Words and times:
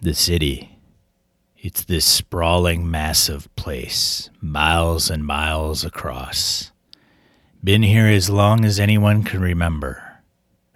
The 0.00 0.14
city. 0.14 0.78
It's 1.56 1.82
this 1.82 2.04
sprawling, 2.04 2.88
massive 2.88 3.48
place, 3.56 4.30
miles 4.40 5.10
and 5.10 5.26
miles 5.26 5.84
across. 5.84 6.70
Been 7.64 7.82
here 7.82 8.06
as 8.06 8.30
long 8.30 8.64
as 8.64 8.78
anyone 8.78 9.24
can 9.24 9.40
remember. 9.40 10.20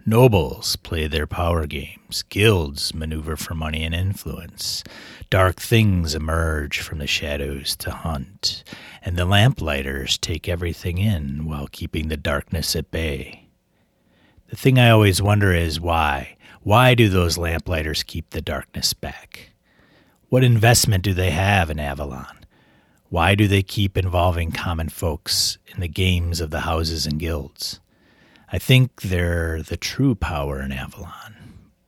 Nobles 0.04 0.74
play 0.74 1.06
their 1.06 1.29
power 1.29 1.69
games, 1.69 2.24
guilds 2.30 2.93
maneuver 2.93 3.37
for 3.37 3.54
money 3.54 3.85
and 3.85 3.95
influence, 3.95 4.83
dark 5.31 5.61
things 5.61 6.17
emerge 6.17 6.81
from 6.81 6.99
the 6.99 7.07
shadows 7.07 7.77
to 7.77 7.93
hunt, 7.93 8.65
and 9.04 9.17
the 9.17 9.25
lamplighters 9.25 10.19
take 10.19 10.49
everything 10.49 10.99
in 10.99 11.45
while 11.45 11.69
keeping 11.71 12.09
the 12.09 12.17
darkness 12.17 12.75
at 12.75 12.91
bay. 12.91 13.47
The 14.49 14.57
thing 14.57 14.81
I 14.81 14.91
always 14.91 15.23
wonder 15.23 15.53
is 15.53 15.81
why? 15.81 16.37
Why 16.65 16.95
do 16.95 17.09
those 17.09 17.38
lamplighters 17.38 18.05
keep 18.05 18.30
the 18.30 18.41
darkness 18.41 18.92
back? 18.92 19.51
What 20.29 20.45
investment 20.45 21.02
do 21.02 21.12
they 21.12 21.33
have 21.33 21.71
in 21.71 21.80
Avalon? 21.80 22.38
Why 23.09 23.35
do 23.35 23.48
they 23.48 23.65
keep 23.65 23.98
involving 23.98 24.52
common 24.52 24.88
folks 24.88 25.59
in 25.75 25.80
the 25.80 25.88
games 25.88 26.41
of 26.41 26.51
the 26.51 26.61
houses 26.61 27.05
and 27.05 27.19
guilds? 27.19 27.80
I 28.52 28.59
think 28.59 29.02
they're 29.02 29.61
the 29.61 29.77
true 29.77 30.15
power 30.15 30.62
in 30.62 30.71
Avalon, 30.71 31.35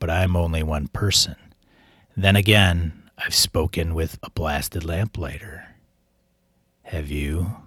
but 0.00 0.10
I'm 0.10 0.34
only 0.34 0.64
one 0.64 0.88
person. 0.88 1.36
Then 2.16 2.34
again, 2.34 3.11
I've 3.16 3.34
spoken 3.34 3.95
with 3.95 4.19
a 4.25 4.30
blasted 4.30 4.84
lamplighter. 4.84 5.77
Have 6.83 7.11
you? 7.11 7.59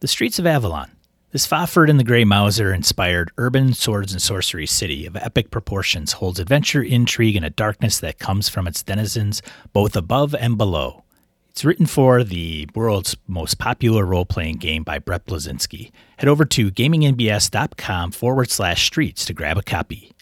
The 0.00 0.08
streets 0.08 0.38
of 0.38 0.46
Avalon. 0.46 0.90
This 1.34 1.46
Fafhrd 1.48 1.90
and 1.90 1.98
the 1.98 2.04
Gray 2.04 2.22
Mouser 2.24 2.72
inspired 2.72 3.32
urban 3.38 3.72
swords 3.74 4.12
and 4.12 4.22
sorcery 4.22 4.66
city 4.66 5.04
of 5.04 5.16
epic 5.16 5.50
proportions 5.50 6.12
holds 6.12 6.38
adventure, 6.38 6.80
intrigue, 6.80 7.34
and 7.34 7.44
a 7.44 7.50
darkness 7.50 7.98
that 7.98 8.20
comes 8.20 8.48
from 8.48 8.68
its 8.68 8.84
denizens 8.84 9.42
both 9.72 9.96
above 9.96 10.32
and 10.36 10.56
below. 10.56 11.02
It's 11.50 11.64
written 11.64 11.86
for 11.86 12.22
the 12.22 12.68
world's 12.76 13.16
most 13.26 13.58
popular 13.58 14.04
role 14.04 14.24
playing 14.24 14.58
game 14.58 14.84
by 14.84 15.00
Brett 15.00 15.26
Blazinski. 15.26 15.90
Head 16.18 16.28
over 16.28 16.44
to 16.44 16.70
gamingandbs.com 16.70 18.12
forward 18.12 18.48
slash 18.50 18.86
streets 18.86 19.24
to 19.24 19.34
grab 19.34 19.58
a 19.58 19.62
copy. 19.64 20.12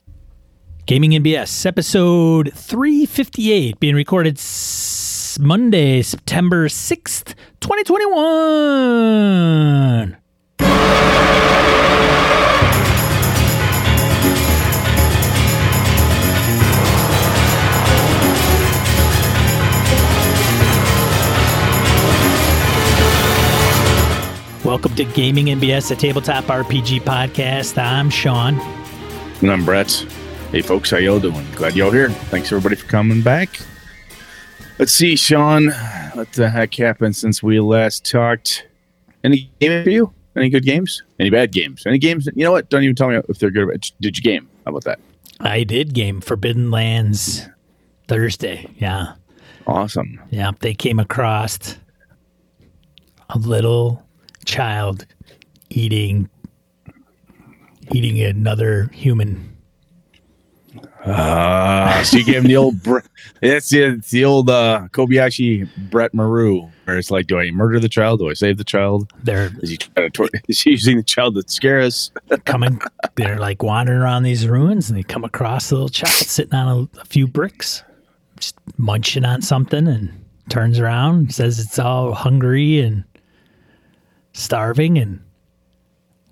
Gaming 0.87 1.15
and 1.15 1.23
BS, 1.23 1.67
episode 1.67 2.55
358, 2.55 3.79
being 3.79 3.95
recorded 3.95 4.39
s- 4.39 5.39
Monday, 5.39 6.01
September 6.01 6.69
6th, 6.69 7.35
2021. 7.61 10.17
Welcome 24.73 24.95
to 24.95 25.05
Gaming 25.05 25.51
and 25.51 25.61
BS, 25.61 25.91
a 25.91 25.95
tabletop 25.95 26.45
RPG 26.45 27.03
podcast. 27.03 27.77
I'm 27.77 28.09
Sean. 28.09 28.59
And 29.41 29.53
I'm 29.53 29.65
Brett. 29.65 29.93
Hey, 30.51 30.63
folks, 30.63 30.91
how 30.91 30.97
y'all 30.97 31.21
doing? 31.21 31.47
Glad 31.55 31.77
y'all 31.77 31.91
here. 31.91 32.09
Thanks, 32.09 32.51
everybody, 32.51 32.77
for 32.77 32.87
coming 32.87 33.23
back. 33.23 33.61
Let's 34.79 34.93
see, 34.93 35.15
Sean, 35.15 35.71
what 36.15 36.33
the 36.33 36.49
heck 36.49 36.75
happened 36.75 37.17
since 37.17 37.43
we 37.43 37.61
last 37.61 38.11
talked? 38.11 38.67
Any 39.23 39.51
game 39.61 39.85
for 39.85 39.91
you? 39.91 40.15
Any 40.37 40.49
good 40.49 40.65
games? 40.65 41.03
Any 41.19 41.31
bad 41.31 41.53
games? 41.53 41.85
Any 41.87 41.99
games? 41.99 42.29
You 42.35 42.45
know 42.45 42.53
what? 42.53 42.71
Don't 42.71 42.83
even 42.83 42.97
tell 42.97 43.09
me 43.09 43.21
if 43.29 43.39
they're 43.39 43.51
good. 43.51 43.65
Or 43.65 43.73
bad. 43.73 43.87
Did 44.01 44.17
you 44.17 44.23
game? 44.23 44.49
How 44.65 44.71
about 44.71 44.85
that? 44.85 44.99
I 45.41 45.65
did 45.65 45.93
game 45.95 46.21
Forbidden 46.21 46.71
Lands 46.71 47.49
Thursday. 48.09 48.67
Yeah. 48.79 49.15
Awesome. 49.67 50.21
Yeah. 50.31 50.53
They 50.61 50.75
came 50.75 50.99
across 50.99 51.77
a 53.31 53.39
little 53.39 54.03
child 54.45 55.07
eating 55.71 56.29
eating 57.93 58.21
another 58.21 58.89
human. 58.93 59.57
Ah, 61.05 62.03
so 62.05 62.17
you 62.19 62.25
gave 62.25 62.37
him 62.37 62.45
the 62.45 62.57
old. 62.57 62.83
Bre- 62.83 63.01
it's, 63.43 63.71
the, 63.71 63.83
it's 63.83 64.11
the 64.11 64.25
old 64.25 64.49
uh, 64.49 64.89
Kobayashi 64.93 65.69
Brett 65.91 66.15
Maru, 66.15 66.71
where 66.85 66.99
it's 66.99 67.11
like, 67.11 67.27
do 67.27 67.39
I 67.39 67.51
murder 67.51 67.79
the 67.79 67.89
child? 67.89 68.21
Do 68.21 68.29
I 68.29 68.35
save 68.35 68.59
the 68.59 68.65
child? 68.65 69.11
They're 69.23 69.51
Is 69.63 69.71
he 69.71 69.77
trying 69.77 70.07
to 70.07 70.11
tor- 70.11 70.29
is 70.49 70.61
he 70.61 70.71
using 70.71 70.97
the 70.97 71.03
child 71.03 71.35
to 71.37 71.45
scare 71.47 71.81
us? 71.81 72.11
coming 72.45 72.81
they're 73.15 73.39
like 73.39 73.63
wandering 73.63 74.01
around 74.01 74.23
these 74.23 74.49
ruins 74.49 74.89
and 74.89 74.99
they 74.99 75.03
come 75.03 75.25
across 75.25 75.71
a 75.71 75.75
little 75.75 75.89
child 75.89 76.13
sitting 76.13 76.55
on 76.55 76.89
a, 76.95 77.01
a 77.01 77.05
few 77.05 77.27
bricks 77.27 77.83
just 78.39 78.57
munching 78.79 79.25
on 79.25 79.43
something 79.43 79.87
and 79.87 80.11
turns 80.49 80.79
around 80.79 81.33
says 81.33 81.61
it's 81.61 81.79
all 81.79 82.13
hungry 82.13 82.81
and 82.81 83.05
starving 84.33 84.99
and 84.99 85.21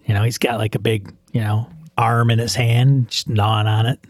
you 0.06 0.14
know 0.14 0.22
he's 0.22 0.38
got 0.38 0.58
like 0.58 0.74
a 0.74 0.78
big 0.78 1.14
you 1.32 1.40
know 1.40 1.68
arm 1.96 2.30
in 2.30 2.38
his 2.38 2.54
hand 2.54 3.08
just 3.08 3.28
gnawing 3.28 3.66
on 3.66 3.86
it 3.86 4.00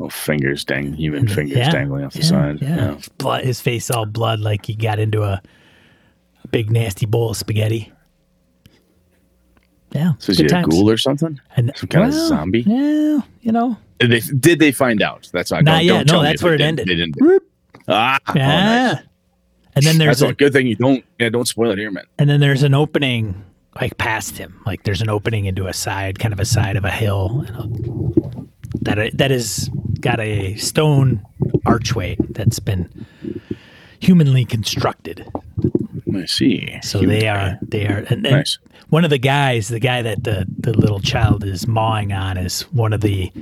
Oh, 0.00 0.08
fingers, 0.08 0.64
dang, 0.64 0.92
human 0.94 1.28
fingers 1.28 1.56
yeah, 1.56 1.70
dangling 1.70 2.04
off 2.04 2.14
the 2.14 2.18
yeah, 2.20 2.24
side. 2.24 2.60
yeah. 2.62 2.94
His 2.96 3.08
blood 3.10 3.44
his 3.44 3.60
face 3.60 3.90
all 3.90 4.06
blood 4.06 4.40
like 4.40 4.66
he 4.66 4.74
got 4.74 4.98
into 4.98 5.22
a, 5.22 5.40
a 6.42 6.48
big 6.48 6.70
nasty 6.70 7.06
bowl 7.06 7.30
of 7.30 7.36
spaghetti 7.36 7.92
yeah 9.92 10.12
So 10.18 10.32
is 10.32 10.38
he 10.38 10.44
good 10.44 10.52
a 10.56 10.62
ghoul 10.64 10.90
or 10.90 10.96
something? 10.96 11.40
and 11.56 11.72
some 11.76 11.88
kind 11.88 12.06
of 12.08 12.12
zombie? 12.12 12.62
yeah 12.62 13.20
you 13.42 13.52
know 13.52 13.76
Did 14.00 14.10
they 14.10 14.20
did 14.20 14.58
they 14.58 14.72
find 14.72 15.00
out? 15.02 15.28
That's 15.32 15.50
not. 15.52 15.62
Not 15.64 15.76
don't, 15.78 15.84
yet. 15.84 16.06
Don't 16.08 16.16
No, 16.16 16.22
that's 16.24 16.42
where 16.42 16.54
it 16.54 16.60
ended. 16.60 16.88
They 16.88 16.96
didn't. 16.96 17.14
Whoop. 17.20 17.44
Ah, 17.86 18.18
oh, 18.28 18.32
Yeah. 18.34 18.92
nice. 18.94 19.02
And 19.76 19.84
then 19.84 19.98
there's 19.98 20.18
That's 20.20 20.32
a, 20.32 20.34
good 20.34 20.52
thing 20.52 20.66
you 20.66 20.76
don't. 20.76 21.04
Yeah, 21.18 21.28
don't 21.30 21.46
spoil 21.48 21.70
it 21.72 21.78
here, 21.78 21.90
man. 21.90 22.04
and 22.18 22.28
then 22.30 22.40
there's 22.40 22.62
an 22.64 22.74
opening 22.74 23.44
like 23.80 23.96
past 23.98 24.36
him. 24.38 24.60
Like 24.66 24.82
there's 24.84 25.00
an 25.02 25.08
opening 25.08 25.44
into 25.46 25.66
a 25.68 25.72
side, 25.72 26.18
kind 26.18 26.32
of 26.34 26.40
a 26.40 26.44
side 26.44 26.76
of 26.76 26.84
a 26.84 26.90
hill 26.90 27.44
that 28.82 29.10
that 29.16 29.30
is 29.30 29.70
got 30.04 30.20
a 30.20 30.54
stone 30.56 31.24
archway 31.66 32.16
that's 32.30 32.58
been 32.60 33.06
humanly 34.00 34.44
constructed. 34.44 35.26
I 36.14 36.26
see. 36.26 36.78
So 36.82 37.00
Human 37.00 37.18
they 37.18 37.28
are 37.28 37.58
they 37.62 37.86
are 37.86 38.04
and 38.10 38.24
then 38.24 38.32
Nice. 38.32 38.58
one 38.90 39.02
of 39.04 39.10
the 39.10 39.18
guys, 39.18 39.68
the 39.68 39.80
guy 39.80 40.02
that 40.02 40.22
the 40.24 40.46
the 40.58 40.72
little 40.72 41.00
child 41.00 41.42
is 41.44 41.66
mawing 41.66 42.12
on 42.12 42.36
is 42.36 42.62
one 42.72 42.92
of 42.92 43.00
the 43.00 43.32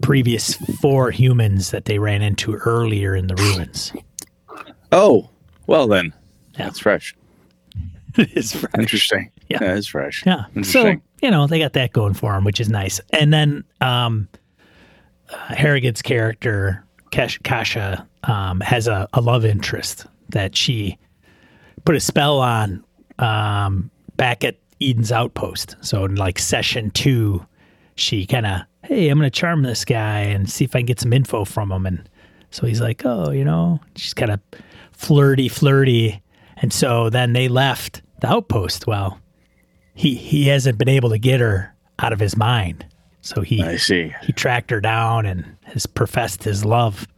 previous 0.00 0.54
four 0.80 1.10
humans 1.10 1.70
that 1.70 1.84
they 1.84 1.98
ran 1.98 2.22
into 2.22 2.54
earlier 2.54 3.14
in 3.14 3.26
the 3.28 3.36
ruins. 3.36 3.92
Oh, 4.90 5.30
well 5.66 5.86
then, 5.86 6.12
Yeah. 6.58 6.64
that's 6.66 6.78
fresh. 6.78 7.14
it's 8.16 8.54
fresh. 8.56 8.72
Interesting. 8.78 9.30
Yeah. 9.48 9.58
it's 9.76 9.86
fresh. 9.88 10.24
Yeah. 10.26 10.44
So, 10.62 10.96
you 11.22 11.30
know, 11.30 11.46
they 11.46 11.58
got 11.58 11.74
that 11.74 11.92
going 11.92 12.14
for 12.14 12.32
them, 12.32 12.44
which 12.44 12.60
is 12.60 12.68
nice. 12.68 13.00
And 13.12 13.32
then 13.32 13.64
um 13.80 14.28
Harrigan's 15.28 16.02
character, 16.02 16.84
Kash- 17.10 17.38
Kasha, 17.44 18.06
um, 18.24 18.60
has 18.60 18.86
a, 18.88 19.08
a 19.12 19.20
love 19.20 19.44
interest 19.44 20.06
that 20.30 20.56
she 20.56 20.98
put 21.84 21.94
a 21.94 22.00
spell 22.00 22.38
on 22.38 22.84
um, 23.18 23.90
back 24.16 24.44
at 24.44 24.56
Eden's 24.80 25.12
Outpost. 25.12 25.76
So, 25.80 26.04
in 26.04 26.16
like 26.16 26.38
session 26.38 26.90
two, 26.90 27.46
she 27.96 28.26
kind 28.26 28.46
of, 28.46 28.62
hey, 28.82 29.08
I'm 29.08 29.20
to 29.20 29.30
charm 29.30 29.62
this 29.62 29.84
guy 29.84 30.20
and 30.20 30.50
see 30.50 30.64
if 30.64 30.74
I 30.74 30.80
can 30.80 30.86
get 30.86 31.00
some 31.00 31.12
info 31.12 31.44
from 31.44 31.70
him. 31.70 31.86
And 31.86 32.08
so 32.50 32.66
he's 32.66 32.80
like, 32.80 33.02
oh, 33.04 33.30
you 33.30 33.44
know, 33.44 33.80
she's 33.96 34.14
kind 34.14 34.30
of 34.30 34.40
flirty, 34.92 35.48
flirty. 35.48 36.22
And 36.56 36.72
so 36.72 37.10
then 37.10 37.32
they 37.32 37.48
left 37.48 38.02
the 38.20 38.28
outpost. 38.28 38.86
Well, 38.86 39.20
he 39.94 40.14
he 40.14 40.48
hasn't 40.48 40.78
been 40.78 40.88
able 40.88 41.10
to 41.10 41.18
get 41.18 41.40
her 41.40 41.74
out 41.98 42.12
of 42.12 42.20
his 42.20 42.36
mind. 42.36 42.86
So 43.24 43.40
he 43.40 43.62
I 43.62 43.76
see. 43.76 44.12
he 44.22 44.32
tracked 44.34 44.70
her 44.70 44.82
down 44.82 45.24
and 45.24 45.56
has 45.64 45.86
professed 45.86 46.44
his 46.44 46.62
love 46.64 47.08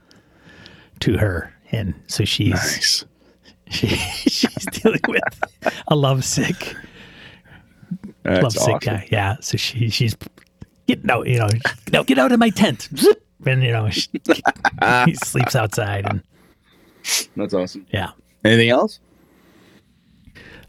to 1.00 1.18
her. 1.18 1.52
And 1.72 1.94
so 2.06 2.24
she's 2.24 2.50
Nice. 2.54 3.04
she, 3.70 3.88
she's 3.88 4.66
dealing 4.66 5.00
with 5.08 5.22
a 5.88 5.96
lovesick 5.96 6.76
That's 8.22 8.42
lovesick 8.42 8.74
awesome. 8.76 8.94
guy. 8.94 9.08
Yeah. 9.10 9.36
So 9.40 9.56
she 9.56 9.88
she's 9.90 10.16
get 10.86 11.08
out, 11.10 11.26
you 11.26 11.38
know, 11.40 11.48
no, 11.92 12.04
get 12.04 12.18
out 12.18 12.30
of 12.30 12.38
my 12.38 12.50
tent. 12.50 12.88
And 13.44 13.62
you 13.64 13.72
know, 13.72 13.90
she, 13.90 14.08
he 15.04 15.14
sleeps 15.24 15.56
outside 15.56 16.06
and 16.08 16.22
That's 17.36 17.52
awesome. 17.52 17.84
yeah. 17.92 18.10
Anything 18.44 18.70
else? 18.70 19.00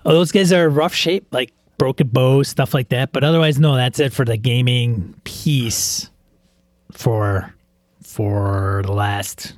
Oh, 0.03 0.13
those 0.13 0.31
guys 0.31 0.51
are 0.51 0.67
rough 0.67 0.95
shape, 0.95 1.27
like 1.31 1.53
broken 1.77 2.07
bow, 2.07 2.43
stuff 2.43 2.73
like 2.73 2.89
that. 2.89 3.11
But 3.11 3.23
otherwise, 3.23 3.59
no, 3.59 3.75
that's 3.75 3.99
it 3.99 4.13
for 4.13 4.25
the 4.25 4.37
gaming 4.37 5.13
piece 5.23 6.09
for 6.91 7.53
for 8.03 8.81
the 8.85 8.93
last 8.93 9.53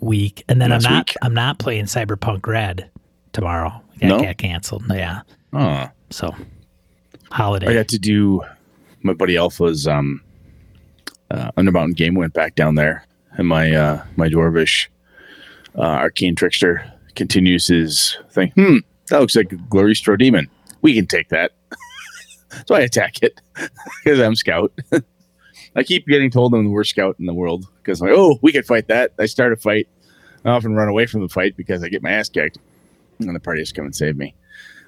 week. 0.00 0.44
And 0.48 0.60
then 0.60 0.70
Last 0.70 0.86
I'm 0.86 0.92
not 0.92 1.08
week? 1.10 1.16
I'm 1.22 1.34
not 1.34 1.58
playing 1.58 1.84
Cyberpunk 1.86 2.46
Red 2.46 2.90
tomorrow. 3.32 3.80
That 4.00 4.06
No? 4.08 4.20
got 4.20 4.36
canceled. 4.38 4.84
Yeah. 4.90 5.20
Oh, 5.52 5.88
So 6.10 6.34
holiday. 7.30 7.68
I 7.68 7.74
got 7.74 7.88
to 7.88 7.98
do 7.98 8.42
my 9.02 9.12
buddy 9.12 9.36
Alpha's 9.36 9.86
um, 9.86 10.20
uh, 11.30 11.50
Undermountain 11.56 11.94
game. 11.96 12.14
Went 12.14 12.32
back 12.34 12.54
down 12.54 12.74
there, 12.74 13.06
and 13.32 13.46
my 13.48 13.72
uh, 13.72 14.02
my 14.16 14.28
dwarvish 14.28 14.88
uh, 15.76 15.80
Arcane 15.82 16.34
Trickster 16.34 16.90
continues 17.14 17.68
his 17.68 18.16
thing. 18.30 18.50
Hmm, 18.56 18.78
that 19.08 19.20
looks 19.20 19.36
like 19.36 19.52
a 19.52 19.56
Gloristro 19.56 20.18
Demon. 20.18 20.48
We 20.84 20.94
can 20.94 21.06
take 21.06 21.30
that. 21.30 21.52
so 22.66 22.74
I 22.74 22.80
attack 22.80 23.22
it 23.22 23.40
because 24.04 24.20
I'm 24.20 24.36
scout. 24.36 24.70
I 25.76 25.82
keep 25.82 26.06
getting 26.06 26.30
told 26.30 26.54
I'm 26.54 26.64
the 26.64 26.70
worst 26.70 26.90
scout 26.90 27.16
in 27.18 27.24
the 27.24 27.32
world 27.32 27.66
because 27.78 28.00
I'm 28.00 28.08
like, 28.08 28.16
oh, 28.16 28.38
we 28.42 28.52
could 28.52 28.66
fight 28.66 28.88
that. 28.88 29.12
I 29.18 29.24
start 29.24 29.54
a 29.54 29.56
fight. 29.56 29.88
I 30.44 30.50
often 30.50 30.74
run 30.74 30.88
away 30.88 31.06
from 31.06 31.22
the 31.22 31.28
fight 31.28 31.56
because 31.56 31.82
I 31.82 31.88
get 31.88 32.02
my 32.02 32.10
ass 32.10 32.28
kicked, 32.28 32.58
and 33.18 33.34
the 33.34 33.40
party 33.40 33.62
just 33.62 33.74
come 33.74 33.86
and 33.86 33.96
save 33.96 34.18
me. 34.18 34.34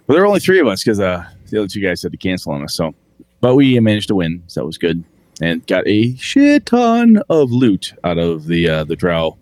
But 0.07 0.13
there 0.13 0.23
were 0.23 0.29
only 0.29 0.39
three 0.39 0.61
of 0.61 0.67
us 0.67 0.85
because 0.85 1.01
uh, 1.01 1.27
the 1.49 1.61
other 1.61 1.69
two 1.69 1.81
guys 1.81 2.03
had 2.03 2.13
to 2.13 2.19
cancel 2.19 2.53
on 2.53 2.63
us. 2.63 2.75
So, 2.75 2.95
but 3.41 3.57
we 3.57 3.81
managed 3.81 4.09
to 4.09 4.15
win, 4.15 4.43
so 4.49 4.61
that 4.61 4.67
was 4.67 4.77
good, 4.77 5.03
and 5.41 5.67
got 5.67 5.89
a 5.89 6.15
shit 6.17 6.67
ton 6.67 7.23
of 7.31 7.51
loot 7.51 7.95
out 8.05 8.19
of 8.19 8.47
the 8.47 8.69
uh, 8.69 8.85
the 8.85 8.97
Drow 8.97 9.39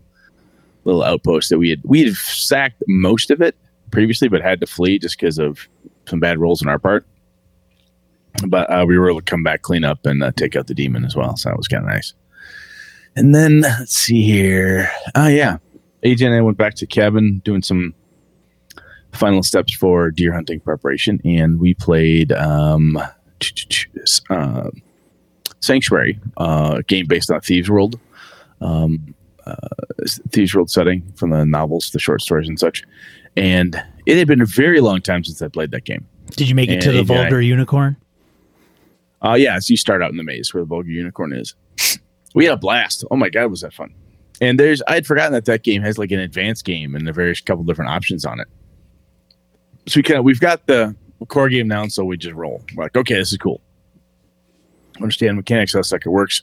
little 0.85 1.03
outpost 1.03 1.51
that 1.51 1.59
we 1.59 1.71
had. 1.71 1.81
We 1.83 2.05
had 2.05 2.15
sacked 2.15 2.81
most 2.87 3.33
of 3.33 3.43
it 3.43 3.57
previously, 3.91 4.29
but 4.29 4.41
had 4.41 4.61
to 4.61 4.69
flee 4.69 5.01
just 5.01 5.19
because 5.19 5.39
of 5.39 5.69
some 6.07 6.21
bad 6.21 6.39
rolls 6.39 6.63
on 6.63 6.69
our 6.69 6.79
part. 6.79 7.07
But 8.47 8.71
uh, 8.71 8.85
we 8.87 8.99
were 8.99 9.09
able 9.09 9.21
to 9.21 9.25
come 9.25 9.43
back, 9.43 9.63
clean 9.63 9.85
up, 9.85 10.05
and 10.07 10.23
uh, 10.23 10.33
take 10.33 10.57
out 10.57 10.67
the 10.67 10.75
demon 10.75 11.05
as 11.05 11.15
well. 11.15 11.37
So 11.37 11.49
that 11.49 11.57
was 11.57 11.69
kind 11.69 11.85
of 11.85 11.91
nice. 11.91 12.15
And 13.17 13.35
then 13.35 13.61
let's 13.61 13.95
see 13.95 14.23
here. 14.23 14.91
Oh 15.15 15.29
yeah, 15.29 15.59
AJ 16.05 16.27
and 16.27 16.35
I 16.35 16.41
went 16.41 16.59
back 16.59 16.75
to 16.77 16.87
cabin 16.87 17.41
doing 17.45 17.63
some 17.63 17.95
final 19.13 19.43
steps 19.43 19.73
for 19.73 20.11
deer 20.11 20.33
hunting 20.33 20.61
preparation, 20.61 21.21
and 21.25 21.61
we 21.61 21.75
played 21.75 22.33
um, 22.33 22.99
uh, 24.31 24.71
Sanctuary, 25.61 26.19
uh, 26.37 26.83
game 26.89 27.07
based 27.07 27.31
on 27.31 27.41
Thieves 27.41 27.71
World, 27.71 27.99
um, 28.61 29.15
uh, 29.47 29.55
Thieves 30.31 30.55
World 30.55 30.71
setting 30.71 31.03
from 31.15 31.31
the 31.31 31.47
novels, 31.47 31.91
the 31.91 31.99
short 31.99 32.21
stories, 32.21 32.49
and 32.49 32.59
such. 32.59 32.83
And 33.37 33.83
it 34.07 34.17
had 34.19 34.27
been 34.29 34.41
a 34.41 34.47
very 34.47 34.81
long 34.81 35.01
time 35.01 35.25
since 35.25 35.41
I 35.43 35.49
played 35.49 35.71
that 35.73 35.85
game. 35.85 36.07
Did 36.37 36.49
you 36.49 36.55
make 36.55 36.69
it 36.71 36.75
And 36.75 36.83
to 36.83 36.93
the 36.93 36.99
and 37.01 37.11
I- 37.11 37.15
vulgar 37.23 37.41
unicorn? 37.41 37.97
Uh, 39.23 39.35
yeah, 39.35 39.59
so 39.59 39.73
you 39.73 39.77
start 39.79 40.03
out 40.03 40.11
in 40.11 40.17
the 40.19 40.23
maze 40.23 40.53
where 40.53 40.63
the 40.63 40.67
vulgar 40.67 40.91
unicorn 40.91 41.33
is. 41.33 41.55
We 42.35 42.45
had 42.45 42.55
a 42.55 42.57
blast. 42.59 43.05
Oh 43.11 43.17
my 43.17 43.31
god, 43.31 43.47
was 43.51 43.61
that 43.63 43.73
fun! 43.73 43.95
And 44.41 44.59
there's 44.61 44.83
I 44.83 44.95
had 44.95 45.07
forgotten 45.07 45.33
that 45.33 45.45
that 45.47 45.63
game 45.63 45.81
has 45.83 45.97
like 45.99 46.11
an 46.11 46.19
advanced 46.19 46.65
game 46.65 46.95
and 46.95 47.09
a 47.09 47.13
various 47.13 47.41
couple 47.41 47.65
different 47.65 47.91
options 47.91 48.25
on 48.27 48.41
it. 48.41 48.49
So 49.87 49.99
we 49.99 50.03
kind 50.03 50.19
of 50.19 50.25
we've 50.25 50.41
got 50.41 50.67
the 50.67 50.95
core 51.29 51.49
game 51.49 51.69
now, 51.69 51.87
so 51.87 52.05
we 52.05 52.17
just 52.19 52.35
roll. 52.35 52.63
We're 52.75 52.85
like, 52.85 52.97
okay, 52.97 53.15
this 53.15 53.33
is 53.33 53.39
cool. 53.39 53.61
Understand 55.01 55.37
mechanics, 55.37 55.73
how 55.73 55.81
the 55.81 55.85
sucker 55.85 56.11
works. 56.11 56.43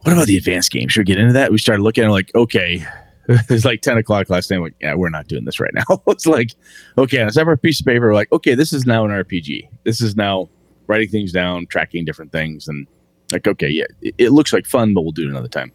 What 0.00 0.12
about 0.12 0.26
the 0.26 0.36
advanced 0.36 0.70
game? 0.72 0.88
Should 0.88 1.00
we 1.00 1.04
get 1.04 1.18
into 1.18 1.32
that? 1.34 1.52
We 1.52 1.58
started 1.58 1.82
looking 1.82 2.04
at 2.04 2.10
like, 2.10 2.32
okay, 2.34 2.86
it's 3.48 3.64
like 3.64 3.82
10 3.82 3.98
o'clock 3.98 4.30
last 4.30 4.50
night. 4.50 4.60
Like, 4.60 4.74
yeah, 4.80 4.94
we're 4.94 5.10
not 5.10 5.28
doing 5.28 5.44
this 5.44 5.60
right 5.60 5.72
now. 5.74 6.02
it's 6.08 6.26
like, 6.26 6.52
okay, 6.98 7.20
on 7.20 7.28
a 7.28 7.32
separate 7.32 7.58
piece 7.58 7.80
of 7.80 7.86
paper, 7.86 8.08
we're 8.08 8.14
like, 8.14 8.32
okay, 8.32 8.54
this 8.54 8.72
is 8.72 8.86
now 8.86 9.04
an 9.04 9.10
RPG. 9.10 9.68
This 9.84 10.00
is 10.00 10.16
now 10.16 10.48
writing 10.86 11.08
things 11.08 11.32
down, 11.32 11.66
tracking 11.66 12.04
different 12.04 12.32
things, 12.32 12.68
and 12.68 12.86
like, 13.32 13.46
okay, 13.46 13.68
yeah, 13.68 13.84
it, 14.00 14.14
it 14.18 14.30
looks 14.30 14.52
like 14.52 14.66
fun, 14.66 14.92
but 14.94 15.02
we'll 15.02 15.12
do 15.12 15.24
it 15.24 15.30
another 15.30 15.48
time. 15.48 15.72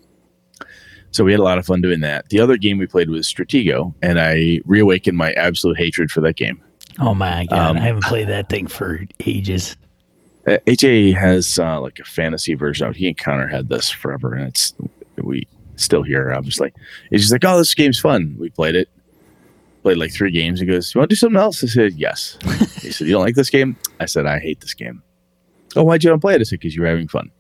So 1.12 1.24
we 1.24 1.32
had 1.32 1.40
a 1.40 1.44
lot 1.44 1.58
of 1.58 1.66
fun 1.66 1.82
doing 1.82 2.02
that. 2.02 2.30
The 2.30 2.40
other 2.40 2.58
game 2.58 2.78
we 2.78 2.86
played 2.86 3.10
was 3.10 3.32
Stratego, 3.32 3.94
and 4.02 4.20
I 4.20 4.60
reawakened 4.66 5.18
my 5.18 5.32
absolute 5.34 5.78
hatred 5.78 6.12
for 6.12 6.22
that 6.22 6.36
game. 6.36 6.62
Oh 7.00 7.14
my 7.14 7.46
god, 7.50 7.72
Um, 7.72 7.78
I 7.78 7.82
haven't 7.82 8.04
played 8.04 8.28
that 8.28 8.50
thing 8.50 8.68
for 8.68 9.06
ages. 9.26 9.78
HA 10.68 11.12
has 11.12 11.60
uh, 11.60 11.80
like 11.82 12.00
a 12.00 12.06
fantasy 12.06 12.54
version 12.54 12.88
of 12.88 12.96
it. 12.96 12.98
He 12.98 13.08
and 13.08 13.18
Connor 13.18 13.48
had 13.48 13.70
this 13.70 13.90
forever, 13.90 14.34
and 14.34 14.48
it's 14.48 14.74
we 15.18 15.48
still 15.78 16.04
here, 16.04 16.34
obviously. 16.34 16.74
He's 17.10 17.22
just 17.22 17.32
like, 17.32 17.46
oh, 17.46 17.58
this 17.58 17.74
game's 17.74 18.00
fun. 18.00 18.36
We 18.40 18.50
played 18.50 18.76
it, 18.76 18.90
played 19.84 19.98
like 19.98 20.12
three 20.14 20.32
games. 20.32 20.60
He 20.60 20.66
goes, 20.66 20.94
you 20.94 21.00
want 21.00 21.10
to 21.10 21.14
do 21.16 21.18
something 21.18 21.40
else? 21.40 21.64
I 21.64 21.68
said, 21.68 21.94
yes. 21.94 22.38
he 22.82 22.92
said, 22.92 23.08
you 23.08 23.14
don't 23.14 23.24
like 23.24 23.36
this 23.36 23.50
game? 23.50 23.78
I 24.00 24.06
said, 24.06 24.26
I 24.26 24.40
hate 24.40 24.60
this 24.62 24.74
game. 24.74 25.02
Oh, 25.76 25.84
why'd 25.84 26.04
you 26.04 26.10
not 26.10 26.22
play 26.22 26.36
it? 26.36 26.42
I 26.42 26.44
said, 26.44 26.60
because 26.60 26.76
you 26.76 26.82
were 26.82 26.88
having 26.88 27.08
fun. 27.08 27.32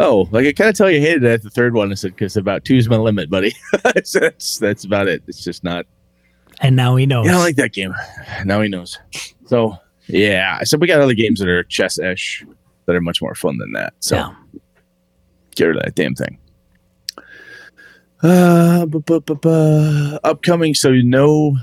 Oh, 0.00 0.28
like 0.32 0.44
I 0.46 0.52
kind 0.52 0.70
of 0.70 0.76
tell 0.76 0.90
you 0.90 1.00
hated 1.00 1.22
it 1.22 1.30
at 1.30 1.42
the 1.42 1.50
third 1.50 1.72
one. 1.74 1.92
I 1.92 1.94
said, 1.94 2.12
because 2.16 2.36
about 2.36 2.64
two's 2.64 2.88
my 2.88 2.96
limit, 2.96 3.30
buddy. 3.30 3.54
Said, 4.04 4.22
that's, 4.22 4.58
that's 4.58 4.84
about 4.84 5.06
it. 5.06 5.22
It's 5.28 5.44
just 5.44 5.62
not, 5.62 5.86
And 6.60 6.74
now 6.74 6.96
he 6.96 7.06
knows. 7.06 7.26
yeah, 7.26 7.36
I 7.36 7.40
like 7.40 7.54
that 7.56 7.72
game. 7.72 7.94
Now 8.44 8.60
he 8.60 8.68
knows. 8.68 8.98
So 9.46 9.76
yeah, 10.08 10.58
I 10.60 10.64
said 10.64 10.80
we 10.80 10.88
got 10.88 11.00
other 11.00 11.14
games 11.14 11.38
that 11.38 11.48
are 11.48 11.62
chess-ish 11.62 12.44
that 12.86 12.96
are 12.96 13.00
much 13.00 13.22
more 13.22 13.36
fun 13.36 13.56
than 13.58 13.70
that. 13.72 13.94
So 14.00 14.16
Yeah. 14.16 14.34
get 15.54 15.66
rid 15.66 15.76
of 15.76 15.82
that 15.84 15.94
damn 15.94 16.14
thing. 16.16 16.38
Uh, 18.24 18.86
bu- 18.86 19.00
bu- 19.00 19.20
bu- 19.20 19.34
bu- 19.34 20.18
upcoming. 20.24 20.72
So 20.74 20.92
no, 20.92 21.58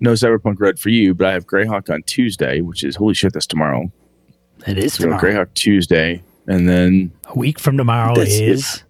no 0.00 0.12
Cyberpunk 0.12 0.56
Red 0.58 0.78
for 0.78 0.88
you, 0.88 1.14
but 1.14 1.28
I 1.28 1.32
have 1.32 1.46
Greyhawk 1.46 1.88
on 1.88 2.02
Tuesday, 2.02 2.60
which 2.60 2.82
is 2.82 2.96
holy 2.96 3.14
shit. 3.14 3.32
That's 3.32 3.46
tomorrow. 3.46 3.92
It 4.66 4.76
is 4.76 4.94
So 4.94 5.04
tomorrow. 5.04 5.22
Greyhawk 5.22 5.54
Tuesday, 5.54 6.20
and 6.48 6.68
then 6.68 7.12
A 7.28 7.38
week 7.38 7.60
from 7.60 7.76
tomorrow 7.76 8.18
is 8.18 8.82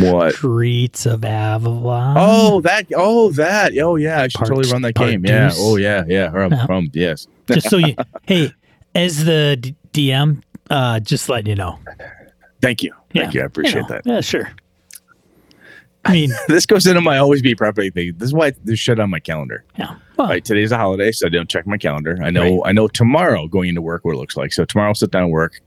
what? 0.00 0.34
Streets 0.34 1.06
of 1.06 1.24
Avalon. 1.24 2.16
Oh, 2.18 2.60
that. 2.62 2.86
Oh, 2.94 3.32
that. 3.32 3.76
Oh, 3.78 3.96
yeah. 3.96 4.22
I 4.22 4.28
should 4.28 4.38
Part- 4.38 4.48
totally 4.48 4.72
run 4.72 4.82
that 4.82 4.94
game. 4.94 5.26
Yeah. 5.26 5.50
Oh, 5.54 5.76
yeah. 5.76 6.04
Yeah. 6.08 6.26
Um, 6.32 6.52
Yeah. 6.52 6.66
um, 6.70 6.90
yes. 6.94 7.26
just 7.50 7.68
so 7.68 7.76
you, 7.78 7.94
hey, 8.26 8.52
as 8.94 9.24
the 9.24 9.56
D- 9.60 9.74
DM, 9.92 10.42
uh, 10.70 11.00
just 11.00 11.28
letting 11.28 11.48
you 11.50 11.54
know. 11.56 11.78
Thank 12.60 12.82
you. 12.82 12.92
Thank 13.12 13.34
you. 13.34 13.42
I 13.42 13.44
appreciate 13.44 13.82
know. 13.82 13.88
that. 13.88 14.02
Yeah, 14.06 14.20
sure. 14.20 14.50
I 16.04 16.12
mean, 16.12 16.30
this 16.48 16.66
goes 16.66 16.86
into 16.86 17.00
my 17.00 17.18
always 17.18 17.42
be 17.42 17.54
prepping 17.54 17.92
thing. 17.92 18.12
This 18.16 18.28
is 18.28 18.34
why 18.34 18.52
there's 18.64 18.78
shit 18.78 19.00
on 19.00 19.10
my 19.10 19.20
calendar. 19.20 19.64
yeah. 19.78 19.96
Well, 20.16 20.28
Right, 20.28 20.44
today's 20.44 20.72
a 20.72 20.76
holiday, 20.78 21.12
so 21.12 21.26
I 21.26 21.30
don't 21.30 21.48
check 21.48 21.66
my 21.66 21.76
calendar. 21.76 22.18
I 22.22 22.30
know, 22.30 22.42
Right. 22.60 22.70
I 22.70 22.72
know 22.72 22.88
tomorrow 22.88 23.48
going 23.48 23.68
into 23.68 23.82
work 23.82 24.04
what 24.04 24.14
it 24.14 24.18
looks 24.18 24.36
like. 24.36 24.52
So 24.52 24.64
tomorrow, 24.64 24.88
I'll 24.90 24.94
sit 24.94 25.10
down 25.10 25.24
and 25.24 25.32
work, 25.32 25.60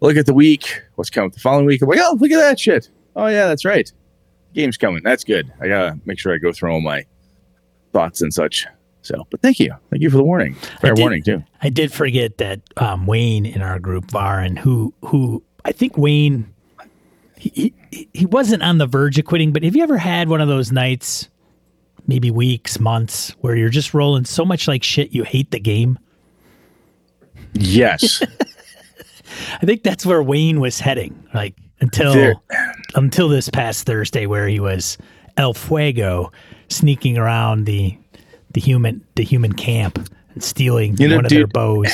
look 0.00 0.16
at 0.16 0.26
the 0.26 0.34
week, 0.34 0.82
what's 0.96 1.10
coming 1.10 1.30
the 1.30 1.38
following 1.40 1.66
week. 1.66 1.82
I'm 1.82 1.88
like, 1.88 2.00
oh, 2.02 2.16
look 2.20 2.30
at 2.32 2.38
that 2.40 2.58
shit. 2.58 2.90
Oh 3.14 3.26
yeah, 3.28 3.46
that's 3.46 3.64
right. 3.64 3.90
Game's 4.54 4.76
coming. 4.76 5.02
That's 5.04 5.22
good. 5.22 5.52
I 5.60 5.68
gotta 5.68 5.98
make 6.06 6.18
sure 6.18 6.34
I 6.34 6.38
go 6.38 6.52
through 6.52 6.72
all 6.72 6.80
my 6.80 7.04
thoughts 7.92 8.20
and 8.22 8.32
such. 8.34 8.66
So, 9.02 9.26
but 9.30 9.42
thank 9.42 9.60
you, 9.60 9.72
thank 9.90 10.02
you 10.02 10.10
for 10.10 10.16
the 10.16 10.24
warning. 10.24 10.54
Fair 10.80 10.94
did- 10.94 11.00
warning 11.02 11.22
too. 11.22 11.44
I 11.62 11.68
did 11.68 11.92
forget 11.92 12.38
that 12.38 12.60
um, 12.78 13.06
Wayne 13.06 13.44
in 13.46 13.60
our 13.62 13.78
group, 13.78 14.06
Varin, 14.10 14.56
who 14.58 14.92
who 15.04 15.42
I 15.64 15.72
think 15.72 15.96
Wayne, 15.96 16.52
he, 17.38 17.72
he 17.90 18.08
he 18.12 18.26
wasn't 18.26 18.62
on 18.62 18.78
the 18.78 18.86
verge 18.86 19.18
of 19.18 19.24
quitting, 19.24 19.52
but 19.52 19.62
have 19.62 19.74
you 19.76 19.82
ever 19.82 19.96
had 19.98 20.28
one 20.28 20.40
of 20.40 20.48
those 20.48 20.70
nights, 20.72 21.28
maybe 22.06 22.30
weeks, 22.30 22.78
months, 22.78 23.30
where 23.40 23.56
you're 23.56 23.68
just 23.70 23.94
rolling 23.94 24.24
so 24.24 24.44
much 24.44 24.68
like 24.68 24.82
shit 24.82 25.12
you 25.12 25.24
hate 25.24 25.50
the 25.50 25.60
game? 25.60 25.98
Yes, 27.54 28.22
I 29.62 29.66
think 29.66 29.82
that's 29.82 30.04
where 30.04 30.22
Wayne 30.22 30.60
was 30.60 30.80
heading, 30.80 31.26
like 31.34 31.54
until 31.80 32.12
There- 32.12 32.34
until 32.94 33.28
this 33.28 33.48
past 33.48 33.86
Thursday, 33.86 34.26
where 34.26 34.46
he 34.48 34.60
was 34.60 34.98
El 35.36 35.54
Fuego 35.54 36.30
sneaking 36.68 37.18
around 37.18 37.64
the 37.64 37.96
the 38.52 38.60
human 38.60 39.04
the 39.16 39.24
human 39.24 39.52
camp 39.52 39.98
and 40.34 40.42
stealing 40.42 40.96
You 40.98 41.08
know, 41.08 41.16
one 41.16 41.24
of 41.26 41.30
their 41.30 41.46
bows. 41.46 41.92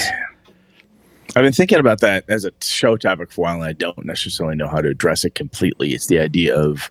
I've 1.37 1.45
been 1.45 1.53
thinking 1.53 1.79
about 1.79 2.01
that 2.01 2.25
as 2.29 2.45
a 2.45 2.53
show 2.61 2.97
topic 2.97 3.31
for 3.31 3.43
a 3.43 3.43
while, 3.43 3.55
and 3.57 3.65
I 3.65 3.73
don't 3.73 4.05
necessarily 4.05 4.57
know 4.57 4.69
how 4.69 4.81
to 4.81 4.89
address 4.89 5.25
it 5.25 5.35
completely. 5.35 5.93
It's 5.93 6.07
the 6.09 6.19
idea 6.19 6.57
of 6.57 6.91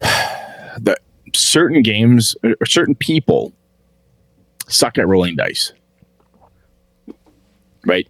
that 0.00 0.98
certain 1.34 1.82
games 1.82 2.34
or 2.42 2.66
certain 2.66 2.94
people 2.94 3.52
suck 4.68 4.96
at 4.98 5.06
rolling 5.06 5.36
dice, 5.36 5.72
right? 7.84 8.08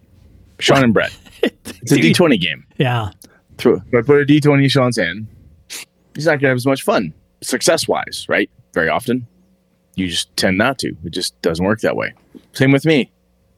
Sean 0.58 0.84
and 0.84 0.94
Brett. 0.94 1.16
It's 1.64 1.90
a 1.90 1.96
D 1.96 2.12
twenty 2.12 2.38
game. 2.38 2.64
Yeah, 2.78 3.10
if 3.58 3.94
I 3.94 4.02
put 4.02 4.20
a 4.20 4.24
D 4.24 4.38
twenty 4.38 4.62
in 4.64 4.68
Sean's 4.70 4.96
hand, 4.96 5.26
he's 6.14 6.26
not 6.26 6.38
gonna 6.38 6.50
have 6.50 6.56
as 6.56 6.66
much 6.66 6.82
fun 6.82 7.12
success 7.40 7.88
wise, 7.88 8.26
right? 8.28 8.48
Very 8.72 8.88
often, 8.88 9.26
you 9.96 10.06
just 10.06 10.34
tend 10.36 10.56
not 10.58 10.78
to. 10.78 10.94
It 11.04 11.10
just 11.10 11.40
doesn't 11.42 11.64
work 11.64 11.80
that 11.80 11.96
way. 11.96 12.12
Same 12.52 12.70
with 12.70 12.86
me. 12.86 13.10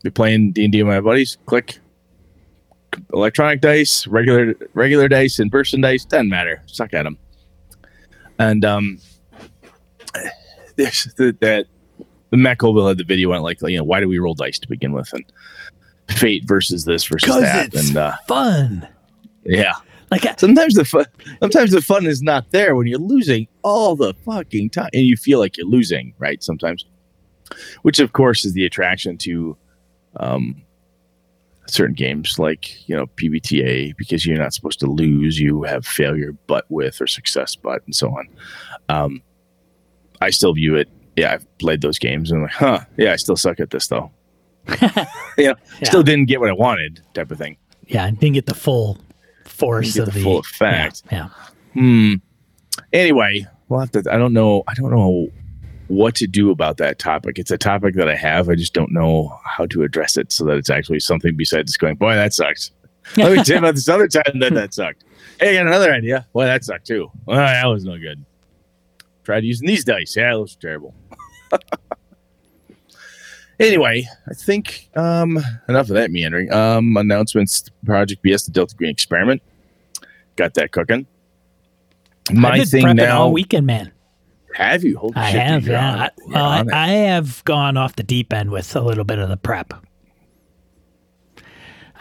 Be 0.04 0.10
playing 0.10 0.52
D 0.52 0.64
and 0.64 0.72
D 0.72 0.82
with 0.82 0.94
my 0.94 1.00
buddies. 1.00 1.38
Click 1.46 1.78
electronic 3.12 3.62
dice, 3.62 4.06
regular 4.06 4.54
regular 4.74 5.08
dice, 5.08 5.38
in 5.40 5.48
person 5.48 5.80
dice. 5.80 6.04
Doesn't 6.04 6.28
matter. 6.28 6.62
Suck 6.66 6.92
at 6.92 7.04
them. 7.04 7.16
And 8.38 8.66
um, 8.66 8.98
there's 10.76 11.04
the, 11.16 11.34
that 11.40 11.66
the 12.28 12.36
Matt 12.36 12.58
Colville 12.58 12.86
had 12.86 12.98
the 12.98 13.04
video 13.04 13.32
on 13.32 13.40
like 13.40 13.62
you 13.62 13.78
know 13.78 13.84
why 13.84 13.98
do 13.98 14.06
we 14.08 14.18
roll 14.18 14.34
dice 14.34 14.58
to 14.58 14.68
begin 14.68 14.92
with 14.92 15.10
and 15.14 15.24
fate 16.10 16.44
versus 16.44 16.84
this 16.84 17.04
versus 17.04 17.34
that 17.40 17.72
it's 17.72 17.88
and 17.88 17.96
uh, 17.96 18.14
fun. 18.28 18.86
yeah 19.44 19.72
Like 20.10 20.26
I, 20.26 20.34
sometimes 20.36 20.74
the 20.74 20.84
fun 20.84 21.06
sometimes 21.40 21.70
the 21.70 21.80
fun 21.80 22.04
is 22.04 22.20
not 22.20 22.50
there 22.50 22.76
when 22.76 22.86
you're 22.86 22.98
losing 22.98 23.48
all 23.62 23.96
the 23.96 24.12
fucking 24.26 24.68
time 24.68 24.90
and 24.92 25.04
you 25.04 25.16
feel 25.16 25.38
like 25.38 25.56
you're 25.56 25.66
losing 25.66 26.12
right 26.18 26.42
sometimes 26.42 26.84
which 27.82 28.00
of 28.00 28.12
course 28.12 28.44
is 28.44 28.52
the 28.52 28.66
attraction 28.66 29.16
to 29.18 29.56
um 30.16 30.60
certain 31.66 31.94
games 31.94 32.38
like 32.38 32.86
you 32.88 32.94
know 32.94 33.06
PBTA 33.06 33.96
because 33.96 34.26
you're 34.26 34.36
not 34.38 34.52
supposed 34.52 34.80
to 34.80 34.86
lose. 34.86 35.38
You 35.40 35.62
have 35.62 35.86
failure 35.86 36.32
but 36.46 36.66
with 36.68 37.00
or 37.00 37.06
success 37.06 37.54
but 37.56 37.82
and 37.86 37.94
so 37.94 38.08
on. 38.10 38.28
Um, 38.88 39.22
I 40.20 40.30
still 40.30 40.52
view 40.54 40.74
it. 40.76 40.88
Yeah, 41.16 41.32
I've 41.34 41.58
played 41.58 41.80
those 41.80 41.98
games 41.98 42.30
and 42.30 42.38
I'm 42.38 42.42
like, 42.44 42.52
huh, 42.52 42.80
yeah, 42.96 43.12
I 43.12 43.16
still 43.16 43.36
suck 43.36 43.60
at 43.60 43.70
this 43.70 43.86
though. 43.88 44.10
you 44.68 44.78
know, 44.88 44.96
Yeah. 45.38 45.54
still 45.84 46.02
didn't 46.02 46.26
get 46.26 46.40
what 46.40 46.48
I 46.50 46.54
wanted, 46.54 47.00
type 47.14 47.30
of 47.30 47.38
thing. 47.38 47.56
Yeah, 47.86 48.04
I 48.04 48.10
didn't 48.10 48.34
get 48.34 48.46
the 48.46 48.54
full 48.54 48.98
force 49.44 49.96
of 49.98 50.06
the 50.06 50.12
the, 50.12 50.22
full 50.22 50.38
effect. 50.40 51.02
Yeah, 51.12 51.28
Hmm. 51.74 52.14
Anyway, 52.92 53.46
we'll 53.68 53.80
have 53.80 53.90
to. 53.92 54.02
I 54.10 54.16
don't 54.16 54.32
know. 54.32 54.62
I 54.66 54.74
don't 54.74 54.90
know 54.90 55.28
what 55.88 56.14
to 56.16 56.26
do 56.26 56.50
about 56.50 56.78
that 56.78 56.98
topic. 56.98 57.38
It's 57.38 57.50
a 57.50 57.58
topic 57.58 57.94
that 57.94 58.08
I 58.08 58.14
have. 58.14 58.48
I 58.48 58.54
just 58.54 58.72
don't 58.72 58.92
know 58.92 59.38
how 59.44 59.66
to 59.66 59.82
address 59.82 60.16
it 60.16 60.32
so 60.32 60.44
that 60.44 60.56
it's 60.56 60.70
actually 60.70 61.00
something 61.00 61.36
besides 61.36 61.72
just 61.72 61.80
going, 61.80 61.96
boy, 61.96 62.14
that 62.14 62.32
sucks. 62.32 62.70
Let 63.16 63.36
me 63.36 63.44
tell 63.44 63.56
you 63.56 63.58
about 63.58 63.74
this 63.74 63.88
other 63.88 64.08
time 64.08 64.38
that 64.40 64.54
that 64.54 64.72
sucked. 64.72 65.04
Hey, 65.38 65.50
I 65.50 65.62
got 65.62 65.66
another 65.66 65.92
idea. 65.92 66.26
Boy, 66.32 66.44
that 66.44 66.64
sucked 66.64 66.86
too. 66.86 67.10
Well, 67.26 67.36
that 67.36 67.66
was 67.66 67.84
no 67.84 67.98
good. 67.98 68.24
Tried 69.24 69.44
using 69.44 69.66
these 69.66 69.84
dice. 69.84 70.16
Yeah, 70.16 70.32
those 70.32 70.56
were 70.56 70.60
terrible. 70.60 70.94
anyway, 73.60 74.06
I 74.28 74.34
think 74.34 74.90
um, 74.96 75.38
enough 75.68 75.88
of 75.88 75.94
that 75.94 76.10
meandering. 76.10 76.52
Um, 76.52 76.96
announcements: 76.96 77.68
Project 77.84 78.22
BS, 78.22 78.46
the 78.46 78.52
Delta 78.52 78.74
Green 78.74 78.90
experiment. 78.90 79.42
Got 80.36 80.54
that 80.54 80.72
cooking. 80.72 81.06
My 82.32 82.64
thing 82.64 82.96
now. 82.96 83.22
all 83.22 83.32
weekend, 83.32 83.66
man. 83.66 83.92
Have 84.54 84.84
you? 84.84 84.96
Holy 84.98 85.12
I 85.16 85.32
shit, 85.32 85.40
have, 85.42 85.66
yeah. 85.66 86.08
I, 86.34 86.64
I. 86.72 86.88
Have 86.88 87.44
gone 87.44 87.76
off 87.76 87.96
the 87.96 88.02
deep 88.04 88.32
end 88.32 88.50
with 88.50 88.74
a 88.76 88.80
little 88.80 89.04
bit 89.04 89.18
of 89.18 89.28
the 89.28 89.36
prep. 89.36 89.72
I 91.38 91.42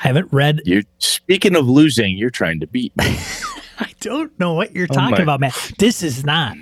haven't 0.07 0.31
read. 0.31 0.61
You're 0.65 0.83
speaking 0.99 1.55
of 1.55 1.67
losing. 1.67 2.17
You're 2.17 2.29
trying 2.29 2.59
to 2.59 2.67
beat 2.67 2.95
me. 2.97 3.05
I 3.79 3.89
don't 4.01 4.37
know 4.39 4.53
what 4.53 4.75
you're 4.75 4.87
Oh 4.91 4.93
talking 4.93 5.17
my- 5.17 5.23
about, 5.23 5.39
man. 5.39 5.51
This 5.79 6.03
is 6.03 6.23
not. 6.23 6.55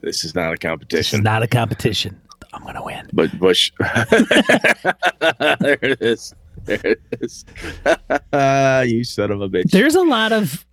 this 0.00 0.24
is 0.24 0.34
not 0.34 0.46
a 0.46 0.50
This 0.52 0.56
is 0.56 0.62
competition. 0.70 1.22
not 1.22 1.42
a 1.42 1.46
competition. 1.48 2.20
I'm 2.54 2.62
gonna 2.64 2.82
win. 2.82 3.10
but 3.12 3.38
Bush. 3.38 3.70
there 3.80 5.78
it 5.82 6.00
is. 6.00 6.34
There 6.64 6.80
it 6.82 7.00
is. 7.20 7.44
you 8.90 9.04
son 9.04 9.30
of 9.32 9.42
a 9.42 9.48
bitch. 9.50 9.70
There's 9.70 9.94
a 9.96 10.02
lot 10.02 10.32
of. 10.32 10.64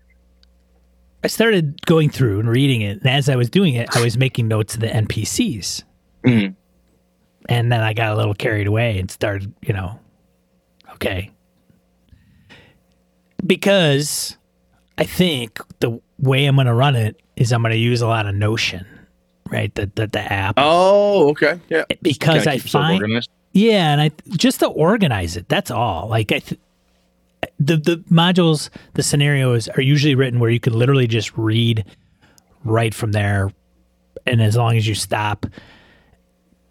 I 1.26 1.28
started 1.28 1.84
going 1.88 2.12
through 2.12 2.40
and 2.40 2.48
reading 2.48 2.82
it, 2.82 3.00
and 3.02 3.08
as 3.10 3.30
I 3.30 3.36
was 3.36 3.50
doing 3.50 3.74
it, 3.74 3.90
I 3.98 4.04
was 4.04 4.16
making 4.16 4.48
notes 4.48 4.76
of 4.76 4.82
the 4.82 4.88
NPCs, 4.88 5.82
Mhm. 6.24 6.54
and 7.50 7.72
then 7.72 7.82
I 7.82 7.94
got 7.94 8.12
a 8.12 8.16
little 8.16 8.36
carried 8.36 8.68
away 8.68 9.00
and 9.00 9.10
started, 9.10 9.52
you 9.64 9.74
know, 9.74 10.00
okay, 10.94 11.32
because 13.46 14.38
I 15.00 15.04
think 15.06 15.60
the 15.80 16.00
way 16.20 16.46
I'm 16.46 16.56
going 16.56 16.68
to 16.68 16.74
run 16.76 16.96
it 16.96 17.20
is 17.36 17.52
I'm 17.52 17.64
going 17.64 17.72
to 17.72 17.78
use 17.78 18.02
a 18.02 18.08
lot 18.08 18.28
of 18.28 18.36
Notion, 18.36 18.86
right? 19.50 19.74
The 19.74 19.92
the, 19.96 20.06
the 20.06 20.20
app 20.32 20.56
Oh, 20.58 21.30
okay. 21.32 21.60
Yeah. 21.70 21.86
because 22.04 22.46
I 22.46 22.60
find. 22.60 23.28
Yeah, 23.52 23.92
and 23.94 24.02
I 24.02 24.12
just 24.32 24.60
to 24.60 24.68
organize 24.68 25.38
it. 25.38 25.48
That's 25.50 25.72
all. 25.72 26.08
Like 26.08 26.32
I, 26.32 26.40
th- 26.40 26.60
the 27.60 27.78
the 27.78 27.98
modules, 28.12 28.70
the 28.94 29.04
scenarios 29.04 29.68
are 29.70 29.82
usually 29.82 30.16
written 30.16 30.40
where 30.40 30.50
you 30.50 30.60
can 30.60 30.74
literally 30.74 31.08
just 31.08 31.36
read 31.38 31.86
right 32.64 32.94
from 32.94 33.12
there, 33.12 33.52
and 34.26 34.42
as 34.42 34.56
long 34.56 34.76
as 34.78 34.88
you 34.88 34.96
stop 34.96 35.46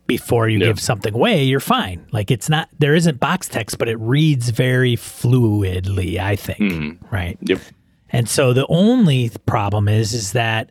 before 0.06 0.48
you 0.48 0.58
Yeah. 0.58 0.66
give 0.66 0.80
something 0.80 1.14
away, 1.14 1.42
you're 1.44 1.60
fine. 1.60 2.04
Like 2.12 2.30
it's 2.30 2.48
not 2.48 2.68
there 2.78 2.94
isn't 2.94 3.20
box 3.20 3.48
text, 3.48 3.78
but 3.78 3.88
it 3.88 3.98
reads 3.98 4.50
very 4.50 4.96
fluidly. 4.96 6.18
I 6.18 6.36
think 6.36 6.58
Mhm. 6.58 6.98
right. 7.10 7.38
Yep. 7.42 7.60
And 8.10 8.28
so 8.28 8.52
the 8.52 8.66
only 8.68 9.30
problem 9.46 9.88
is 9.88 10.12
is 10.12 10.32
that 10.32 10.70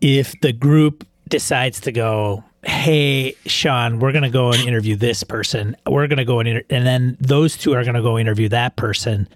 if 0.00 0.34
the 0.40 0.52
group 0.52 1.06
decides 1.28 1.80
to 1.80 1.92
go, 1.92 2.44
"Hey, 2.64 3.34
Sean, 3.46 3.98
we're 3.98 4.12
going 4.12 4.22
to 4.24 4.30
go 4.30 4.52
and 4.52 4.60
interview 4.66 4.96
this 4.96 5.22
person. 5.24 5.76
We're 5.86 6.06
going 6.06 6.18
to 6.18 6.24
go 6.24 6.40
and 6.40 6.48
inter-, 6.48 6.64
and 6.70 6.86
then 6.86 7.16
those 7.20 7.56
two 7.56 7.72
are 7.74 7.82
going 7.82 7.94
to 7.94 8.02
go 8.02 8.18
interview 8.18 8.48
that 8.50 8.76
person." 8.76 9.28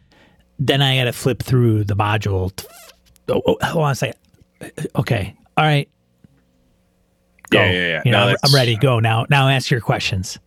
Then 0.58 0.80
I 0.80 0.96
got 0.96 1.04
to 1.04 1.12
flip 1.12 1.42
through 1.42 1.84
the 1.84 1.94
module. 1.94 2.54
To, 2.56 2.66
oh, 3.34 3.42
oh, 3.46 3.56
hold 3.62 3.84
on 3.84 3.92
a 3.92 3.94
second. 3.94 4.18
Okay. 4.96 5.36
All 5.56 5.64
right. 5.64 5.88
Go. 7.50 7.60
Yeah, 7.60 7.70
yeah, 7.70 7.88
yeah. 7.88 8.02
You 8.06 8.10
No, 8.12 8.20
know, 8.20 8.30
I'm, 8.30 8.36
I'm 8.44 8.54
ready. 8.54 8.76
Go 8.76 8.98
now. 8.98 9.26
Now 9.28 9.48
ask 9.48 9.70
your 9.70 9.80
questions. 9.82 10.38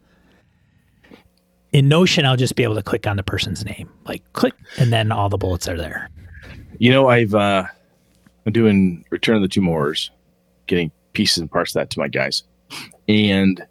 In 1.72 1.88
Notion, 1.88 2.26
I'll 2.26 2.36
just 2.38 2.56
be 2.56 2.64
able 2.64 2.74
to 2.76 2.82
click 2.82 3.06
on 3.06 3.18
the 3.18 3.24
person's 3.24 3.64
name, 3.64 3.88
like 4.06 4.24
click, 4.34 4.56
and 4.80 4.92
then 4.92 5.12
all 5.12 5.30
the 5.30 5.38
bullets 5.38 5.68
are 5.68 5.78
there. 5.78 6.10
You 6.80 6.92
know, 6.92 7.08
I've 7.10 7.36
uh 7.36 7.66
I'm 8.48 8.52
doing 8.52 9.06
Return 9.12 9.36
of 9.36 9.44
the 9.44 9.48
Two 9.48 9.62
Moors, 9.62 10.10
getting 10.66 10.92
pieces 11.14 11.38
and 11.38 11.52
parts 11.52 11.72
of 11.72 11.82
that 11.82 11.92
to 11.92 12.00
my 12.00 12.08
guys. 12.08 12.44
And 13.08 13.66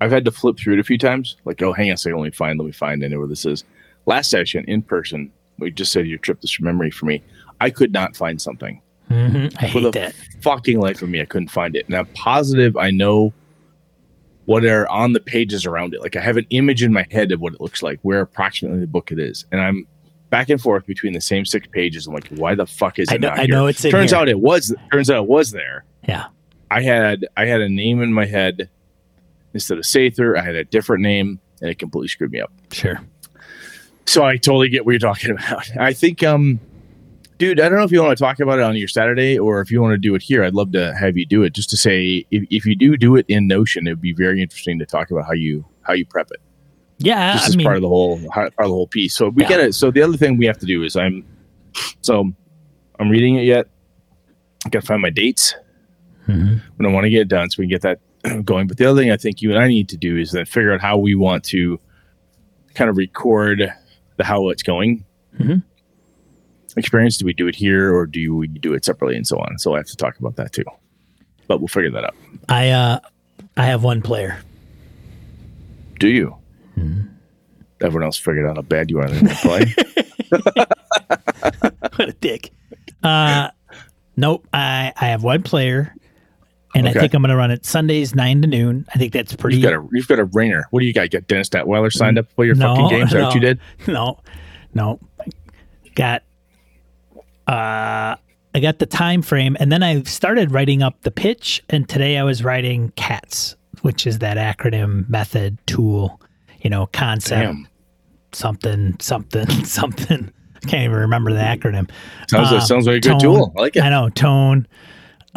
I've 0.00 0.10
had 0.10 0.24
to 0.24 0.30
flip 0.30 0.58
through 0.58 0.74
it 0.74 0.80
a 0.80 0.84
few 0.84 0.98
times. 0.98 1.36
Like, 1.44 1.60
oh, 1.62 1.72
hang 1.72 1.88
on 1.90 1.94
a 1.94 1.96
second, 1.96 2.18
let 2.18 2.24
me 2.24 2.30
find, 2.30 2.58
let 2.58 2.66
me 2.66 2.72
find. 2.72 3.04
I 3.04 3.08
know 3.08 3.18
where 3.18 3.26
this 3.28 3.44
is. 3.44 3.64
Last 4.06 4.30
session 4.30 4.64
in 4.68 4.82
person, 4.82 5.30
we 5.58 5.70
just 5.70 5.92
said 5.92 6.06
you 6.06 6.18
tripped 6.18 6.42
this 6.42 6.52
from 6.52 6.64
memory 6.66 6.90
for 6.90 7.06
me. 7.06 7.22
I 7.60 7.70
could 7.70 7.92
not 7.92 8.16
find 8.16 8.40
something. 8.40 8.80
hmm 9.08 9.46
I 9.58 9.62
For 9.62 9.66
hate 9.66 9.82
the 9.82 9.90
that. 9.92 10.14
fucking 10.40 10.78
life 10.80 11.02
of 11.02 11.08
me, 11.08 11.20
I 11.20 11.24
couldn't 11.24 11.48
find 11.50 11.74
it. 11.76 11.86
And 11.86 11.96
I'm 11.96 12.06
positive 12.14 12.76
I 12.76 12.90
know 12.90 13.32
what 14.44 14.64
are 14.64 14.88
on 14.88 15.12
the 15.12 15.20
pages 15.20 15.66
around 15.66 15.92
it. 15.94 16.00
Like 16.00 16.16
I 16.16 16.20
have 16.20 16.36
an 16.38 16.46
image 16.50 16.82
in 16.82 16.92
my 16.92 17.06
head 17.10 17.32
of 17.32 17.40
what 17.40 17.52
it 17.54 17.60
looks 17.60 17.82
like, 17.82 17.98
where 18.02 18.20
approximately 18.20 18.80
the 18.80 18.86
book 18.86 19.12
it 19.12 19.18
is. 19.18 19.44
And 19.52 19.60
I'm 19.60 19.86
back 20.30 20.48
and 20.48 20.60
forth 20.60 20.86
between 20.86 21.12
the 21.12 21.20
same 21.20 21.44
six 21.44 21.66
pages. 21.66 22.06
I'm 22.06 22.14
like, 22.14 22.28
why 22.28 22.54
the 22.54 22.66
fuck 22.66 22.98
is 22.98 23.08
it 23.10 23.14
I 23.14 23.16
know, 23.18 23.28
not 23.28 23.38
I 23.40 23.44
here? 23.44 23.54
know 23.54 23.66
it's 23.66 23.84
in 23.84 23.90
turns 23.90 24.12
here. 24.12 24.20
out 24.20 24.28
it 24.28 24.40
was 24.40 24.74
turns 24.90 25.10
out 25.10 25.24
it 25.24 25.28
was 25.28 25.50
there. 25.50 25.84
Yeah. 26.08 26.26
I 26.70 26.82
had 26.82 27.26
I 27.36 27.46
had 27.46 27.60
a 27.60 27.68
name 27.68 28.02
in 28.02 28.12
my 28.12 28.26
head 28.26 28.68
instead 29.54 29.78
of 29.78 29.84
Sather, 29.84 30.38
I 30.38 30.42
had 30.42 30.54
a 30.54 30.64
different 30.64 31.02
name 31.02 31.40
and 31.60 31.70
it 31.70 31.78
completely 31.78 32.08
screwed 32.08 32.30
me 32.32 32.40
up. 32.40 32.52
Sure. 32.72 33.00
So 34.06 34.24
I 34.24 34.36
totally 34.36 34.68
get 34.68 34.84
what 34.86 34.92
you're 34.92 34.98
talking 35.00 35.30
about. 35.38 35.68
I 35.78 35.92
think, 35.92 36.22
um, 36.22 36.60
dude, 37.38 37.58
I 37.60 37.68
don't 37.68 37.78
know 37.78 37.84
if 37.84 37.92
you 37.92 38.02
want 38.02 38.16
to 38.16 38.22
talk 38.22 38.40
about 38.40 38.58
it 38.58 38.62
on 38.62 38.76
your 38.76 38.88
Saturday 38.88 39.38
or 39.38 39.60
if 39.60 39.70
you 39.70 39.80
want 39.82 39.92
to 39.92 39.98
do 39.98 40.14
it 40.14 40.22
here. 40.22 40.44
I'd 40.44 40.54
love 40.54 40.72
to 40.72 40.94
have 40.96 41.16
you 41.16 41.26
do 41.26 41.42
it. 41.42 41.52
Just 41.54 41.70
to 41.70 41.76
say, 41.76 42.26
if, 42.30 42.44
if 42.50 42.64
you 42.66 42.76
do 42.76 42.96
do 42.96 43.16
it 43.16 43.24
in 43.28 43.46
Notion, 43.46 43.86
it'd 43.86 44.00
be 44.00 44.12
very 44.12 44.40
interesting 44.42 44.78
to 44.78 44.86
talk 44.86 45.10
about 45.10 45.24
how 45.26 45.32
you 45.32 45.64
how 45.82 45.94
you 45.94 46.04
prep 46.06 46.30
it. 46.30 46.40
Yeah. 46.98 47.34
this 47.34 47.42
I 47.44 47.46
as 47.48 47.56
mean, 47.56 47.64
part 47.64 47.76
of 47.76 47.82
the 47.82 47.88
whole 47.88 48.20
part 48.28 48.48
of 48.48 48.54
the 48.58 48.64
whole 48.68 48.86
piece. 48.88 49.14
So 49.14 49.30
we 49.30 49.42
Yeah. 49.42 49.48
get 49.48 49.60
it. 49.60 49.74
So 49.74 49.90
the 49.90 50.02
other 50.02 50.16
thing 50.16 50.36
we 50.36 50.46
have 50.46 50.58
to 50.58 50.66
do 50.66 50.82
is 50.84 50.96
I'm 50.96 51.24
so 52.02 52.30
I'm 53.00 53.08
reading 53.10 53.36
it 53.36 53.44
yet. 53.44 53.66
I 54.66 54.68
gotta 54.70 54.86
find 54.86 55.00
my 55.02 55.10
dates. 55.10 55.54
Mhm. 56.28 56.60
We 56.78 56.82
don't 56.84 56.92
want 56.92 57.04
to 57.04 57.10
get 57.10 57.22
it 57.22 57.28
done, 57.28 57.48
so 57.50 57.56
we 57.58 57.64
can 57.66 57.70
get 57.70 57.82
that 57.82 58.00
going. 58.44 58.66
But 58.66 58.76
the 58.76 58.84
other 58.86 59.00
thing 59.00 59.10
I 59.10 59.16
think 59.16 59.40
you 59.42 59.50
and 59.50 59.58
I 59.58 59.66
need 59.68 59.88
to 59.90 59.96
do 59.96 60.16
is 60.16 60.32
then 60.32 60.44
figure 60.44 60.72
out 60.72 60.80
how 60.80 60.98
we 60.98 61.14
want 61.14 61.42
to 61.44 61.80
kind 62.74 62.90
of 62.90 62.96
record 62.96 63.72
the 64.16 64.24
how 64.24 64.48
it's 64.50 64.62
going 64.62 65.04
Mhm. 65.40 65.62
experience. 66.76 67.16
Do 67.16 67.24
we 67.26 67.32
do 67.32 67.46
it 67.48 67.54
here 67.56 67.94
or 67.94 68.06
do 68.06 68.34
we 68.36 68.46
do 68.48 68.74
it 68.74 68.84
separately 68.84 69.16
and 69.16 69.26
so 69.26 69.38
on? 69.38 69.58
So 69.58 69.74
I 69.74 69.78
have 69.78 69.86
to 69.86 69.96
talk 69.96 70.18
about 70.18 70.36
that 70.36 70.52
too. 70.52 70.64
But 71.46 71.58
we'll 71.60 71.68
figure 71.68 71.90
that 71.92 72.04
out. 72.04 72.14
I 72.48 72.70
uh, 72.70 72.98
I 73.56 73.64
have 73.64 73.82
one 73.84 74.02
player. 74.02 74.38
Do 75.98 76.08
you? 76.08 76.36
Mm-hmm. 76.78 77.06
Everyone 77.80 78.04
else 78.04 78.18
figured 78.18 78.46
out 78.46 78.56
how 78.56 78.62
bad 78.62 78.90
you 78.90 78.98
are 78.98 79.06
in 79.06 79.26
play. 79.28 79.64
what 80.30 82.08
a 82.08 82.12
dick. 82.20 82.50
Uh, 83.02 83.50
nope. 84.16 84.46
I 84.52 84.92
I 84.96 85.06
have 85.08 85.22
one 85.22 85.42
player, 85.42 85.94
and 86.78 86.88
Okay. 86.88 86.98
I 86.98 87.00
think 87.02 87.14
I'm 87.14 87.22
going 87.22 87.30
to 87.30 87.36
run 87.36 87.50
it 87.50 87.64
Sundays 87.66 88.14
nine 88.14 88.40
to 88.42 88.48
noon. 88.48 88.86
I 88.94 88.98
think 88.98 89.12
that's 89.12 89.34
pretty. 89.34 89.56
You've 89.58 89.64
got 89.70 89.74
a 89.74 89.88
you've 89.92 90.08
got 90.08 90.18
a 90.18 90.24
ringer. 90.24 90.64
What 90.70 90.80
do 90.80 90.86
you 90.86 90.92
got? 90.92 91.02
You 91.02 91.08
got 91.20 91.26
Dennis 91.26 91.48
Detwiller 91.48 91.92
signed 91.92 92.18
up 92.18 92.28
to 92.28 92.34
play 92.34 92.46
your 92.46 92.54
No, 92.54 92.74
fucking 92.74 92.88
games? 92.98 93.10
That 93.12 93.22
what 93.24 93.34
you 93.34 93.40
no. 93.40 93.46
did? 93.46 93.60
no, 93.86 94.18
no. 94.74 95.00
Got 95.94 96.22
uh 97.46 98.16
I 98.54 98.60
got 98.60 98.78
the 98.78 98.86
time 98.86 99.22
frame 99.22 99.56
and 99.60 99.70
then 99.70 99.82
I 99.82 100.02
started 100.02 100.50
writing 100.52 100.82
up 100.82 101.00
the 101.02 101.10
pitch 101.10 101.62
and 101.68 101.88
today 101.88 102.16
I 102.18 102.22
was 102.24 102.42
writing 102.42 102.92
CATS, 102.96 103.56
which 103.82 104.06
is 104.06 104.18
that 104.20 104.36
acronym 104.36 105.08
method 105.08 105.58
tool, 105.66 106.20
you 106.62 106.70
know, 106.70 106.86
concept 106.86 107.42
Damn. 107.42 107.68
something 108.32 108.96
something 109.00 109.48
something. 109.64 110.32
I 110.56 110.60
can't 110.68 110.82
even 110.84 110.96
remember 110.96 111.32
the 111.32 111.40
acronym. 111.40 111.88
Sounds 112.28 112.50
Uh, 112.52 112.60
sounds 112.60 112.86
like 112.86 112.96
a 112.96 113.00
good 113.00 113.08
tone. 113.10 113.20
tool. 113.20 113.52
I 113.56 113.60
like 113.60 113.76
it. 113.76 113.82
I 113.82 113.90
know 113.90 114.08
tone. 114.08 114.66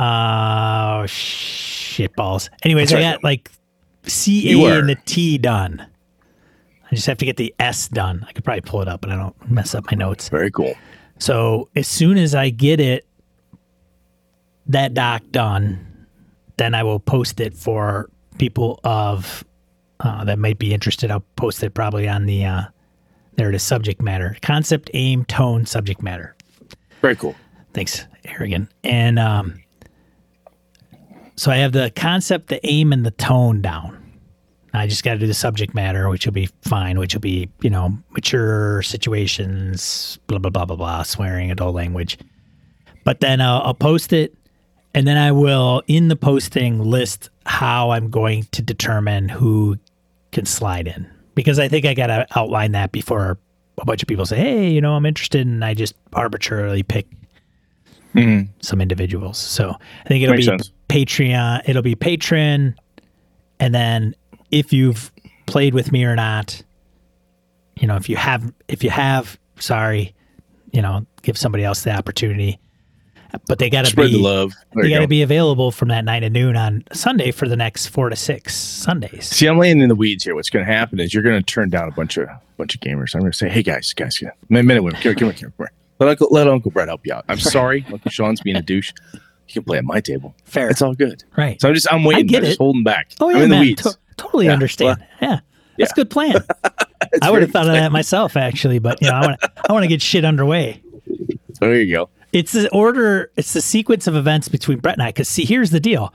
Uh, 0.01 1.05
shit 1.05 2.15
balls. 2.15 2.50
Anyways, 2.63 2.89
That's 2.89 3.03
I 3.03 3.08
right. 3.08 3.13
got 3.13 3.24
like 3.24 3.51
C 4.03 4.50
You 4.50 4.65
and 4.65 4.89
the 4.89 4.96
T 5.05 5.38
done. 5.38 5.86
I 6.91 6.96
just 6.96 7.05
have 7.08 7.20
to 7.20 7.25
get 7.25 7.38
the 7.38 7.53
S 7.60 7.88
done. 7.88 8.25
I 8.27 8.31
could 8.34 8.43
probably 8.43 8.62
pull 8.62 8.81
it 8.81 8.88
up, 8.88 9.01
but 9.01 9.12
I 9.12 9.15
don't 9.15 9.50
mess 9.50 9.75
up 9.75 9.86
my 9.91 9.96
notes. 9.96 10.27
Very 10.29 10.50
cool. 10.51 10.74
So 11.20 11.70
as 11.75 11.88
soon 11.88 12.17
as 12.17 12.34
I 12.34 12.50
get 12.50 12.79
it, 12.79 13.05
that 14.65 14.93
doc 14.93 15.22
done, 15.31 16.08
then 16.58 16.74
I 16.74 16.81
will 16.84 17.00
post 17.00 17.39
it 17.39 17.53
for 17.53 18.10
people 18.39 18.79
of 18.84 19.46
uh, 20.00 20.24
that 20.24 20.39
might 20.39 20.58
be 20.58 20.74
interested. 20.74 21.12
I'll 21.12 21.24
post 21.36 21.62
it 21.63 21.75
probably 21.75 22.10
on 22.10 22.25
the 22.25 22.43
uh, 22.46 22.63
There 23.36 23.50
it 23.50 23.55
is. 23.55 23.62
Subject 23.63 24.01
matter, 24.01 24.36
concept, 24.41 24.89
aim, 24.96 25.25
tone, 25.25 25.65
subject 25.67 26.01
matter. 26.01 26.36
Very 27.01 27.15
cool. 27.15 27.36
Thanks, 27.74 28.05
Harrigan. 28.25 28.67
And 28.84 29.20
um, 29.20 29.62
so 31.41 31.50
I 31.50 31.55
have 31.55 31.71
the 31.71 31.91
concept, 31.95 32.50
the 32.50 32.63
aim, 32.67 32.93
and 32.93 33.03
the 33.03 33.10
tone 33.10 33.63
down. 33.63 33.98
I 34.75 34.86
just 34.86 35.03
got 35.03 35.13
to 35.13 35.17
do 35.17 35.25
the 35.25 35.33
subject 35.33 35.74
matter, 35.74 36.07
which 36.07 36.27
will 36.27 36.33
be 36.33 36.50
fine, 36.62 37.00
which 37.00 37.15
will 37.15 37.21
be, 37.21 37.50
you 37.63 37.69
know, 37.71 37.98
mature 38.12 38.83
situations, 38.83 40.19
blah, 40.27 40.38
blah, 40.38 40.51
blah, 40.51 40.65
blah, 40.65 40.75
blah, 40.75 41.01
swearing, 41.01 41.50
adult 41.50 41.74
language. 41.74 42.19
But 43.05 43.21
then 43.21 43.41
I'll, 43.41 43.60
I'll 43.63 43.74
post 43.74 44.13
it, 44.13 44.36
and 44.93 45.07
then 45.07 45.17
I 45.17 45.31
will, 45.31 45.81
in 45.88 46.10
the 46.10 46.15
posting, 46.15 46.79
list 46.79 47.31
how 47.48 47.89
I'm 47.89 48.12
going 48.12 48.43
to 48.51 48.62
determine 48.62 49.27
who 49.27 49.79
can 50.31 50.45
slide 50.45 50.88
in. 50.88 51.10
Because 51.33 51.57
I 51.57 51.67
think 51.69 51.88
I 51.88 51.95
got 51.95 52.07
to 52.07 52.27
outline 52.36 52.74
that 52.74 52.91
before 52.91 53.39
a 53.79 53.86
bunch 53.86 54.03
of 54.03 54.07
people 54.07 54.27
say, 54.27 54.38
hey, 54.38 54.69
you 54.69 54.79
know, 54.79 54.93
I'm 54.93 55.07
interested, 55.07 55.48
and 55.48 55.65
I 55.65 55.74
just 55.74 55.95
arbitrarily 56.13 56.83
pick 56.83 57.07
Mm-hmm. 58.13 58.51
some 58.62 58.82
individuals. 58.82 59.38
So 59.38 59.70
I 60.06 60.08
think 60.08 60.24
it'll 60.24 60.36
Makes 60.36 60.48
be 60.48 60.51
sense. 60.51 60.72
Patreon, 60.89 61.62
it'll 61.68 61.82
be 61.82 61.96
patron, 61.96 62.75
and 63.60 63.74
then 63.74 64.15
if 64.51 64.74
you've 64.74 65.12
played 65.46 65.74
with 65.74 65.91
me 65.91 66.03
or 66.03 66.15
not, 66.15 66.62
you 67.80 67.88
know, 67.88 67.96
if 67.96 68.10
you 68.10 68.18
have, 68.18 68.53
if 68.68 68.84
you 68.84 68.89
have, 68.89 69.39
sorry, 69.60 70.13
you 70.72 70.82
know, 70.82 71.06
give 71.22 71.38
somebody 71.38 71.63
else 71.63 71.84
the 71.84 71.91
opportunity. 71.91 72.60
But 73.48 73.60
they 73.60 73.70
got 73.70 73.86
to 73.86 73.91
Spread 73.91 74.12
be 74.12 74.18
the 74.18 74.24
love. 74.24 74.51
There 74.74 74.84
they 74.84 74.89
you 74.89 74.96
got 74.96 75.00
to 75.00 75.06
go. 75.06 75.10
be 75.10 75.22
available 75.22 75.72
from 75.72 75.88
that 75.88 76.03
nine 76.03 76.22
to 76.24 76.30
noon 76.30 76.58
on 76.58 76.84
Sunday 76.91 77.32
for 77.32 77.48
the 77.48 77.56
next 77.56 77.88
four 77.88 78.10
to 78.10 78.15
six 78.18 78.53
Sundays. 78.53 79.27
See, 79.27 79.48
I'm 79.48 79.58
laying 79.58 79.80
in 79.80 79.88
the 79.88 79.96
weeds 79.96 80.25
here. 80.25 80.36
What's 80.36 80.50
going 80.50 80.65
to 80.65 80.72
happen 80.72 81.00
is 81.00 81.13
you're 81.13 81.24
going 81.24 81.41
to 81.41 81.46
turn 81.46 81.70
down 81.70 81.88
a 81.88 81.91
bunch 81.94 82.18
of 82.18 82.27
bunch 82.58 82.75
of 82.75 82.82
gamers. 82.82 83.15
I'm 83.15 83.22
going 83.22 83.32
to 83.32 83.38
say, 83.38 83.48
"Hey 83.48 83.63
guys, 83.63 83.94
guys, 83.94 84.18
guys, 84.18 84.34
minute, 84.50 84.65
minute, 84.65 84.84
come 84.96 85.01
here, 85.01 85.15
come 85.15 85.32
here, 85.32 85.48
come 85.48 85.53
here. 85.58 85.72
Let 86.01 86.10
Uncle 86.10 86.27
let 86.31 86.48
Uncle 86.48 86.72
Brett 86.72 86.88
help 86.88 87.05
you 87.05 87.13
out. 87.13 87.25
I'm 87.29 87.39
sorry, 87.39 87.86
Uncle 87.93 88.10
Sean's 88.12 88.41
being 88.41 88.55
a 88.55 88.62
douche. 88.62 88.91
He 89.46 89.53
can 89.53 89.63
play 89.63 89.77
at 89.77 89.86
my 89.86 90.00
table. 90.01 90.34
Fair, 90.46 90.70
It's 90.70 90.81
all 90.81 90.96
good. 90.96 91.24
right? 91.38 91.62
So 91.62 91.67
I'm 91.70 91.75
just 91.75 91.88
I'm 91.93 92.03
waiting. 92.03 92.25
get 92.25 92.38
I'm 92.39 92.43
just 92.46 92.55
it. 92.55 92.58
holding 92.58 92.84
back. 92.84 93.12
oh 93.20 93.29
yeah, 93.29 93.38
I'm 93.38 93.43
in 93.43 93.50
man, 93.51 93.60
the 93.62 93.65
weeds. 93.67 93.81
to- 93.84 93.98
totally 94.17 94.48
Yeah, 94.48 94.53
understand. 94.53 95.05
yeah, 95.22 95.29
that's 95.29 95.41
yeah. 95.77 95.86
a 95.91 95.93
good 95.96 96.10
plan. 96.10 96.36
I 97.22 97.29
would 97.29 97.41
have 97.43 97.51
very- 97.51 97.51
thought 97.51 97.67
of 97.67 97.74
that 97.74 97.91
myself 97.91 98.36
actually, 98.36 98.79
but 98.79 99.01
you 99.01 99.10
know, 99.10 99.15
I 99.15 99.22
want 99.27 99.41
to 99.41 99.51
I 99.70 99.74
want 99.74 99.84
to 99.84 99.88
get 99.88 100.01
shit 100.01 100.25
underway. 100.25 100.81
There 101.60 101.79
you 101.79 101.96
go. 101.96 102.10
It's 102.34 102.53
the 102.53 102.67
order, 102.72 103.29
it's 103.38 103.53
the 103.53 103.62
sequence 103.62 104.08
of 104.08 104.15
events 104.15 104.48
between 104.50 104.79
Brett 104.79 104.96
and 104.96 105.03
I. 105.03 105.10
Because 105.10 105.27
see, 105.27 105.46
here's 105.46 105.70
the 105.70 105.79
deal: 105.81 106.13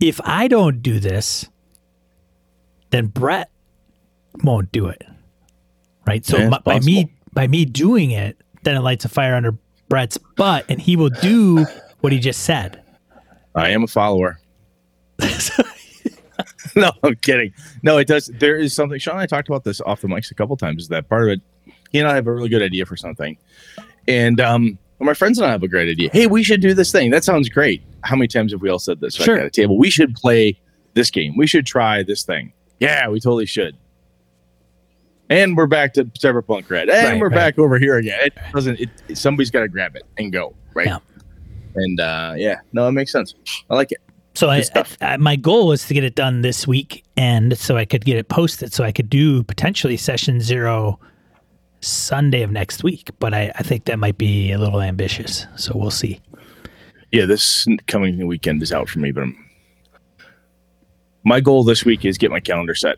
if 0.00 0.20
I 0.24 0.48
don't 0.48 0.82
do 0.82 0.98
this, 0.98 1.46
then 2.90 3.06
Brett 3.06 3.50
won't 4.42 4.72
do 4.72 4.86
it, 4.88 5.04
right? 6.06 6.24
So 6.24 6.38
Yeah, 6.38 6.46
it's 6.48 6.58
by, 6.64 6.78
by 6.78 6.80
me 6.80 7.12
by 7.34 7.46
me 7.46 7.64
doing 7.66 8.10
it, 8.10 8.40
then 8.68 8.76
it 8.76 8.80
lights 8.80 9.04
a 9.04 9.08
fire 9.08 9.34
under 9.34 9.56
Brett's 9.88 10.18
butt, 10.36 10.66
and 10.68 10.80
he 10.80 10.94
will 10.96 11.08
do 11.08 11.64
what 12.00 12.12
he 12.12 12.18
just 12.18 12.42
said. 12.42 12.82
I 13.54 13.70
am 13.70 13.82
a 13.82 13.86
follower. 13.86 14.38
no, 16.76 16.92
I'm 17.02 17.16
kidding. 17.16 17.52
No, 17.82 17.98
it 17.98 18.06
does. 18.06 18.26
There 18.26 18.58
is 18.58 18.74
something. 18.74 18.98
Sean 18.98 19.14
and 19.14 19.22
I 19.22 19.26
talked 19.26 19.48
about 19.48 19.64
this 19.64 19.80
off 19.80 20.02
the 20.02 20.08
mics 20.08 20.30
a 20.30 20.34
couple 20.34 20.56
times. 20.56 20.82
Is 20.82 20.88
that 20.88 21.08
part 21.08 21.22
of 21.22 21.28
it? 21.30 21.40
He 21.90 21.98
and 21.98 22.06
I 22.06 22.14
have 22.14 22.26
a 22.26 22.32
really 22.32 22.50
good 22.50 22.62
idea 22.62 22.84
for 22.84 22.96
something, 22.96 23.38
and 24.06 24.40
um, 24.40 24.78
my 25.00 25.14
friends 25.14 25.38
and 25.38 25.46
I 25.46 25.50
have 25.50 25.62
a 25.62 25.68
great 25.68 25.88
idea. 25.88 26.10
Hey, 26.12 26.26
we 26.26 26.42
should 26.42 26.60
do 26.60 26.74
this 26.74 26.92
thing. 26.92 27.10
That 27.10 27.24
sounds 27.24 27.48
great. 27.48 27.82
How 28.04 28.14
many 28.16 28.28
times 28.28 28.52
have 28.52 28.60
we 28.60 28.68
all 28.68 28.78
said 28.78 29.00
this 29.00 29.18
like, 29.18 29.24
Sure. 29.24 29.38
at 29.38 29.46
a 29.46 29.50
table? 29.50 29.78
We 29.78 29.90
should 29.90 30.14
play 30.14 30.60
this 30.94 31.10
game. 31.10 31.36
We 31.36 31.46
should 31.46 31.66
try 31.66 32.02
this 32.02 32.22
thing. 32.24 32.52
Yeah, 32.78 33.08
we 33.08 33.20
totally 33.20 33.46
should. 33.46 33.76
And 35.30 35.56
we're 35.56 35.66
back 35.66 35.92
to 35.94 36.04
Cyberpunk 36.06 36.70
Red, 36.70 36.88
and 36.88 37.06
Right, 37.06 37.20
we're 37.20 37.28
right. 37.28 37.34
back 37.34 37.58
over 37.58 37.78
here 37.78 37.98
again. 37.98 38.18
It 38.22 38.32
doesn't. 38.54 38.80
It, 38.80 38.88
somebody's 39.18 39.50
got 39.50 39.60
to 39.60 39.68
grab 39.68 39.94
it 39.94 40.04
and 40.16 40.32
go 40.32 40.54
right. 40.74 40.86
Yeah. 40.86 40.98
And 41.74 42.00
uh, 42.00 42.34
yeah, 42.36 42.56
no, 42.72 42.88
it 42.88 42.92
makes 42.92 43.12
sense. 43.12 43.34
I 43.68 43.74
like 43.74 43.92
it. 43.92 43.98
So 44.34 44.48
I. 44.48 44.64
I, 45.02 45.16
my 45.18 45.36
goal 45.36 45.66
was 45.68 45.86
to 45.86 45.94
get 45.94 46.02
it 46.04 46.14
done 46.14 46.40
this 46.40 46.66
week, 46.66 47.04
and 47.16 47.58
so 47.58 47.76
I 47.76 47.84
could 47.84 48.04
get 48.06 48.16
it 48.16 48.28
posted, 48.28 48.72
so 48.72 48.84
I 48.84 48.92
could 48.92 49.10
do 49.10 49.42
potentially 49.42 49.96
session 49.98 50.40
zero 50.40 50.98
Sunday 51.82 52.42
of 52.42 52.50
next 52.50 52.82
week. 52.82 53.10
But 53.18 53.34
I, 53.34 53.52
I 53.56 53.62
think 53.62 53.84
that 53.84 53.98
might 53.98 54.16
be 54.16 54.50
a 54.52 54.58
little 54.58 54.80
ambitious, 54.80 55.46
so 55.56 55.72
we'll 55.74 55.90
see. 55.90 56.20
yeah, 57.12 57.26
this 57.26 57.66
coming 57.86 58.26
weekend 58.26 58.62
is 58.62 58.72
out 58.72 58.88
for 58.88 58.98
me, 58.98 59.12
but 59.12 59.24
I'm, 59.24 59.44
my 61.24 61.40
goal 61.40 61.64
this 61.64 61.84
week 61.84 62.04
is 62.06 62.16
get 62.16 62.30
my 62.30 62.40
calendar 62.40 62.74
set, 62.74 62.96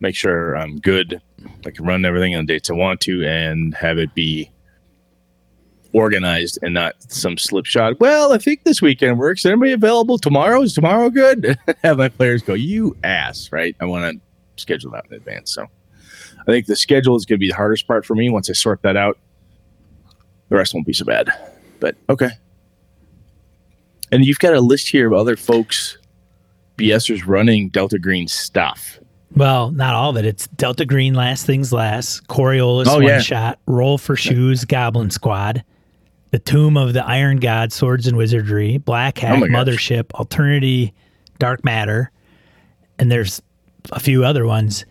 make 0.00 0.14
sure 0.14 0.54
I'm 0.54 0.78
good, 0.80 1.20
I 1.66 1.70
can 1.70 1.84
run 1.84 2.04
everything 2.04 2.34
on 2.34 2.46
dates 2.46 2.70
I 2.70 2.74
want 2.74 3.00
to, 3.02 3.24
and 3.24 3.74
have 3.74 3.98
it 3.98 4.14
be 4.14 4.50
organized 5.94 6.58
and 6.62 6.74
not 6.74 6.94
some 7.10 7.38
slip 7.38 7.64
shot. 7.64 8.00
Well, 8.00 8.32
I 8.32 8.38
think 8.38 8.64
this 8.64 8.82
weekend 8.82 9.18
works. 9.18 9.46
Anybody 9.46 9.72
available 9.72 10.18
tomorrow? 10.18 10.60
Is 10.62 10.74
tomorrow 10.74 11.08
good? 11.08 11.56
have 11.82 11.98
my 11.98 12.08
players 12.08 12.42
go, 12.42 12.54
you 12.54 12.96
ass, 13.04 13.50
right? 13.52 13.76
I 13.80 13.86
want 13.86 14.12
to 14.12 14.60
schedule 14.60 14.90
that 14.90 15.06
in 15.08 15.14
advance. 15.14 15.54
So 15.54 15.66
I 16.40 16.44
think 16.44 16.66
the 16.66 16.76
schedule 16.76 17.16
is 17.16 17.24
going 17.24 17.38
to 17.38 17.40
be 17.40 17.48
the 17.48 17.56
hardest 17.56 17.86
part 17.86 18.04
for 18.04 18.14
me. 18.14 18.28
Once 18.28 18.50
I 18.50 18.52
sort 18.52 18.82
that 18.82 18.96
out, 18.96 19.18
the 20.48 20.56
rest 20.56 20.74
won't 20.74 20.86
be 20.86 20.92
so 20.92 21.04
bad. 21.04 21.30
But 21.80 21.96
okay. 22.08 22.30
And 24.12 24.24
you've 24.24 24.38
got 24.38 24.54
a 24.54 24.60
list 24.60 24.88
here 24.88 25.06
of 25.06 25.12
other 25.12 25.36
folks, 25.36 25.96
BSers 26.76 27.26
running 27.26 27.68
Delta 27.68 27.98
Green 27.98 28.28
stuff. 28.28 28.98
Well, 29.36 29.70
not 29.72 29.94
all 29.94 30.10
of 30.10 30.16
it. 30.16 30.24
It's 30.24 30.46
Delta 30.48 30.84
Green, 30.86 31.14
Last 31.14 31.44
Things 31.46 31.72
Last, 31.72 32.26
Coriolis, 32.28 32.86
Oh, 32.86 32.94
One 32.94 33.02
yeah. 33.04 33.18
Shot, 33.20 33.58
Roll 33.66 33.98
for 33.98 34.14
Shoes, 34.16 34.64
Goblin 34.64 35.10
Squad, 35.10 35.64
The 36.30 36.38
Tomb 36.38 36.76
of 36.76 36.92
the 36.92 37.04
Iron 37.04 37.38
God, 37.38 37.72
Swords 37.72 38.06
and 38.06 38.16
Wizardry, 38.16 38.78
Black 38.78 39.18
Hat, 39.18 39.32
Oh 39.32 39.36
my 39.38 39.48
gosh. 39.48 39.56
Mothership, 39.66 40.12
Alternity, 40.14 40.92
Dark 41.40 41.64
Matter, 41.64 42.12
and 42.98 43.10
there's 43.10 43.42
a 43.90 43.98
few 43.98 44.24
other 44.24 44.46
ones. 44.46 44.84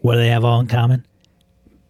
What 0.00 0.14
do 0.14 0.18
they 0.20 0.28
have 0.28 0.44
all 0.44 0.58
in 0.60 0.66
common? 0.66 1.06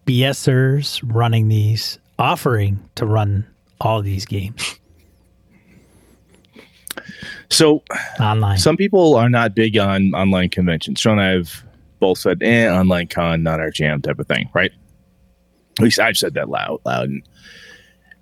BSers 0.05 1.01
running 1.03 1.47
these, 1.47 1.97
offering 2.19 2.87
to 2.95 3.05
run 3.07 3.47
all 3.81 4.01
these 4.03 4.25
games 4.25 4.79
So 7.49 7.83
online. 8.19 8.57
some 8.57 8.77
people 8.77 9.15
are 9.15 9.29
not 9.29 9.55
big 9.55 9.77
on 9.77 10.13
online 10.13 10.49
conventions. 10.49 10.99
Sean 10.99 11.19
and 11.19 11.21
I 11.21 11.31
have 11.31 11.63
both 11.99 12.17
said, 12.19 12.41
eh, 12.41 12.67
online 12.67 13.07
con, 13.07 13.43
not 13.43 13.59
our 13.59 13.71
jam 13.71 14.01
type 14.01 14.19
of 14.19 14.27
thing, 14.27 14.49
right? 14.53 14.71
At 15.77 15.83
least 15.83 15.99
I've 15.99 16.17
said 16.17 16.33
that 16.35 16.49
loud, 16.49 16.79
loud. 16.85 17.09
And 17.09 17.23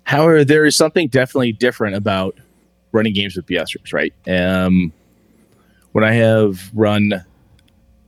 however, 0.04 0.44
there 0.44 0.64
is 0.64 0.76
something 0.76 1.08
definitely 1.08 1.52
different 1.52 1.96
about 1.96 2.36
running 2.92 3.12
games 3.12 3.36
with 3.36 3.46
BSers, 3.46 3.92
right? 3.92 4.14
Um, 4.28 4.92
when 5.92 6.04
I 6.04 6.12
have 6.12 6.70
run 6.74 7.24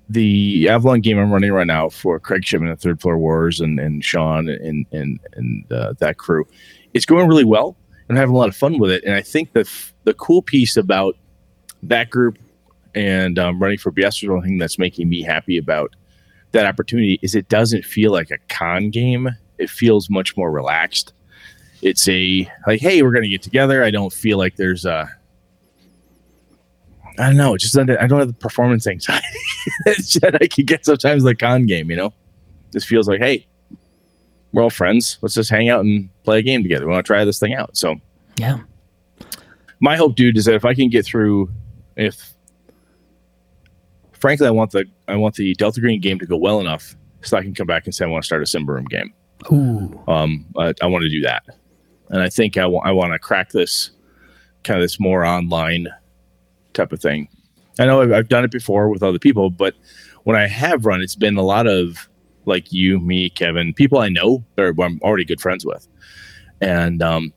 the 0.09 0.69
Avalon 0.69 1.01
game 1.01 1.19
I'm 1.19 1.33
running 1.33 1.53
right 1.53 1.67
now 1.67 1.89
for 1.89 2.21
Craig 2.21 2.45
Shipman 2.45 2.71
and 2.71 2.81
Third 2.81 3.01
Floor 3.01 3.19
Wars 3.19 3.61
and, 3.61 3.81
and 3.81 4.05
Sean 4.05 4.49
and 4.49 4.87
and 4.93 5.19
and 5.33 5.73
uh, 5.73 5.95
that 5.99 6.19
crew, 6.19 6.47
it's 6.95 7.07
going 7.07 7.29
really 7.29 7.45
well 7.45 7.77
and 8.09 8.19
having 8.19 8.35
a 8.35 8.39
lot 8.39 8.49
of 8.49 8.57
fun 8.57 8.79
with 8.79 8.91
it. 8.91 9.05
And 9.05 9.15
I 9.15 9.23
think 9.23 9.53
the 9.53 9.61
f- 9.61 9.95
the 10.05 10.15
cool 10.15 10.43
piece 10.43 10.77
about 10.77 11.17
that 11.83 12.11
group 12.11 12.39
and 12.95 13.39
um, 13.39 13.61
running 13.61 13.79
for 13.79 13.93
one 13.93 14.43
thing 14.43 14.59
that's 14.59 14.79
making 14.79 15.09
me 15.09 15.23
happy 15.23 15.59
about 15.59 15.95
that 16.53 16.67
opportunity 16.67 17.19
is 17.23 17.35
it 17.35 17.49
doesn't 17.49 17.85
feel 17.85 18.13
like 18.13 18.31
a 18.31 18.39
con 18.49 18.91
game. 18.91 19.29
It 19.59 19.69
feels 19.69 20.09
much 20.09 20.37
more 20.37 20.51
relaxed. 20.51 21.13
It's 21.83 22.09
a 22.09 22.51
like, 22.67 22.81
hey, 22.81 23.03
we're 23.03 23.13
gonna 23.13 23.29
get 23.29 23.43
together. 23.43 23.85
I 23.85 23.91
don't 23.91 24.13
feel 24.13 24.39
like 24.39 24.57
there's 24.57 24.85
a 24.85 25.11
I 27.19 27.27
don't 27.27 27.37
know. 27.37 27.57
Just 27.57 27.77
I 27.79 27.85
don't 27.85 28.19
have 28.19 28.29
the 28.29 28.35
performance 28.35 28.87
anxiety 28.87 29.27
that 29.85 30.39
I 30.41 30.47
can 30.47 30.65
get 30.65 30.85
sometimes 30.85 31.23
the 31.23 31.35
con 31.35 31.67
game. 31.67 31.91
You 31.91 31.97
know, 31.97 32.15
this 32.73 32.85
feels 32.85 33.09
like, 33.09 33.21
hey, 33.21 33.47
we're 34.53 34.63
all 34.63 34.71
friends. 34.71 35.19
Let's 35.21 35.35
just 35.35 35.51
hang 35.51 35.69
out 35.69 35.85
and 35.85 36.09
play 36.25 36.39
a 36.39 36.43
game 36.43 36.63
together. 36.63 36.87
We 36.87 36.93
want 36.93 37.05
to 37.05 37.07
try 37.07 37.25
this 37.25 37.39
thing 37.39 37.55
out. 37.55 37.77
So 37.77 37.97
yeah. 38.37 38.61
my 39.81 39.97
hope, 39.97 40.17
dude, 40.17 40.37
is 40.37 40.45
that 40.47 40.55
if 40.55 40.65
I 40.65 40.75
can 40.75 40.89
get 40.89 41.05
through, 41.05 41.51
if 41.97 42.33
frankly, 44.13 44.47
I 44.47 44.51
want 44.51 44.73
the 44.73 44.87
I 45.09 45.17
want 45.17 45.35
the 45.35 45.55
Delta 45.55 45.81
Green 45.81 46.01
game 46.01 46.19
to 46.19 46.27
go 46.27 46.37
well 46.37 46.61
enough 46.61 46.97
so 47.23 47.37
I 47.37 47.43
can 47.43 47.55
come 47.55 47.67
back 47.67 47.85
and 47.87 47.95
say 47.95 48.05
I 48.05 48.09
want 48.09 48.23
to 48.23 48.27
start 48.27 48.43
a 48.43 48.45
Symbaroum 48.45 48.89
game. 48.89 49.13
Ooh. 49.53 50.03
Um, 50.09 50.47
I, 50.57 50.73
I 50.83 50.87
want 50.87 51.03
to 51.03 51.11
do 51.11 51.21
that, 51.23 51.45
and 52.09 52.23
I 52.23 52.29
think 52.29 52.57
I 52.57 52.67
want 52.67 52.87
I 52.87 52.93
want 52.93 53.13
to 53.13 53.19
crack 53.19 53.51
this 53.51 53.91
kind 54.65 54.79
of 54.79 54.85
this 54.85 54.99
more 54.99 55.25
online 55.25 55.89
type 56.73 56.93
of 56.93 57.01
thing. 57.01 57.29
I 57.79 57.85
know 57.87 58.01
I've, 58.01 58.13
I've 58.13 58.29
done 58.29 58.45
it 58.45 58.51
before 58.51 58.89
with 58.89 59.03
other 59.03 59.19
people, 59.19 59.51
but 59.51 59.75
when 60.25 60.37
I 60.37 60.47
have 60.47 60.87
run, 60.87 61.03
it's 61.03 61.15
been 61.15 61.37
a 61.37 61.43
lot 61.43 61.67
of 61.67 62.09
like 62.47 62.73
you, 62.73 62.99
me, 63.01 63.31
Kevin, 63.31 63.75
people 63.75 63.99
I 63.99 64.09
know 64.09 64.45
or 64.57 64.75
I'm 64.81 65.01
already 65.03 65.25
good 65.25 65.41
friends 65.41 65.65
with, 65.65 65.87
and 66.61 67.03
um, 67.03 67.33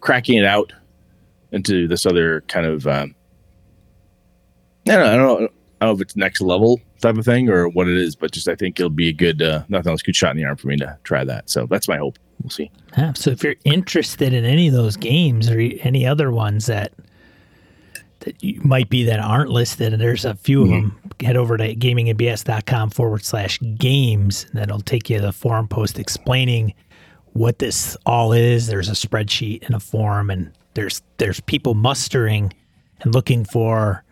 cracking 0.00 0.38
it 0.38 0.44
out 0.44 0.72
into 1.52 1.88
this 1.88 2.06
other 2.06 2.42
kind 2.42 2.66
of 2.66 2.86
um, 2.86 3.14
I 4.86 4.92
don't 4.92 5.00
know, 5.00 5.12
I 5.12 5.16
don't 5.16 5.52
know, 5.80 5.90
if 5.92 6.00
it's 6.00 6.16
next 6.16 6.40
level 6.40 6.80
type 7.00 7.16
of 7.16 7.24
thing 7.24 7.48
or 7.48 7.68
what 7.68 7.88
it 7.88 7.96
is, 7.96 8.16
but 8.16 8.32
just 8.32 8.48
I 8.48 8.54
think 8.54 8.78
it'll 8.80 8.90
be 8.90 9.08
a 9.08 9.12
good 9.12 9.42
uh, 9.42 9.64
nothing 9.68 9.90
else 9.90 10.02
good 10.02 10.16
shot 10.16 10.32
in 10.32 10.36
the 10.36 10.44
arm 10.44 10.56
for 10.56 10.68
me 10.68 10.76
to 10.78 10.98
try 11.04 11.24
that. 11.24 11.50
So 11.50 11.66
that's 11.66 11.88
my 11.88 11.98
hope. 11.98 12.18
We'll 12.42 12.50
see. 12.50 12.70
Yeah, 12.96 13.12
so 13.14 13.30
if 13.30 13.42
you're 13.42 13.56
interested 13.64 14.32
in 14.32 14.44
any 14.44 14.68
of 14.68 14.74
those 14.74 14.96
games 14.96 15.50
or 15.50 15.58
any 15.58 16.06
other 16.06 16.30
ones 16.30 16.66
that 16.66 16.92
might 18.64 18.88
be 18.88 19.04
that 19.04 19.20
aren't 19.20 19.50
listed, 19.50 19.92
and 19.92 20.00
there's 20.00 20.24
a 20.24 20.34
few 20.34 20.62
of 20.62 20.68
them, 20.68 20.98
head 21.20 21.36
over 21.36 21.56
to 21.56 21.74
gamingandbs.com 21.74 22.90
forward 22.90 23.24
slash 23.24 23.58
games. 23.76 24.46
That'll 24.52 24.80
take 24.80 25.10
you 25.10 25.18
to 25.18 25.26
the 25.26 25.32
forum 25.32 25.68
post 25.68 25.98
explaining 25.98 26.74
what 27.32 27.58
this 27.58 27.96
all 28.06 28.32
is. 28.32 28.66
There's 28.66 28.88
a 28.88 28.92
spreadsheet 28.92 29.64
and 29.66 29.74
a 29.74 29.80
forum, 29.80 30.30
and 30.30 30.52
there's 30.74 31.02
there's 31.18 31.40
people 31.40 31.74
mustering 31.74 32.52
and 33.00 33.14
looking 33.14 33.44
for 33.44 34.04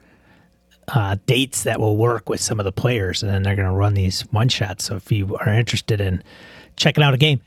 uh, 0.89 1.17
dates 1.27 1.65
that 1.65 1.81
will 1.81 1.97
work 1.97 2.29
with 2.29 2.41
some 2.41 2.61
of 2.61 2.65
the 2.65 2.73
players, 2.73 3.23
and 3.23 3.33
then 3.33 3.43
they're 3.43 3.57
going 3.57 3.69
to 3.69 3.75
run 3.75 3.95
these 3.95 4.23
one 4.33 4.49
shots. 4.49 4.85
So 4.85 4.97
if 4.97 5.11
you 5.11 5.37
are 5.37 5.49
interested 5.49 6.01
in 6.01 6.23
checking 6.77 7.03
out 7.03 7.15
a 7.15 7.19
game, 7.19 7.41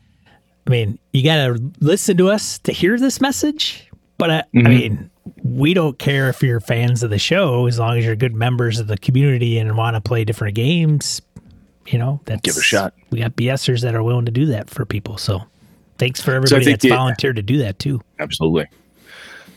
I 0.67 0.69
mean, 0.69 0.99
you 1.13 1.23
got 1.23 1.37
to 1.37 1.71
listen 1.79 2.17
to 2.17 2.29
us 2.29 2.59
to 2.59 2.71
hear 2.71 2.97
this 2.99 3.21
message. 3.21 3.89
But 4.17 4.29
I, 4.29 4.43
I 4.53 4.61
mean, 4.61 5.09
we 5.43 5.73
don't 5.73 5.97
care 5.99 6.29
if 6.29 6.41
you're 6.41 6.59
fans 6.59 7.03
of 7.03 7.09
the 7.09 7.19
show 7.19 7.65
as 7.65 7.79
long 7.79 7.97
as 7.97 8.05
you're 8.05 8.15
good 8.15 8.33
members 8.35 8.79
of 8.79 8.87
the 8.87 8.97
community 8.97 9.57
and 9.57 9.75
want 9.77 9.95
to 9.95 10.01
play 10.01 10.23
different 10.23 10.55
games. 10.55 11.21
You 11.87 11.97
know, 11.97 12.21
that's 12.25 12.41
Give 12.41 12.55
it 12.55 12.59
a 12.59 12.63
shot. 12.63 12.93
We 13.09 13.19
got 13.19 13.35
BSers 13.35 13.81
that 13.81 13.95
are 13.95 14.03
willing 14.03 14.25
to 14.25 14.31
do 14.31 14.45
that 14.47 14.69
for 14.69 14.85
people. 14.85 15.17
So 15.17 15.41
thanks 15.97 16.21
for 16.21 16.33
everybody 16.33 16.65
think 16.65 16.75
that's 16.75 16.83
the- 16.83 16.89
volunteered 16.89 17.35
to 17.37 17.41
do 17.41 17.57
that 17.59 17.79
too. 17.79 18.01
Absolutely. 18.19 18.67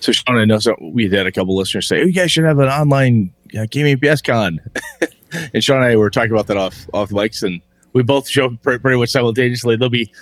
So 0.01 0.11
Sean, 0.13 0.37
I 0.39 0.45
know 0.45 0.59
so 0.59 0.75
we 0.81 1.09
had 1.09 1.27
a 1.27 1.33
couple 1.33 1.57
listeners 1.57 1.87
say, 1.87 2.01
"Oh, 2.01 2.05
you 2.05 2.13
guys 2.13 2.33
should 2.33 2.45
have 2.45 2.59
an 2.59 2.69
online 2.69 3.33
uh, 3.57 3.67
gaming 3.71 3.99
BS 3.99 4.25
con." 4.25 4.59
and 5.55 5.63
Sean 5.63 5.77
and 5.77 5.85
I 5.87 5.97
were 5.97 6.11
talking 6.11 6.33
about 6.33 6.49
that 6.49 6.57
off 6.57 6.89
off 6.93 7.11
mics, 7.11 7.45
and 7.45 7.61
we 7.93 8.03
both 8.03 8.29
show 8.29 8.47
up 8.47 8.63
pretty 8.63 8.97
much 8.97 9.11
simultaneously. 9.11 9.77
There'll 9.77 9.91
be 9.91 10.13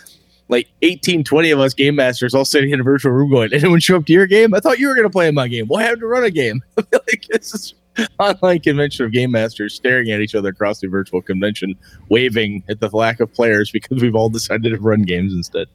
like 0.51 0.69
18, 0.83 1.25
20 1.25 1.51
of 1.53 1.61
us 1.61 1.73
game 1.73 1.95
masters 1.95 2.35
all 2.35 2.45
sitting 2.45 2.71
in 2.71 2.81
a 2.81 2.83
virtual 2.83 3.13
room 3.13 3.31
going, 3.31 3.53
anyone 3.53 3.81
show 3.81 3.97
up 3.97 4.05
to 4.07 4.13
your 4.13 4.27
game? 4.27 4.53
I 4.53 4.61
thought 4.61 4.79
you 4.79 4.89
were 4.89 4.95
going 4.95 5.07
to 5.07 5.11
play 5.11 5.29
in 5.29 5.35
my 5.35 5.49
game. 5.49 5.67
Well, 5.69 5.81
I 5.81 5.85
have 5.85 6.01
to 6.01 6.07
run 6.07 6.25
a 6.25 6.31
game. 6.31 6.63
like 6.77 7.25
this 7.31 7.55
is 7.55 7.75
online 8.19 8.61
convention 8.61 9.07
of 9.07 9.13
game 9.13 9.31
masters 9.31 9.75
staring 9.75 10.11
at 10.11 10.21
each 10.21 10.35
other 10.35 10.51
across 10.51 10.81
the 10.81 10.89
virtual 10.89 11.23
convention, 11.23 11.77
waving 12.09 12.65
at 12.69 12.81
the 12.81 12.89
lack 12.89 13.21
of 13.21 13.33
players 13.33 13.71
because 13.73 14.03
we've 14.03 14.17
all 14.17 14.29
decided 14.29 14.71
to 14.71 14.79
run 14.79 15.03
games 15.03 15.33
instead. 15.33 15.69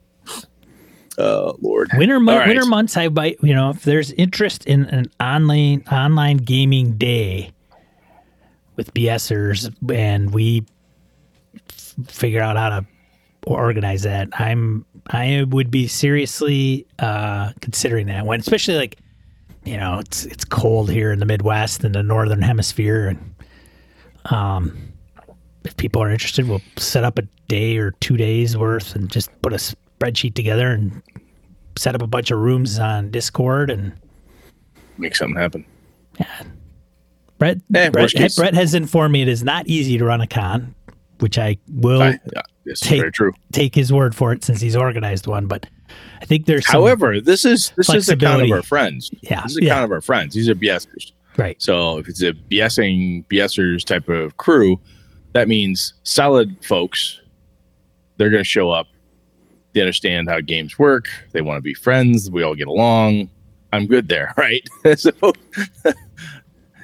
Oh 1.18 1.56
Lord. 1.62 1.90
Winter 1.96 2.20
mo- 2.20 2.38
right. 2.38 2.48
winter 2.48 2.66
months, 2.66 2.98
I 2.98 3.08
buy. 3.08 3.38
You 3.42 3.56
know, 3.56 3.70
if 3.70 3.84
there's 3.84 4.12
interest 4.12 4.66
in 4.66 4.86
an 4.86 5.10
online 5.22 5.86
online 5.90 6.38
gaming 6.38 6.98
day 6.98 7.52
with 8.76 8.94
BSers, 8.94 9.74
and 9.90 10.34
we 10.34 10.66
f- 11.70 11.96
figure 12.08 12.42
out 12.42 12.58
how 12.58 12.68
to 12.68 12.86
organize 13.54 14.04
that, 14.04 14.30
I'm 14.34 14.86
I 15.08 15.46
would 15.50 15.70
be 15.70 15.88
seriously 15.88 16.86
uh, 17.00 17.52
considering 17.62 18.08
that 18.08 18.26
one, 18.26 18.40
especially 18.40 18.76
like 18.76 18.98
you 19.64 19.78
know 19.78 20.00
it's 20.00 20.26
it's 20.26 20.46
cold 20.46 20.90
here 20.90 21.12
in 21.12 21.20
the 21.20 21.26
Midwest 21.26 21.84
and 21.84 21.94
the 21.94 22.04
Northern 22.04 22.42
Hemisphere, 22.42 23.08
and 23.08 23.36
um, 24.34 24.78
if 25.64 25.76
people 25.78 26.02
are 26.02 26.10
interested, 26.10 26.48
we'll 26.48 26.62
set 26.78 27.04
up 27.04 27.20
a 27.20 27.24
day 27.48 27.78
or 27.78 27.92
two 28.00 28.18
days 28.18 28.58
worth 28.58 28.96
and 28.96 29.12
just 29.12 29.30
put 29.42 29.54
a 29.54 29.58
spreadsheet 29.58 30.34
together 30.34 30.72
and 30.72 31.02
set 31.78 31.94
up 31.96 32.02
a 32.02 32.08
bunch 32.08 32.32
of 32.32 32.40
rooms 32.40 32.80
on 32.80 33.12
Discord 33.12 33.70
and 33.70 33.94
Make 34.98 35.16
something 35.16 35.40
happen. 35.40 35.66
Brett 37.38 37.58
Eh, 37.74 37.90
Brett. 37.90 38.14
Brett 38.38 38.54
has 38.54 38.74
informed 38.74 39.12
me 39.12 39.22
it 39.22 39.28
is 39.28 39.44
not 39.44 39.68
easy 39.68 39.98
to 39.98 40.06
run 40.06 40.22
a 40.22 40.28
con, 40.28 40.74
which 41.20 41.38
I 41.38 41.58
will 41.70 42.02
I, 42.02 42.20
yeah, 42.34 42.42
this 42.66 42.82
is 42.82 42.88
take 42.88 43.00
very 43.02 43.12
true. 43.12 43.32
take 43.52 43.74
his 43.76 43.94
word 43.94 44.16
for 44.16 44.32
it 44.34 44.44
since 44.44 44.60
he's 44.62 44.76
organized 44.76 45.28
one. 45.28 45.48
But 45.48 45.68
I 46.22 46.26
think 46.26 46.46
there's 46.46 46.66
However, 46.68 47.22
this 47.22 47.46
is 47.46 47.72
this 47.78 47.88
is 47.90 48.10
a 48.10 48.16
flexibility. 48.18 48.52
of 48.52 48.56
our 48.58 48.64
friends. 48.64 49.12
Yeah, 49.22 49.42
This 49.44 49.52
is 49.52 49.58
a 49.58 49.64
yeah. 49.66 49.76
con 49.76 49.84
of 49.84 49.92
our 49.92 50.02
friends. 50.02 50.34
These 50.36 50.50
are 50.50 50.56
BSers. 50.56 51.12
right. 51.38 51.62
So 51.62 51.98
if 52.00 52.08
it's 52.10 52.22
a 52.24 52.34
BSing 52.34 53.26
BSers 53.28 53.84
type 53.86 54.10
of 54.10 54.38
crew, 54.38 54.80
that 55.34 55.48
means 55.48 55.94
solid 56.04 56.56
folks. 56.66 57.20
They're 58.18 58.30
going 58.30 58.44
to 58.44 58.50
show 58.50 58.72
up. 58.72 58.88
They 59.74 59.82
understand 59.82 60.30
how 60.30 60.40
games 60.40 60.80
work. 60.80 61.08
They 61.34 61.42
want 61.42 61.58
to 61.58 61.62
be 61.62 61.74
friends. 61.74 62.32
We 62.32 62.44
all 62.44 62.56
get 62.56 62.68
along. 62.68 63.30
I'm 63.74 63.88
good 63.88 64.08
there, 64.08 64.34
right? 64.38 64.68
so 64.98 65.12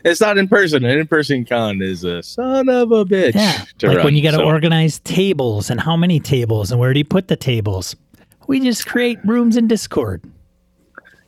it's 0.03 0.21
not 0.21 0.37
in 0.37 0.47
person. 0.47 0.83
An 0.85 0.99
in-person 0.99 1.45
con 1.45 1.81
is 1.81 2.03
a 2.03 2.21
son 2.23 2.69
of 2.69 2.91
a 2.91 3.05
bitch. 3.05 3.35
Yeah, 3.35 3.63
to 3.79 3.87
like 3.87 3.97
run. 3.97 4.05
when 4.05 4.15
you 4.15 4.23
got 4.23 4.31
to 4.31 4.37
So, 4.37 4.45
organize 4.45 4.99
tables 4.99 5.69
and 5.69 5.79
how 5.81 5.95
many 5.97 6.19
tables 6.19 6.71
and 6.71 6.79
where 6.79 6.93
do 6.93 6.99
you 6.99 7.05
put 7.05 7.27
the 7.27 7.35
tables? 7.35 7.95
We 8.47 8.59
just 8.59 8.85
create 8.85 9.19
rooms 9.23 9.55
in 9.57 9.67
Discord. 9.67 10.23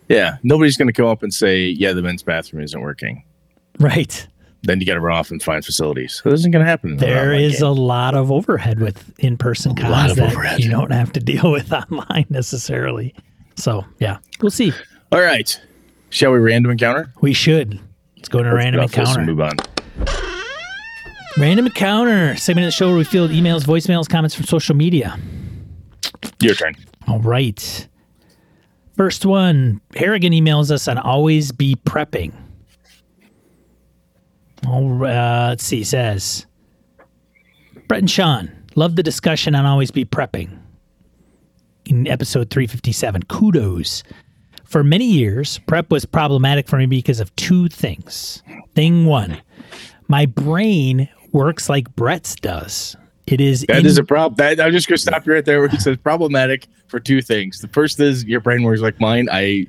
Yeah, 0.09 0.37
nobody's 0.43 0.77
going 0.77 0.87
to 0.87 0.93
come 0.93 1.05
up 1.07 1.23
and 1.23 1.33
say, 1.33 1.65
"Yeah, 1.67 1.93
the 1.93 2.01
men's 2.01 2.23
bathroom 2.23 2.63
isn't 2.63 2.79
working." 2.81 3.23
Right. 3.79 4.27
Then 4.65 4.79
you 4.79 4.85
got 4.85 4.93
to 4.93 5.01
run 5.01 5.17
off 5.17 5.29
and 5.31 5.41
find 5.43 5.63
facilities. 5.65 6.21
So 6.23 6.29
this 6.29 6.39
isn't 6.41 6.51
going 6.51 6.63
to 6.63 6.69
happen. 6.69 6.91
in 6.91 6.93
an 6.93 6.99
There 6.99 7.31
online 7.31 7.41
is 7.41 7.59
game. 7.59 7.63
a 7.67 7.71
lot 7.71 8.15
of 8.15 8.31
overhead 8.31 8.79
with 8.79 9.13
in-person 9.19 9.73
lot 9.75 9.81
cons 9.81 10.15
that 10.15 10.31
overhead. 10.31 10.59
you 10.63 10.69
don't 10.71 10.91
have 10.91 11.11
to 11.13 11.19
deal 11.19 11.51
with 11.51 11.71
online 11.91 12.25
necessarily. 12.29 13.13
So 13.57 13.83
yeah, 13.99 14.17
we'll 14.41 14.51
see. 14.51 14.71
All 15.11 15.21
right. 15.21 15.59
Shall 16.11 16.31
we 16.31 16.39
random 16.39 16.71
encounter? 16.71 17.11
We 17.21 17.33
should. 17.33 17.79
Let's 18.23 18.29
go 18.29 18.41
to 18.41 18.53
Let's 18.53 18.55
random 18.55 18.79
get 18.79 18.83
off 18.85 18.91
this 18.91 19.17
and 19.17 19.29
encounter. 19.29 19.51
Move 20.05 20.07
on. 20.07 21.37
Random 21.37 21.65
encounter 21.65 22.37
segment 22.37 22.63
of 22.63 22.67
the 22.69 22.71
show 22.71 22.87
where 22.87 22.95
we 22.95 23.03
field 23.03 23.31
emails, 23.31 23.65
voicemails, 23.65 24.07
comments 24.07 24.33
from 24.33 24.45
social 24.45 24.77
media. 24.77 25.19
Your 26.41 26.55
turn. 26.55 26.73
All 27.09 27.19
right. 27.19 27.89
First 28.95 29.25
one, 29.25 29.81
Harrigan 29.93 30.31
emails 30.31 30.71
us 30.71 30.87
on 30.87 30.97
always 30.97 31.51
be 31.51 31.75
prepping. 31.75 32.31
All 34.67 34.87
right, 34.87 35.13
uh, 35.13 35.47
let's 35.49 35.65
see, 35.65 35.79
he 35.79 35.83
says 35.83 36.45
Brett 37.89 37.99
and 37.99 38.09
Sean, 38.09 38.49
love 38.75 38.95
the 38.95 39.03
discussion 39.03 39.53
on 39.53 39.65
always 39.65 39.91
be 39.91 40.05
prepping 40.05 40.57
in 41.83 42.07
episode 42.07 42.49
357. 42.49 43.23
Kudos. 43.23 44.03
For 44.73 44.83
many 44.83 45.05
years, 45.05 45.59
prep 45.67 45.91
was 45.91 46.03
problematic 46.03 46.67
for 46.67 46.77
me 46.79 46.87
because 46.87 47.19
of 47.19 47.33
two 47.35 47.67
things. 47.69 48.41
Thing 48.73 49.05
one, 49.05 49.39
my 50.07 50.25
brain 50.25 51.07
works 51.31 51.69
like 51.69 51.95
Brett's 51.95 52.33
does. 52.33 52.95
It 53.27 53.39
is 53.39 53.65
That 53.67 53.81
in- 53.81 53.85
is 53.85 53.99
a 53.99 54.03
problem. 54.03 54.35
That, 54.37 54.59
I'm 54.59 54.71
just 54.71 54.87
going 54.87 54.95
to 54.97 55.01
stop 55.03 55.27
you 55.27 55.33
right 55.33 55.45
there 55.45 55.59
where 55.59 55.69
he 55.69 55.77
says 55.79 55.97
problematic 55.97 56.65
for 56.87 56.99
two 56.99 57.21
things. 57.21 57.59
The 57.59 57.67
first 57.67 57.99
is 57.99 58.25
your 58.25 58.39
brain 58.39 58.63
works 58.63 58.81
like 58.81 58.99
mine. 58.99 59.29
I, 59.31 59.67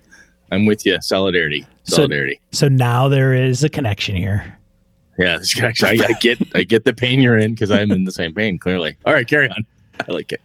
I'm 0.50 0.64
with 0.64 0.86
you. 0.86 0.96
Solidarity. 1.02 1.66
Solidarity. 1.82 2.40
so 2.52 2.68
now 2.68 3.06
there 3.06 3.34
is 3.34 3.62
a 3.62 3.68
connection 3.68 4.16
here. 4.16 4.56
yeah, 5.18 5.36
this 5.36 5.60
actually, 5.60 6.00
I, 6.00 6.06
I 6.06 6.12
get, 6.14 6.38
I 6.56 6.62
get 6.62 6.86
the 6.86 6.94
pain 6.94 7.20
you're 7.20 7.36
in 7.36 7.52
because 7.52 7.70
I'm 7.70 7.90
in 7.90 8.04
the 8.04 8.10
same 8.10 8.32
pain. 8.32 8.58
Clearly. 8.58 8.96
All 9.04 9.12
right, 9.12 9.28
carry 9.28 9.50
on. 9.50 9.66
I 10.08 10.12
like 10.12 10.32
it. 10.32 10.40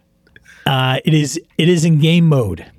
Uh, 0.66 0.98
it 1.06 1.14
is 1.14 1.40
it 1.56 1.70
is 1.70 1.86
in 1.86 1.98
game 1.98 2.26
mode. 2.26 2.70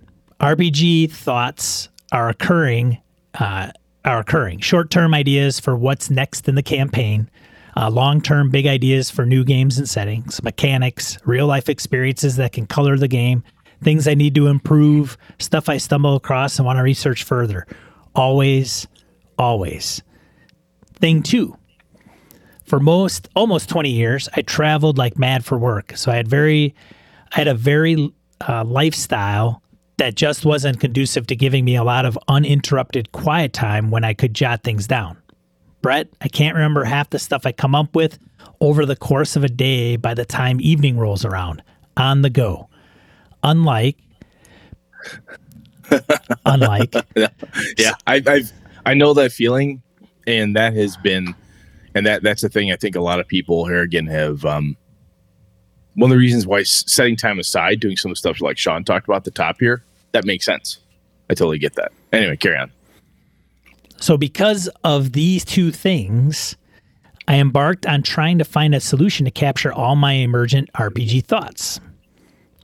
RPG 0.42 1.12
thoughts 1.12 1.90
are 2.12 2.28
occurring 2.28 2.98
uh, 3.36 3.72
are 4.04 4.20
occurring. 4.20 4.60
Short 4.60 4.90
term 4.90 5.14
ideas 5.14 5.60
for 5.60 5.76
what's 5.78 6.10
next 6.10 6.50
in 6.50 6.56
the 6.56 6.64
campaign. 6.64 7.30
Uh, 7.78 7.92
Long 7.92 8.22
term 8.22 8.50
big 8.50 8.66
ideas 8.66 9.12
for 9.12 9.24
new 9.24 9.44
games 9.44 9.78
and 9.78 9.88
settings, 9.88 10.42
mechanics, 10.42 11.20
real 11.26 11.46
life 11.46 11.70
experiences 11.70 12.38
that 12.38 12.54
can 12.54 12.66
color 12.66 12.98
the 12.98 13.08
game, 13.08 13.44
things 13.84 14.08
I 14.08 14.16
need 14.16 14.34
to 14.34 14.48
improve, 14.48 15.16
stuff 15.38 15.70
I 15.70 15.78
stumble 15.78 16.16
across 16.16 16.58
and 16.58 16.66
want 16.66 16.78
to 16.78 16.84
research 16.84 17.24
further. 17.24 17.68
Always, 18.16 18.88
always. 19.38 20.02
Thing 20.96 21.22
two, 21.22 21.56
for 22.66 22.80
most 22.80 23.30
almost 23.36 23.70
20 23.70 23.90
years 23.90 24.30
i 24.36 24.42
traveled 24.42 24.98
like 24.98 25.18
mad 25.18 25.44
for 25.44 25.58
work 25.58 25.92
so 25.98 26.10
i 26.10 26.16
had 26.16 26.28
very 26.28 26.74
i 27.34 27.36
had 27.36 27.48
a 27.48 27.54
very 27.54 28.14
uh, 28.48 28.64
lifestyle 28.64 29.61
that 30.02 30.16
just 30.16 30.46
wasn't 30.46 30.80
conducive 30.80 31.28
to 31.28 31.36
giving 31.36 31.64
me 31.64 31.76
a 31.76 31.84
lot 31.84 32.06
of 32.06 32.18
uninterrupted 32.28 33.12
quiet 33.12 33.54
time 33.54 33.92
when 33.92 34.04
i 34.04 34.14
could 34.14 34.34
jot 34.34 34.64
things 34.64 34.88
down 34.88 35.16
brett 35.82 36.08
i 36.22 36.28
can't 36.28 36.56
remember 36.56 36.84
half 36.84 37.10
the 37.12 37.20
stuff 37.20 37.46
i 37.46 37.52
come 37.52 37.76
up 37.76 37.96
with 37.96 38.18
over 38.60 38.86
the 38.86 38.96
course 38.96 39.36
of 39.36 39.44
a 39.44 39.50
day 39.50 39.96
by 39.96 40.14
the 40.14 40.26
time 40.26 40.60
evening 40.60 40.98
rolls 40.98 41.24
around 41.24 41.62
on 41.98 42.24
the 42.24 42.30
go 42.30 42.68
unlike 43.44 43.98
unlike 46.46 46.96
yeah, 47.78 47.94
I, 48.08 48.24
I've 48.26 48.52
I 48.86 48.94
know 48.94 49.14
that 49.14 49.32
feeling, 49.32 49.82
and 50.28 50.56
that 50.56 50.74
has 50.74 50.98
been, 50.98 51.36
and 51.94 52.06
that 52.06 52.24
that's 52.24 52.42
the 52.42 52.50
thing. 52.50 52.72
I 52.72 52.76
think 52.76 52.96
a 52.96 53.02
lot 53.02 53.20
of 53.20 53.28
people 53.28 53.66
here 53.66 53.82
again 53.82 54.08
have. 54.08 54.46
um 54.46 54.76
One 55.96 56.12
of 56.12 56.16
the 56.16 56.20
reasons 56.20 56.48
why 56.48 56.64
setting 56.64 57.16
time 57.16 57.40
aside, 57.40 57.80
doing 57.80 57.98
some 57.98 58.12
of 58.12 58.16
the 58.16 58.20
stuff 58.20 58.42
like 58.42 58.58
Sean 58.58 58.84
talked 58.84 59.08
about 59.08 59.18
at 59.18 59.24
the 59.26 59.32
top 59.32 59.58
here, 59.60 59.84
that 60.12 60.26
makes 60.26 60.46
sense. 60.46 60.80
I 61.30 61.34
totally 61.34 61.60
get 61.60 61.76
that. 61.76 61.92
Anyway, 62.12 62.38
carry 62.38 62.58
on. 62.58 62.72
So, 64.00 64.18
because 64.18 64.68
of 64.84 65.14
these 65.14 65.46
two 65.46 65.72
things, 65.72 66.56
I 67.28 67.36
embarked 67.36 67.86
on 67.86 68.02
trying 68.02 68.40
to 68.40 68.44
find 68.44 68.74
a 68.74 68.80
solution 68.80 69.26
to 69.26 69.32
capture 69.32 69.72
all 69.72 69.96
my 69.96 70.14
emergent 70.14 70.72
RPG 70.74 71.26
thoughts. 71.26 71.80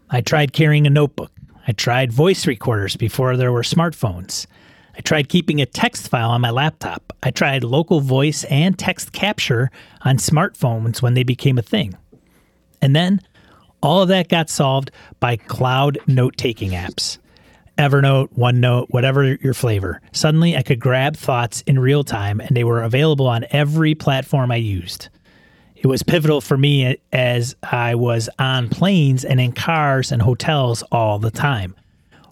I 0.09 0.21
tried 0.21 0.53
carrying 0.53 0.87
a 0.87 0.89
notebook. 0.89 1.31
I 1.67 1.73
tried 1.73 2.11
voice 2.11 2.47
recorders 2.47 2.95
before 2.95 3.37
there 3.37 3.51
were 3.51 3.61
smartphones. 3.61 4.47
I 4.97 5.01
tried 5.01 5.29
keeping 5.29 5.61
a 5.61 5.65
text 5.65 6.09
file 6.09 6.31
on 6.31 6.41
my 6.41 6.49
laptop. 6.49 7.13
I 7.21 7.29
tried 7.29 7.63
local 7.63 7.99
voice 8.01 8.43
and 8.45 8.77
text 8.77 9.11
capture 9.11 9.69
on 10.01 10.17
smartphones 10.17 11.01
when 11.01 11.13
they 11.13 11.23
became 11.23 11.57
a 11.57 11.61
thing. 11.61 11.95
And 12.81 12.95
then 12.95 13.21
all 13.83 14.01
of 14.01 14.07
that 14.07 14.27
got 14.27 14.49
solved 14.49 14.91
by 15.19 15.37
cloud 15.37 15.99
note 16.07 16.35
taking 16.35 16.71
apps. 16.71 17.19
Evernote, 17.77 18.29
OneNote, 18.37 18.87
whatever 18.89 19.35
your 19.35 19.53
flavor. 19.53 20.01
Suddenly, 20.11 20.55
I 20.55 20.63
could 20.63 20.79
grab 20.79 21.15
thoughts 21.15 21.61
in 21.61 21.79
real 21.79 22.03
time 22.03 22.39
and 22.39 22.55
they 22.55 22.63
were 22.63 22.81
available 22.81 23.27
on 23.27 23.45
every 23.51 23.93
platform 23.95 24.51
I 24.51 24.55
used. 24.55 25.09
It 25.75 25.85
was 25.85 26.01
pivotal 26.01 26.41
for 26.41 26.57
me 26.57 26.97
as 27.13 27.55
I 27.61 27.93
was 27.93 28.29
on 28.39 28.69
planes 28.69 29.23
and 29.23 29.39
in 29.39 29.51
cars 29.51 30.11
and 30.11 30.21
hotels 30.21 30.81
all 30.91 31.19
the 31.19 31.29
time. 31.29 31.75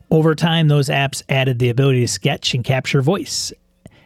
Over 0.09 0.33
time, 0.33 0.67
those 0.67 0.89
apps 0.89 1.21
added 1.29 1.59
the 1.59 1.69
ability 1.69 2.01
to 2.01 2.07
sketch 2.07 2.55
and 2.55 2.63
capture 2.63 3.01
voice. 3.03 3.53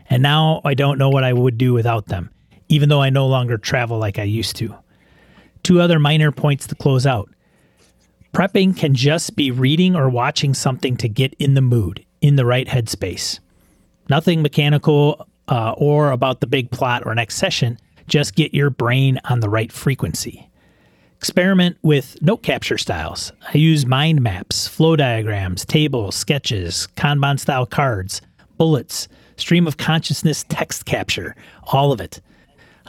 And 0.10 0.22
now 0.22 0.62
I 0.66 0.74
don't 0.74 0.98
know 0.98 1.10
what 1.10 1.24
I 1.24 1.32
would 1.32 1.58
do 1.58 1.72
without 1.74 2.08
them, 2.08 2.32
even 2.68 2.90
though 2.90 3.02
I 3.02 3.10
no 3.10 3.28
longer 3.28 3.58
travel 3.58 3.98
like 3.98 4.20
I 4.20 4.24
used 4.24 4.58
to. 4.58 4.76
Two 5.64 5.80
other 5.80 6.00
minor 6.00 6.32
points 6.32 6.68
to 6.68 6.76
close 6.76 7.06
out. 7.06 7.30
Prepping 8.34 8.78
can 8.78 8.94
just 8.94 9.36
be 9.36 9.50
reading 9.50 9.96
or 9.96 10.08
watching 10.08 10.54
something 10.54 10.96
to 10.98 11.10
get 11.10 11.34
in 11.40 11.56
the 11.56 11.62
mood, 11.62 12.06
in 12.22 12.36
the 12.36 12.46
right 12.46 12.68
headspace. 12.68 13.40
Nothing 14.10 14.42
mechanical 14.42 15.28
uh, 15.48 15.74
or 15.78 16.12
about 16.12 16.40
the 16.40 16.48
big 16.48 16.70
plot 16.72 17.04
or 17.06 17.16
next 17.16 17.36
session, 17.36 17.78
just 18.08 18.36
get 18.36 18.54
your 18.54 18.70
brain 18.70 19.20
on 19.26 19.40
the 19.40 19.50
right 19.50 19.72
frequency. 19.72 20.50
Experiment 21.18 21.78
with 21.82 22.22
note 22.22 22.44
capture 22.44 22.78
styles. 22.78 23.34
I 23.54 23.58
use 23.58 23.86
mind 23.86 24.22
maps, 24.22 24.68
flow 24.68 24.96
diagrams, 24.96 25.66
tables, 25.66 26.16
sketches, 26.16 26.88
Kanban 26.96 27.40
style 27.40 27.66
cards, 27.66 28.22
bullets, 28.58 29.08
stream 29.36 29.68
of 29.68 29.78
consciousness 29.78 30.46
text 30.50 30.86
capture, 30.86 31.36
all 31.74 31.92
of 31.92 32.00
it. 32.00 32.22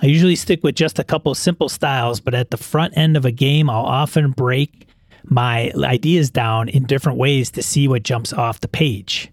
I 0.03 0.07
usually 0.07 0.37
stick 0.37 0.62
with 0.62 0.74
just 0.74 0.98
a 0.98 1.05
couple 1.05 1.35
simple 1.35 1.68
styles, 1.68 2.20
but 2.20 2.35
at 2.35 2.50
the 2.50 2.57
front 2.57 2.96
end 2.96 3.16
of 3.16 3.24
a 3.24 3.33
game, 3.33 3.68
I'll 3.68 3.85
often 3.85 4.31
break 4.31 4.87
my 5.24 5.72
ideas 5.76 6.30
down 6.30 6.68
in 6.68 6.85
different 6.85 7.18
ways 7.18 7.50
to 7.52 7.62
see 7.62 7.88
what 7.88 8.02
jumps 8.02 8.33
off 8.33 8.61
the 8.61 8.68
page. 8.68 9.30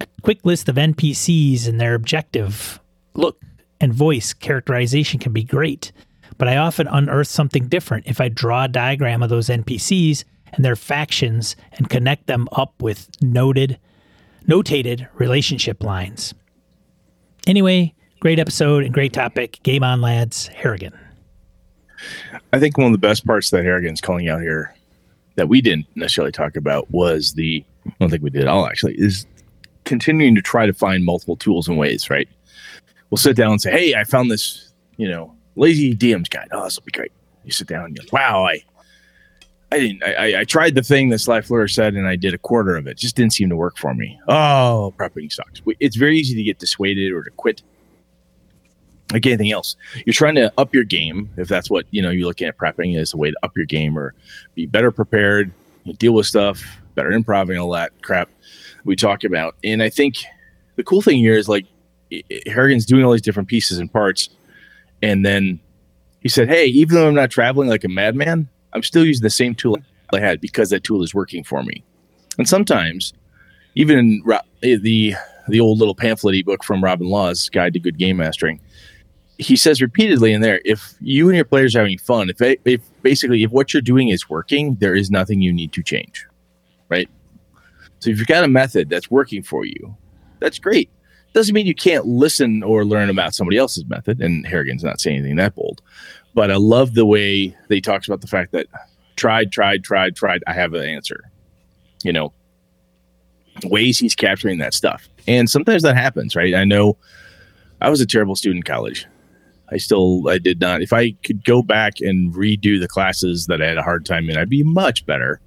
A 0.00 0.06
quick 0.22 0.44
list 0.44 0.68
of 0.68 0.76
NPCs 0.76 1.68
and 1.68 1.80
their 1.80 1.94
objective, 1.94 2.80
look, 3.14 3.40
and 3.80 3.92
voice 3.92 4.32
characterization 4.32 5.18
can 5.18 5.32
be 5.32 5.44
great, 5.44 5.92
but 6.36 6.48
I 6.48 6.56
often 6.56 6.86
unearth 6.86 7.28
something 7.28 7.68
different 7.68 8.06
if 8.06 8.20
I 8.20 8.28
draw 8.28 8.64
a 8.64 8.68
diagram 8.68 9.22
of 9.22 9.30
those 9.30 9.48
NPCs 9.48 10.24
and 10.52 10.64
their 10.64 10.76
factions 10.76 11.56
and 11.72 11.90
connect 11.90 12.26
them 12.26 12.48
up 12.52 12.80
with 12.80 13.08
noted 13.20 13.78
notated 14.46 15.06
relationship 15.14 15.82
lines. 15.82 16.32
Anyway, 17.46 17.94
great 18.20 18.38
episode 18.38 18.84
and 18.84 18.94
great 18.94 19.12
topic. 19.12 19.60
Game 19.62 19.84
on, 19.84 20.00
lads. 20.00 20.48
Harrigan. 20.48 20.98
I 22.52 22.58
think 22.58 22.78
one 22.78 22.86
of 22.86 22.92
the 22.92 22.98
best 22.98 23.26
parts 23.26 23.50
that 23.50 23.64
Harrigan's 23.64 24.00
calling 24.00 24.28
out 24.28 24.40
here 24.40 24.74
that 25.36 25.48
we 25.48 25.60
didn't 25.60 25.86
necessarily 25.94 26.32
talk 26.32 26.56
about 26.56 26.90
was 26.90 27.34
the 27.34 27.64
I 27.86 27.92
don't 28.00 28.10
think 28.10 28.22
we 28.22 28.30
did 28.30 28.42
at 28.42 28.48
all 28.48 28.66
actually 28.66 28.94
is 28.98 29.26
continuing 29.84 30.34
to 30.34 30.42
try 30.42 30.66
to 30.66 30.72
find 30.72 31.04
multiple 31.04 31.36
tools 31.36 31.68
and 31.68 31.78
ways, 31.78 32.10
right? 32.10 32.28
We'll 33.10 33.18
sit 33.18 33.36
down 33.36 33.52
and 33.52 33.60
say, 33.60 33.70
Hey, 33.70 33.94
I 33.94 34.04
found 34.04 34.30
this, 34.30 34.72
you 34.96 35.08
know, 35.08 35.34
lazy 35.56 35.94
DM's 35.94 36.28
guide. 36.28 36.48
Oh, 36.52 36.64
this 36.64 36.76
will 36.76 36.84
be 36.84 36.92
great. 36.92 37.12
You 37.44 37.52
sit 37.52 37.68
down 37.68 37.86
and 37.86 37.96
you're 37.96 38.04
like, 38.04 38.12
wow, 38.12 38.44
I 38.44 38.62
I 39.70 39.78
didn't 39.78 40.02
I, 40.02 40.40
I 40.40 40.44
tried 40.44 40.74
the 40.74 40.82
thing 40.82 41.08
that 41.10 41.18
Sly 41.18 41.40
Flourish 41.40 41.74
said 41.74 41.94
and 41.94 42.06
I 42.06 42.16
did 42.16 42.34
a 42.34 42.38
quarter 42.38 42.76
of 42.76 42.86
it. 42.86 42.98
Just 42.98 43.16
didn't 43.16 43.32
seem 43.32 43.48
to 43.48 43.56
work 43.56 43.78
for 43.78 43.94
me. 43.94 44.18
Oh, 44.28 44.92
prepping 44.98 45.32
sucks. 45.32 45.62
It's 45.80 45.96
very 45.96 46.18
easy 46.18 46.34
to 46.34 46.42
get 46.42 46.58
dissuaded 46.58 47.12
or 47.12 47.22
to 47.22 47.30
quit 47.30 47.62
like 49.12 49.24
anything 49.26 49.50
else 49.50 49.76
you're 50.04 50.12
trying 50.12 50.34
to 50.34 50.52
up 50.58 50.74
your 50.74 50.84
game 50.84 51.30
if 51.36 51.48
that's 51.48 51.70
what 51.70 51.86
you 51.90 52.02
know 52.02 52.10
you're 52.10 52.26
looking 52.26 52.46
at 52.46 52.56
prepping 52.56 52.98
as 52.98 53.14
a 53.14 53.16
way 53.16 53.30
to 53.30 53.36
up 53.42 53.56
your 53.56 53.66
game 53.66 53.98
or 53.98 54.14
be 54.54 54.66
better 54.66 54.90
prepared 54.90 55.50
deal 55.98 56.12
with 56.12 56.26
stuff 56.26 56.78
better 56.94 57.12
improving 57.12 57.58
all 57.58 57.70
that 57.70 57.90
crap 58.02 58.28
we 58.84 58.96
talk 58.96 59.24
about. 59.24 59.54
And 59.62 59.82
i 59.82 59.88
think 59.88 60.16
the 60.76 60.82
cool 60.82 61.02
thing 61.02 61.18
here 61.18 61.36
is 61.36 61.48
like 61.48 61.66
harrigan's 62.46 62.86
doing 62.86 63.04
all 63.04 63.12
these 63.12 63.22
different 63.22 63.48
pieces 63.48 63.78
and 63.78 63.92
parts 63.92 64.30
and 65.02 65.26
then 65.26 65.60
he 66.20 66.28
said 66.28 66.48
hey 66.48 66.64
even 66.66 66.94
though 66.94 67.06
i'm 67.06 67.14
not 67.14 67.30
traveling 67.30 67.68
like 67.68 67.84
a 67.84 67.88
madman 67.88 68.48
i'm 68.72 68.82
still 68.82 69.04
using 69.04 69.22
the 69.22 69.30
same 69.30 69.54
tool 69.54 69.76
i 70.14 70.18
had 70.18 70.40
because 70.40 70.70
that 70.70 70.84
tool 70.84 71.02
is 71.02 71.14
working 71.14 71.44
for 71.44 71.62
me. 71.62 71.84
And 72.38 72.48
sometimes 72.48 73.12
even 73.74 73.98
in 73.98 74.22
eh, 74.62 74.76
the 74.80 75.14
the 75.48 75.60
old 75.60 75.78
little 75.78 75.94
pamphlet 75.94 76.44
book 76.46 76.64
from 76.64 76.82
robin 76.82 77.08
law's 77.08 77.48
guide 77.50 77.74
to 77.74 77.78
good 77.78 77.98
game 77.98 78.16
mastering 78.16 78.60
he 79.38 79.56
says 79.56 79.80
repeatedly 79.80 80.32
in 80.32 80.40
there, 80.40 80.60
if 80.64 80.94
you 81.00 81.28
and 81.28 81.36
your 81.36 81.44
players 81.44 81.76
are 81.76 81.80
having 81.80 81.98
fun, 81.98 82.28
if, 82.28 82.42
if 82.64 82.80
basically 83.02 83.44
if 83.44 83.52
what 83.52 83.72
you're 83.72 83.80
doing 83.80 84.08
is 84.08 84.28
working, 84.28 84.74
there 84.76 84.96
is 84.96 85.10
nothing 85.10 85.40
you 85.40 85.52
need 85.52 85.72
to 85.72 85.82
change, 85.82 86.26
right? 86.88 87.08
So 88.00 88.10
if 88.10 88.18
you've 88.18 88.26
got 88.26 88.44
a 88.44 88.48
method 88.48 88.90
that's 88.90 89.10
working 89.10 89.44
for 89.44 89.64
you, 89.64 89.96
that's 90.40 90.58
great. 90.58 90.90
Doesn't 91.34 91.54
mean 91.54 91.66
you 91.66 91.74
can't 91.74 92.04
listen 92.04 92.64
or 92.64 92.84
learn 92.84 93.10
about 93.10 93.34
somebody 93.34 93.58
else's 93.58 93.84
method. 93.86 94.20
And 94.20 94.46
Harrigan's 94.46 94.82
not 94.82 95.00
saying 95.00 95.18
anything 95.18 95.36
that 95.36 95.54
bold, 95.54 95.82
but 96.34 96.50
I 96.50 96.56
love 96.56 96.94
the 96.94 97.06
way 97.06 97.56
they 97.68 97.80
talks 97.80 98.08
about 98.08 98.20
the 98.20 98.26
fact 98.26 98.50
that 98.52 98.66
tried, 99.14 99.52
tried, 99.52 99.84
tried, 99.84 100.16
tried. 100.16 100.42
I 100.48 100.52
have 100.52 100.74
an 100.74 100.84
answer. 100.84 101.30
You 102.02 102.12
know, 102.12 102.32
ways 103.64 103.98
he's 103.98 104.14
capturing 104.14 104.58
that 104.58 104.72
stuff, 104.72 105.08
and 105.26 105.50
sometimes 105.50 105.82
that 105.82 105.96
happens, 105.96 106.36
right? 106.36 106.54
I 106.54 106.62
know 106.62 106.96
I 107.80 107.90
was 107.90 108.00
a 108.00 108.06
terrible 108.06 108.36
student 108.36 108.58
in 108.58 108.72
college 108.72 109.06
I 109.70 109.76
still 109.76 110.28
I 110.28 110.38
did 110.38 110.60
not. 110.60 110.82
If 110.82 110.92
I 110.92 111.12
could 111.24 111.44
go 111.44 111.62
back 111.62 112.00
and 112.00 112.34
redo 112.34 112.80
the 112.80 112.88
classes 112.88 113.46
that 113.46 113.62
I 113.62 113.66
had 113.66 113.76
a 113.76 113.82
hard 113.82 114.06
time 114.06 114.30
in, 114.30 114.38
I'd 114.38 114.48
be 114.48 114.62
much 114.62 115.04
better. 115.06 115.40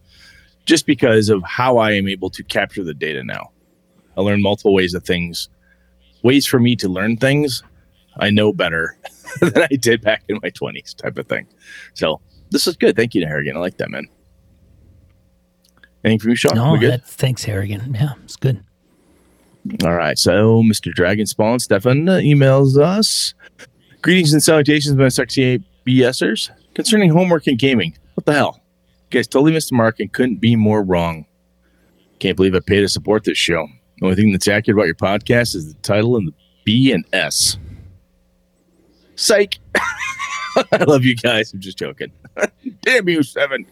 Just 0.65 0.85
because 0.85 1.29
of 1.29 1.41
how 1.43 1.77
I 1.77 1.93
am 1.93 2.07
able 2.07 2.29
to 2.29 2.43
capture 2.43 2.83
the 2.83 2.93
data 2.93 3.23
now. 3.23 3.51
I 4.15 4.21
learned 4.21 4.43
multiple 4.43 4.73
ways 4.73 4.93
of 4.93 5.03
things, 5.03 5.49
ways 6.21 6.45
for 6.45 6.59
me 6.59 6.75
to 6.77 6.87
learn 6.89 7.17
things. 7.17 7.63
I 8.19 8.29
know 8.29 8.53
better 8.53 8.97
than 9.41 9.63
I 9.63 9.75
did 9.75 10.01
back 10.01 10.23
in 10.27 10.39
my 10.43 10.49
twenties, 10.49 10.93
type 10.93 11.17
of 11.17 11.27
thing. 11.27 11.47
So 11.95 12.21
this 12.51 12.67
is 12.67 12.75
good. 12.75 12.95
Thank 12.95 13.15
you 13.15 13.21
to 13.21 13.27
Harrigan. 13.27 13.57
I 13.57 13.59
like 13.59 13.77
that, 13.77 13.89
man. 13.89 14.07
Anything 16.03 16.19
from 16.19 16.29
you, 16.31 16.35
Sean? 16.35 16.55
No, 16.55 16.77
that, 16.77 17.07
thanks, 17.07 17.43
Harrigan. 17.43 17.93
Yeah, 17.93 18.13
it's 18.23 18.35
good. 18.35 18.63
All 19.83 19.93
right. 19.93 20.17
So, 20.17 20.63
Mr. 20.63 20.91
Dragon 20.91 21.27
Spawn 21.27 21.59
Stefan 21.59 22.09
uh, 22.09 22.13
emails 22.13 22.77
us 22.79 23.35
Greetings 24.01 24.33
and 24.33 24.41
salutations, 24.41 24.95
my 24.95 25.09
sexy 25.09 25.63
BSers. 25.85 26.49
Concerning 26.73 27.11
homework 27.11 27.45
and 27.45 27.59
gaming, 27.59 27.95
what 28.15 28.25
the 28.25 28.33
hell? 28.33 28.59
You 29.11 29.19
guys 29.19 29.27
totally 29.27 29.51
missed 29.51 29.69
the 29.69 29.75
mark 29.75 29.99
and 29.99 30.11
couldn't 30.11 30.37
be 30.37 30.55
more 30.55 30.81
wrong. 30.81 31.27
Can't 32.17 32.35
believe 32.35 32.55
I 32.55 32.61
pay 32.61 32.79
to 32.79 32.89
support 32.89 33.25
this 33.25 33.37
show. 33.37 33.67
The 33.99 34.05
only 34.05 34.15
thing 34.15 34.31
that's 34.31 34.47
accurate 34.47 34.75
about 34.75 34.87
your 34.87 34.95
podcast 34.95 35.53
is 35.53 35.71
the 35.71 35.79
title 35.81 36.15
and 36.17 36.29
the 36.29 36.33
B 36.63 36.91
and 36.91 37.05
S. 37.13 37.57
Psych. 39.15 39.59
I 39.75 40.83
love 40.87 41.05
you 41.05 41.15
guys. 41.15 41.53
I'm 41.53 41.59
just 41.59 41.77
joking. 41.77 42.11
Damn 42.81 43.07
you, 43.07 43.21
Seven. 43.21 43.67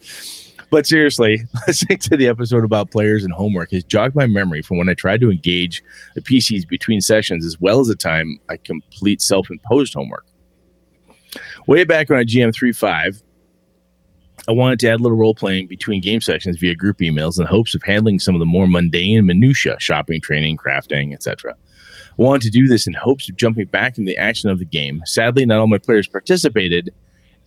But 0.70 0.86
seriously, 0.86 1.42
listening 1.68 1.98
to 2.00 2.18
the 2.18 2.28
episode 2.28 2.64
about 2.64 2.92
players 2.92 3.24
and 3.24 3.34
homework 3.34 3.72
has 3.72 3.84
jogged 3.84 4.16
my 4.16 4.28
memory 4.28 4.62
from 4.62 4.78
when 4.78 4.90
I 4.90 4.94
tried 4.94 5.22
to 5.22 5.32
engage 5.32 5.84
the 6.16 6.22
PCs 6.22 6.68
between 6.68 7.02
sessions 7.02 7.46
as 7.46 7.60
well 7.60 7.80
as 7.80 7.88
the 7.88 7.96
time 7.96 8.40
I 8.50 8.58
complete 8.58 9.22
self 9.22 9.50
imposed 9.50 9.94
homework. 9.94 10.26
Way 11.68 11.84
back 11.84 12.10
when 12.10 12.20
I 12.20 12.24
GM 12.24 12.50
3.5, 12.50 13.24
I 14.48 14.52
wanted 14.52 14.80
to 14.80 14.90
add 14.90 15.00
a 15.00 15.04
little 15.04 15.18
role 15.18 15.36
playing 15.36 15.68
between 15.68 16.02
game 16.02 16.22
sessions 16.22 16.58
via 16.58 16.76
group 16.76 17.00
emails 17.00 17.40
in 17.40 17.46
hopes 17.46 17.76
of 17.76 17.84
handling 17.84 18.20
some 18.20 18.36
of 18.36 18.40
the 18.40 18.46
more 18.46 18.68
mundane 18.68 19.26
minutia, 19.26 19.76
shopping, 19.80 20.22
training, 20.22 20.58
crafting, 20.58 21.14
etc. 21.14 21.54
I 21.54 22.22
wanted 22.22 22.42
to 22.44 22.50
do 22.50 22.68
this 22.68 22.88
in 22.88 22.94
hopes 22.94 23.30
of 23.30 23.38
jumping 23.38 23.68
back 23.68 23.98
into 23.98 24.10
the 24.10 24.18
action 24.18 24.50
of 24.50 24.60
the 24.60 24.66
game. 24.66 25.02
Sadly, 25.06 25.46
not 25.46 25.60
all 25.60 25.68
my 25.68 25.78
players 25.78 26.08
participated, 26.08 26.90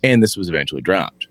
and 0.02 0.22
this 0.22 0.36
was 0.36 0.48
eventually 0.48 0.82
dropped. 0.82 1.26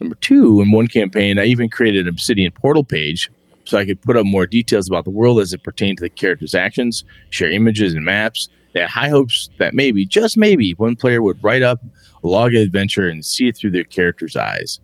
Number 0.00 0.16
two, 0.16 0.60
in 0.60 0.70
one 0.70 0.86
campaign, 0.86 1.38
I 1.38 1.44
even 1.44 1.68
created 1.68 2.02
an 2.02 2.08
Obsidian 2.08 2.52
portal 2.52 2.84
page 2.84 3.30
so 3.64 3.78
I 3.78 3.84
could 3.84 4.00
put 4.00 4.16
up 4.16 4.24
more 4.24 4.46
details 4.46 4.88
about 4.88 5.04
the 5.04 5.10
world 5.10 5.40
as 5.40 5.52
it 5.52 5.62
pertained 5.62 5.98
to 5.98 6.02
the 6.02 6.08
character's 6.10 6.54
actions, 6.54 7.04
share 7.30 7.50
images 7.50 7.94
and 7.94 8.04
maps. 8.04 8.48
They 8.72 8.80
had 8.80 8.90
high 8.90 9.08
hopes 9.08 9.50
that 9.58 9.74
maybe, 9.74 10.06
just 10.06 10.36
maybe, 10.36 10.72
one 10.72 10.96
player 10.96 11.20
would 11.20 11.42
write 11.42 11.62
up 11.62 11.80
log 12.22 12.54
of 12.54 12.62
adventure 12.62 13.08
and 13.08 13.24
see 13.24 13.48
it 13.48 13.56
through 13.56 13.72
their 13.72 13.84
character's 13.84 14.36
eyes. 14.36 14.80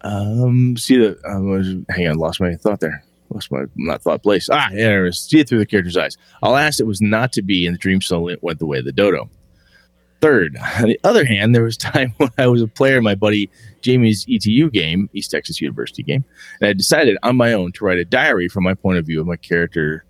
Um, 0.00 0.76
see 0.76 0.98
the 0.98 1.18
um, 1.26 1.86
hang 1.88 2.08
on, 2.08 2.16
lost 2.16 2.40
my 2.40 2.54
thought 2.54 2.80
there. 2.80 3.04
Lost 3.30 3.50
my 3.50 3.64
not 3.74 4.02
thought 4.02 4.22
place? 4.22 4.48
Ah, 4.50 4.68
yeah, 4.72 5.08
see 5.10 5.40
it 5.40 5.48
through 5.48 5.58
the 5.58 5.66
character's 5.66 5.96
eyes. 5.96 6.16
Alas, 6.42 6.78
it 6.78 6.86
was 6.86 7.00
not 7.00 7.32
to 7.32 7.42
be, 7.42 7.66
and 7.66 7.74
the 7.74 7.78
dream 7.78 8.00
still 8.00 8.22
went 8.22 8.58
the 8.58 8.66
way 8.66 8.78
of 8.78 8.84
the 8.84 8.92
dodo. 8.92 9.28
Third, 10.24 10.56
on 10.78 10.88
the 10.88 10.98
other 11.04 11.26
hand, 11.26 11.54
there 11.54 11.64
was 11.64 11.76
time 11.92 12.14
when 12.16 12.30
I 12.38 12.46
was 12.46 12.62
a 12.62 12.66
player 12.66 12.96
in 12.96 13.04
my 13.04 13.14
buddy 13.14 13.50
Jamie's 13.82 14.24
ETU 14.26 14.70
game, 14.70 15.10
East 15.12 15.30
Texas 15.30 15.60
University 15.60 16.02
game, 16.02 16.24
and 16.62 16.68
I 16.70 16.72
decided 16.72 17.18
on 17.22 17.36
my 17.36 17.52
own 17.52 17.72
to 17.72 17.84
write 17.84 17.98
a 17.98 18.06
diary 18.06 18.48
from 18.48 18.64
my 18.64 18.72
point 18.72 18.96
of 18.96 19.04
view 19.04 19.20
of 19.20 19.26
my 19.26 19.36
character, 19.36 20.02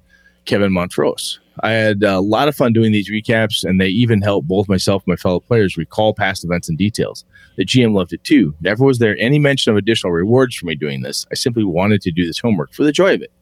Kevin 0.44 0.72
Montrose. 0.72 1.40
I 1.64 1.70
had 1.70 2.04
a 2.04 2.20
lot 2.20 2.46
of 2.46 2.54
fun 2.54 2.72
doing 2.72 2.92
these 2.92 3.10
recaps, 3.10 3.64
and 3.64 3.80
they 3.80 3.88
even 3.88 4.22
helped 4.22 4.46
both 4.46 4.68
myself 4.68 5.02
and 5.02 5.12
my 5.12 5.16
fellow 5.16 5.40
players 5.40 5.76
recall 5.76 6.14
past 6.14 6.44
events 6.44 6.68
and 6.68 6.78
details. 6.78 7.24
The 7.56 7.64
GM 7.64 7.92
loved 7.92 8.12
it 8.12 8.22
too. 8.22 8.54
Never 8.60 8.84
was 8.84 9.00
there 9.00 9.16
any 9.18 9.40
mention 9.40 9.72
of 9.72 9.76
additional 9.76 10.12
rewards 10.12 10.54
for 10.54 10.66
me 10.66 10.76
doing 10.76 11.02
this. 11.02 11.26
I 11.32 11.34
simply 11.34 11.64
wanted 11.64 12.02
to 12.02 12.12
do 12.12 12.24
this 12.24 12.38
homework 12.38 12.72
for 12.72 12.84
the 12.84 12.92
joy 12.92 13.14
of 13.14 13.22
it. 13.22 13.32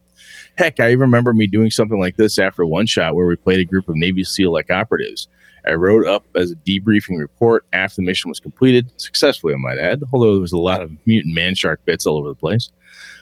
Heck, 0.57 0.79
I 0.79 0.87
even 0.87 1.01
remember 1.01 1.33
me 1.33 1.45
doing 1.45 1.69
something 1.69 1.99
like 1.99 2.17
this 2.17 2.39
after 2.39 2.65
one 2.65 2.87
shot 2.87 3.13
where 3.13 3.27
we 3.27 3.35
played 3.35 3.59
a 3.59 3.65
group 3.65 3.87
of 3.89 3.95
Navy 3.95 4.23
SEAL 4.23 4.51
like 4.51 4.71
operatives. 4.71 5.27
I 5.65 5.73
wrote 5.73 6.05
up 6.07 6.25
as 6.35 6.51
a 6.51 6.55
debriefing 6.55 7.17
report 7.17 7.65
after 7.71 7.97
the 7.97 8.05
mission 8.05 8.29
was 8.29 8.39
completed, 8.39 8.91
successfully, 8.97 9.53
I 9.53 9.57
might 9.57 9.77
add, 9.77 10.03
although 10.11 10.33
there 10.33 10.41
was 10.41 10.51
a 10.51 10.57
lot 10.57 10.81
of 10.81 10.91
mutant 11.05 11.33
man 11.33 11.55
shark 11.55 11.83
bits 11.85 12.05
all 12.05 12.17
over 12.17 12.29
the 12.29 12.35
place. 12.35 12.69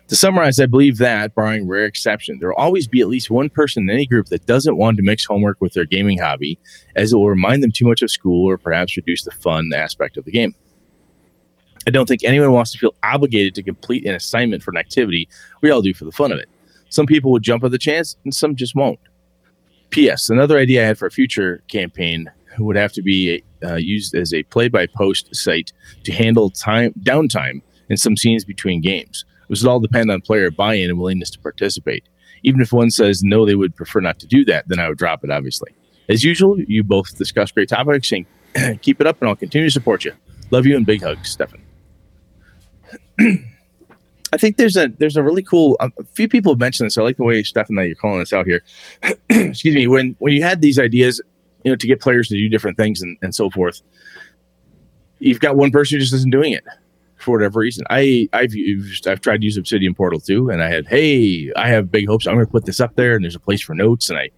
To 0.08 0.16
summarize, 0.16 0.60
I 0.60 0.66
believe 0.66 0.98
that, 0.98 1.36
barring 1.36 1.68
rare 1.68 1.86
exception, 1.86 2.40
there 2.40 2.50
will 2.50 2.56
always 2.56 2.88
be 2.88 3.00
at 3.00 3.08
least 3.08 3.30
one 3.30 3.50
person 3.50 3.84
in 3.84 3.90
any 3.90 4.06
group 4.06 4.28
that 4.28 4.46
doesn't 4.46 4.76
want 4.76 4.98
to 4.98 5.04
mix 5.04 5.24
homework 5.24 5.62
with 5.62 5.74
their 5.74 5.86
gaming 5.86 6.18
hobby, 6.18 6.60
as 6.96 7.14
it 7.14 7.16
will 7.16 7.30
remind 7.30 7.64
them 7.64 7.72
too 7.72 7.88
much 7.88 8.02
of 8.02 8.12
school 8.12 8.50
or 8.50 8.58
perhaps 8.58 8.98
reduce 8.98 9.24
the 9.24 9.32
fun 9.32 9.70
aspect 9.74 10.18
of 10.18 10.26
the 10.26 10.32
game. 10.32 10.54
I 11.88 11.92
don't 11.92 12.08
think 12.08 12.24
anyone 12.24 12.52
wants 12.52 12.72
to 12.74 12.78
feel 12.78 12.96
obligated 13.04 13.56
to 13.56 13.64
complete 13.64 14.06
an 14.06 14.14
assignment 14.14 14.64
for 14.64 14.72
an 14.72 14.78
activity 14.78 15.30
we 15.62 15.72
all 15.72 15.82
do 15.82 15.94
for 15.94 16.06
the 16.06 16.12
fun 16.12 16.32
of 16.32 16.40
it. 16.40 16.50
Some 16.90 17.06
people 17.06 17.32
will 17.32 17.40
jump 17.40 17.64
at 17.64 17.72
the 17.72 17.78
chance, 17.78 18.18
and 18.26 18.36
some 18.36 18.56
just 18.56 18.76
won't. 18.76 19.00
P.S. 19.92 20.30
Another 20.30 20.58
idea 20.58 20.84
I 20.84 20.88
had 20.88 20.98
for 20.98 21.06
a 21.06 21.12
future 21.12 21.62
campaign 21.68 22.32
would 22.58 22.76
have 22.76 22.94
to 22.94 23.02
be 23.02 23.44
uh, 23.64 23.76
used 23.76 24.16
as 24.16 24.34
a 24.34 24.44
play-by-post 24.44 25.36
site 25.36 25.72
to 26.04 26.12
handle 26.12 26.50
time 26.50 26.94
downtime 27.02 27.62
in 27.90 27.98
some 27.98 28.18
scenes 28.18 28.44
between 28.44 28.82
games. 28.82 29.26
This 29.50 29.62
would 29.62 29.70
all 29.70 29.80
depend 29.80 30.10
on 30.10 30.22
player 30.22 30.50
buy-in 30.50 30.90
and 30.90 30.98
willingness 30.98 31.30
to 31.32 31.40
participate. 31.40 32.08
Even 32.44 32.62
if 32.62 32.72
one 32.72 32.90
says 32.90 33.22
no, 33.24 33.46
they 33.46 33.56
would 33.56 33.76
prefer 33.76 34.00
not 34.00 34.18
to 34.20 34.28
do 34.28 34.44
that, 34.46 34.68
then 34.68 34.80
I 34.80 34.90
would 34.90 34.98
drop 34.98 35.24
it. 35.24 35.30
Obviously, 35.30 35.72
as 36.10 36.24
usual, 36.24 36.60
you 36.60 36.84
both 36.84 37.18
discuss 37.18 37.52
great 37.52 37.70
topics 37.70 38.12
and 38.12 38.26
keep 38.82 39.00
it 39.00 39.08
up, 39.08 39.20
and 39.20 39.30
I'll 39.30 39.36
continue 39.36 39.68
to 39.68 39.72
support 39.72 40.06
you. 40.06 40.14
Love 40.50 40.66
you 40.66 40.76
and 40.76 40.86
big 40.86 41.04
hugs, 41.04 41.30
Stefan. 41.30 41.62
I 44.34 44.38
think 44.38 44.58
there's 44.58 44.78
a 44.78 44.88
there's 44.88 45.18
a 45.18 45.24
really 45.24 45.44
cool. 45.44 45.78
A 45.80 45.92
few 46.14 46.28
people 46.28 46.54
have 46.54 46.60
mentioned 46.60 46.88
this. 46.88 46.98
I 46.98 47.02
like 47.02 47.18
the 47.18 47.24
way 47.24 47.44
Stefan 47.44 47.76
that 47.76 47.88
you're 47.88 47.96
calling 47.96 48.20
this 48.20 48.34
out 48.34 48.46
here. 48.46 48.64
Excuse 49.30 49.76
me. 49.76 49.88
When 49.88 50.16
when 50.20 50.34
you 50.34 50.42
had 50.42 50.62
these 50.62 50.80
ideas, 50.80 51.22
you 51.64 51.72
know, 51.72 51.76
to 51.76 51.88
get 51.88 52.00
players 52.00 52.30
to 52.30 52.36
do 52.36 52.48
different 52.48 52.78
things 52.78 53.02
and, 53.02 53.18
and 53.22 53.36
so 53.36 53.50
forth, 53.50 53.82
you've 55.20 55.40
got 55.40 55.58
one 55.58 55.72
person 55.72 55.96
who 55.96 56.02
just 56.02 56.14
isn't 56.14 56.32
doing 56.32 56.54
it 56.54 56.64
for 57.18 57.32
whatever 57.32 57.60
reason. 57.60 57.86
I 57.90 58.30
I've 58.34 58.54
used 58.54 59.08
I've 59.08 59.22
tried 59.22 59.42
to 59.42 59.46
use 59.46 59.58
Obsidian 59.58 59.94
Portal 59.94 60.20
too, 60.20 60.50
and 60.50 60.62
I 60.62 60.70
had 60.70 60.88
hey, 60.88 61.52
I 61.56 61.68
have 61.68 61.92
big 61.92 62.08
hopes. 62.08 62.28
I'm 62.28 62.36
going 62.36 62.46
to 62.46 62.52
put 62.52 62.66
this 62.66 62.80
up 62.80 62.96
there, 62.96 63.16
and 63.16 63.24
there's 63.24 63.36
a 63.36 63.40
place 63.40 63.62
for 63.62 63.76
notes, 63.76 64.10
and 64.10 64.18
I 64.18 64.30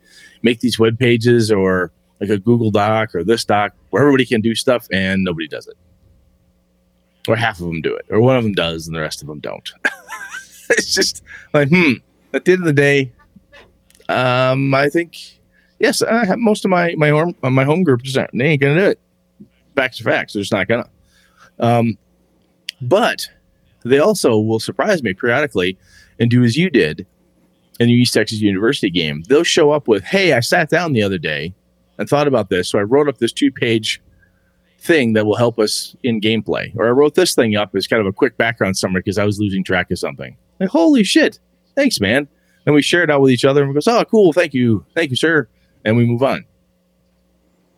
make 0.42 0.60
these 0.60 0.78
web 0.78 1.00
pages 1.00 1.52
or 1.52 1.92
like 2.20 2.30
a 2.30 2.38
Google 2.38 2.72
Doc 2.72 3.16
or 3.16 3.24
this 3.24 3.46
doc 3.46 3.74
where 3.90 4.02
everybody 4.02 4.26
can 4.26 4.42
do 4.42 4.56
stuff, 4.56 4.88
and 4.92 5.24
nobody 5.24 5.48
does 5.48 5.68
it, 5.68 5.76
or 7.28 7.36
half 7.36 7.60
of 7.60 7.68
them 7.68 7.82
do 7.82 7.96
it, 7.96 8.06
or 8.10 8.20
one 8.22 8.36
of 8.36 8.44
them 8.44 8.54
does, 8.54 8.88
and 8.88 8.96
the 8.96 9.02
rest 9.02 9.22
of 9.22 9.28
them 9.28 9.40
don't. 9.40 9.72
it's 10.70 10.94
just 10.94 11.24
like 11.54 11.70
hmm. 11.70 11.94
At 12.34 12.46
the 12.46 12.54
end 12.54 12.62
of 12.62 12.66
the 12.66 12.74
day, 12.74 13.12
um, 14.10 14.74
I 14.74 14.90
think 14.90 15.40
yes, 15.80 16.02
I 16.02 16.26
have 16.26 16.40
most 16.40 16.66
of 16.66 16.72
my 16.72 16.96
my 16.98 17.10
home 17.10 17.36
my 17.44 17.64
home 17.64 17.84
group 17.84 18.02
just 18.02 18.18
they 18.34 18.46
ain't 18.46 18.62
gonna 18.62 18.80
do 18.80 18.86
it. 18.86 19.00
Facts 19.76 20.02
are 20.02 20.06
facts. 20.06 20.34
They're 20.34 20.42
just 20.42 20.52
not 20.52 20.68
gonna. 20.68 20.90
Um, 21.60 21.98
but 22.82 23.28
they 23.84 24.00
also 24.00 24.38
will 24.38 24.60
surprise 24.60 25.04
me 25.04 25.14
periodically 25.14 25.78
and 26.20 26.30
do 26.30 26.44
as 26.44 26.58
you 26.58 26.70
did 26.70 27.06
in 27.80 27.88
the 27.88 27.94
East 27.94 28.14
Texas 28.14 28.40
University 28.40 28.90
game. 28.90 29.24
They'll 29.28 29.44
show 29.44 29.72
up 29.72 29.88
with, 29.88 30.04
Hey, 30.04 30.34
I 30.34 30.40
sat 30.40 30.70
down 30.70 30.94
the 30.94 31.04
other 31.04 31.18
day 31.18 31.54
and 31.98 32.08
thought 32.08 32.28
about 32.28 32.50
this. 32.50 32.70
So 32.70 32.80
I 32.80 32.84
wrote 32.84 33.08
up 33.08 33.18
this 33.18 33.34
two 33.34 33.52
page 33.52 34.02
thing 34.84 35.14
that 35.14 35.26
will 35.26 35.36
help 35.36 35.60
us 35.60 35.96
in 36.04 36.22
gameplay. 36.22 36.76
Or 36.76 36.88
I 36.88 36.92
wrote 36.92 37.16
this 37.16 37.34
thing 37.34 37.56
up 37.56 37.74
as 37.76 37.88
kind 37.88 38.02
of 38.02 38.06
a 38.08 38.14
quick 38.14 38.38
background 38.38 38.78
summary 38.78 39.02
because 39.02 39.18
I 39.18 39.26
was 39.26 39.40
losing 39.40 39.64
track 39.64 39.90
of 39.92 40.00
something. 40.00 40.38
Like, 40.60 40.70
holy 40.70 41.04
shit. 41.04 41.40
Thanks, 41.76 42.00
man. 42.00 42.28
And 42.66 42.76
we 42.76 42.82
share 42.82 43.04
it 43.04 43.10
out 43.10 43.22
with 43.22 43.32
each 43.32 43.46
other 43.46 43.62
and 43.62 43.70
we 43.70 43.74
goes, 43.74 43.88
Oh, 43.88 44.04
cool. 44.06 44.34
Thank 44.34 44.54
you. 44.54 44.86
Thank 44.96 45.10
you, 45.10 45.16
sir. 45.16 45.48
And 45.84 45.98
we 45.98 46.06
move 46.06 46.24
on 46.24 46.46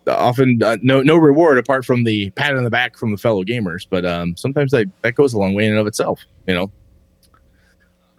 often 0.07 0.61
uh, 0.61 0.77
no 0.81 1.01
no 1.01 1.17
reward 1.17 1.57
apart 1.57 1.85
from 1.85 2.03
the 2.03 2.29
pat 2.31 2.55
on 2.55 2.63
the 2.63 2.69
back 2.69 2.97
from 2.97 3.11
the 3.11 3.17
fellow 3.17 3.43
gamers. 3.43 3.87
But 3.89 4.05
um, 4.05 4.35
sometimes 4.37 4.71
that 4.71 4.87
that 5.01 5.15
goes 5.15 5.33
a 5.33 5.39
long 5.39 5.53
way 5.53 5.65
in 5.65 5.71
and 5.71 5.79
of 5.79 5.87
itself. 5.87 6.21
You 6.47 6.53
know, 6.53 6.71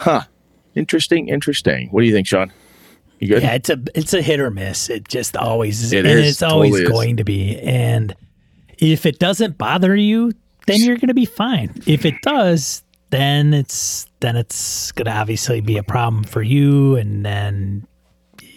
huh? 0.01 0.23
Interesting, 0.75 1.29
interesting. 1.29 1.89
What 1.91 2.03
do 2.03 2.07
you 2.07 2.13
think, 2.13 2.27
Sean? 2.27 2.53
You 3.19 3.29
good? 3.29 3.43
Yeah, 3.43 3.55
it's 3.55 3.71
a 3.71 3.83
it's 3.95 4.15
a 4.15 4.23
hit 4.23 4.41
or 4.41 4.51
miss. 4.51 4.91
It 4.91 5.09
just 5.09 5.37
always 5.37 5.83
is, 5.83 5.93
and 5.93 6.07
is. 6.07 6.33
it's 6.33 6.43
always 6.43 6.73
totally 6.73 6.93
going 6.93 7.11
is. 7.11 7.17
to 7.19 7.25
be. 7.25 7.59
And 7.61 8.15
if 8.79 9.07
it 9.07 9.19
doesn't 9.19 9.59
bother 9.59 9.95
you, 9.95 10.33
then 10.67 10.81
you're 10.81 10.97
going 10.97 11.09
to 11.09 11.15
be 11.15 11.27
fine. 11.27 11.71
If 11.87 12.05
it 12.05 12.21
does, 12.23 12.83
then 13.11 13.55
it's 13.55 14.07
then 14.21 14.37
it's 14.37 14.93
going 14.93 15.07
to 15.07 15.13
obviously 15.13 15.61
be 15.61 15.77
a 15.77 15.83
problem 15.83 16.25
for 16.25 16.43
you. 16.43 16.97
And 16.97 17.25
then 17.25 17.87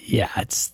yeah, 0.06 0.30
it's 0.38 0.74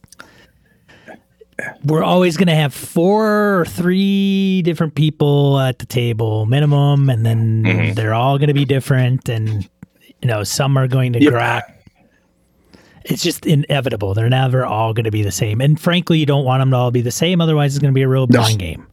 we're 1.84 2.03
always 2.03 2.38
going 2.38 2.47
to 2.47 2.55
have 2.55 2.73
four 2.73 3.60
or 3.60 3.65
three 3.65 4.62
different 4.63 4.95
people 4.95 5.60
at 5.60 5.79
the 5.79 5.86
table 5.86 6.45
minimum 6.45 7.10
and 7.10 7.25
then 7.25 7.63
mm-hmm. 7.63 7.93
they're 7.93 8.13
all 8.13 8.38
going 8.38 8.49
to 8.49 8.53
be 8.53 8.65
different 8.65 9.29
and 9.29 9.69
you 10.21 10.27
know 10.27 10.43
some 10.43 10.77
are 10.77 10.88
going 10.88 11.13
to 11.13 11.21
yep. 11.21 11.34
grok 11.34 11.62
it's 13.05 13.23
just 13.23 13.45
inevitable 13.45 14.13
they're 14.13 14.29
never 14.29 14.65
all 14.65 14.93
going 14.93 15.05
to 15.05 15.12
be 15.12 15.23
the 15.23 15.31
same 15.31 15.62
and 15.62 15.79
frankly 15.79 16.17
you 16.17 16.25
don't 16.25 16.43
want 16.43 16.60
them 16.60 16.71
to 16.71 16.75
all 16.75 16.91
be 16.91 17.01
the 17.01 17.12
same 17.12 17.39
otherwise 17.39 17.73
it's 17.73 17.81
going 17.81 17.93
to 17.93 17.95
be 17.95 18.01
a 18.01 18.08
real 18.08 18.27
blind 18.27 18.58
no. 18.58 18.65
game 18.65 18.88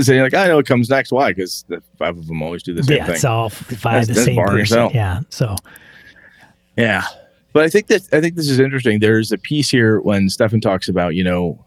so 0.00 0.12
you're 0.12 0.22
like 0.22 0.34
i 0.34 0.46
know 0.46 0.58
it 0.58 0.66
comes 0.66 0.88
next 0.88 1.10
why 1.10 1.30
because 1.30 1.64
the 1.68 1.82
five 1.98 2.16
of 2.16 2.26
them 2.26 2.42
always 2.42 2.62
do 2.62 2.74
the 2.74 2.82
same 2.82 2.98
yeah, 2.98 3.06
thing 3.06 3.14
it's 3.14 3.24
all 3.24 3.48
five 3.48 4.06
that's, 4.06 4.18
the 4.18 4.24
same 4.24 4.36
person 4.36 4.90
yeah 4.92 5.20
so 5.30 5.54
yeah 6.76 7.04
but 7.52 7.64
I 7.64 7.68
think 7.68 7.88
that 7.88 8.02
I 8.12 8.20
think 8.20 8.36
this 8.36 8.48
is 8.48 8.60
interesting. 8.60 9.00
There's 9.00 9.32
a 9.32 9.38
piece 9.38 9.70
here 9.70 10.00
when 10.00 10.28
Stefan 10.28 10.60
talks 10.60 10.88
about, 10.88 11.14
you 11.14 11.24
know, 11.24 11.64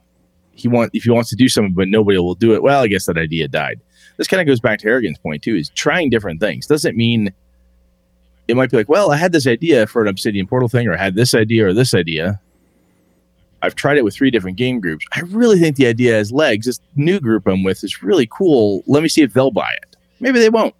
he 0.54 0.68
want 0.68 0.92
if 0.94 1.04
he 1.04 1.10
wants 1.10 1.30
to 1.32 1.36
do 1.36 1.50
something, 1.50 1.74
but 1.74 1.88
nobody 1.88 2.18
will 2.18 2.36
do 2.36 2.54
it. 2.54 2.64
Well, 2.64 2.84
I 2.84 2.88
guess 2.88 3.06
that 3.08 3.18
idea 3.18 3.48
died. 3.48 3.82
This 4.18 4.28
kind 4.28 4.40
of 4.40 4.48
goes 4.48 4.60
back 4.60 4.80
to 4.80 4.88
Harrigan's 4.88 5.18
point 5.18 5.44
too. 5.44 5.56
Is 5.56 5.70
trying 5.70 6.10
different 6.10 6.40
things 6.40 6.68
doesn't 6.68 6.96
mean 6.96 7.34
it 8.48 8.56
might 8.56 8.70
be 8.70 8.78
like, 8.78 8.90
well, 8.90 9.12
I 9.12 9.18
had 9.18 9.32
this 9.32 9.48
idea 9.48 9.88
for 9.88 10.02
an 10.02 10.08
Obsidian 10.08 10.48
Portal 10.48 10.70
thing, 10.70 10.88
or 10.88 10.94
I 10.94 10.98
had 10.98 11.16
this 11.16 11.34
idea 11.34 11.68
or 11.68 11.74
this 11.74 11.94
idea. 11.94 12.40
I've 13.64 13.76
tried 13.76 13.98
it 13.98 14.04
with 14.04 14.14
three 14.14 14.30
different 14.30 14.58
game 14.58 14.80
groups. 14.80 15.06
I 15.16 15.22
really 15.22 15.58
think 15.58 15.78
the 15.78 15.88
idea 15.88 16.14
has 16.14 16.32
legs. 16.32 16.68
This 16.68 16.80
new 16.96 17.20
group 17.20 17.48
I'm 17.48 17.64
with 17.64 17.84
is 17.84 18.04
really 18.04 18.28
cool. 18.30 18.84
Let 18.86 19.02
me 19.02 19.10
see 19.10 19.22
if 19.22 19.34
they'll 19.34 19.52
buy 19.52 19.72
it. 19.72 19.96
Maybe 20.20 20.40
they 20.40 20.50
won't 20.50 20.76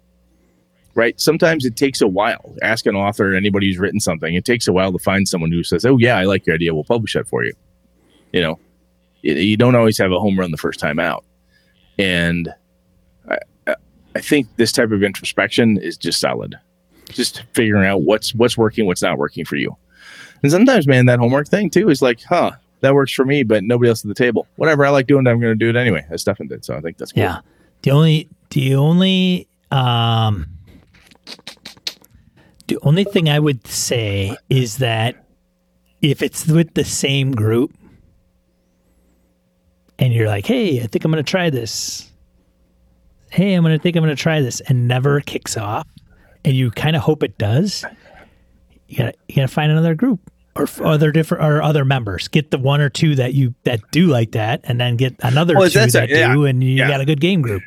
right? 0.94 1.20
Sometimes 1.20 1.64
it 1.64 1.76
takes 1.76 2.00
a 2.00 2.06
while. 2.08 2.54
Ask 2.62 2.86
an 2.86 2.96
author, 2.96 3.32
or 3.32 3.36
anybody 3.36 3.66
who's 3.68 3.78
written 3.78 4.00
something, 4.00 4.34
it 4.34 4.44
takes 4.44 4.68
a 4.68 4.72
while 4.72 4.92
to 4.92 4.98
find 4.98 5.28
someone 5.28 5.50
who 5.52 5.62
says, 5.62 5.84
"Oh 5.84 5.98
yeah, 5.98 6.16
I 6.16 6.24
like 6.24 6.46
your 6.46 6.54
idea. 6.54 6.74
We'll 6.74 6.84
publish 6.84 7.14
that 7.14 7.28
for 7.28 7.44
you." 7.44 7.52
You 8.32 8.42
know, 8.42 8.58
you 9.22 9.56
don't 9.56 9.74
always 9.74 9.98
have 9.98 10.12
a 10.12 10.20
home 10.20 10.38
run 10.38 10.50
the 10.50 10.56
first 10.56 10.80
time 10.80 10.98
out, 10.98 11.24
and 11.98 12.52
I, 13.28 13.38
I 14.14 14.20
think 14.20 14.48
this 14.56 14.72
type 14.72 14.90
of 14.90 15.02
introspection 15.02 15.78
is 15.78 15.96
just 15.96 16.20
solid. 16.20 16.56
Just 17.10 17.42
figuring 17.52 17.86
out 17.86 18.02
what's 18.02 18.34
what's 18.34 18.56
working, 18.56 18.86
what's 18.86 19.02
not 19.02 19.18
working 19.18 19.44
for 19.44 19.56
you. 19.56 19.76
And 20.42 20.50
sometimes, 20.50 20.86
man, 20.86 21.06
that 21.06 21.18
homework 21.18 21.48
thing 21.48 21.70
too 21.70 21.88
is 21.88 22.02
like, 22.02 22.22
huh, 22.22 22.52
that 22.84 22.94
works 22.94 23.12
for 23.12 23.24
me, 23.24 23.42
but 23.42 23.64
nobody 23.64 23.88
else 23.88 24.04
at 24.04 24.08
the 24.08 24.14
table. 24.14 24.46
Whatever 24.56 24.84
I 24.84 24.90
like 24.90 25.06
doing, 25.06 25.26
I'm 25.26 25.40
going 25.40 25.52
to 25.52 25.54
do 25.56 25.68
it 25.68 25.76
anyway, 25.76 26.06
as 26.10 26.20
Stefan 26.20 26.48
did. 26.48 26.64
So 26.64 26.76
I 26.76 26.80
think 26.80 26.98
that's 26.98 27.12
cool. 27.12 27.22
Yeah. 27.22 27.40
The 27.82 27.90
only, 27.90 28.28
the 28.50 28.74
only, 28.74 29.48
um, 29.70 30.46
the 32.68 32.78
only 32.82 33.04
thing 33.04 33.28
I 33.28 33.38
would 33.38 33.66
say 33.66 34.36
is 34.48 34.78
that 34.78 35.26
if 36.00 36.22
it's 36.22 36.46
with 36.46 36.74
the 36.74 36.84
same 36.84 37.32
group 37.32 37.72
and 39.98 40.12
you're 40.12 40.28
like, 40.28 40.46
hey, 40.46 40.82
I 40.82 40.86
think 40.86 41.04
I'm 41.04 41.10
going 41.10 41.24
to 41.24 41.30
try 41.30 41.50
this. 41.50 42.10
Hey, 43.30 43.54
I'm 43.54 43.62
going 43.62 43.76
to 43.76 43.82
think 43.82 43.96
I'm 43.96 44.04
going 44.04 44.14
to 44.14 44.22
try 44.22 44.40
this 44.40 44.60
and 44.60 44.86
never 44.86 45.20
kicks 45.20 45.56
off 45.56 45.86
and 46.44 46.54
you 46.54 46.70
kind 46.70 46.94
of 46.96 47.02
hope 47.02 47.22
it 47.22 47.38
does, 47.38 47.84
you 48.88 48.98
got 48.98 49.14
you 49.28 49.36
got 49.36 49.42
to 49.42 49.48
find 49.48 49.72
another 49.72 49.94
group 49.94 50.20
or 50.56 50.68
other 50.84 51.10
different 51.12 51.44
or 51.44 51.62
other 51.62 51.84
members. 51.84 52.28
Get 52.28 52.50
the 52.50 52.58
one 52.58 52.80
or 52.80 52.88
two 52.88 53.14
that 53.16 53.34
you 53.34 53.54
that 53.64 53.80
do 53.90 54.06
like 54.06 54.32
that, 54.32 54.60
and 54.64 54.80
then 54.80 54.96
get 54.96 55.14
another 55.20 55.54
well, 55.56 55.68
two 55.68 55.86
that 55.86 56.10
a, 56.10 56.14
yeah, 56.18 56.32
do, 56.34 56.44
and 56.44 56.62
you 56.62 56.70
yeah. 56.70 56.88
got 56.88 57.00
a 57.00 57.04
good 57.04 57.20
game 57.20 57.42
group. 57.42 57.62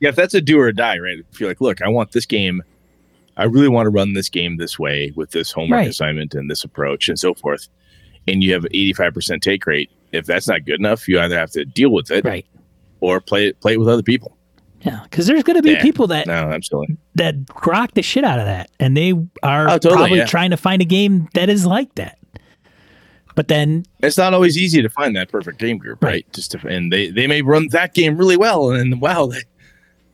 Yeah, 0.00 0.10
if 0.10 0.16
that's 0.16 0.34
a 0.34 0.40
do 0.40 0.58
or 0.58 0.72
die, 0.72 0.98
right? 0.98 1.18
If 1.32 1.40
you're 1.40 1.48
like, 1.48 1.60
look, 1.60 1.80
I 1.82 1.88
want 1.88 2.12
this 2.12 2.26
game 2.26 2.62
I 3.36 3.44
really 3.44 3.68
want 3.68 3.86
to 3.86 3.90
run 3.90 4.14
this 4.14 4.28
game 4.28 4.56
this 4.56 4.78
way 4.78 5.12
with 5.14 5.30
this 5.30 5.52
homework 5.52 5.78
Right. 5.78 5.88
assignment 5.88 6.34
and 6.34 6.50
this 6.50 6.64
approach 6.64 7.08
and 7.08 7.18
so 7.18 7.34
forth. 7.34 7.68
And 8.26 8.42
you 8.42 8.52
have 8.54 8.64
an 8.64 8.72
85% 8.72 9.42
take 9.42 9.66
rate. 9.66 9.90
If 10.12 10.26
that's 10.26 10.48
not 10.48 10.64
good 10.64 10.80
enough, 10.80 11.06
you 11.06 11.20
either 11.20 11.38
have 11.38 11.50
to 11.52 11.64
deal 11.64 11.90
with 11.90 12.10
it 12.10 12.24
Right. 12.24 12.46
or 13.00 13.20
play 13.20 13.48
it 13.48 13.60
play 13.60 13.74
it 13.74 13.78
with 13.78 13.88
other 13.88 14.02
people. 14.02 14.35
Yeah. 14.86 15.00
Because 15.02 15.26
there's 15.26 15.42
going 15.42 15.56
to 15.56 15.62
be 15.62 15.72
Yeah. 15.72 15.82
people 15.82 16.06
that 16.08 16.26
No, 16.26 16.32
absolutely. 16.52 16.96
that 17.16 17.44
grok 17.46 17.92
the 17.92 18.02
shit 18.02 18.24
out 18.24 18.38
of 18.38 18.46
that, 18.46 18.70
and 18.80 18.96
they 18.96 19.12
are 19.42 19.68
Oh, 19.68 19.72
totally, 19.78 19.94
probably 19.96 20.18
yeah. 20.18 20.26
trying 20.26 20.50
to 20.50 20.56
find 20.56 20.80
a 20.80 20.84
game 20.84 21.28
that 21.34 21.48
is 21.50 21.66
like 21.66 21.94
that. 21.96 22.18
But 23.34 23.48
then, 23.48 23.84
It's 24.02 24.16
not 24.16 24.32
always 24.32 24.56
easy 24.56 24.80
to 24.80 24.88
find 24.88 25.14
that 25.16 25.28
perfect 25.28 25.58
game 25.58 25.76
group, 25.76 26.02
right? 26.02 26.10
Right. 26.12 26.32
Just 26.32 26.52
to, 26.52 26.66
and 26.68 26.90
they 26.92 27.10
they 27.10 27.26
may 27.26 27.42
run 27.42 27.68
that 27.72 27.92
game 27.94 28.16
really 28.16 28.36
well, 28.36 28.70
and 28.70 28.98
wow, 29.00 29.26
they, 29.26 29.42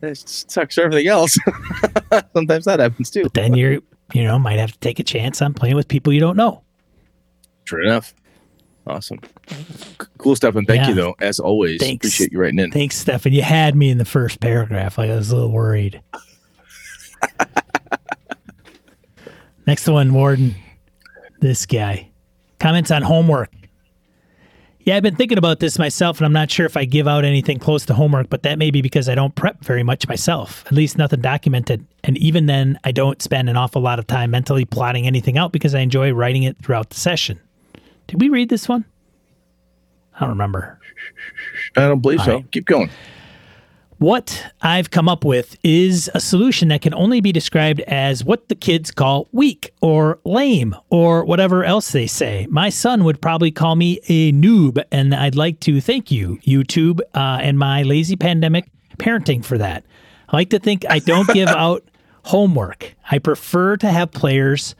that 0.01 0.17
sucks 0.17 0.77
everything 0.77 1.07
else. 1.07 1.37
Sometimes 2.33 2.65
that 2.65 2.79
happens 2.81 3.09
too. 3.11 3.23
but 3.23 3.33
then 3.33 3.53
you're 3.55 3.79
you 4.13 4.23
know 4.23 4.37
might 4.37 4.59
have 4.59 4.73
to 4.73 4.79
take 4.79 4.99
a 4.99 5.03
chance 5.03 5.41
on 5.41 5.53
playing 5.53 5.75
with 5.75 5.87
people 5.87 6.11
you 6.11 6.19
don't 6.19 6.35
know. 6.35 6.63
True 7.65 7.85
enough. 7.85 8.13
Awesome. 8.85 9.19
Cool 10.17 10.35
stuff. 10.35 10.55
And 10.55 10.67
thank 10.67 10.81
Yeah. 10.81 10.89
you, 10.89 10.95
though, 10.95 11.15
as 11.21 11.39
always. 11.39 11.79
Thanks. 11.79 12.05
Appreciate 12.05 12.31
you 12.33 12.39
writing 12.39 12.59
in. 12.59 12.71
Thanks, 12.71 12.97
Stefan. 12.97 13.31
You 13.31 13.41
had 13.41 13.75
me 13.75 13.89
in 13.89 13.97
the 13.97 14.05
first 14.05 14.39
paragraph. 14.41 14.99
I 14.99 15.07
was 15.07 15.31
a 15.31 15.35
little 15.35 15.51
worried. 15.51 16.01
Next 19.65 19.87
one, 19.87 20.13
Warden. 20.13 20.55
This 21.39 21.65
guy 21.65 22.09
comments 22.59 22.91
on 22.91 23.01
homework. 23.01 23.51
Yeah, 24.85 24.97
I've 24.97 25.03
been 25.03 25.15
thinking 25.15 25.37
about 25.37 25.61
this 25.61 25.79
myself, 25.79 26.17
and 26.19 26.25
I'm 26.25 26.33
not 26.33 26.51
sure 26.51 26.65
if 26.65 26.75
I 26.75 26.83
give 26.83 27.07
out 27.07 27.23
anything 27.23 27.57
close 27.57 27.85
to 27.85 27.93
homework, 27.93 28.29
but 28.29 28.43
that 28.43 28.59
may 28.59 28.69
be 28.69 28.81
because 28.81 29.07
I 29.07 29.15
don't 29.15 29.33
prep 29.33 29.63
very 29.63 29.81
much 29.83 30.09
myself, 30.09 30.65
at 30.65 30.73
least 30.73 30.97
nothing 30.97 31.21
documented. 31.21 31.85
And 32.03 32.17
even 32.17 32.47
then, 32.47 32.77
I 32.83 32.91
don't 32.91 33.21
spend 33.21 33.49
an 33.49 33.55
awful 33.55 33.81
lot 33.81 33.97
of 33.99 34.07
time 34.07 34.31
mentally 34.31 34.65
plotting 34.65 35.07
anything 35.07 35.37
out 35.37 35.53
because 35.53 35.73
I 35.73 35.79
enjoy 35.79 36.11
writing 36.11 36.43
it 36.43 36.57
throughout 36.61 36.89
the 36.89 36.99
session. 36.99 37.39
Did 38.07 38.21
we 38.21 38.29
read 38.29 38.49
this 38.49 38.67
one? 38.67 38.85
I 40.15 40.21
don't 40.21 40.29
remember. 40.29 40.79
I 41.75 41.81
don't 41.81 42.01
believe 42.01 42.21
so. 42.21 42.35
right. 42.35 42.51
Keep 42.51 42.65
going. 42.65 42.89
What 43.99 44.51
I've 44.61 44.91
come 44.91 45.07
up 45.07 45.23
with 45.23 45.55
is 45.63 46.11
a 46.13 46.19
solution 46.19 46.67
that 46.67 46.81
can 46.81 46.93
only 46.93 47.21
be 47.21 47.31
described 47.31 47.79
as 47.81 48.23
what 48.23 48.49
the 48.49 48.55
kids 48.55 48.91
call 48.91 49.29
weak 49.31 49.71
or 49.81 50.19
lame 50.25 50.75
or 50.89 51.23
whatever 51.23 51.63
else 51.63 51.91
they 51.91 52.07
say. 52.07 52.45
My 52.49 52.69
son 52.69 53.05
would 53.05 53.21
probably 53.21 53.49
call 53.49 53.75
me 53.77 54.01
a 54.09 54.33
noob, 54.33 54.83
and 54.91 55.15
I'd 55.15 55.35
like 55.35 55.61
to 55.61 55.79
thank 55.79 56.11
you, 56.11 56.37
YouTube, 56.45 56.99
uh, 57.13 57.39
and 57.41 57.57
my 57.57 57.83
lazy 57.83 58.17
pandemic 58.17 58.69
parenting 58.97 59.45
for 59.45 59.57
that. 59.57 59.85
I 60.27 60.35
like 60.35 60.49
to 60.49 60.59
think 60.59 60.85
I 60.89 60.99
don't 60.99 61.29
give 61.29 61.47
out 61.47 61.85
homework. 62.23 62.95
I 63.09 63.19
prefer 63.19 63.77
to 63.77 63.89
have 63.89 64.11
players 64.11 64.75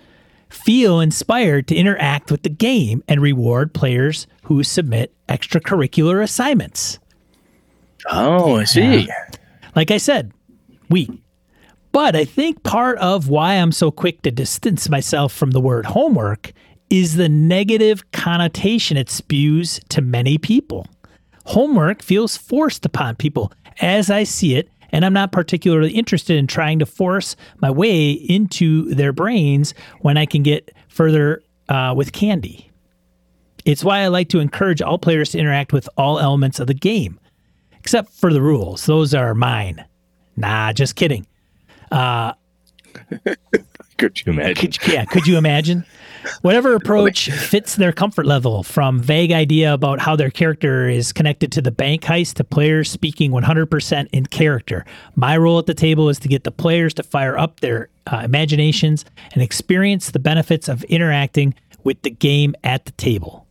feel 0.53 0.99
inspired 0.99 1.67
to 1.67 1.75
interact 1.75 2.31
with 2.31 2.43
the 2.43 2.49
game 2.49 3.03
and 3.07 3.21
reward 3.21 3.73
players 3.73 4.27
who 4.43 4.63
submit 4.63 5.13
extracurricular 5.29 6.21
assignments 6.21 6.99
Oh, 8.11 8.57
I 8.57 8.65
see. 8.65 9.07
like 9.75 9.89
I 9.89 9.97
said, 9.97 10.31
we. 10.89 11.09
But 11.93 12.15
I 12.15 12.25
think 12.25 12.63
part 12.63 12.97
of 12.97 13.29
why 13.29 13.53
I'm 13.53 13.71
so 13.71 13.91
quick 13.91 14.21
to 14.23 14.31
distance 14.31 14.89
myself 14.89 15.31
from 15.31 15.51
the 15.51 15.61
word 15.61 15.85
homework 15.85 16.51
is 16.89 17.15
the 17.15 17.29
negative 17.29 18.11
connotation 18.11 18.97
it 18.97 19.09
spews 19.09 19.79
to 19.89 20.01
many 20.01 20.37
people. 20.37 20.85
Homework 21.45 22.01
feels 22.01 22.35
forced 22.35 22.85
upon 22.85 23.15
people 23.15 23.51
as 23.79 24.09
I 24.09 24.23
see 24.23 24.55
it, 24.55 24.69
and 24.93 25.03
I'm 25.03 25.11
not 25.11 25.33
particularly 25.33 25.91
interested 25.91 26.37
in 26.37 26.47
trying 26.47 26.79
to 26.79 26.85
force 26.85 27.35
my 27.57 27.69
way 27.69 28.11
into 28.11 28.93
their 28.93 29.11
brains 29.11 29.73
when 30.01 30.17
I 30.17 30.25
can 30.25 30.43
get 30.43 30.71
further 30.87 31.41
uh, 31.67 31.93
with 31.97 32.13
candy. 32.13 32.71
It's 33.65 33.83
why 33.83 33.99
I 33.99 34.07
like 34.07 34.29
to 34.29 34.39
encourage 34.39 34.81
all 34.81 34.99
players 34.99 35.31
to 35.31 35.39
interact 35.39 35.73
with 35.73 35.89
all 35.97 36.19
elements 36.19 36.59
of 36.59 36.67
the 36.67 36.73
game 36.73 37.19
except 37.79 38.13
for 38.13 38.31
the 38.31 38.41
rules. 38.41 38.85
Those 38.85 39.13
are 39.13 39.33
mine. 39.33 39.83
Nah, 40.37 40.71
just 40.71 40.95
kidding. 40.95 41.25
Could 43.97 44.25
you 44.25 44.31
imagine? 44.31 44.55
Could, 44.55 44.87
yeah, 44.87 45.05
could 45.05 45.27
you 45.27 45.37
imagine? 45.37 45.85
Whatever 46.41 46.75
approach 46.75 47.29
fits 47.29 47.75
their 47.75 47.91
comfort 47.91 48.25
level, 48.25 48.63
from 48.63 48.99
vague 48.99 49.31
idea 49.31 49.73
about 49.73 49.99
how 49.99 50.15
their 50.15 50.29
character 50.29 50.87
is 50.87 51.11
connected 51.11 51.51
to 51.53 51.61
the 51.61 51.71
bank 51.71 52.03
heist 52.03 52.35
to 52.35 52.43
players 52.43 52.89
speaking 52.89 53.31
100% 53.31 54.07
in 54.11 54.25
character. 54.27 54.85
My 55.15 55.37
role 55.37 55.59
at 55.59 55.65
the 55.65 55.73
table 55.73 56.09
is 56.09 56.19
to 56.19 56.27
get 56.27 56.43
the 56.43 56.51
players 56.51 56.93
to 56.95 57.03
fire 57.03 57.37
up 57.37 57.59
their 57.59 57.89
uh, 58.07 58.21
imaginations 58.23 59.05
and 59.33 59.41
experience 59.41 60.11
the 60.11 60.19
benefits 60.19 60.67
of 60.67 60.83
interacting 60.85 61.53
with 61.83 62.01
the 62.01 62.11
game 62.11 62.55
at 62.63 62.85
the 62.85 62.91
table. 62.93 63.47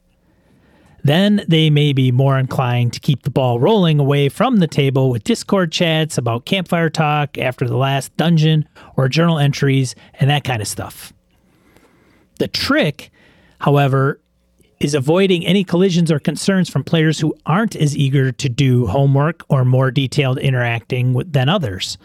Then 1.04 1.44
they 1.48 1.68
may 1.68 1.92
be 1.92 2.12
more 2.12 2.38
inclined 2.38 2.92
to 2.92 3.00
keep 3.00 3.22
the 3.22 3.30
ball 3.30 3.58
rolling 3.58 3.98
away 3.98 4.28
from 4.28 4.58
the 4.58 4.68
table 4.68 5.10
with 5.10 5.24
Discord 5.24 5.72
chats 5.72 6.16
about 6.16 6.46
campfire 6.46 6.90
talk 6.90 7.36
after 7.38 7.66
the 7.66 7.76
last 7.76 8.16
dungeon 8.16 8.68
or 8.96 9.08
journal 9.08 9.38
entries 9.38 9.96
and 10.14 10.30
that 10.30 10.44
kind 10.44 10.62
of 10.62 10.68
stuff. 10.68 11.12
The 12.42 12.48
trick, 12.48 13.12
however, 13.60 14.18
is 14.80 14.94
avoiding 14.94 15.46
any 15.46 15.62
collisions 15.62 16.10
or 16.10 16.18
concerns 16.18 16.68
from 16.68 16.82
players 16.82 17.20
who 17.20 17.36
aren't 17.46 17.76
as 17.76 17.96
eager 17.96 18.32
to 18.32 18.48
do 18.48 18.88
homework 18.88 19.44
or 19.48 19.64
more 19.64 19.92
detailed 19.92 20.38
interacting 20.38 21.14
with, 21.14 21.32
than 21.32 21.48
others. 21.48 21.98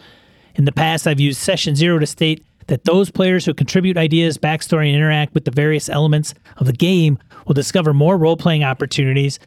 In 0.54 0.64
the 0.64 0.70
past, 0.70 1.08
I've 1.08 1.18
used 1.18 1.40
session 1.40 1.74
zero 1.74 1.98
to 1.98 2.06
state 2.06 2.44
that 2.68 2.84
those 2.84 3.10
players 3.10 3.46
who 3.46 3.52
contribute 3.52 3.96
ideas, 3.96 4.38
backstory, 4.38 4.86
and 4.86 4.94
interact 4.94 5.34
with 5.34 5.44
the 5.44 5.50
various 5.50 5.88
elements 5.88 6.34
of 6.58 6.66
the 6.66 6.72
game 6.72 7.18
will 7.48 7.54
discover 7.54 7.92
more 7.92 8.16
role 8.16 8.36
playing 8.36 8.62
opportunities, 8.62 9.40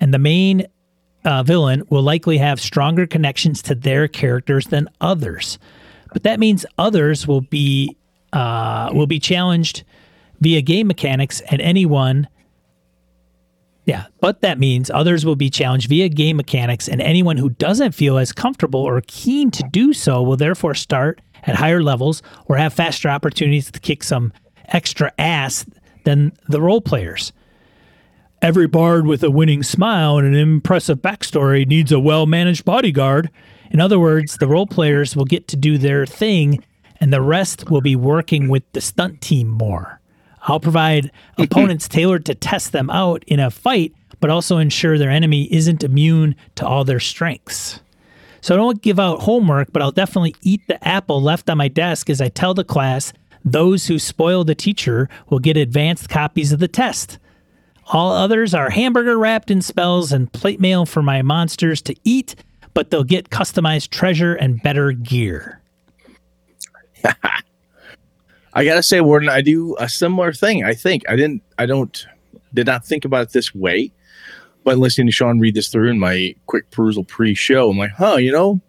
and 0.00 0.14
the 0.14 0.18
main 0.18 0.66
uh, 1.26 1.42
villain 1.42 1.82
will 1.90 2.00
likely 2.00 2.38
have 2.38 2.58
stronger 2.58 3.06
connections 3.06 3.60
to 3.60 3.74
their 3.74 4.08
characters 4.08 4.68
than 4.68 4.88
others. 5.02 5.58
But 6.14 6.22
that 6.22 6.40
means 6.40 6.64
others 6.78 7.28
will 7.28 7.42
be 7.42 7.98
uh, 8.32 8.90
will 8.94 9.06
be 9.06 9.18
challenged 9.18 9.84
via 10.40 10.62
game 10.62 10.86
mechanics, 10.86 11.40
and 11.50 11.60
anyone 11.60 12.28
yeah, 13.88 14.04
but 14.20 14.42
that 14.42 14.58
means 14.58 14.90
others 14.90 15.24
will 15.24 15.34
be 15.34 15.48
challenged 15.48 15.88
via 15.88 16.10
game 16.10 16.36
mechanics, 16.36 16.88
and 16.88 17.00
anyone 17.00 17.38
who 17.38 17.48
doesn't 17.48 17.92
feel 17.92 18.18
as 18.18 18.32
comfortable 18.32 18.80
or 18.80 19.00
keen 19.06 19.50
to 19.50 19.62
do 19.72 19.94
so 19.94 20.22
will 20.22 20.36
therefore 20.36 20.74
start 20.74 21.22
at 21.44 21.54
higher 21.54 21.82
levels 21.82 22.22
or 22.48 22.58
have 22.58 22.74
faster 22.74 23.08
opportunities 23.08 23.70
to 23.70 23.80
kick 23.80 24.02
some 24.02 24.30
extra 24.66 25.10
ass 25.18 25.64
than 26.04 26.32
the 26.48 26.60
role 26.60 26.82
players. 26.82 27.32
Every 28.42 28.66
bard 28.66 29.06
with 29.06 29.24
a 29.24 29.30
winning 29.30 29.62
smile 29.62 30.18
and 30.18 30.26
an 30.26 30.34
impressive 30.34 30.98
backstory 30.98 31.66
needs 31.66 31.90
a 31.90 31.98
well 31.98 32.26
managed 32.26 32.66
bodyguard. 32.66 33.30
In 33.70 33.80
other 33.80 33.98
words, 33.98 34.36
the 34.36 34.48
role 34.48 34.66
players 34.66 35.16
will 35.16 35.24
get 35.24 35.48
to 35.48 35.56
do 35.56 35.78
their 35.78 36.04
thing, 36.04 36.62
and 37.00 37.10
the 37.10 37.22
rest 37.22 37.70
will 37.70 37.80
be 37.80 37.96
working 37.96 38.48
with 38.48 38.70
the 38.72 38.82
stunt 38.82 39.22
team 39.22 39.48
more. 39.48 39.97
I'll 40.48 40.60
provide 40.60 41.12
opponents 41.38 41.88
tailored 41.88 42.26
to 42.26 42.34
test 42.34 42.72
them 42.72 42.90
out 42.90 43.22
in 43.26 43.38
a 43.38 43.50
fight, 43.50 43.92
but 44.20 44.30
also 44.30 44.58
ensure 44.58 44.98
their 44.98 45.10
enemy 45.10 45.52
isn't 45.52 45.84
immune 45.84 46.34
to 46.56 46.66
all 46.66 46.84
their 46.84 47.00
strengths. 47.00 47.80
So 48.40 48.54
I 48.54 48.56
don't 48.56 48.82
give 48.82 48.98
out 48.98 49.20
homework, 49.20 49.72
but 49.72 49.82
I'll 49.82 49.90
definitely 49.90 50.34
eat 50.42 50.62
the 50.68 50.82
apple 50.86 51.20
left 51.20 51.50
on 51.50 51.58
my 51.58 51.68
desk 51.68 52.08
as 52.08 52.20
I 52.20 52.28
tell 52.28 52.54
the 52.54 52.64
class 52.64 53.12
those 53.44 53.86
who 53.86 53.98
spoil 53.98 54.44
the 54.44 54.54
teacher 54.54 55.08
will 55.28 55.38
get 55.38 55.56
advanced 55.56 56.08
copies 56.08 56.52
of 56.52 56.58
the 56.58 56.68
test. 56.68 57.18
All 57.90 58.12
others 58.12 58.54
are 58.54 58.70
hamburger 58.70 59.18
wrapped 59.18 59.50
in 59.50 59.62
spells 59.62 60.12
and 60.12 60.32
plate 60.32 60.60
mail 60.60 60.84
for 60.86 61.02
my 61.02 61.22
monsters 61.22 61.80
to 61.82 61.94
eat, 62.04 62.34
but 62.74 62.90
they'll 62.90 63.04
get 63.04 63.30
customized 63.30 63.90
treasure 63.90 64.34
and 64.34 64.62
better 64.62 64.92
gear. 64.92 65.60
I 68.54 68.64
gotta 68.64 68.82
say, 68.82 69.00
Warden, 69.00 69.28
I 69.28 69.40
do 69.40 69.76
a 69.78 69.88
similar 69.88 70.32
thing. 70.32 70.64
I 70.64 70.74
think 70.74 71.02
I 71.08 71.16
didn't, 71.16 71.42
I 71.58 71.66
don't, 71.66 72.06
did 72.54 72.66
not 72.66 72.84
think 72.84 73.04
about 73.04 73.22
it 73.22 73.30
this 73.32 73.54
way, 73.54 73.92
but 74.64 74.78
listening 74.78 75.06
to 75.08 75.12
Sean 75.12 75.38
read 75.38 75.54
this 75.54 75.68
through 75.68 75.90
in 75.90 75.98
my 75.98 76.34
quick 76.46 76.70
perusal 76.70 77.04
pre-show, 77.04 77.70
I'm 77.70 77.78
like, 77.78 77.90
huh, 77.90 78.16
you 78.16 78.32
know, 78.32 78.60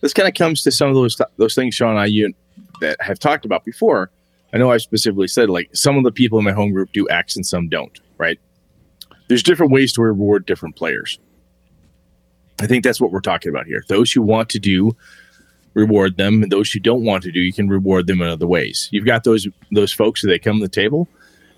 this 0.00 0.12
kind 0.12 0.28
of 0.28 0.34
comes 0.34 0.62
to 0.62 0.70
some 0.70 0.88
of 0.88 0.94
those 0.94 1.20
those 1.36 1.54
things 1.54 1.74
Sean 1.74 1.90
and 1.90 2.00
I 2.00 2.06
you 2.06 2.32
that 2.80 3.00
have 3.00 3.18
talked 3.18 3.44
about 3.44 3.64
before. 3.64 4.10
I 4.52 4.58
know 4.58 4.70
I've 4.70 4.82
specifically 4.82 5.28
said 5.28 5.48
like 5.48 5.70
some 5.72 5.96
of 5.96 6.04
the 6.04 6.12
people 6.12 6.38
in 6.38 6.44
my 6.44 6.52
home 6.52 6.72
group 6.72 6.92
do 6.92 7.08
X 7.08 7.36
and 7.36 7.46
some 7.46 7.68
don't. 7.68 7.98
Right? 8.18 8.38
There's 9.28 9.42
different 9.42 9.72
ways 9.72 9.92
to 9.94 10.02
reward 10.02 10.44
different 10.44 10.76
players. 10.76 11.18
I 12.60 12.66
think 12.66 12.84
that's 12.84 13.00
what 13.00 13.10
we're 13.10 13.20
talking 13.20 13.50
about 13.50 13.66
here. 13.66 13.82
Those 13.88 14.12
who 14.12 14.22
want 14.22 14.50
to 14.50 14.58
do 14.58 14.94
reward 15.74 16.16
them 16.16 16.42
and 16.42 16.52
those 16.52 16.70
who 16.70 16.78
don't 16.78 17.04
want 17.04 17.22
to 17.22 17.32
do 17.32 17.40
you 17.40 17.52
can 17.52 17.68
reward 17.68 18.06
them 18.06 18.20
in 18.20 18.28
other 18.28 18.46
ways 18.46 18.88
you've 18.92 19.06
got 19.06 19.24
those 19.24 19.46
those 19.70 19.92
folks 19.92 20.22
that 20.22 20.28
they 20.28 20.38
come 20.38 20.58
to 20.58 20.64
the 20.64 20.68
table 20.68 21.08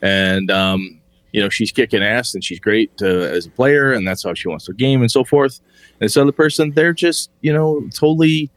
and 0.03 0.51
um, 0.51 1.01
you 1.33 1.41
know 1.41 1.49
she's 1.49 1.73
kicking 1.73 2.03
ass 2.03 2.35
and 2.35 2.45
she's 2.45 2.61
great 2.61 2.91
uh, 3.03 3.07
as 3.07 3.47
a 3.47 3.51
player 3.51 3.93
and 3.93 4.07
that's 4.07 4.23
how 4.23 4.35
she 4.35 4.49
wants 4.49 4.67
to 4.67 4.73
game 4.73 5.01
and 5.01 5.11
so 5.11 5.25
forth 5.25 5.61
and 6.01 6.07
this 6.07 6.17
other 6.17 6.33
person 6.33 6.71
they're 6.73 6.93
just 6.93 7.31
you 7.41 7.53
know 7.53 7.81
totally 7.93 8.51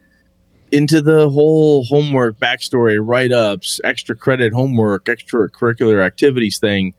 into 0.72 1.02
the 1.02 1.30
whole 1.30 1.84
homework, 1.86 2.38
backstory, 2.40 3.00
write 3.02 3.32
ups, 3.32 3.80
extra 3.84 4.16
credit 4.16 4.54
homework, 4.54 5.06
extracurricular 5.06 6.06
activities 6.06 6.60
thing. 6.60 6.94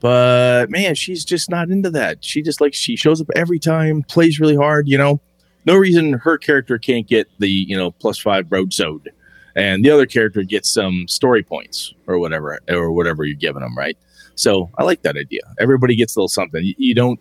But 0.00 0.70
man, 0.70 0.94
she's 0.94 1.24
just 1.24 1.50
not 1.50 1.70
into 1.70 1.90
that. 1.90 2.24
She 2.24 2.42
just 2.42 2.60
like 2.60 2.72
she 2.72 2.96
shows 2.96 3.20
up 3.20 3.28
every 3.36 3.58
time, 3.58 4.02
plays 4.02 4.40
really 4.40 4.56
hard, 4.56 4.88
you 4.88 4.96
know. 4.96 5.20
No 5.66 5.76
reason 5.76 6.14
her 6.14 6.38
character 6.38 6.78
can't 6.78 7.06
get 7.06 7.28
the, 7.38 7.48
you 7.48 7.76
know, 7.76 7.90
plus 7.90 8.18
five 8.18 8.48
broadsword 8.48 9.10
and 9.56 9.84
the 9.84 9.90
other 9.90 10.06
character 10.06 10.42
gets 10.42 10.70
some 10.70 11.06
story 11.08 11.42
points 11.42 11.92
or 12.06 12.18
whatever 12.18 12.58
or 12.68 12.92
whatever 12.92 13.24
you're 13.24 13.36
giving 13.36 13.62
them, 13.62 13.76
right? 13.76 13.96
So 14.34 14.70
I 14.78 14.84
like 14.84 15.02
that 15.02 15.16
idea. 15.16 15.42
Everybody 15.58 15.96
gets 15.96 16.16
a 16.16 16.20
little 16.20 16.28
something. 16.28 16.64
You, 16.64 16.74
you 16.78 16.94
don't. 16.94 17.20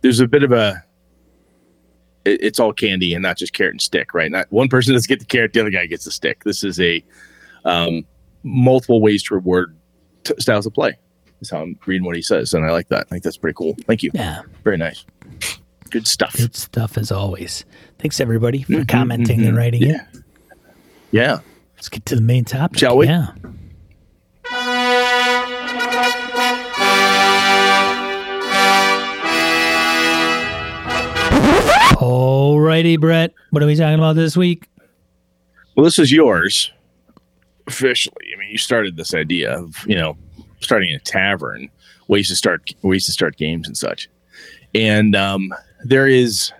There's 0.00 0.20
a 0.20 0.28
bit 0.28 0.42
of 0.42 0.52
a. 0.52 0.82
It, 2.24 2.42
it's 2.42 2.60
all 2.60 2.72
candy 2.72 3.14
and 3.14 3.22
not 3.22 3.36
just 3.36 3.52
carrot 3.52 3.72
and 3.72 3.82
stick, 3.82 4.14
right? 4.14 4.30
Not 4.30 4.50
one 4.50 4.68
person 4.68 4.94
does 4.94 5.06
get 5.06 5.20
the 5.20 5.26
carrot, 5.26 5.52
the 5.52 5.60
other 5.60 5.70
guy 5.70 5.86
gets 5.86 6.04
the 6.04 6.10
stick. 6.10 6.44
This 6.44 6.62
is 6.64 6.80
a 6.80 7.04
um, 7.64 8.06
multiple 8.42 9.00
ways 9.00 9.22
to 9.24 9.34
reward 9.34 9.76
t- 10.24 10.34
styles 10.38 10.66
of 10.66 10.74
play. 10.74 10.96
Is 11.40 11.50
how 11.50 11.62
I'm 11.62 11.78
reading 11.86 12.04
what 12.04 12.16
he 12.16 12.22
says, 12.22 12.52
and 12.54 12.64
I 12.64 12.72
like 12.72 12.88
that. 12.88 13.06
I 13.06 13.10
think 13.10 13.22
that's 13.22 13.36
pretty 13.36 13.54
cool. 13.54 13.76
Thank 13.86 14.02
you. 14.02 14.10
Yeah. 14.12 14.42
Very 14.64 14.76
nice. 14.76 15.04
Good 15.90 16.06
stuff. 16.06 16.36
Good 16.36 16.54
stuff 16.54 16.98
as 16.98 17.10
always. 17.10 17.64
Thanks 17.98 18.20
everybody 18.20 18.62
for 18.62 18.72
mm-hmm, 18.72 18.82
commenting 18.84 19.38
mm-hmm. 19.38 19.48
and 19.48 19.56
writing 19.56 19.82
yeah. 19.82 20.06
it. 20.12 20.22
Yeah. 21.10 21.38
Let's 21.76 21.88
get 21.88 22.04
to 22.06 22.14
the 22.14 22.20
main 22.20 22.44
topic. 22.44 22.78
Shall 22.78 22.96
we? 22.96 23.06
Yeah. 23.06 23.28
Alrighty, 31.94 33.00
Brett. 33.00 33.32
What 33.50 33.62
are 33.62 33.66
we 33.66 33.74
talking 33.74 33.98
about 33.98 34.16
this 34.16 34.36
week? 34.36 34.68
Well, 35.74 35.84
this 35.84 35.98
is 35.98 36.12
yours 36.12 36.72
officially. 37.66 38.32
I 38.34 38.38
mean, 38.38 38.50
you 38.50 38.58
started 38.58 38.96
this 38.96 39.14
idea 39.14 39.52
of 39.52 39.84
you 39.86 39.94
know 39.94 40.16
starting 40.60 40.92
a 40.92 40.98
tavern, 40.98 41.70
ways 42.08 42.28
to 42.28 42.36
start 42.36 42.74
ways 42.82 43.06
to 43.06 43.12
start 43.12 43.36
games 43.36 43.66
and 43.66 43.76
such. 43.76 44.08
And 44.74 45.16
um, 45.16 45.54
there 45.88 46.06
is, 46.06 46.52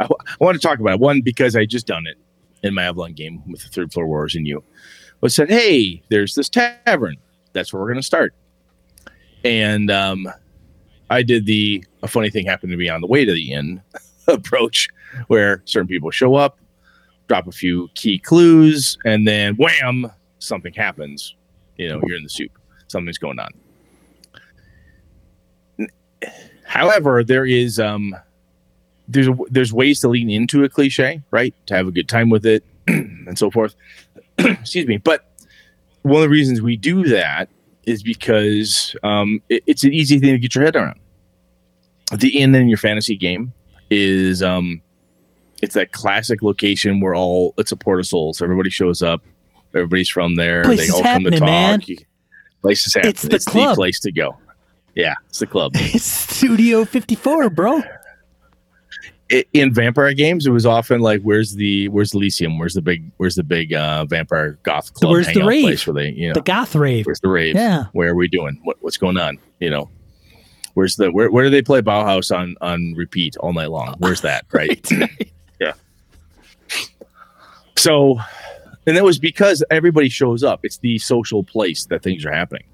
I, 0.00 0.04
I 0.04 0.44
want 0.44 0.60
to 0.60 0.66
talk 0.66 0.78
about 0.78 0.94
it. 0.94 1.00
One 1.00 1.20
because 1.22 1.56
I 1.56 1.64
just 1.64 1.86
done 1.86 2.06
it, 2.06 2.16
in 2.62 2.74
my 2.74 2.84
Avalon 2.84 3.12
game 3.12 3.42
with 3.50 3.62
the 3.62 3.68
third 3.68 3.92
floor 3.92 4.06
wars 4.06 4.34
and 4.34 4.46
you 4.46 4.62
was 5.20 5.34
said, 5.34 5.48
Hey, 5.48 6.02
there's 6.08 6.34
this 6.34 6.48
tavern. 6.48 7.16
That's 7.52 7.72
where 7.72 7.80
we're 7.80 7.88
going 7.88 7.96
to 8.00 8.02
start. 8.02 8.34
And 9.44 9.90
um, 9.90 10.28
I 11.10 11.22
did 11.22 11.46
the 11.46 11.84
a 12.02 12.08
funny 12.08 12.30
thing 12.30 12.46
happened 12.46 12.70
to 12.72 12.76
be 12.76 12.90
on 12.90 13.00
the 13.00 13.06
way 13.06 13.24
to 13.24 13.32
the 13.32 13.52
inn 13.52 13.82
approach 14.28 14.88
where 15.28 15.62
certain 15.64 15.88
people 15.88 16.10
show 16.10 16.34
up, 16.34 16.58
drop 17.28 17.46
a 17.46 17.52
few 17.52 17.88
key 17.94 18.18
clues, 18.18 18.98
and 19.04 19.26
then 19.26 19.54
wham, 19.56 20.10
something 20.38 20.72
happens. 20.72 21.34
You 21.76 21.88
know, 21.88 22.00
you're 22.06 22.16
in 22.16 22.24
the 22.24 22.28
soup. 22.28 22.52
Something's 22.88 23.18
going 23.18 23.38
on. 23.38 23.50
However, 26.64 27.24
there 27.24 27.46
is 27.46 27.80
um, 27.80 28.14
there's 29.08 29.28
there's 29.50 29.72
ways 29.72 30.00
to 30.00 30.08
lean 30.08 30.30
into 30.30 30.62
a 30.62 30.68
cliche, 30.68 31.22
right? 31.30 31.54
To 31.66 31.74
have 31.74 31.88
a 31.88 31.90
good 31.90 32.08
time 32.08 32.28
with 32.28 32.44
it 32.44 32.62
and 32.86 33.38
so 33.38 33.50
forth. 33.50 33.74
Excuse 34.38 34.86
me. 34.86 34.98
But 34.98 35.32
one 36.02 36.16
of 36.16 36.22
the 36.22 36.28
reasons 36.28 36.60
we 36.60 36.76
do 36.76 37.04
that 37.08 37.48
is 37.84 38.02
because 38.02 38.94
um, 39.02 39.42
it, 39.48 39.64
it's 39.66 39.82
an 39.82 39.94
easy 39.94 40.18
thing 40.18 40.32
to 40.32 40.38
get 40.38 40.54
your 40.54 40.64
head 40.64 40.76
around. 40.76 41.00
The 42.14 42.38
inn 42.38 42.54
in 42.54 42.68
your 42.68 42.78
fantasy 42.78 43.16
game 43.16 43.52
is 43.90 44.42
um, 44.42 44.82
it's 45.62 45.74
that 45.74 45.92
classic 45.92 46.42
location 46.42 47.00
where 47.00 47.14
all 47.14 47.54
it's 47.56 47.72
a 47.72 47.76
port 47.76 48.00
of 48.00 48.06
souls. 48.06 48.42
Everybody 48.42 48.70
shows 48.70 49.02
up. 49.02 49.22
Everybody's 49.74 50.08
from 50.08 50.36
there. 50.36 50.64
Place 50.64 50.86
they 50.86 50.92
all 50.92 51.02
come 51.02 51.24
to 51.24 51.30
talk. 51.30 51.40
Man. 51.40 51.82
Place 52.60 52.86
is 52.86 52.94
happening. 52.94 53.10
It's 53.10 53.22
the 53.22 53.36
it's 53.36 53.44
club. 53.44 53.70
the 53.70 53.74
place 53.74 54.00
to 54.00 54.12
go. 54.12 54.36
Yeah, 54.94 55.14
it's 55.28 55.38
the 55.38 55.46
club. 55.46 55.72
it's 55.76 56.04
Studio 56.04 56.84
54, 56.84 57.50
bro 57.50 57.82
in 59.30 59.74
vampire 59.74 60.14
games, 60.14 60.46
it 60.46 60.50
was 60.50 60.64
often 60.64 61.00
like, 61.00 61.22
"Where's 61.22 61.54
the 61.54 61.88
Where's 61.88 62.14
Elysium? 62.14 62.58
Where's 62.58 62.74
the 62.74 62.82
big 62.82 63.10
Where's 63.18 63.34
the 63.34 63.42
big 63.42 63.74
uh, 63.74 64.06
vampire 64.06 64.58
goth 64.62 64.94
club? 64.94 65.12
Where's 65.12 65.32
the 65.32 65.44
rave? 65.44 65.64
Place 65.64 65.86
where 65.86 65.94
they 65.94 66.10
you 66.10 66.28
know 66.28 66.34
the 66.34 66.40
goth 66.40 66.74
rave? 66.74 67.04
Where's 67.06 67.20
the 67.20 67.28
rave? 67.28 67.54
Yeah, 67.54 67.86
where 67.92 68.10
are 68.10 68.14
we 68.14 68.28
doing? 68.28 68.58
What, 68.64 68.78
what's 68.80 68.96
going 68.96 69.18
on? 69.18 69.38
You 69.60 69.70
know, 69.70 69.90
where's 70.74 70.96
the 70.96 71.10
where 71.12 71.30
Where 71.30 71.44
do 71.44 71.50
they 71.50 71.62
play 71.62 71.82
Bauhaus 71.82 72.34
on 72.34 72.56
on 72.62 72.94
repeat 72.94 73.36
all 73.36 73.52
night 73.52 73.70
long? 73.70 73.96
Where's 73.98 74.22
that? 74.22 74.46
Right? 74.52 74.90
right. 74.90 75.32
yeah. 75.60 75.72
So, 77.76 78.18
and 78.86 78.96
that 78.96 79.04
was 79.04 79.18
because 79.18 79.62
everybody 79.70 80.08
shows 80.08 80.42
up. 80.42 80.60
It's 80.62 80.78
the 80.78 80.98
social 80.98 81.44
place 81.44 81.84
that 81.86 82.02
things 82.02 82.24
are 82.24 82.32
happening, 82.32 82.64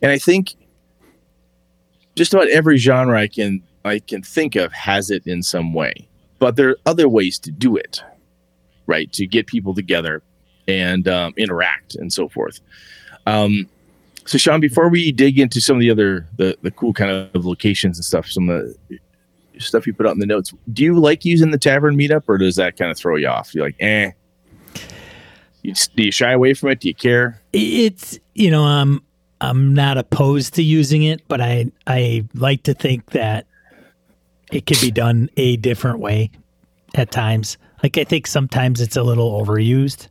and 0.00 0.10
I 0.10 0.18
think 0.18 0.54
just 2.16 2.32
about 2.32 2.48
every 2.48 2.78
genre 2.78 3.20
I 3.20 3.28
can 3.28 3.62
I 3.86 4.00
can 4.00 4.22
think 4.22 4.56
of 4.56 4.72
has 4.72 5.10
it 5.10 5.26
in 5.26 5.42
some 5.42 5.72
way. 5.72 6.08
But 6.38 6.56
there 6.56 6.70
are 6.70 6.76
other 6.84 7.08
ways 7.08 7.38
to 7.40 7.50
do 7.50 7.76
it, 7.76 8.02
right? 8.86 9.10
To 9.12 9.26
get 9.26 9.46
people 9.46 9.74
together 9.74 10.22
and 10.68 11.08
um, 11.08 11.32
interact 11.36 11.94
and 11.94 12.12
so 12.12 12.28
forth. 12.28 12.60
Um, 13.26 13.68
so, 14.26 14.38
Sean, 14.38 14.60
before 14.60 14.88
we 14.88 15.12
dig 15.12 15.38
into 15.38 15.60
some 15.60 15.76
of 15.76 15.80
the 15.80 15.90
other 15.90 16.26
the 16.36 16.58
the 16.62 16.70
cool 16.72 16.92
kind 16.92 17.10
of 17.10 17.46
locations 17.46 17.96
and 17.96 18.04
stuff, 18.04 18.26
some 18.26 18.48
of 18.48 18.74
the 18.88 18.98
stuff 19.58 19.86
you 19.86 19.94
put 19.94 20.06
out 20.06 20.12
in 20.12 20.18
the 20.18 20.26
notes, 20.26 20.52
do 20.72 20.82
you 20.82 20.98
like 20.98 21.24
using 21.24 21.52
the 21.52 21.58
tavern 21.58 21.96
meetup, 21.96 22.24
or 22.26 22.36
does 22.36 22.56
that 22.56 22.76
kind 22.76 22.90
of 22.90 22.98
throw 22.98 23.16
you 23.16 23.28
off? 23.28 23.54
You're 23.54 23.64
like, 23.64 23.76
eh. 23.80 24.10
You, 25.62 25.74
do 25.74 26.04
you 26.04 26.12
shy 26.12 26.32
away 26.32 26.54
from 26.54 26.70
it? 26.70 26.80
Do 26.80 26.88
you 26.88 26.94
care? 26.94 27.40
It's 27.52 28.18
you 28.34 28.50
know, 28.50 28.64
I'm 28.64 29.02
I'm 29.40 29.74
not 29.74 29.96
opposed 29.96 30.54
to 30.54 30.62
using 30.62 31.04
it, 31.04 31.22
but 31.28 31.40
I 31.40 31.70
I 31.86 32.24
like 32.34 32.64
to 32.64 32.74
think 32.74 33.10
that 33.12 33.46
it 34.52 34.66
could 34.66 34.80
be 34.80 34.90
done 34.90 35.28
a 35.36 35.56
different 35.56 35.98
way 35.98 36.30
at 36.94 37.10
times. 37.10 37.58
Like 37.82 37.98
I 37.98 38.04
think 38.04 38.26
sometimes 38.26 38.80
it's 38.80 38.96
a 38.96 39.02
little 39.02 39.44
overused. 39.44 40.08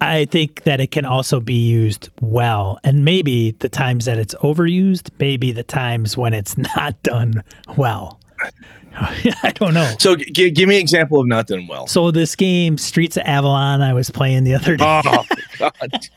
I 0.00 0.24
think 0.24 0.64
that 0.64 0.80
it 0.80 0.90
can 0.90 1.04
also 1.04 1.38
be 1.38 1.54
used 1.54 2.10
well. 2.20 2.78
And 2.82 3.04
maybe 3.04 3.52
the 3.52 3.68
times 3.68 4.04
that 4.06 4.18
it's 4.18 4.34
overused, 4.36 5.10
maybe 5.20 5.52
the 5.52 5.62
times 5.62 6.16
when 6.16 6.34
it's 6.34 6.56
not 6.76 7.00
done 7.02 7.42
well. 7.76 8.20
I 8.94 9.52
don't 9.54 9.74
know. 9.74 9.94
So 9.98 10.16
g- 10.16 10.50
give 10.50 10.68
me 10.68 10.74
an 10.76 10.80
example 10.80 11.20
of 11.20 11.26
not 11.26 11.46
done 11.46 11.66
well. 11.66 11.86
So 11.86 12.10
this 12.10 12.36
game, 12.36 12.76
Streets 12.78 13.16
of 13.16 13.22
Avalon, 13.24 13.80
I 13.80 13.92
was 13.94 14.10
playing 14.10 14.44
the 14.44 14.54
other 14.54 14.76
day. 14.76 14.84
Oh, 14.84 15.24
God. 15.58 16.08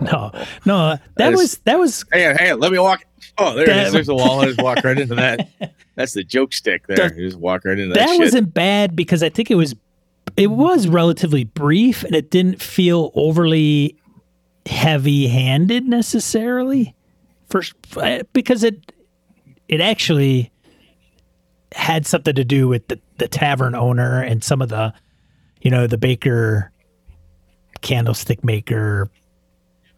no, 0.00 0.30
no, 0.64 0.88
that, 0.90 1.00
that 1.16 1.32
is, 1.34 1.38
was 1.38 1.58
that 1.58 1.78
was. 1.78 2.04
Hang 2.12 2.30
on, 2.30 2.36
hang 2.36 2.52
on. 2.52 2.60
Let 2.60 2.72
me 2.72 2.78
walk. 2.78 3.04
Oh, 3.36 3.54
there 3.54 3.66
that, 3.66 3.76
it 3.76 3.86
is. 3.86 3.92
There's 3.92 4.08
a 4.08 4.14
wall. 4.14 4.40
I 4.40 4.46
just 4.46 4.62
walk 4.62 4.84
right 4.84 4.98
into 4.98 5.14
that. 5.16 5.48
That's 5.96 6.12
the 6.12 6.24
joke 6.24 6.52
stick 6.52 6.86
there. 6.86 7.10
The, 7.10 7.16
you 7.16 7.28
just 7.28 7.38
walk 7.38 7.64
right 7.64 7.78
into 7.78 7.94
that. 7.94 8.06
That 8.06 8.18
wasn't 8.18 8.54
bad 8.54 8.94
because 8.94 9.22
I 9.22 9.28
think 9.28 9.50
it 9.50 9.56
was 9.56 9.74
it 10.36 10.48
was 10.48 10.88
relatively 10.88 11.44
brief 11.44 12.02
and 12.04 12.14
it 12.14 12.30
didn't 12.30 12.60
feel 12.60 13.12
overly 13.14 13.96
heavy-handed 14.66 15.86
necessarily. 15.86 16.94
First, 17.50 17.74
uh, 17.96 18.22
because 18.32 18.64
it 18.64 18.92
it 19.68 19.80
actually 19.80 20.50
had 21.72 22.06
something 22.06 22.34
to 22.34 22.44
do 22.44 22.68
with 22.68 22.86
the, 22.88 23.00
the 23.18 23.28
tavern 23.28 23.74
owner 23.74 24.22
and 24.22 24.44
some 24.44 24.62
of 24.62 24.68
the 24.68 24.94
you 25.60 25.70
know 25.70 25.86
the 25.86 25.98
baker 25.98 26.70
candlestick 27.80 28.44
maker 28.44 29.10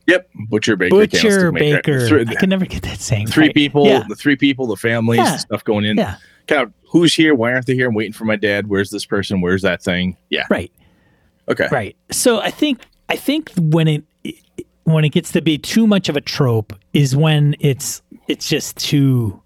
Yep, 0.07 0.31
butcher 0.49 0.77
baker, 0.77 0.95
butcher 0.95 1.53
baker. 1.53 2.07
Three, 2.07 2.25
I 2.29 2.35
can 2.37 2.49
never 2.49 2.65
get 2.65 2.83
that 2.83 3.01
saying. 3.01 3.27
Three 3.27 3.47
right. 3.47 3.55
people, 3.55 3.87
yeah. 3.87 4.05
the 4.09 4.15
three 4.15 4.37
people, 4.37 4.67
the 4.67 4.77
families, 4.77 5.19
yeah. 5.19 5.37
stuff 5.37 5.65
going 5.65 5.85
in. 5.85 5.97
Yeah. 5.97 6.17
Kind 6.47 6.63
of 6.63 6.73
who's 6.89 7.15
here? 7.15 7.35
Why 7.35 7.53
aren't 7.53 7.67
they 7.67 7.75
here? 7.75 7.89
I'm 7.89 7.95
waiting 7.95 8.13
for 8.13 8.25
my 8.25 8.37
dad. 8.37 8.69
Where's 8.69 8.91
this 8.91 9.05
person? 9.05 9.41
Where's 9.41 9.63
that 9.63 9.83
thing? 9.83 10.17
Yeah. 10.31 10.45
Right. 10.49 10.73
Okay. 11.49 11.69
Right. 11.71 11.97
So 12.13 12.41
I 12.41 12.51
think 12.51 12.87
I 13.09 13.17
think 13.17 13.51
when 13.57 13.89
it 13.89 14.05
when 14.85 15.05
it 15.05 15.11
gets 15.11 15.33
to 15.33 15.43
be 15.43 15.59
too 15.59 15.87
much 15.87 16.09
of 16.09 16.17
a 16.17 16.21
trope 16.21 16.73
is 16.93 17.17
when 17.17 17.57
it's 17.59 18.03
it's 18.29 18.49
just 18.49 18.77
too 18.77 19.43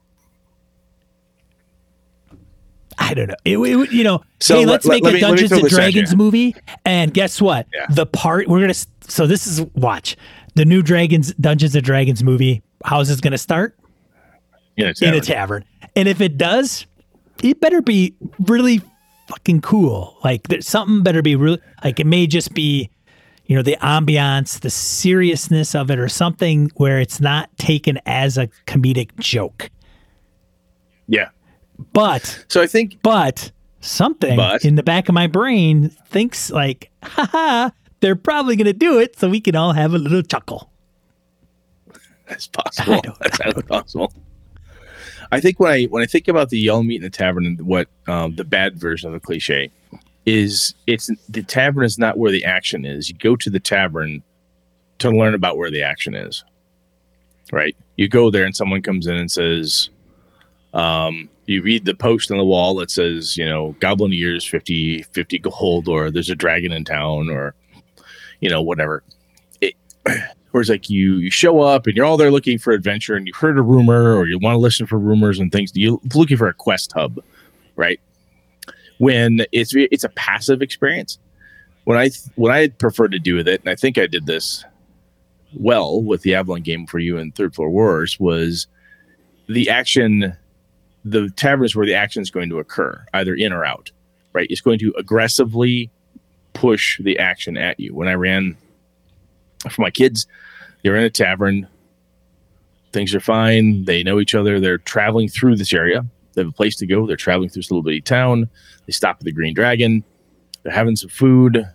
I 3.01 3.15
don't 3.15 3.29
know. 3.29 3.37
It, 3.47 3.57
it, 3.57 3.93
you 3.93 4.05
know, 4.05 4.23
so 4.41 4.59
hey, 4.59 4.67
let's 4.67 4.85
let, 4.85 4.97
make 4.97 5.05
let 5.05 5.13
a 5.13 5.15
me, 5.15 5.21
Dungeons 5.21 5.53
and 5.53 5.67
Dragons 5.69 6.15
movie, 6.15 6.55
and 6.85 7.15
guess 7.15 7.41
what? 7.41 7.67
Yeah. 7.73 7.87
The 7.89 8.05
part 8.05 8.47
we're 8.47 8.61
gonna. 8.61 8.75
So 9.09 9.27
this 9.27 9.47
is 9.47 9.63
watch 9.75 10.19
the 10.55 10.65
new 10.65 10.83
Dragons 10.83 11.33
Dungeons 11.35 11.75
and 11.75 11.85
Dragons 11.85 12.23
movie. 12.23 12.63
How's 12.85 13.09
this 13.09 13.21
going 13.21 13.33
to 13.33 13.39
start? 13.39 13.77
In 14.77 14.87
a, 14.87 14.95
in 15.03 15.15
a 15.15 15.21
tavern. 15.21 15.65
And 15.95 16.09
if 16.09 16.21
it 16.21 16.39
does, 16.39 16.87
it 17.43 17.61
better 17.61 17.83
be 17.83 18.15
really 18.41 18.81
fucking 19.29 19.61
cool. 19.61 20.17
Like 20.25 20.49
there's 20.49 20.67
something 20.67 21.03
better 21.03 21.21
be 21.23 21.37
really 21.37 21.61
like 21.85 22.01
it 22.01 22.07
may 22.07 22.27
just 22.27 22.55
be, 22.55 22.89
you 23.45 23.57
know, 23.57 23.63
the 23.63 23.77
ambiance, 23.83 24.61
the 24.61 24.71
seriousness 24.71 25.75
of 25.75 25.91
it, 25.91 25.99
or 25.99 26.09
something 26.09 26.71
where 26.77 26.99
it's 27.01 27.21
not 27.21 27.55
taken 27.59 27.99
as 28.07 28.39
a 28.39 28.47
comedic 28.67 29.15
joke. 29.19 29.71
Yeah. 31.07 31.29
But 31.93 32.45
so 32.49 32.63
I 32.63 32.67
think, 32.67 32.99
but 33.03 33.51
something 33.81 34.37
But- 34.37 34.65
in 34.65 34.77
the 34.77 34.83
back 34.83 35.09
of 35.09 35.15
my 35.15 35.27
brain 35.27 35.91
thinks 36.09 36.51
like, 36.51 36.91
haha, 37.03 37.71
they're 38.01 38.17
probably 38.17 38.57
going 38.57 38.67
to 38.67 38.73
do 38.73 38.99
it 38.99 39.19
so 39.19 39.29
we 39.29 39.41
can 39.41 39.55
all 39.55 39.73
have 39.73 39.95
a 39.95 39.99
little 39.99 40.23
chuckle. 40.23 40.71
That's 42.29 42.47
possible. 42.47 43.03
That's 43.21 43.39
highly 43.41 43.63
possible. 43.63 44.13
I 45.33 45.41
think 45.41 45.61
when 45.61 45.73
I 45.73 45.85
when 45.85 46.03
I 46.03 46.07
think 46.07 46.29
about 46.29 46.51
the 46.51 46.59
y'all 46.59 46.81
in 46.81 47.03
the 47.03 47.11
tavern 47.11 47.47
and 47.47 47.61
what 47.63 47.89
um, 48.09 48.35
the 48.37 48.45
bad 48.45 48.77
version 48.79 49.09
of 49.09 49.13
the 49.13 49.25
cliche 49.25 49.71
is, 50.27 50.75
it's 50.87 51.11
the 51.29 51.43
tavern 51.43 51.85
is 51.85 51.99
not 51.99 52.19
where 52.19 52.33
the 52.33 52.45
action 52.45 52.85
is. 52.85 53.09
You 53.09 53.17
go 53.17 53.37
to 53.37 53.51
the 53.51 53.61
tavern 53.61 54.23
to 54.99 55.11
learn 55.11 55.35
about 55.35 55.57
where 55.57 55.71
the 55.71 55.83
action 55.83 56.15
is. 56.15 56.45
Right? 57.53 57.77
You 57.97 58.09
go 58.09 58.31
there 58.31 58.45
and 58.45 58.57
someone 58.57 58.83
comes 58.83 59.07
in 59.07 59.17
and 59.17 59.31
says, 59.31 59.91
um, 60.73 61.29
you 61.47 61.63
read 61.63 61.85
the 61.85 61.95
post 61.95 62.31
on 62.31 62.39
the 62.39 62.45
wall 62.45 62.77
that 62.77 62.91
says, 62.91 63.37
you 63.37 63.45
know, 63.45 63.75
goblin 63.81 64.13
Years 64.13 64.45
50, 64.45 65.03
50 65.03 65.39
gold, 65.41 65.89
or 65.89 66.11
there's 66.11 66.31
a 66.31 66.37
dragon 66.37 66.71
in 66.71 66.85
town, 66.85 67.29
or 67.29 67.55
you 68.41 68.49
know, 68.49 68.63
whatever. 68.63 69.03
It, 69.61 69.75
where 70.51 70.61
it's 70.61 70.71
like 70.71 70.91
you 70.91 71.17
you 71.17 71.31
show 71.31 71.61
up 71.61 71.87
and 71.87 71.97
you're 71.97 72.05
all 72.05 72.17
there 72.17 72.31
looking 72.31 72.59
for 72.59 72.73
adventure 72.73 73.15
and 73.15 73.27
you've 73.27 73.37
heard 73.37 73.59
a 73.59 73.63
rumor 73.63 74.17
or 74.17 74.27
you 74.27 74.39
want 74.39 74.55
to 74.55 74.59
listen 74.59 74.87
for 74.87 74.99
rumors 74.99 75.39
and 75.39 75.53
things 75.53 75.71
you're 75.75 76.01
looking 76.15 76.37
for 76.37 76.49
a 76.49 76.55
quest 76.55 76.93
hub 76.93 77.21
right? 77.77 78.01
When 78.99 79.47
it's 79.53 79.73
it's 79.75 80.05
a 80.05 80.09
passive 80.11 80.61
experience. 80.61 81.19
When 81.85 81.97
i 81.97 82.11
what 82.37 82.53
i 82.53 82.69
prefer 82.69 83.09
to 83.09 83.19
do 83.19 83.35
with 83.35 83.49
it 83.49 83.61
and 83.61 83.71
i 83.71 83.75
think 83.75 83.97
i 83.97 84.07
did 84.07 84.27
this 84.27 84.65
well 85.55 86.03
with 86.03 86.23
the 86.23 86.35
avalon 86.35 86.63
game 86.63 86.87
for 86.87 86.99
you 86.99 87.17
and 87.19 87.35
third 87.35 87.55
floor 87.55 87.71
wars 87.71 88.21
was 88.21 88.69
the 89.49 89.69
action 89.69 90.37
the 91.05 91.31
tavern 91.31 91.65
is 91.65 91.75
where 91.75 91.87
the 91.87 91.95
action 91.95 92.21
is 92.23 92.31
going 92.31 92.51
to 92.51 92.59
occur 92.59 93.05
either 93.15 93.35
in 93.35 93.53
or 93.53 93.65
out 93.65 93.91
right? 94.33 94.47
It's 94.51 94.61
going 94.61 94.79
to 94.81 94.95
aggressively 94.99 95.91
push 96.53 97.01
the 97.01 97.19
action 97.19 97.57
at 97.57 97.79
you. 97.79 97.95
When 97.95 98.09
i 98.09 98.15
ran 98.15 98.57
for 99.71 99.83
my 99.83 99.91
kids 99.91 100.27
they're 100.83 100.97
in 100.97 101.05
a 101.05 101.11
tavern. 101.11 101.69
Things 102.93 103.15
are 103.15 103.21
fine. 103.21 103.85
They 103.85 104.03
know 104.03 104.19
each 104.19 104.35
other. 104.35 104.59
They're 104.59 104.79
traveling 104.79 105.29
through 105.29 105.57
this 105.57 105.73
area. 105.73 106.05
They 106.33 106.41
have 106.41 106.49
a 106.49 106.53
place 106.53 106.77
to 106.77 106.87
go. 106.87 107.07
They're 107.07 107.17
traveling 107.17 107.51
through 107.51 107.63
this 107.63 107.71
little 107.71 107.83
bitty 107.83 108.01
town. 108.01 108.49
They 108.87 108.93
stop 108.93 109.19
at 109.21 109.25
the 109.25 109.33
green 109.33 109.55
dragon. 109.55 110.03
They're 110.63 110.73
having 110.73 110.97
some 110.97 111.11
food. 111.11 111.67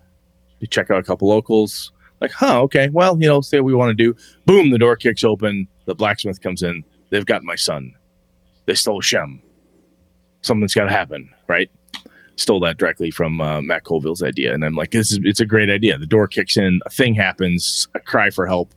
They 0.60 0.68
check 0.68 0.90
out 0.90 1.00
a 1.00 1.04
couple 1.04 1.30
locals. 1.30 1.92
Like 2.20 2.32
huh 2.32 2.62
okay. 2.64 2.90
Well 2.90 3.18
you 3.22 3.28
know 3.28 3.42
say 3.42 3.60
what 3.60 3.66
we 3.66 3.76
want 3.76 3.96
to 3.96 4.04
do. 4.04 4.16
Boom 4.46 4.72
the 4.72 4.80
door 4.80 4.96
kicks 4.96 5.24
open. 5.24 5.68
The 5.86 5.96
blacksmith 5.96 6.42
comes 6.42 6.64
in. 6.64 6.84
They've 7.12 7.26
got 7.26 7.44
my 7.44 7.56
son. 7.56 7.94
They 8.66 8.74
stole 8.74 9.02
shem 9.02 9.42
something's 10.46 10.74
got 10.74 10.86
to 10.86 10.92
happen 10.92 11.30
right 11.48 11.70
stole 12.38 12.60
that 12.62 12.78
directly 12.78 13.12
from 13.12 13.40
uh, 13.42 13.62
Matt 13.62 13.84
Colville's 13.84 14.24
idea, 14.24 14.54
and 14.54 14.64
I'm 14.64 14.76
like, 14.76 14.92
this 14.92 15.12
is 15.12 15.20
it's 15.24 15.40
a 15.40 15.46
great 15.46 15.70
idea. 15.70 15.98
The 15.98 16.06
door 16.06 16.28
kicks 16.28 16.58
in, 16.58 16.82
a 16.86 16.90
thing 16.90 17.16
happens, 17.16 17.88
a 17.96 18.00
cry 18.00 18.30
for 18.30 18.46
help. 18.46 18.74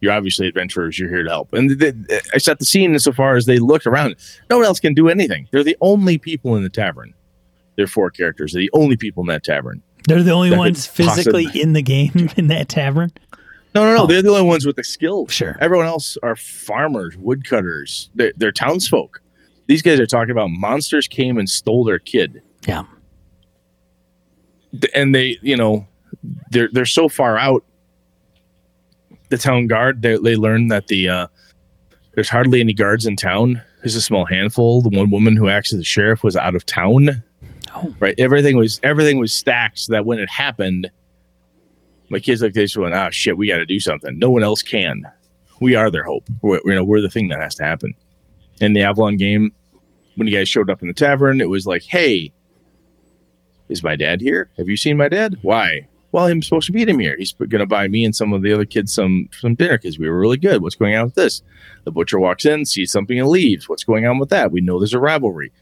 You're 0.00 0.12
obviously 0.12 0.46
adventurers. 0.46 0.98
You're 0.98 1.08
here 1.08 1.24
to 1.24 1.28
help. 1.30 1.52
And 1.52 1.78
th- 1.80 1.94
th- 2.08 2.22
I 2.32 2.38
set 2.38 2.60
the 2.60 2.64
scene 2.64 2.92
insofar 2.92 3.34
as 3.36 3.46
they 3.46 3.58
look 3.58 3.84
around. 3.84 4.14
No 4.48 4.56
one 4.58 4.64
else 4.64 4.78
can 4.78 4.94
do 4.94 5.08
anything. 5.08 5.48
They're 5.50 5.64
the 5.64 5.76
only 5.80 6.18
people 6.18 6.54
in 6.54 6.62
the 6.62 6.68
tavern. 6.68 7.14
They're 7.76 7.88
four 7.88 8.10
characters. 8.10 8.52
They're 8.52 8.60
the 8.60 8.70
only 8.74 8.96
people 8.96 9.22
in 9.24 9.26
that 9.28 9.42
tavern. 9.42 9.82
They're 10.06 10.22
the 10.22 10.30
only 10.30 10.56
ones 10.56 10.86
physically 10.86 11.46
possibly- 11.46 11.60
in 11.62 11.72
the 11.72 11.82
game 11.82 12.30
in 12.36 12.46
that 12.48 12.68
tavern. 12.68 13.10
No, 13.74 13.84
no, 13.84 13.96
no. 13.96 14.02
Oh. 14.04 14.06
They're 14.06 14.22
the 14.22 14.30
only 14.30 14.42
ones 14.42 14.64
with 14.64 14.76
the 14.76 14.84
skill. 14.84 15.26
Sure. 15.26 15.56
Everyone 15.60 15.86
else 15.86 16.16
are 16.22 16.36
farmers, 16.36 17.16
woodcutters. 17.16 18.08
They're, 18.14 18.32
they're 18.36 18.52
townsfolk. 18.52 19.20
These 19.66 19.82
guys 19.82 20.00
are 20.00 20.06
talking 20.06 20.30
about 20.30 20.50
monsters 20.50 21.06
came 21.08 21.38
and 21.38 21.48
stole 21.48 21.84
their 21.84 21.98
kid. 21.98 22.40
Yeah. 22.68 22.84
and 24.94 25.14
they 25.14 25.38
you 25.40 25.56
know 25.56 25.86
they're 26.50 26.68
they're 26.72 26.84
so 26.84 27.08
far 27.08 27.38
out 27.38 27.64
the 29.30 29.38
town 29.38 29.66
guard 29.66 30.02
they, 30.02 30.16
they 30.18 30.36
learn 30.36 30.68
that 30.68 30.88
the 30.88 31.08
uh 31.08 31.26
there's 32.14 32.28
hardly 32.28 32.58
any 32.60 32.74
guards 32.74 33.06
in 33.06 33.14
town. 33.14 33.62
There's 33.80 33.94
a 33.94 34.02
small 34.02 34.24
handful. 34.24 34.82
The 34.82 34.88
one 34.88 35.08
woman 35.10 35.36
who 35.36 35.48
acts 35.48 35.72
as 35.72 35.78
the 35.78 35.84
sheriff 35.84 36.24
was 36.24 36.36
out 36.36 36.56
of 36.56 36.66
town. 36.66 37.22
Oh. 37.74 37.94
right 38.00 38.14
everything 38.18 38.56
was 38.56 38.80
everything 38.82 39.18
was 39.18 39.32
stacked 39.32 39.78
so 39.78 39.92
that 39.92 40.06
when 40.06 40.18
it 40.18 40.28
happened 40.30 40.90
my 42.08 42.18
kids 42.18 42.40
like 42.42 42.54
this 42.54 42.74
went 42.76 42.94
ah 42.94 43.10
shit 43.10 43.36
we 43.36 43.46
got 43.48 43.58
to 43.58 43.66
do 43.66 43.78
something. 43.80 44.18
No 44.18 44.30
one 44.30 44.42
else 44.42 44.62
can. 44.62 45.04
We 45.60 45.74
are 45.74 45.90
their 45.90 46.04
hope. 46.04 46.24
We're, 46.42 46.60
you 46.64 46.74
know 46.74 46.84
we're 46.84 47.00
the 47.00 47.10
thing 47.10 47.28
that 47.28 47.40
has 47.40 47.54
to 47.56 47.64
happen. 47.64 47.94
In 48.60 48.72
the 48.72 48.82
avalon 48.82 49.16
game 49.16 49.52
when 50.16 50.26
you 50.26 50.36
guys 50.36 50.48
showed 50.48 50.68
up 50.70 50.82
in 50.82 50.88
the 50.88 50.94
tavern 50.94 51.40
it 51.40 51.48
was 51.48 51.66
like 51.66 51.84
hey 51.84 52.32
is 53.68 53.82
my 53.82 53.96
dad 53.96 54.20
here? 54.20 54.50
Have 54.56 54.68
you 54.68 54.76
seen 54.76 54.96
my 54.96 55.08
dad? 55.08 55.36
Why? 55.42 55.88
Well, 56.10 56.26
I'm 56.26 56.42
supposed 56.42 56.68
to 56.68 56.72
meet 56.72 56.88
him 56.88 56.98
here. 56.98 57.16
He's 57.18 57.32
going 57.32 57.50
to 57.50 57.66
buy 57.66 57.86
me 57.86 58.04
and 58.04 58.16
some 58.16 58.32
of 58.32 58.42
the 58.42 58.52
other 58.52 58.64
kids 58.64 58.92
some 58.94 59.28
some 59.32 59.54
dinner 59.54 59.76
because 59.76 59.98
we 59.98 60.08
were 60.08 60.18
really 60.18 60.38
good. 60.38 60.62
What's 60.62 60.74
going 60.74 60.96
on 60.96 61.04
with 61.04 61.14
this? 61.14 61.42
The 61.84 61.90
butcher 61.90 62.18
walks 62.18 62.46
in, 62.46 62.64
sees 62.64 62.90
something, 62.90 63.18
and 63.18 63.28
leaves. 63.28 63.68
What's 63.68 63.84
going 63.84 64.06
on 64.06 64.18
with 64.18 64.30
that? 64.30 64.50
We 64.50 64.60
know 64.60 64.78
there's 64.78 64.94
a 64.94 64.98
rivalry. 64.98 65.52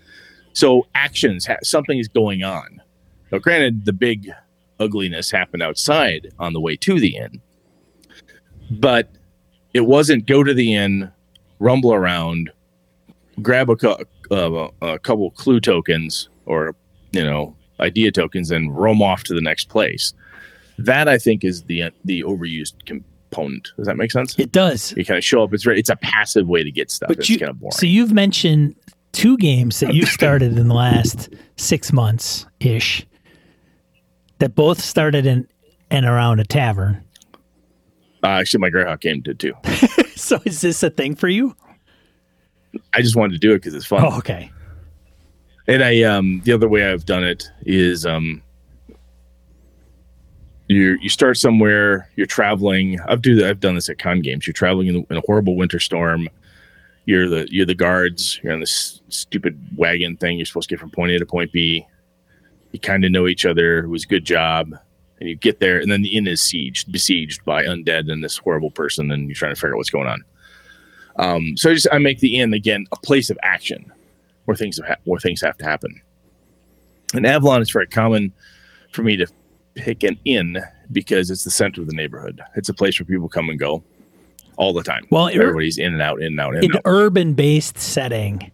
So 0.52 0.86
actions, 0.94 1.46
ha- 1.46 1.57
something 1.62 1.98
is 1.98 2.09
going 2.09 2.42
on. 2.44 2.80
Now, 3.32 3.38
granted, 3.38 3.84
the 3.84 3.92
big 3.92 4.30
ugliness 4.78 5.30
happened 5.30 5.62
outside 5.62 6.32
on 6.38 6.52
the 6.52 6.61
way 6.61 6.76
to 6.76 7.00
the 7.00 7.16
inn, 7.16 7.40
but 8.70 9.11
it 9.74 9.80
wasn't 9.80 10.26
go 10.26 10.44
to 10.44 10.54
the 10.54 10.74
inn, 10.74 11.11
rumble 11.59 11.92
around, 11.92 12.50
grab 13.42 13.68
a, 13.68 13.76
cou- 13.76 14.04
uh, 14.30 14.68
a 14.80 14.98
couple 14.98 15.30
clue 15.32 15.61
tokens 15.61 16.28
or 16.46 16.74
you 17.12 17.24
know 17.24 17.57
idea 17.81 18.11
tokens 18.12 18.51
and 18.51 18.77
roam 18.77 19.03
off 19.03 19.24
to 19.24 19.35
the 19.35 19.41
next 19.41 19.68
place. 19.68 20.12
That 20.79 21.09
I 21.09 21.18
think 21.18 21.45
is 21.45 21.64
the 21.64 21.91
the 22.05 22.22
overused 22.22 22.74
component. 22.85 23.70
Does 23.77 23.87
that 23.87 23.97
make 23.97 24.12
sense? 24.12 24.39
It 24.39 24.53
does. 24.53 24.93
You 24.97 25.05
kind 25.05 25.18
of 25.18 25.24
show 25.24 25.43
up. 25.43 25.55
It's 25.55 25.66
it's 25.66 25.91
a 25.91 25.97
passive 25.97 26.47
way 26.47 26.62
to 26.62 26.70
get 26.70 26.91
stuff. 26.91 27.09
But 27.09 27.18
it's 27.18 27.31
you, 27.31 27.39
kind 27.39 27.51
of 27.51 27.61
boring. 27.61 27.72
so 27.72 27.87
you've 27.87 28.12
mentioned 28.12 28.77
two 29.12 29.37
games 29.39 29.81
that 29.81 29.95
you 29.95 30.05
started 30.07 30.59
in 30.59 30.68
the 30.68 30.74
last 30.74 31.31
six 31.57 31.93
months 31.93 32.47
ish 32.61 33.07
that 34.39 34.55
both 34.55 34.81
started 34.81 35.24
in 35.24 35.49
and 35.91 36.05
around 36.05 36.41
a 36.41 36.45
tavern. 36.45 37.03
uh, 38.22 38.27
actually, 38.29 38.61
my 38.61 38.68
Greyhawk 38.68 39.01
game 39.01 39.22
did 39.22 39.41
too. 39.41 39.55
So 40.16 40.41
is 40.47 40.62
this 40.62 40.83
a 40.83 40.91
thing 40.91 41.14
for 41.14 41.29
you? 41.29 41.55
I 42.93 43.01
just 43.03 43.16
wanted 43.16 43.35
to 43.35 43.39
do 43.39 43.53
it 43.53 43.59
because 43.59 43.74
it's 43.74 43.85
fun. 43.87 44.03
Oh, 44.05 44.16
okay. 44.18 44.51
And 45.68 45.82
I 45.82 46.02
um 46.02 46.40
the 46.44 46.52
other 46.52 46.68
way 46.68 46.90
I've 46.90 47.06
done 47.06 47.24
it 47.24 47.50
is 47.64 48.06
um 48.06 48.42
you 50.68 50.98
you 51.00 51.08
start 51.08 51.36
somewhere, 51.36 52.08
you're 52.16 52.26
traveling. 52.26 53.00
I've 53.08 53.22
do 53.22 53.46
I've 53.46 53.60
done 53.60 53.74
this 53.74 53.88
at 53.88 53.98
con 53.98 54.20
games. 54.20 54.46
You're 54.46 54.54
traveling 54.54 54.88
in, 54.88 55.06
in 55.10 55.16
a 55.16 55.22
horrible 55.26 55.56
winter 55.56 55.80
storm. 55.80 56.28
You're 57.04 57.28
the 57.28 57.48
you're 57.50 57.66
the 57.66 57.74
guards. 57.74 58.40
You're 58.42 58.52
on 58.52 58.60
this 58.60 59.00
stupid 59.08 59.58
wagon 59.76 60.16
thing. 60.16 60.38
You're 60.38 60.46
supposed 60.46 60.68
to 60.68 60.74
get 60.74 60.80
from 60.80 60.90
point 60.90 61.12
A 61.12 61.18
to 61.18 61.26
point 61.26 61.52
B. 61.52 61.86
You 62.72 62.80
kind 62.80 63.04
of 63.04 63.12
know 63.12 63.26
each 63.26 63.46
other. 63.46 63.78
It 63.80 63.88
was 63.88 64.04
a 64.04 64.08
good 64.08 64.24
job. 64.24 64.74
And 65.18 65.30
you 65.30 65.34
get 65.34 65.60
there, 65.60 65.80
and 65.80 65.90
then 65.90 66.02
the 66.02 66.14
inn 66.14 66.26
is 66.26 66.42
sieged, 66.42 66.92
besieged 66.92 67.42
by 67.46 67.64
undead 67.64 68.12
and 68.12 68.22
this 68.22 68.36
horrible 68.36 68.70
person, 68.70 69.10
and 69.10 69.28
you're 69.28 69.34
trying 69.34 69.54
to 69.54 69.58
figure 69.58 69.72
out 69.72 69.78
what's 69.78 69.88
going 69.88 70.06
on. 70.06 70.22
Um, 71.18 71.56
so 71.56 71.70
I 71.70 71.74
just 71.74 71.86
I 71.90 71.96
make 71.96 72.18
the 72.18 72.38
inn 72.38 72.52
again 72.52 72.86
a 72.92 72.96
place 72.96 73.30
of 73.30 73.38
action 73.42 73.90
where 74.47 74.57
things 74.57 74.78
have 74.78 74.86
ha- 74.86 74.97
where 75.05 75.20
things 75.20 75.40
have 75.42 75.57
to 75.59 75.64
happen. 75.64 76.01
In 77.14 77.24
Avalon, 77.26 77.61
it's 77.62 77.70
very 77.70 77.86
common 77.86 78.32
for 78.92 79.03
me 79.03 79.16
to 79.16 79.26
pick 79.74 80.03
an 80.03 80.18
inn 80.24 80.59
because 80.90 81.30
it's 81.30 81.44
the 81.44 81.51
center 81.51 81.82
of 81.82 81.86
the 81.86 81.94
neighborhood. 81.94 82.40
It's 82.57 82.68
a 82.68 82.74
place 82.74 82.99
where 82.99 83.07
people 83.07 83.28
come 83.28 83.51
and 83.51 83.59
go 83.59 83.82
all 84.57 84.72
the 84.72 84.82
time. 84.82 85.05
Well, 85.11 85.28
everybody's 85.28 85.76
in 85.78 85.92
and 85.92 86.01
out, 86.03 86.20
in 86.20 86.28
and 86.28 86.40
out, 86.40 86.57
in 86.57 86.74
An 86.74 86.80
urban 86.84 87.34
based 87.34 87.78
setting 87.78 88.51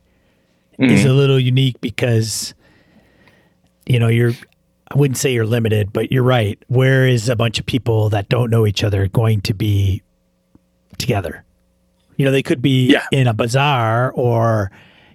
is 0.78 1.04
Mhm. 1.04 1.10
a 1.10 1.12
little 1.12 1.38
unique 1.38 1.80
because 1.80 2.54
you 3.86 3.98
know 4.00 4.08
you're 4.08 4.32
I 4.90 4.98
wouldn't 4.98 5.16
say 5.16 5.32
you're 5.32 5.46
limited, 5.46 5.90
but 5.92 6.12
you're 6.12 6.22
right. 6.22 6.58
Where 6.68 7.06
is 7.06 7.30
a 7.30 7.36
bunch 7.36 7.58
of 7.58 7.64
people 7.64 8.10
that 8.10 8.28
don't 8.28 8.50
know 8.50 8.66
each 8.66 8.84
other 8.84 9.06
going 9.08 9.40
to 9.42 9.54
be 9.54 10.02
together? 10.98 11.44
You 12.18 12.26
know, 12.26 12.30
they 12.30 12.42
could 12.42 12.60
be 12.60 12.88
Yeah. 12.90 13.06
in 13.10 13.26
a 13.26 13.32
bazaar 13.32 14.12
or 14.12 14.70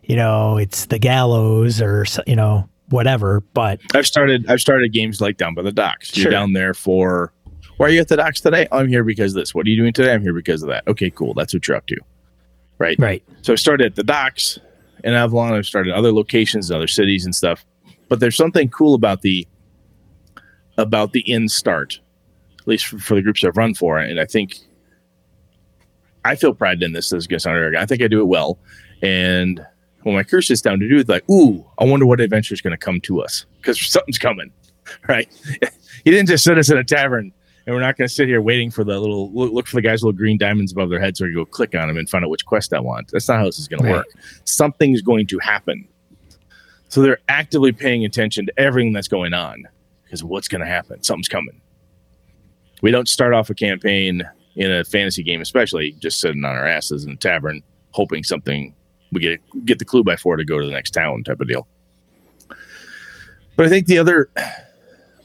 you 0.08 0.16
know, 0.16 0.58
it's 0.58 0.86
the 0.86 0.97
gallows 0.97 1.82
or 1.82 2.05
you 2.26 2.36
know, 2.36 2.68
whatever, 2.89 3.41
but 3.53 3.80
I've 3.93 4.08
started 4.08 4.49
I've 4.49 4.62
started 4.62 4.91
games 4.93 5.22
like 5.22 5.38
down 5.38 5.53
by 5.53 5.62
the 5.62 5.72
docks. 5.72 6.14
Sure. 6.14 6.24
You're 6.24 6.32
down 6.32 6.53
there 6.53 6.74
for 6.74 7.34
why 7.76 7.88
are 7.88 7.89
you 7.89 7.99
at 7.99 8.08
the 8.08 8.18
docks 8.18 8.41
today? 8.41 8.68
I'm 8.72 8.88
here 8.88 9.03
because 9.03 9.36
of 9.36 9.41
this. 9.41 9.53
What 9.53 9.68
are 9.68 9.70
you 9.70 9.76
doing 9.76 9.93
today? 9.93 10.14
I'm 10.14 10.22
here 10.22 10.34
because 10.34 10.64
of 10.64 10.70
that. 10.70 10.88
Okay, 10.88 11.12
cool. 11.12 11.34
That's 11.36 11.53
what 11.53 11.68
you're 11.68 11.78
up 11.78 11.86
to. 11.88 11.97
Right. 12.80 12.97
right. 12.99 13.24
So 13.41 13.53
I 13.53 13.55
started 13.55 13.88
at 13.88 13.95
the 13.95 14.03
docks 14.03 14.60
in 15.03 15.14
Avalon. 15.14 15.53
I've 15.53 15.66
started 15.66 15.93
other 15.93 16.12
locations, 16.12 16.72
other 16.72 16.88
cities 16.88 17.26
and 17.26 17.36
stuff. 17.36 17.66
But 18.10 18.20
there's 18.20 18.36
something 18.36 18.70
cool 18.70 18.95
about 18.95 19.22
the 19.22 19.47
about 20.78 21.12
the 21.12 21.22
in 21.32 21.49
start, 21.49 21.99
at 22.60 22.68
least 22.68 22.86
for, 22.86 22.99
for 22.99 23.16
the 23.16 23.22
groups 23.22 23.43
I've 23.43 23.58
run 23.58 23.74
for, 23.74 23.97
and 23.97 24.20
I 24.20 24.26
think 24.26 24.58
I 26.24 26.36
feel 26.36 26.53
pride 26.53 26.82
in 26.84 26.93
this. 26.93 27.10
This 27.10 27.20
is 27.20 27.28
going 27.28 27.38
to 27.38 27.43
sound 27.43 27.58
arrogant. 27.58 27.82
I 27.82 27.86
think 27.86 28.01
I 28.01 28.08
do 28.08 28.22
it 28.22 28.28
well, 28.28 28.60
and 29.01 29.66
when 30.08 30.16
my 30.16 30.24
crew 30.24 30.41
sits 30.41 30.62
down 30.62 30.80
to 30.80 30.88
do 30.88 30.99
it, 30.99 31.10
like, 31.10 31.30
ooh, 31.30 31.66
I 31.78 31.84
wonder 31.84 32.05
what 32.05 32.22
adventure 32.22 32.53
is 32.53 32.62
going 32.62 32.72
to 32.72 32.78
come 32.78 33.01
to 33.01 33.22
us 33.22 33.45
because 33.58 33.80
something's 33.80 34.18
coming, 34.18 34.51
right? 35.08 35.28
he 36.03 36.12
didn't 36.12 36.28
just 36.28 36.43
sit 36.43 36.58
us 36.58 36.72
in 36.72 36.78
a 36.78 36.84
tavern 36.84 37.34
and 37.66 37.76
we're 37.76 37.82
not 37.82 37.97
going 37.97 38.08
to 38.08 38.14
sit 38.14 38.30
here 38.30 38.41
waiting 38.41 38.72
for 38.72 38.86
the 38.86 38.97
little 38.97 39.30
look, 39.34 39.51
look, 39.51 39.68
for 39.68 39.76
the 39.76 39.82
guys' 39.82 40.01
little 40.01 40.18
green 40.18 40.38
diamonds 40.38 40.72
above 40.72 40.89
their 40.89 41.01
heads 41.01 41.22
or 41.22 41.26
we 41.26 41.34
go 41.34 41.43
click 41.43 41.76
on 41.76 41.89
them 41.89 41.97
and 41.97 42.10
find 42.10 42.24
out 42.24 42.30
which 42.30 42.45
quest 42.45 42.74
I 42.74 42.80
want. 42.80 43.10
That's 43.12 43.28
not 43.28 43.39
how 43.39 43.45
this 43.45 43.60
is 43.60 43.68
going 43.68 43.84
right. 43.84 43.89
to 43.89 43.95
work. 43.97 44.08
Something's 44.45 45.01
going 45.01 45.28
to 45.28 45.39
happen. 45.39 45.86
So 46.88 47.01
they're 47.01 47.20
actively 47.28 47.74
paying 47.74 48.05
attention 48.05 48.45
to 48.45 48.58
everything 48.58 48.93
that's 48.93 49.10
going 49.10 49.34
on 49.34 49.68
because 50.05 50.24
what's 50.24 50.47
going 50.47 50.62
to 50.62 50.68
happen? 50.68 51.03
Something's 51.03 51.28
coming. 51.28 51.60
We 52.82 52.91
don't 52.91 53.10
start 53.10 53.34
off 53.34 53.49
a 53.49 53.55
campaign 53.55 54.24
in 54.55 54.72
a 54.72 54.86
fantasy 54.86 55.22
game, 55.22 55.41
especially 55.41 55.91
just 55.99 56.22
sitting 56.22 56.45
on 56.45 56.55
our 56.55 56.66
asses 56.66 57.03
in 57.03 57.12
a 57.12 57.16
tavern, 57.18 57.62
hoping 57.91 58.24
something 58.24 58.74
we 59.12 59.22
get 59.22 59.41
get 59.66 59.80
the 59.80 59.86
clue 59.86 60.03
by 60.03 60.16
four 60.16 60.36
to 60.36 60.45
go 60.45 60.60
to 60.60 60.66
the 60.66 60.72
next 60.72 60.91
town 60.91 61.24
type 61.24 61.39
of 61.39 61.47
deal. 61.47 61.68
But 63.55 63.66
I 63.66 63.70
think 63.70 63.88
the 63.88 63.97
other 63.97 64.30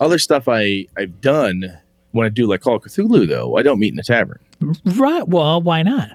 other 0.00 0.18
stuff 0.18 0.48
I 0.48 0.86
I've 0.96 1.20
done 1.20 1.78
when 2.12 2.26
I 2.26 2.28
do 2.28 2.46
like 2.46 2.60
Call 2.60 2.76
of 2.76 2.82
Cthulhu 2.82 3.28
though, 3.28 3.56
I 3.56 3.62
don't 3.62 3.78
meet 3.78 3.92
in 3.92 3.96
the 3.96 4.02
tavern. 4.02 4.40
Right. 4.84 5.26
Well, 5.26 5.60
why 5.60 5.82
not? 5.82 6.12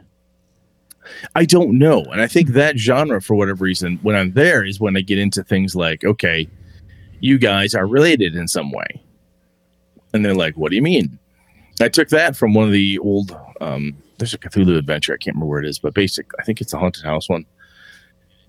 I 1.35 1.45
don't 1.45 1.77
know. 1.77 2.03
And 2.03 2.21
I 2.21 2.27
think 2.27 2.49
that 2.49 2.77
genre, 2.77 3.21
for 3.21 3.35
whatever 3.35 3.63
reason, 3.63 3.97
when 4.01 4.15
I'm 4.15 4.33
there 4.33 4.63
is 4.63 4.79
when 4.79 4.97
I 4.97 5.01
get 5.01 5.17
into 5.17 5.43
things 5.43 5.75
like, 5.75 6.03
okay, 6.03 6.47
you 7.19 7.37
guys 7.37 7.73
are 7.73 7.87
related 7.87 8.35
in 8.35 8.47
some 8.47 8.71
way. 8.71 9.01
And 10.13 10.23
they're 10.23 10.35
like, 10.35 10.55
what 10.55 10.69
do 10.69 10.75
you 10.75 10.81
mean? 10.81 11.17
I 11.81 11.89
took 11.89 12.09
that 12.09 12.35
from 12.35 12.53
one 12.53 12.65
of 12.65 12.73
the 12.73 12.99
old, 12.99 13.37
um, 13.61 13.95
there's 14.17 14.33
a 14.33 14.37
Cthulhu 14.37 14.77
adventure. 14.77 15.13
I 15.13 15.17
can't 15.17 15.35
remember 15.35 15.49
where 15.49 15.59
it 15.59 15.67
is, 15.67 15.79
but 15.79 15.93
basic, 15.93 16.27
I 16.39 16.43
think 16.43 16.59
it's 16.59 16.73
a 16.73 16.77
haunted 16.77 17.03
house 17.03 17.29
one. 17.29 17.45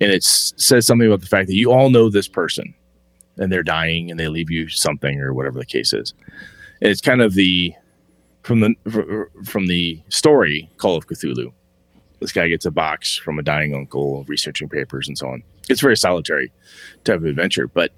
And 0.01 0.13
it 0.13 0.23
says 0.23 0.87
something 0.87 1.07
about 1.07 1.21
the 1.21 1.27
fact 1.27 1.49
that 1.49 1.57
you 1.57 1.73
all 1.73 1.91
know 1.91 2.09
this 2.09 2.29
person 2.29 2.75
and 3.37 3.53
they're 3.53 3.63
dying 3.63 4.11
and 4.11 4.19
they 4.19 4.29
leave 4.29 4.51
you 4.51 4.69
something 4.69 5.21
or 5.21 5.35
whatever 5.35 5.59
the 5.59 5.67
case 5.67 5.93
is. 5.93 6.15
And 6.81 6.91
it's 6.91 7.01
kind 7.01 7.21
of 7.21 7.35
the, 7.35 7.75
from 8.43 8.61
the, 8.61 9.27
from 9.45 9.67
the 9.67 10.01
story 10.09 10.71
Call 10.77 10.97
of 10.97 11.07
Cthulhu 11.07 11.53
this 12.21 12.33
guy 12.33 12.49
gets 12.49 12.67
a 12.67 12.71
box 12.71 13.17
from 13.17 13.39
a 13.39 13.43
dying 13.43 13.75
uncle, 13.75 14.25
researching 14.25 14.69
papers 14.69 15.09
and 15.09 15.17
so 15.17 15.29
on. 15.29 15.43
It's 15.69 15.81
very 15.81 15.97
solitary 15.97 16.53
type 17.05 17.17
of 17.17 17.25
adventure, 17.25 17.69
but 17.69 17.93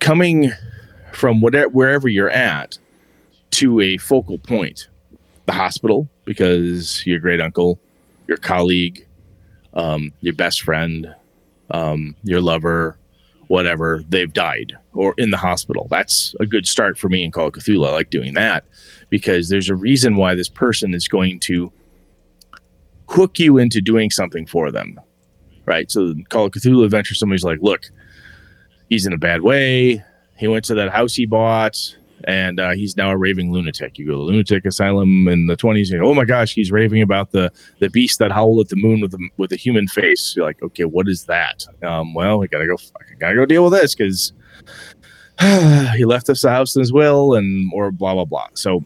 coming 0.00 0.52
from 1.12 1.40
whatever 1.40 1.68
wherever 1.68 2.08
you're 2.08 2.30
at 2.30 2.78
to 3.52 3.80
a 3.80 3.96
focal 3.98 4.38
point, 4.38 4.88
the 5.46 5.52
hospital, 5.52 6.08
because 6.24 7.06
your 7.06 7.18
great 7.18 7.40
uncle, 7.40 7.78
your 8.26 8.36
colleague, 8.36 9.06
um, 9.78 10.12
your 10.20 10.34
best 10.34 10.60
friend, 10.62 11.14
um, 11.70 12.14
your 12.24 12.40
lover, 12.42 12.98
whatever, 13.46 14.02
they've 14.08 14.32
died 14.32 14.76
or 14.92 15.14
in 15.16 15.30
the 15.30 15.36
hospital. 15.36 15.86
That's 15.88 16.34
a 16.40 16.46
good 16.46 16.66
start 16.66 16.98
for 16.98 17.08
me 17.08 17.24
in 17.24 17.30
Call 17.30 17.46
of 17.46 17.54
Cthulhu. 17.54 17.86
I 17.86 17.92
like 17.92 18.10
doing 18.10 18.34
that 18.34 18.64
because 19.08 19.48
there's 19.48 19.70
a 19.70 19.76
reason 19.76 20.16
why 20.16 20.34
this 20.34 20.48
person 20.48 20.92
is 20.92 21.08
going 21.08 21.40
to 21.40 21.72
hook 23.08 23.38
you 23.38 23.56
into 23.56 23.80
doing 23.80 24.10
something 24.10 24.46
for 24.46 24.70
them, 24.70 25.00
right? 25.64 25.90
So 25.90 26.14
Call 26.28 26.46
of 26.46 26.52
Cthulhu 26.52 26.84
Adventure, 26.84 27.14
somebody's 27.14 27.44
like, 27.44 27.60
look, 27.62 27.86
he's 28.90 29.06
in 29.06 29.12
a 29.12 29.18
bad 29.18 29.42
way. 29.42 30.02
He 30.36 30.48
went 30.48 30.64
to 30.66 30.74
that 30.74 30.90
house 30.90 31.14
he 31.14 31.24
bought, 31.24 31.96
and 32.24 32.58
uh, 32.58 32.70
he's 32.72 32.96
now 32.96 33.10
a 33.10 33.16
raving 33.16 33.52
lunatic. 33.52 33.98
You 33.98 34.06
go 34.06 34.12
to 34.12 34.18
the 34.18 34.22
lunatic 34.24 34.64
asylum 34.64 35.28
in 35.28 35.46
the 35.46 35.56
twenties, 35.56 35.90
and 35.90 36.02
oh 36.02 36.14
my 36.14 36.24
gosh, 36.24 36.54
he's 36.54 36.72
raving 36.72 37.02
about 37.02 37.30
the 37.32 37.52
the 37.78 37.90
beast 37.90 38.18
that 38.18 38.32
howled 38.32 38.60
at 38.60 38.68
the 38.68 38.76
moon 38.76 39.00
with 39.00 39.14
a 39.14 39.28
with 39.36 39.52
a 39.52 39.56
human 39.56 39.86
face. 39.88 40.34
You're 40.36 40.46
like, 40.46 40.62
okay, 40.62 40.84
what 40.84 41.08
is 41.08 41.24
that? 41.24 41.66
Um, 41.82 42.14
well, 42.14 42.38
we 42.38 42.48
gotta 42.48 42.66
go, 42.66 42.76
gotta 43.18 43.34
go 43.34 43.46
deal 43.46 43.64
with 43.64 43.72
this 43.72 43.94
because 43.94 44.32
he 45.96 46.04
left 46.04 46.28
us 46.28 46.42
the 46.42 46.50
house 46.50 46.74
in 46.74 46.80
his 46.80 46.92
will, 46.92 47.34
and 47.34 47.70
or 47.74 47.90
blah 47.90 48.14
blah 48.14 48.24
blah. 48.24 48.48
So 48.54 48.84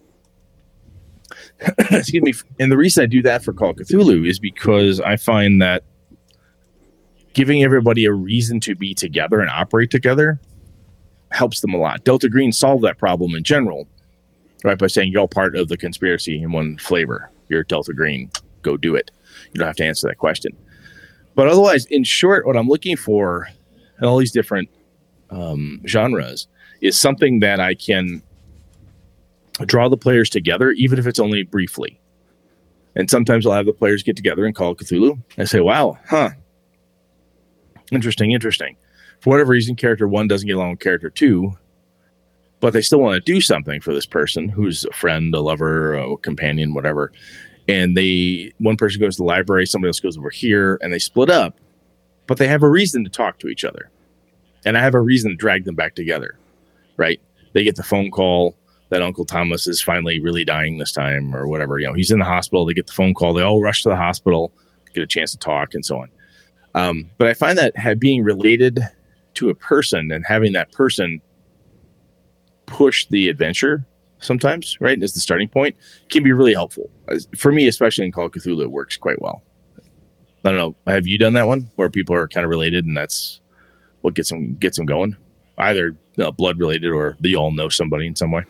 excuse 1.91 2.23
me. 2.23 2.33
And 2.61 2.71
the 2.71 2.77
reason 2.77 3.03
I 3.03 3.07
do 3.07 3.23
that 3.23 3.45
for 3.45 3.53
Call 3.53 3.71
of 3.71 3.77
Cthulhu 3.77 4.29
is 4.29 4.39
because 4.39 5.01
I 5.01 5.17
find 5.17 5.61
that 5.63 5.85
giving 7.33 7.63
everybody 7.63 8.05
a 8.05 8.13
reason 8.13 8.61
to 8.61 8.75
be 8.75 8.95
together 8.95 9.41
and 9.41 9.49
operate 9.49 9.91
together 9.91 10.41
helps 11.33 11.61
them 11.61 11.75
a 11.75 11.79
lot. 11.79 12.05
Delta 12.05 12.29
Green 12.29 12.53
solved 12.53 12.85
that 12.85 12.99
problem 12.99 13.35
in 13.35 13.43
general, 13.43 13.89
right? 14.65 14.79
By 14.79 14.87
saying 14.87 15.13
you're 15.13 15.21
all 15.23 15.29
part 15.29 15.57
of 15.57 15.69
the 15.69 15.77
conspiracy 15.77 16.43
in 16.43 16.53
one 16.53 16.79
flavor. 16.79 17.31
You're 17.49 17.65
Delta 17.65 17.93
Green. 17.93 18.31
Go 18.63 18.77
do 18.77 18.95
it. 18.95 19.11
You 19.53 19.59
don't 19.59 19.67
have 19.67 19.77
to 19.77 19.85
answer 19.85 20.09
that 20.09 20.19
question. 20.19 20.57
But 21.35 21.49
otherwise, 21.49 21.87
in 21.87 22.05
short, 22.05 22.47
what 22.47 22.57
I'm 22.57 22.69
looking 22.69 22.97
for 22.97 23.49
in 23.99 24.05
all 24.05 24.19
these 24.19 24.33
different 24.33 24.69
um, 25.31 25.81
genres 25.87 26.47
is 26.81 26.99
something 26.99 27.41
that 27.41 27.61
I 27.61 27.75
can 27.75 28.23
draw 29.65 29.89
the 29.89 29.97
players 29.97 30.29
together, 30.29 30.73
even 30.73 30.99
if 30.99 31.07
it's 31.07 31.19
only 31.19 31.43
briefly. 31.43 31.99
And 32.95 33.09
sometimes 33.09 33.47
I'll 33.47 33.53
have 33.53 33.67
the 33.67 33.73
players 33.73 34.03
get 34.03 34.17
together 34.17 34.45
and 34.45 34.55
call 34.55 34.75
Cthulhu 34.75 35.23
and 35.37 35.49
say, 35.49 35.61
wow, 35.61 35.99
huh. 36.09 36.31
Interesting, 37.91 38.33
interesting. 38.33 38.77
For 39.23 39.31
whatever 39.31 39.53
reason, 39.53 39.77
character 39.77 40.09
one 40.09 40.27
doesn't 40.27 40.49
get 40.49 40.57
along 40.57 40.71
with 40.71 40.81
character 40.81 41.09
two, 41.09 41.57
but 42.59 42.73
they 42.73 42.83
still 42.83 42.99
want 42.99 43.15
to 43.15 43.33
do 43.33 43.41
something 43.41 43.81
for 43.81 43.95
this 43.95 44.05
person 44.05 44.49
who's 44.49 44.85
a 44.85 44.93
friend, 44.93 45.33
a 45.33 45.41
lover, 45.41 45.95
a 45.95 46.17
companion, 46.17 46.75
whatever. 46.75 47.13
And 47.69 47.97
they, 47.97 48.53
one 48.59 48.77
person 48.77 49.01
goes 49.01 49.15
to 49.15 49.23
the 49.23 49.27
library, 49.27 49.65
somebody 49.65 49.91
else 49.91 50.01
goes 50.01 50.19
over 50.19 50.31
here, 50.31 50.77
and 50.83 50.93
they 50.93 50.99
split 50.99 51.31
up, 51.31 51.57
but 52.27 52.39
they 52.39 52.49
have 52.49 52.65
a 52.65 52.69
reason 52.69 53.05
to 53.05 53.11
talk 53.11 53.39
to 53.39 53.47
each 53.47 53.65
other. 53.65 53.91
And 54.65 54.77
I 54.77 54.83
have 54.83 54.95
a 54.97 55.01
reason 55.01 55.31
to 55.31 55.37
drag 55.37 55.67
them 55.67 55.77
back 55.77 55.95
together, 55.95 56.37
right? 56.97 57.21
They 57.53 57.63
get 57.63 57.77
the 57.77 57.85
phone 57.85 58.11
call 58.11 58.57
that 58.89 59.03
Uncle 59.03 59.25
Thomas 59.25 59.69
is 59.69 59.81
finally 59.81 60.19
really 60.19 60.45
dying 60.45 60.79
this 60.79 60.91
time 60.91 61.33
or 61.33 61.47
whatever. 61.47 61.79
You 61.79 61.87
know, 61.87 61.95
he's 61.95 62.11
in 62.11 62.19
the 62.19 62.25
hospital. 62.25 62.67
They 62.67 62.75
get 62.75 62.89
the 62.89 62.93
phone 62.93 63.15
call. 63.15 63.35
They 63.35 63.43
all 63.43 63.63
rush 63.63 63.85
to 63.85 63.89
the 63.89 63.97
hospital, 63.97 64.53
get 64.93 65.05
a 65.05 65.07
chance 65.07 65.31
to 65.31 65.39
talk, 65.39 65.75
and 65.75 65.87
so 65.87 65.99
on. 66.01 66.11
Um, 66.75 67.11
but 67.19 67.29
I 67.29 67.35
find 67.35 67.57
that 67.59 68.01
being 68.01 68.25
related 68.25 68.81
to 69.35 69.51
a 69.51 69.55
person 69.55 70.11
and 70.13 70.25
having 70.27 70.53
that 70.53 70.73
person 70.73 71.21
push 72.67 73.07
the 73.07 73.29
adventure 73.29 73.87
sometimes, 74.21 74.81
right, 74.81 75.03
as 75.03 75.13
the 75.15 75.21
starting 75.21 75.49
point, 75.49 75.77
can 76.09 76.23
be 76.23 76.33
really 76.33 76.55
helpful. 76.55 76.91
For 77.37 77.53
me, 77.53 77.67
especially 77.67 78.05
in 78.05 78.13
Call 78.13 78.27
of 78.27 78.33
Cthulhu, 78.33 78.63
it 78.63 78.71
works 78.71 78.97
quite 78.97 79.21
well. 79.21 79.43
I 80.45 80.51
don't 80.51 80.57
know. 80.59 80.93
Have 80.93 81.07
you 81.07 81.19
done 81.19 81.35
that 81.35 81.47
one 81.47 81.71
where 81.77 81.89
people 81.89 82.17
are 82.17 82.27
kind 82.27 82.45
of 82.45 82.51
related 82.51 82.85
and 82.85 82.97
that's 82.97 83.41
what 84.01 84.15
gets 84.15 84.31
them 84.31 84.57
gets 84.57 84.77
them 84.77 84.87
going? 84.87 85.17
Either 85.59 85.89
you 85.89 85.97
know, 86.25 86.33
blood 86.33 86.59
related 86.59 86.91
or 86.91 87.17
they 87.21 87.35
all 87.35 87.53
know 87.53 87.69
somebody 87.69 88.07
in 88.07 88.17
some 88.17 88.33
way. 88.33 88.45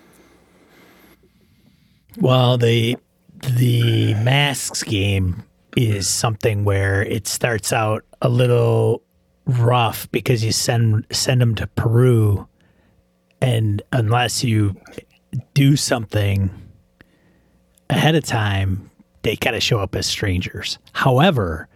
Well, 2.18 2.56
the 2.56 2.96
the 3.42 4.14
masks 4.14 4.82
game 4.82 5.42
is 5.76 6.08
something 6.08 6.64
where 6.64 7.02
it 7.02 7.26
starts 7.26 7.72
out 7.72 8.04
a 8.22 8.28
little 8.28 9.02
rough 9.46 10.10
because 10.12 10.44
you 10.44 10.52
send 10.52 11.06
send 11.10 11.40
them 11.40 11.54
to 11.56 11.66
Peru, 11.68 12.46
and 13.40 13.82
unless 13.92 14.44
you 14.44 14.76
do 15.54 15.76
something 15.76 16.50
ahead 17.90 18.14
of 18.14 18.24
time, 18.24 18.90
they 19.22 19.36
kind 19.36 19.56
of 19.56 19.62
show 19.62 19.78
up 19.78 19.94
as 19.94 20.06
strangers. 20.06 20.78
However, 20.92 21.68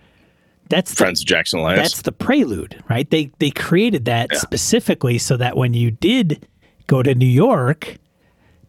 that's 0.68 0.94
friends 0.94 1.20
the, 1.20 1.26
Jackson 1.26 1.60
Elias. 1.60 1.78
That's 1.78 2.02
the 2.02 2.12
prelude, 2.12 2.82
right? 2.88 3.08
They 3.08 3.30
they 3.38 3.50
created 3.50 4.04
that 4.06 4.28
yeah. 4.32 4.38
specifically 4.38 5.18
so 5.18 5.36
that 5.36 5.56
when 5.56 5.74
you 5.74 5.90
did 5.90 6.46
go 6.86 7.02
to 7.02 7.14
New 7.14 7.26
York 7.26 7.96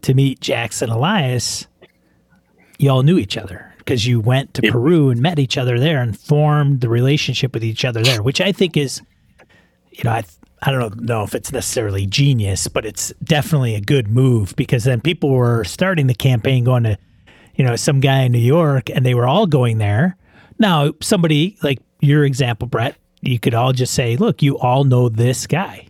to 0.03 0.13
meet 0.13 0.39
Jackson 0.39 0.89
Elias, 0.89 1.67
y'all 2.77 3.03
knew 3.03 3.17
each 3.17 3.37
other 3.37 3.73
because 3.87 4.05
you 4.05 4.19
went 4.19 4.53
to 4.53 4.61
yep. 4.61 4.73
Peru 4.73 5.09
and 5.09 5.21
met 5.21 5.39
each 5.39 5.57
other 5.57 5.79
there 5.79 6.01
and 6.01 6.19
formed 6.19 6.81
the 6.81 6.89
relationship 6.89 7.53
with 7.53 7.63
each 7.63 7.85
other 7.85 8.03
there, 8.03 8.21
which 8.21 8.41
I 8.41 8.51
think 8.51 8.75
is, 8.75 9.01
you 9.91 10.03
know, 10.03 10.11
I 10.11 10.23
I 10.61 10.71
don't 10.71 11.01
know 11.01 11.23
if 11.23 11.33
it's 11.33 11.53
necessarily 11.53 12.05
genius, 12.05 12.67
but 12.67 12.85
it's 12.85 13.13
definitely 13.23 13.75
a 13.75 13.81
good 13.81 14.09
move 14.09 14.55
because 14.57 14.83
then 14.83 14.99
people 14.99 15.29
were 15.29 15.63
starting 15.63 16.07
the 16.07 16.15
campaign 16.15 16.65
going 16.65 16.83
to, 16.83 16.97
you 17.55 17.63
know, 17.63 17.75
some 17.77 18.01
guy 18.01 18.23
in 18.23 18.33
New 18.33 18.39
York 18.39 18.89
and 18.89 19.05
they 19.05 19.13
were 19.13 19.27
all 19.27 19.45
going 19.45 19.77
there. 19.77 20.17
Now, 20.59 20.91
somebody 21.01 21.57
like 21.63 21.79
your 22.01 22.25
example, 22.25 22.67
Brett, 22.67 22.97
you 23.21 23.39
could 23.39 23.53
all 23.53 23.71
just 23.71 23.93
say, 23.93 24.17
look, 24.17 24.41
you 24.41 24.57
all 24.57 24.83
know 24.83 25.07
this 25.07 25.47
guy. 25.47 25.87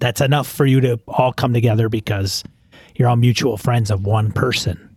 That's 0.00 0.20
enough 0.20 0.48
for 0.48 0.66
you 0.66 0.80
to 0.80 0.98
all 1.06 1.32
come 1.32 1.52
together 1.52 1.88
because 1.88 2.42
you're 2.96 3.08
all 3.08 3.16
mutual 3.16 3.56
friends 3.56 3.90
of 3.90 4.04
one 4.04 4.32
person. 4.32 4.95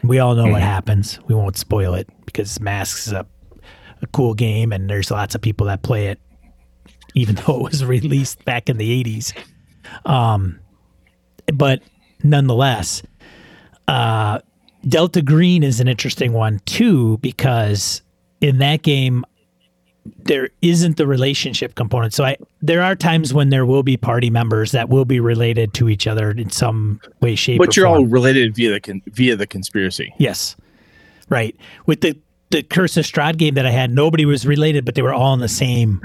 And 0.00 0.10
we 0.10 0.18
all 0.18 0.34
know 0.34 0.44
mm-hmm. 0.44 0.52
what 0.52 0.62
happens. 0.62 1.18
We 1.26 1.34
won't 1.34 1.56
spoil 1.56 1.94
it 1.94 2.08
because 2.26 2.60
Masks 2.60 3.06
is 3.06 3.12
a, 3.12 3.26
a 4.02 4.06
cool 4.08 4.34
game 4.34 4.72
and 4.72 4.88
there's 4.88 5.10
lots 5.10 5.34
of 5.34 5.40
people 5.40 5.66
that 5.66 5.82
play 5.82 6.08
it, 6.08 6.20
even 7.14 7.34
though 7.46 7.56
it 7.56 7.70
was 7.70 7.84
released 7.84 8.44
back 8.44 8.68
in 8.68 8.76
the 8.76 9.04
80s. 9.04 9.36
Um, 10.04 10.60
but 11.54 11.82
nonetheless, 12.22 13.02
uh, 13.88 14.40
Delta 14.88 15.22
Green 15.22 15.62
is 15.62 15.80
an 15.80 15.88
interesting 15.88 16.32
one 16.32 16.60
too 16.66 17.18
because 17.18 18.02
in 18.40 18.58
that 18.58 18.82
game, 18.82 19.24
there 20.24 20.50
isn't 20.62 20.96
the 20.96 21.06
relationship 21.06 21.74
component. 21.74 22.12
So 22.14 22.24
I 22.24 22.36
there 22.62 22.82
are 22.82 22.94
times 22.96 23.32
when 23.34 23.50
there 23.50 23.64
will 23.66 23.82
be 23.82 23.96
party 23.96 24.30
members 24.30 24.72
that 24.72 24.88
will 24.88 25.04
be 25.04 25.20
related 25.20 25.72
to 25.74 25.88
each 25.88 26.06
other 26.06 26.30
in 26.30 26.50
some 26.50 27.00
way, 27.20 27.34
shape. 27.34 27.58
But 27.58 27.76
you're 27.76 27.86
form. 27.86 27.98
all 27.98 28.06
related 28.06 28.54
via 28.54 28.70
the 28.72 28.80
con- 28.80 29.02
via 29.06 29.36
the 29.36 29.46
conspiracy. 29.46 30.12
yes, 30.18 30.56
right. 31.28 31.56
With 31.86 32.00
the 32.00 32.16
the 32.50 32.62
Curse 32.62 32.96
of 32.96 33.04
Strahd 33.04 33.38
game 33.38 33.54
that 33.54 33.66
I 33.66 33.70
had, 33.70 33.90
nobody 33.90 34.24
was 34.24 34.46
related, 34.46 34.84
but 34.84 34.94
they 34.94 35.02
were 35.02 35.12
all 35.14 35.34
in 35.34 35.40
the 35.40 35.48
same 35.48 36.00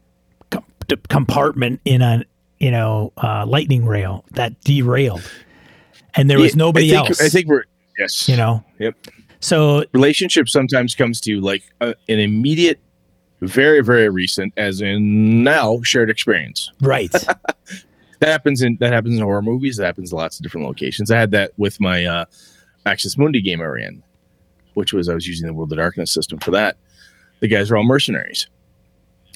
com- 0.50 0.64
d- 0.88 0.96
compartment 1.08 1.80
in 1.84 2.02
a 2.02 2.24
you 2.58 2.70
know 2.70 3.12
uh, 3.22 3.44
lightning 3.46 3.84
rail 3.86 4.24
that 4.32 4.60
derailed, 4.62 5.22
and 6.14 6.30
there 6.30 6.38
was 6.38 6.52
Yeah, 6.54 6.58
nobody 6.58 6.92
I 6.92 6.96
think, 6.96 7.08
else. 7.10 7.20
I 7.20 7.28
think 7.28 7.46
we're 7.48 7.64
yes. 7.98 8.28
you 8.28 8.36
know. 8.36 8.64
Yep. 8.78 8.96
So 9.40 9.84
relationship 9.92 10.48
sometimes 10.48 10.94
comes 10.94 11.20
to 11.22 11.40
like 11.40 11.64
a, 11.80 11.88
an 12.08 12.20
immediate, 12.20 12.78
very 13.42 13.82
very 13.82 14.08
recent, 14.08 14.52
as 14.56 14.80
in 14.80 15.42
now 15.42 15.80
shared 15.82 16.10
experience. 16.10 16.70
right, 16.80 17.12
That 18.22 18.30
happens 18.30 18.62
in 18.62 18.76
that 18.78 18.92
happens 18.92 19.16
in 19.16 19.22
horror 19.24 19.42
movies. 19.42 19.78
That 19.78 19.86
happens 19.86 20.12
in 20.12 20.16
lots 20.18 20.38
of 20.38 20.44
different 20.44 20.64
locations. 20.64 21.10
I 21.10 21.18
had 21.18 21.32
that 21.32 21.50
with 21.56 21.80
my 21.80 22.04
uh, 22.04 22.24
Access 22.86 23.18
Mundi 23.18 23.42
game 23.42 23.60
I 23.60 23.64
ran, 23.64 24.00
which 24.74 24.92
was 24.92 25.08
I 25.08 25.14
was 25.14 25.26
using 25.26 25.48
the 25.48 25.52
World 25.52 25.72
of 25.72 25.78
Darkness 25.78 26.12
system 26.12 26.38
for 26.38 26.52
that. 26.52 26.76
The 27.40 27.48
guys 27.48 27.68
are 27.72 27.76
all 27.76 27.82
mercenaries, 27.82 28.46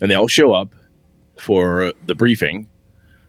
and 0.00 0.08
they 0.08 0.14
all 0.14 0.28
show 0.28 0.52
up 0.52 0.72
for 1.36 1.92
the 2.06 2.14
briefing. 2.14 2.68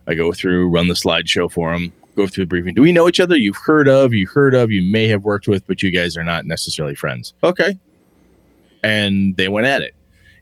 I 0.06 0.14
go 0.14 0.32
through, 0.32 0.70
run 0.70 0.90
the 0.90 0.94
slideshow 0.94 1.52
for 1.52 1.74
them, 1.74 1.92
go 2.16 2.28
through 2.28 2.46
the 2.46 2.50
briefing. 2.50 2.76
Do 2.76 2.84
we 2.84 2.92
know 2.92 3.08
each 3.08 3.20
other? 3.20 3.36
You've 3.36 3.58
heard 3.58 3.88
of, 3.88 4.14
you 4.14 4.28
heard 4.28 4.54
of, 4.54 4.70
you 4.72 4.84
may 4.84 5.08
have 5.08 5.24
worked 5.24 5.48
with, 5.48 5.66
but 5.66 5.82
you 5.82 5.90
guys 5.90 6.16
are 6.16 6.24
not 6.24 6.46
necessarily 6.46 6.94
friends. 6.94 7.34
Okay. 7.44 7.80
And 8.84 9.36
they 9.38 9.48
went 9.48 9.66
at 9.66 9.82
it. 9.82 9.96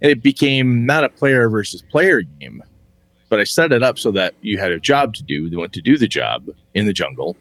And 0.06 0.12
it 0.12 0.22
became 0.22 0.86
not 0.86 1.04
a 1.04 1.10
player 1.10 1.50
versus 1.50 1.82
player 1.82 2.22
game, 2.22 2.62
but 3.28 3.40
I 3.40 3.44
set 3.44 3.72
it 3.72 3.82
up 3.82 3.98
so 3.98 4.12
that 4.12 4.36
you 4.42 4.60
had 4.60 4.72
a 4.72 4.80
job 4.80 5.16
to 5.16 5.24
do. 5.24 5.50
They 5.50 5.56
went 5.56 5.74
to 5.74 5.82
do 5.82 5.98
the 5.98 6.08
job 6.08 6.48
in 6.76 6.86
the 6.86 6.94
jungle. 6.94 7.36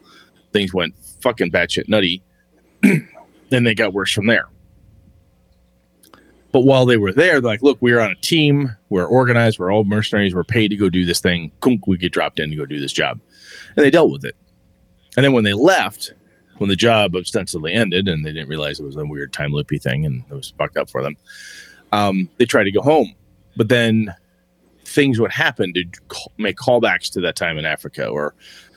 Things 0.51 0.73
went 0.73 0.95
fucking 1.21 1.51
batshit 1.51 1.87
nutty. 1.87 2.23
then 2.81 3.63
they 3.65 3.75
got 3.75 3.93
worse 3.93 4.11
from 4.11 4.25
there. 4.25 4.47
But 6.51 6.61
while 6.61 6.87
they 6.87 6.97
were 6.97 7.13
there, 7.13 7.39
they're 7.39 7.51
like, 7.51 7.61
look, 7.61 7.77
we're 7.81 7.99
on 7.99 8.09
a 8.09 8.15
team. 8.15 8.75
We're 8.89 9.05
organized. 9.05 9.59
We're 9.59 9.71
all 9.71 9.83
mercenaries. 9.83 10.33
We're 10.33 10.43
paid 10.43 10.69
to 10.69 10.75
go 10.75 10.89
do 10.89 11.05
this 11.05 11.19
thing. 11.19 11.51
Kunk, 11.59 11.85
we 11.85 11.99
get 11.99 12.13
dropped 12.13 12.39
in 12.39 12.49
to 12.49 12.55
go 12.55 12.65
do 12.65 12.79
this 12.79 12.93
job. 12.93 13.19
And 13.75 13.85
they 13.85 13.91
dealt 13.91 14.09
with 14.09 14.25
it. 14.25 14.35
And 15.15 15.23
then 15.23 15.33
when 15.33 15.43
they 15.43 15.53
left, 15.53 16.15
when 16.57 16.71
the 16.71 16.75
job 16.75 17.15
ostensibly 17.15 17.73
ended 17.73 18.07
and 18.07 18.25
they 18.25 18.31
didn't 18.31 18.49
realize 18.49 18.79
it 18.79 18.85
was 18.85 18.95
a 18.95 19.05
weird 19.05 19.33
time 19.33 19.51
loopy 19.51 19.77
thing 19.77 20.03
and 20.03 20.23
it 20.31 20.33
was 20.33 20.51
fucked 20.57 20.77
up 20.77 20.89
for 20.89 21.03
them, 21.03 21.15
um, 21.91 22.29
they 22.37 22.45
tried 22.45 22.65
to 22.65 22.71
go 22.71 22.81
home. 22.81 23.13
But 23.57 23.69
then 23.69 24.13
things 24.85 25.19
would 25.19 25.31
happen 25.31 25.73
to 25.73 25.83
call, 26.07 26.31
make 26.37 26.57
callbacks 26.57 27.11
to 27.13 27.21
that 27.21 27.35
time 27.35 27.57
in 27.57 27.65
Africa 27.65 28.07
or 28.07 28.35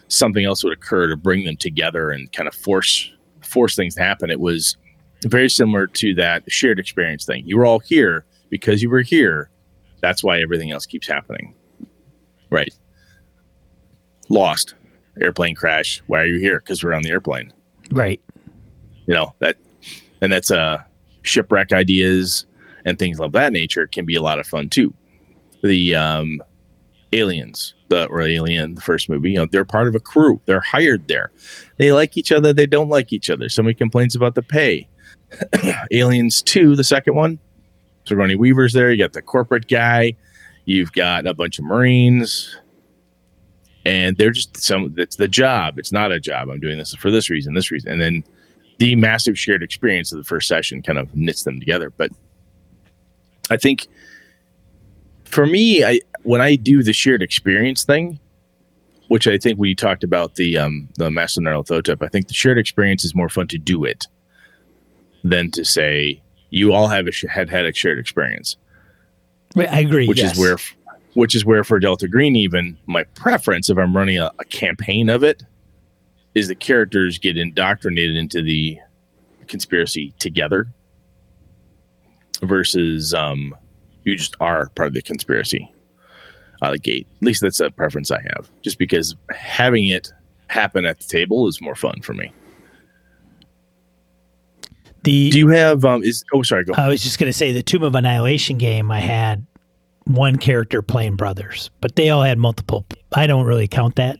something 0.08 0.44
else 0.44 0.64
would 0.64 0.72
occur 0.72 1.06
to 1.08 1.16
bring 1.16 1.44
them 1.44 1.56
together 1.56 2.10
and 2.10 2.32
kind 2.32 2.48
of 2.48 2.54
force 2.54 3.10
force 3.42 3.74
things 3.76 3.94
to 3.94 4.02
happen. 4.02 4.30
It 4.30 4.40
was 4.40 4.76
very 5.24 5.48
similar 5.50 5.86
to 5.86 6.14
that 6.14 6.50
shared 6.50 6.78
experience 6.78 7.24
thing. 7.24 7.44
You 7.46 7.58
were 7.58 7.66
all 7.66 7.78
here 7.80 8.24
because 8.50 8.82
you 8.82 8.90
were 8.90 9.02
here. 9.02 9.50
That's 10.00 10.22
why 10.22 10.40
everything 10.40 10.70
else 10.70 10.86
keeps 10.86 11.08
happening. 11.08 11.54
Right. 12.50 12.72
Lost. 14.28 14.74
Airplane 15.20 15.54
crash. 15.54 16.02
Why 16.06 16.20
are 16.20 16.26
you 16.26 16.38
here? 16.38 16.60
Because 16.60 16.84
we're 16.84 16.92
on 16.94 17.02
the 17.02 17.10
airplane. 17.10 17.52
right. 17.90 18.20
You 19.06 19.14
know, 19.14 19.34
that 19.38 19.56
and 20.20 20.30
that's 20.30 20.50
uh 20.50 20.82
shipwreck 21.22 21.72
ideas 21.72 22.46
and 22.88 22.98
things 22.98 23.20
of 23.20 23.32
that 23.32 23.52
nature 23.52 23.86
can 23.86 24.04
be 24.04 24.14
a 24.14 24.22
lot 24.22 24.38
of 24.38 24.46
fun 24.46 24.68
too. 24.68 24.94
The 25.62 25.94
um 25.94 26.42
aliens, 27.12 27.74
the 27.88 28.06
or 28.06 28.22
alien, 28.22 28.74
the 28.74 28.80
first 28.80 29.08
movie, 29.08 29.30
you 29.30 29.36
know, 29.36 29.46
they're 29.50 29.64
part 29.64 29.88
of 29.88 29.94
a 29.94 30.00
crew. 30.00 30.40
They're 30.46 30.60
hired 30.60 31.08
there. 31.08 31.30
They 31.76 31.92
like 31.92 32.16
each 32.16 32.32
other, 32.32 32.52
they 32.52 32.66
don't 32.66 32.88
like 32.88 33.12
each 33.12 33.30
other. 33.30 33.48
Somebody 33.48 33.74
complains 33.74 34.14
about 34.14 34.34
the 34.34 34.42
pay. 34.42 34.88
Aliens 35.92 36.42
2, 36.42 36.76
the 36.76 36.84
second 36.84 37.14
one. 37.14 37.38
Sigourney 38.06 38.36
Weaver's 38.36 38.72
there. 38.72 38.90
You 38.90 38.98
got 38.98 39.12
the 39.12 39.22
corporate 39.22 39.68
guy. 39.68 40.16
You've 40.64 40.92
got 40.92 41.26
a 41.26 41.34
bunch 41.34 41.58
of 41.58 41.64
Marines. 41.66 42.56
And 43.84 44.16
they're 44.16 44.30
just 44.30 44.56
some, 44.56 44.94
it's 44.98 45.16
the 45.16 45.28
job. 45.28 45.78
It's 45.78 45.92
not 45.92 46.12
a 46.12 46.20
job. 46.20 46.48
I'm 46.48 46.60
doing 46.60 46.78
this 46.78 46.94
for 46.94 47.10
this 47.10 47.30
reason, 47.30 47.54
this 47.54 47.70
reason. 47.70 47.92
And 47.92 48.00
then 48.00 48.24
the 48.78 48.96
massive 48.96 49.38
shared 49.38 49.62
experience 49.62 50.12
of 50.12 50.18
the 50.18 50.24
first 50.24 50.48
session 50.48 50.82
kind 50.82 50.98
of 50.98 51.14
knits 51.14 51.44
them 51.44 51.58
together. 51.58 51.90
But 51.90 52.10
I 53.50 53.56
think 53.56 53.88
for 55.24 55.46
me, 55.46 55.84
I, 55.84 56.00
when 56.22 56.40
I 56.40 56.56
do 56.56 56.82
the 56.82 56.92
shared 56.92 57.22
experience 57.22 57.84
thing, 57.84 58.18
which 59.08 59.26
I 59.26 59.38
think 59.38 59.58
we 59.58 59.74
talked 59.74 60.04
about 60.04 60.34
the 60.34 60.58
um, 60.58 60.88
the 60.96 61.10
Masks 61.10 61.36
of 61.36 61.44
Nyarlathotep, 61.44 62.02
I 62.02 62.08
think 62.08 62.28
the 62.28 62.34
shared 62.34 62.58
experience 62.58 63.04
is 63.04 63.14
more 63.14 63.28
fun 63.28 63.48
to 63.48 63.58
do 63.58 63.84
it 63.84 64.06
than 65.24 65.50
to 65.52 65.64
say 65.64 66.22
you 66.50 66.72
all 66.72 66.88
have 66.88 67.06
a 67.06 67.12
sh- 67.12 67.24
had 67.28 67.48
had 67.50 67.64
a 67.64 67.72
shared 67.72 67.98
experience, 67.98 68.56
I 69.56 69.80
agree. 69.80 70.08
which 70.08 70.18
yes. 70.18 70.32
is 70.34 70.38
where 70.38 70.58
which 71.14 71.34
is 71.34 71.44
where 71.44 71.64
for 71.64 71.78
Delta 71.78 72.06
Green 72.06 72.36
even 72.36 72.76
my 72.86 73.04
preference 73.14 73.70
if 73.70 73.78
I'm 73.78 73.96
running 73.96 74.18
a, 74.18 74.30
a 74.38 74.44
campaign 74.44 75.08
of 75.08 75.22
it 75.22 75.42
is 76.34 76.48
the 76.48 76.54
characters 76.54 77.18
get 77.18 77.36
indoctrinated 77.36 78.16
into 78.16 78.42
the 78.42 78.78
conspiracy 79.46 80.14
together 80.18 80.68
versus 82.42 83.14
um, 83.14 83.54
you 84.04 84.16
just 84.16 84.36
are 84.40 84.68
part 84.70 84.88
of 84.88 84.94
the 84.94 85.02
conspiracy 85.02 85.72
out 86.62 86.70
of 86.70 86.74
the 86.74 86.78
gate. 86.78 87.06
At 87.16 87.22
least 87.22 87.40
that's 87.40 87.60
a 87.60 87.70
preference 87.70 88.10
I 88.10 88.20
have, 88.34 88.50
just 88.62 88.78
because 88.78 89.14
having 89.34 89.86
it 89.86 90.12
happen 90.48 90.84
at 90.84 90.98
the 90.98 91.04
table 91.04 91.46
is 91.46 91.60
more 91.60 91.74
fun 91.74 92.00
for 92.02 92.14
me. 92.14 92.32
the 95.04 95.30
Do 95.30 95.38
you 95.38 95.48
have 95.48 95.84
um 95.84 96.02
is 96.02 96.24
oh 96.32 96.42
sorry 96.42 96.64
go 96.64 96.72
I 96.76 96.88
was 96.88 97.02
just 97.02 97.18
going 97.18 97.30
to 97.30 97.36
say 97.36 97.52
the 97.52 97.62
Tomb 97.62 97.82
of 97.82 97.94
Annihilation 97.94 98.58
game. 98.58 98.90
I 98.90 99.00
had 99.00 99.46
one 100.04 100.36
character 100.36 100.80
playing 100.80 101.16
brothers, 101.16 101.70
but 101.80 101.96
they 101.96 102.08
all 102.10 102.22
had 102.22 102.38
multiple. 102.38 102.86
I 103.12 103.26
don't 103.26 103.44
really 103.44 103.68
count 103.68 103.96
that 103.96 104.18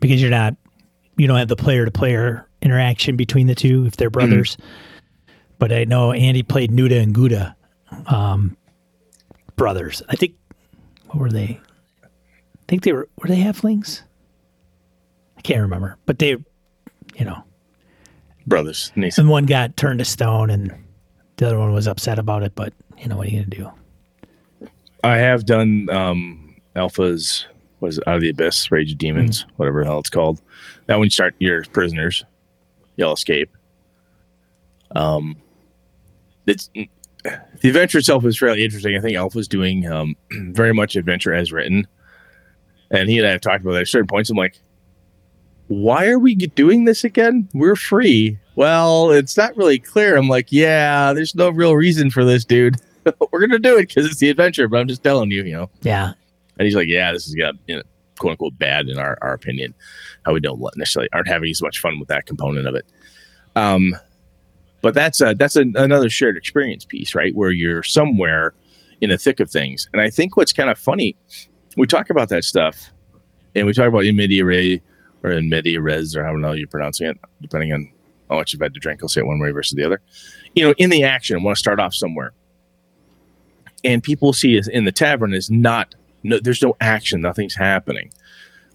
because 0.00 0.20
you're 0.20 0.30
not, 0.30 0.56
you 1.16 1.26
don't 1.26 1.38
have 1.38 1.48
the 1.48 1.56
player 1.56 1.84
to 1.84 1.90
player 1.90 2.48
interaction 2.60 3.16
between 3.16 3.46
the 3.46 3.54
two 3.54 3.86
if 3.86 3.96
they're 3.96 4.10
brothers. 4.10 4.56
But 5.58 5.72
I 5.72 5.84
know 5.84 6.12
Andy 6.12 6.42
played 6.42 6.70
Nuda 6.70 7.02
and 7.02 7.14
Gouda, 7.14 7.56
um, 8.06 8.56
brothers. 9.56 10.02
I 10.08 10.16
think 10.16 10.34
what 11.06 11.18
were 11.18 11.30
they? 11.30 11.60
I 12.04 12.08
think 12.68 12.82
they 12.82 12.92
were 12.92 13.08
were 13.20 13.28
they 13.28 13.38
halflings? 13.38 14.02
I 15.36 15.40
can't 15.40 15.60
remember, 15.60 15.96
but 16.06 16.18
they, 16.18 16.30
you 17.16 17.24
know, 17.24 17.42
brothers 18.46 18.92
Nathan. 18.96 19.22
and 19.22 19.30
one 19.30 19.46
got 19.46 19.76
turned 19.76 19.98
to 20.00 20.04
stone, 20.04 20.50
and 20.50 20.72
the 21.36 21.46
other 21.46 21.58
one 21.58 21.72
was 21.72 21.86
upset 21.88 22.18
about 22.18 22.42
it. 22.42 22.54
But 22.54 22.72
you 22.98 23.08
know 23.08 23.16
what 23.16 23.26
are 23.26 23.30
you 23.30 23.44
gonna 23.44 23.70
do? 24.60 24.68
I 25.02 25.16
have 25.18 25.44
done 25.46 25.88
um 25.90 26.56
alphas 26.76 27.44
was 27.80 27.98
out 28.06 28.16
of 28.16 28.20
the 28.20 28.28
abyss 28.30 28.70
rage 28.70 28.92
of 28.92 28.98
demons 28.98 29.46
whatever 29.56 29.82
the 29.82 29.86
hell 29.88 30.00
it's 30.00 30.10
called 30.10 30.40
that 30.86 30.96
one 30.96 31.06
you 31.06 31.10
start 31.10 31.34
your 31.38 31.64
prisoners 31.66 32.24
you'll 32.96 33.12
escape 33.12 33.50
um 34.96 35.36
it's 36.48 36.70
the 36.74 37.68
adventure 37.68 37.98
itself 37.98 38.24
is 38.24 38.38
fairly 38.38 38.64
interesting. 38.64 38.96
I 38.96 39.00
think 39.00 39.16
alpha's 39.16 39.48
doing 39.48 39.86
um 39.86 40.16
very 40.52 40.72
much 40.72 40.96
adventure 40.96 41.32
as 41.32 41.52
written. 41.52 41.86
And 42.90 43.08
he 43.08 43.18
and 43.18 43.26
i 43.26 43.32
have 43.32 43.40
talked 43.40 43.62
about 43.62 43.72
that 43.72 43.82
at 43.82 43.88
certain 43.88 44.06
points. 44.06 44.30
I'm 44.30 44.36
like 44.36 44.58
why 45.68 46.06
are 46.06 46.18
we 46.18 46.34
doing 46.34 46.86
this 46.86 47.04
again? 47.04 47.46
We're 47.52 47.76
free. 47.76 48.38
Well 48.54 49.10
it's 49.10 49.36
not 49.36 49.56
really 49.56 49.78
clear. 49.78 50.16
I'm 50.16 50.28
like 50.28 50.50
yeah 50.50 51.12
there's 51.12 51.34
no 51.34 51.50
real 51.50 51.74
reason 51.74 52.10
for 52.10 52.24
this 52.24 52.44
dude. 52.44 52.76
We're 53.32 53.40
gonna 53.40 53.58
do 53.58 53.76
it 53.76 53.88
because 53.88 54.06
it's 54.06 54.18
the 54.18 54.28
adventure 54.28 54.68
but 54.68 54.80
i'm 54.80 54.88
just 54.88 55.02
telling 55.02 55.30
you 55.30 55.42
you 55.42 55.54
know? 55.54 55.70
Yeah, 55.80 56.12
and 56.58 56.66
he's 56.66 56.74
like, 56.74 56.88
yeah, 56.88 57.12
this 57.12 57.24
has 57.24 57.34
got 57.34 57.54
you 57.66 57.76
know, 57.76 57.82
quote 58.18 58.32
unquote 58.32 58.58
bad 58.58 58.88
in 58.88 58.98
our, 58.98 59.16
our 59.22 59.32
opinion. 59.32 59.74
How 60.24 60.32
we 60.32 60.40
don't 60.40 60.60
necessarily 60.76 61.08
aren't 61.12 61.28
having 61.28 61.50
as 61.50 61.62
much 61.62 61.78
fun 61.78 61.98
with 61.98 62.08
that 62.08 62.26
component 62.26 62.66
of 62.66 62.74
it. 62.74 62.84
Um, 63.56 63.96
but 64.80 64.94
that's 64.94 65.20
a, 65.20 65.34
that's 65.34 65.56
another 65.56 66.08
shared 66.08 66.36
experience 66.36 66.84
piece, 66.84 67.14
right? 67.14 67.34
Where 67.34 67.50
you're 67.50 67.82
somewhere 67.82 68.54
in 69.00 69.10
the 69.10 69.18
thick 69.18 69.40
of 69.40 69.50
things. 69.50 69.88
And 69.92 70.02
I 70.02 70.10
think 70.10 70.36
what's 70.36 70.52
kind 70.52 70.70
of 70.70 70.78
funny, 70.78 71.16
we 71.76 71.86
talk 71.86 72.10
about 72.10 72.28
that 72.30 72.44
stuff, 72.44 72.90
and 73.54 73.66
we 73.66 73.72
talk 73.72 73.88
about 73.88 74.04
in 74.04 74.16
media 74.16 74.44
res 74.44 74.80
or 75.22 75.30
in 75.30 75.48
media 75.48 75.80
res 75.80 76.14
or 76.14 76.24
however 76.24 76.56
you're 76.56 76.68
pronouncing 76.68 77.08
it, 77.08 77.18
depending 77.40 77.72
on 77.72 77.90
how 78.28 78.36
much 78.36 78.52
you've 78.52 78.62
had 78.62 78.74
to 78.74 78.80
drink. 78.80 79.02
I'll 79.02 79.08
say 79.08 79.20
it 79.20 79.26
one 79.26 79.38
way 79.38 79.50
versus 79.50 79.74
the 79.76 79.84
other. 79.84 80.00
You 80.54 80.64
know, 80.64 80.74
in 80.78 80.90
the 80.90 81.04
action, 81.04 81.36
I 81.36 81.42
want 81.42 81.56
to 81.56 81.60
start 81.60 81.80
off 81.80 81.94
somewhere, 81.94 82.32
and 83.84 84.02
people 84.02 84.32
see 84.32 84.58
us 84.58 84.68
in 84.68 84.84
the 84.84 84.92
tavern 84.92 85.34
is 85.34 85.50
not 85.50 85.94
no, 86.22 86.38
there's 86.38 86.62
no 86.62 86.76
action, 86.80 87.20
nothing's 87.20 87.54
happening. 87.54 88.12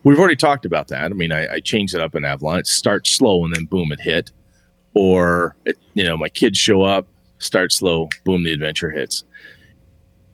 We've 0.03 0.19
already 0.19 0.35
talked 0.35 0.65
about 0.65 0.89
that. 0.89 1.05
I 1.05 1.09
mean, 1.09 1.31
I, 1.31 1.55
I 1.55 1.59
changed 1.59 1.95
it 1.95 2.01
up 2.01 2.15
in 2.15 2.25
Avalon. 2.25 2.59
It 2.59 2.67
starts 2.67 3.11
slow 3.11 3.43
and 3.45 3.55
then 3.55 3.65
boom, 3.65 3.91
it 3.91 4.01
hit. 4.01 4.31
Or, 4.95 5.55
you 5.93 6.03
know, 6.03 6.17
my 6.17 6.29
kids 6.29 6.57
show 6.57 6.83
up, 6.83 7.07
start 7.39 7.71
slow, 7.71 8.09
boom, 8.23 8.43
the 8.43 8.53
adventure 8.53 8.91
hits. 8.91 9.23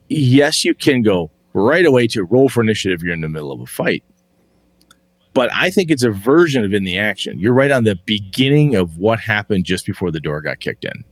yes, 0.08 0.64
you 0.64 0.74
can 0.74 1.02
go 1.02 1.30
right 1.54 1.86
away 1.86 2.06
to 2.08 2.24
roll 2.24 2.48
for 2.48 2.62
initiative. 2.62 3.02
You're 3.02 3.14
in 3.14 3.20
the 3.20 3.28
middle 3.28 3.52
of 3.52 3.60
a 3.60 3.66
fight. 3.66 4.04
But 5.32 5.50
I 5.54 5.70
think 5.70 5.90
it's 5.90 6.02
a 6.02 6.10
version 6.10 6.64
of 6.64 6.74
in 6.74 6.84
the 6.84 6.98
action. 6.98 7.38
You're 7.38 7.54
right 7.54 7.70
on 7.70 7.84
the 7.84 7.96
beginning 8.04 8.74
of 8.74 8.98
what 8.98 9.20
happened 9.20 9.64
just 9.64 9.86
before 9.86 10.10
the 10.10 10.20
door 10.20 10.40
got 10.40 10.60
kicked 10.60 10.84
in. 10.84 11.04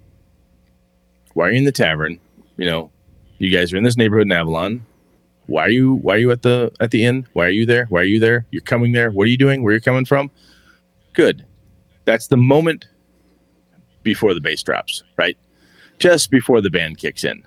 Why 1.34 1.48
are 1.48 1.52
you 1.52 1.58
in 1.58 1.64
the 1.64 1.72
tavern? 1.72 2.18
You 2.56 2.66
know, 2.66 2.90
you 3.38 3.50
guys 3.50 3.72
are 3.72 3.76
in 3.76 3.84
this 3.84 3.96
neighborhood 3.96 4.26
in 4.26 4.32
Avalon. 4.32 4.84
Why 5.46 5.66
are 5.66 5.70
you 5.70 5.94
why 5.94 6.16
are 6.16 6.18
you 6.18 6.30
at 6.30 6.42
the 6.42 6.72
at 6.80 6.90
the 6.90 7.04
inn? 7.04 7.26
Why 7.32 7.46
are 7.46 7.50
you 7.50 7.64
there? 7.64 7.86
Why 7.86 8.00
are 8.00 8.04
you 8.04 8.18
there? 8.18 8.44
You're 8.50 8.60
coming 8.62 8.92
there. 8.92 9.10
What 9.10 9.24
are 9.24 9.30
you 9.30 9.38
doing? 9.38 9.62
Where 9.62 9.70
are 9.70 9.76
you 9.76 9.80
coming 9.80 10.04
from? 10.04 10.30
Good. 11.14 11.46
That's 12.04 12.26
the 12.26 12.36
moment 12.36 12.86
before 14.08 14.32
the 14.32 14.40
bass 14.40 14.62
drops, 14.62 15.02
right? 15.18 15.36
Just 15.98 16.30
before 16.30 16.62
the 16.62 16.70
band 16.70 16.96
kicks 16.96 17.24
in. 17.24 17.42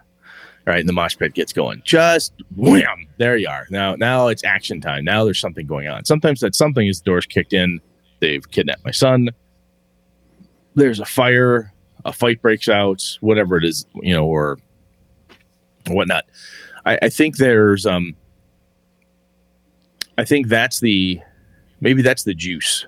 Right, 0.67 0.79
and 0.79 0.87
the 0.87 0.93
mosh 0.93 1.17
pit 1.17 1.33
gets 1.33 1.51
going. 1.53 1.81
Just 1.83 2.33
wham, 2.55 3.07
there 3.17 3.35
you 3.35 3.47
are. 3.47 3.65
Now, 3.71 3.95
now 3.95 4.27
it's 4.27 4.43
action 4.43 4.79
time. 4.79 5.03
Now 5.03 5.25
there's 5.25 5.39
something 5.39 5.65
going 5.65 5.87
on. 5.87 6.05
Sometimes 6.05 6.39
that 6.41 6.53
something 6.53 6.87
is 6.87 7.01
the 7.01 7.05
doors 7.05 7.25
kicked 7.25 7.51
in. 7.51 7.81
They've 8.19 8.47
kidnapped 8.51 8.85
my 8.85 8.91
son. 8.91 9.29
There's 10.75 10.99
a 10.99 11.05
fire. 11.05 11.73
A 12.05 12.13
fight 12.13 12.43
breaks 12.43 12.69
out. 12.69 13.01
Whatever 13.21 13.57
it 13.57 13.65
is, 13.65 13.87
you 14.03 14.13
know, 14.13 14.27
or 14.27 14.59
whatnot. 15.87 16.25
I, 16.85 16.99
I 17.01 17.09
think 17.09 17.37
there's, 17.37 17.87
um, 17.87 18.15
I 20.19 20.25
think 20.25 20.47
that's 20.47 20.79
the, 20.79 21.19
maybe 21.79 22.03
that's 22.03 22.23
the 22.23 22.35
juice 22.35 22.85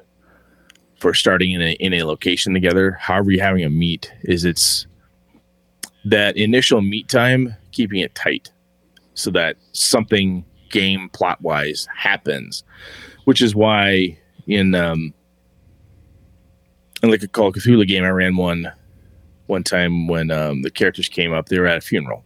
for 1.04 1.14
starting 1.14 1.52
in 1.52 1.62
a 1.62 1.74
in 1.74 1.94
a 1.94 2.04
location 2.04 2.54
together. 2.54 2.92
However, 2.94 3.32
you're 3.32 3.44
having 3.44 3.66
a 3.66 3.70
meet 3.70 4.10
is 4.22 4.46
it's 4.46 4.88
that 6.06 6.38
initial 6.38 6.82
meet 6.82 7.10
time, 7.10 7.54
keeping 7.74 8.00
it 8.00 8.16
tight 8.16 8.54
so 9.14 9.30
that 9.32 9.58
something 9.74 10.46
game 10.72 11.10
plot 11.10 11.42
wise 11.42 11.90
happens, 11.94 12.64
which 13.26 13.42
is 13.42 13.54
why 13.54 14.18
in 14.48 14.74
um 14.76 15.14
in 17.04 17.12
like 17.12 17.22
a 17.22 17.28
Call 17.28 17.50
of 17.50 17.56
Cthulhu 17.56 17.86
game, 17.86 18.06
I 18.06 18.10
ran 18.10 18.38
one 18.38 18.72
one 19.48 19.64
time 19.64 20.08
when 20.08 20.32
um, 20.32 20.62
the 20.62 20.72
characters 20.72 21.10
came 21.10 21.34
up. 21.34 21.50
They 21.50 21.60
were 21.60 21.68
at 21.68 21.80
a 21.80 21.82
funeral. 21.82 22.24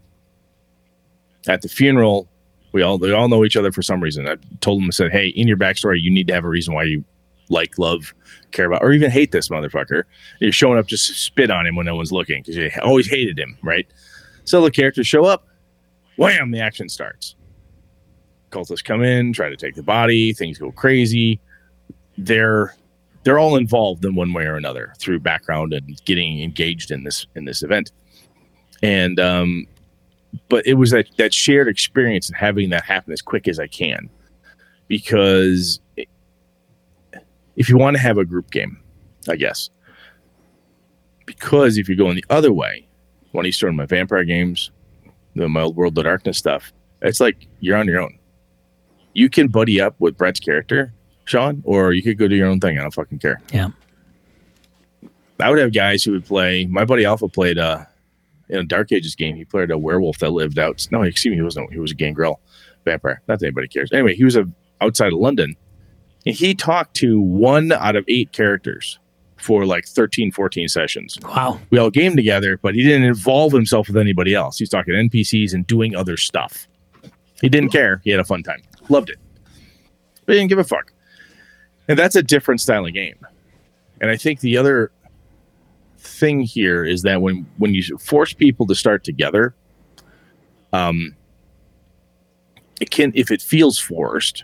At 1.48 1.64
the 1.64 1.68
funeral, 1.68 2.30
we 2.74 2.84
all 2.84 3.00
they 3.00 3.12
all 3.12 3.28
know 3.28 3.44
each 3.44 3.58
other 3.58 3.72
for 3.72 3.82
some 3.82 4.04
reason. 4.04 4.28
I 4.28 4.36
told 4.62 4.82
them 4.82 4.90
I 4.90 4.92
said, 4.92 5.12
"Hey, 5.12 5.30
in 5.30 5.48
your 5.48 5.58
backstory, 5.58 6.00
you 6.00 6.12
need 6.12 6.28
to 6.28 6.36
have 6.36 6.46
a 6.46 6.50
reason 6.50 6.76
why 6.76 6.84
you 6.84 7.04
like, 7.50 7.78
love, 7.78 8.14
care 8.52 8.66
about, 8.66 8.84
or 8.84 8.92
even 8.92 9.12
hate 9.12 9.32
this 9.32 9.50
motherfucker. 9.50 10.04
You're 10.40 10.52
showing 10.52 10.78
up 10.78 10.88
just 10.88 11.08
spit 11.16 11.52
on 11.52 11.66
him 11.66 11.76
when 11.76 11.86
no 11.86 11.96
one's 11.96 12.12
looking 12.12 12.42
because 12.42 12.56
you 12.56 12.70
always 12.84 13.08
hated 13.08 13.38
him, 13.38 13.58
right? 13.64 13.88
So 14.44 14.62
the 14.62 14.72
characters 14.72 15.08
show 15.08 15.26
up, 15.26 15.48
wham, 16.18 16.52
the 16.52 16.62
action 16.62 16.90
starts. 16.90 17.36
Cultists 18.52 18.84
come 18.84 19.04
in, 19.04 19.34
try 19.34 19.50
to 19.50 19.58
take 19.58 19.76
the 19.76 19.84
body, 19.84 20.34
things 20.34 20.58
go 20.58 20.72
crazy. 20.72 21.40
They're 22.18 22.74
they're 23.24 23.40
all 23.40 23.58
involved 23.58 24.06
in 24.06 24.16
one 24.16 24.32
way 24.32 24.46
or 24.46 24.56
another 24.56 24.94
through 25.00 25.20
background 25.20 25.74
and 25.74 26.02
getting 26.06 26.42
engaged 26.42 26.92
in 26.92 27.04
this 27.04 27.28
in 27.36 27.44
this 27.44 27.62
event. 27.62 27.92
And 28.82 29.20
um, 29.20 29.68
but 30.48 30.66
it 30.66 30.76
was 30.76 30.92
that 30.92 31.08
that 31.18 31.34
shared 31.34 31.68
experience 31.68 32.30
and 32.30 32.38
having 32.38 32.70
that 32.70 32.86
happen 32.86 33.12
as 33.12 33.22
quick 33.22 33.48
as 33.48 33.60
I 33.60 33.68
can 33.68 34.10
because 34.88 35.82
if 37.58 37.68
you 37.68 37.78
want 37.78 37.98
to 37.98 38.02
have 38.02 38.18
a 38.18 38.24
group 38.24 38.52
game, 38.52 38.80
I 39.28 39.36
guess. 39.36 39.70
Because 41.26 41.78
if 41.78 41.90
you're 41.90 41.98
going 41.98 42.16
the 42.16 42.26
other 42.30 42.54
way, 42.54 42.88
when 43.34 43.46
you 43.46 43.52
start 43.52 43.74
my 43.74 43.86
vampire 43.86 44.24
games, 44.24 44.72
the 45.36 45.50
my 45.50 45.62
old 45.62 45.76
World 45.76 45.98
of 45.98 46.06
Darkness 46.06 46.38
stuff, 46.38 46.72
it's 47.02 47.20
like 47.20 47.48
you're 47.60 47.78
on 47.78 47.88
your 47.88 48.00
own. 48.00 48.18
You 49.14 49.30
can 49.30 49.48
buddy 49.48 49.82
up 49.82 49.96
with 50.00 50.16
Brett's 50.16 50.40
character, 50.40 50.94
Sean, 51.26 51.62
or 51.66 51.92
you 51.92 52.02
could 52.02 52.18
go 52.18 52.28
do 52.28 52.36
your 52.36 52.48
own 52.48 52.60
thing. 52.60 52.78
I 52.78 52.82
don't 52.82 52.94
fucking 52.94 53.20
care. 53.20 53.42
Yeah. 53.52 53.70
I 55.40 55.50
would 55.50 55.60
have 55.60 55.74
guys 55.74 56.04
who 56.04 56.14
would 56.14 56.26
play. 56.26 56.66
My 56.66 56.86
buddy 56.86 57.06
Alpha 57.06 57.28
played 57.28 57.58
uh, 57.58 57.86
in 58.50 58.60
a 58.60 58.64
Dark 58.64 58.92
Ages 58.92 59.16
game. 59.16 59.36
He 59.36 59.46
played 59.46 59.70
a 59.70 59.78
werewolf 59.78 60.20
that 60.20 60.32
lived 60.32 60.58
out. 60.58 60.88
No, 60.92 61.02
excuse 61.02 61.32
me, 61.32 61.38
he 61.38 61.44
wasn't. 61.44 61.72
He 61.72 61.80
was 61.80 61.92
a 61.92 61.96
gangrel 61.96 62.40
vampire. 62.86 63.22
Not 63.28 63.40
that 63.40 63.46
anybody 63.46 63.68
cares. 63.68 63.92
Anyway, 63.92 64.16
he 64.16 64.24
was 64.24 64.36
a 64.36 64.48
outside 64.82 65.14
of 65.14 65.20
London, 65.20 65.56
and 66.28 66.36
he 66.36 66.54
talked 66.54 66.94
to 66.98 67.22
one 67.22 67.72
out 67.72 67.96
of 67.96 68.04
eight 68.10 68.34
characters 68.34 69.00
for 69.38 69.66
like 69.66 69.86
13, 69.86 70.34
14 70.34 70.68
sessions. 70.68 71.18
Wow. 71.24 71.58
We 71.70 71.78
all 71.78 71.90
game 71.90 72.18
together, 72.18 72.60
but 72.62 72.76
he 72.76 72.84
didn't 72.84 73.04
involve 73.04 73.54
himself 73.54 73.88
with 73.88 73.96
anybody 73.96 74.36
else. 74.36 74.58
He's 74.58 74.68
talking 74.68 74.94
NPCs 74.94 75.54
and 75.54 75.66
doing 75.66 75.96
other 75.96 76.18
stuff. 76.18 76.68
He 77.40 77.48
didn't 77.48 77.70
care. 77.70 78.02
He 78.04 78.12
had 78.12 78.20
a 78.20 78.26
fun 78.26 78.44
time. 78.44 78.62
Loved 78.90 79.10
it. 79.10 79.20
But 80.26 80.34
he 80.34 80.42
didn't 80.42 80.50
give 80.50 80.60
a 80.60 80.66
fuck. 80.66 80.92
And 81.88 81.98
that's 81.98 82.18
a 82.18 82.24
different 82.24 82.60
style 82.60 82.86
of 82.86 82.94
game. 82.94 83.26
And 84.02 84.12
I 84.12 84.18
think 84.18 84.42
the 84.42 84.58
other 84.58 84.92
thing 85.98 86.42
here 86.42 86.84
is 86.84 87.04
that 87.04 87.22
when 87.22 87.46
when 87.58 87.74
you 87.74 87.98
force 88.00 88.34
people 88.34 88.68
to 88.68 88.76
start 88.76 89.06
together, 89.06 89.56
um, 90.74 91.16
it 92.82 92.90
can 92.92 93.14
if 93.16 93.32
it 93.32 93.42
feels 93.42 93.80
forced, 93.80 94.44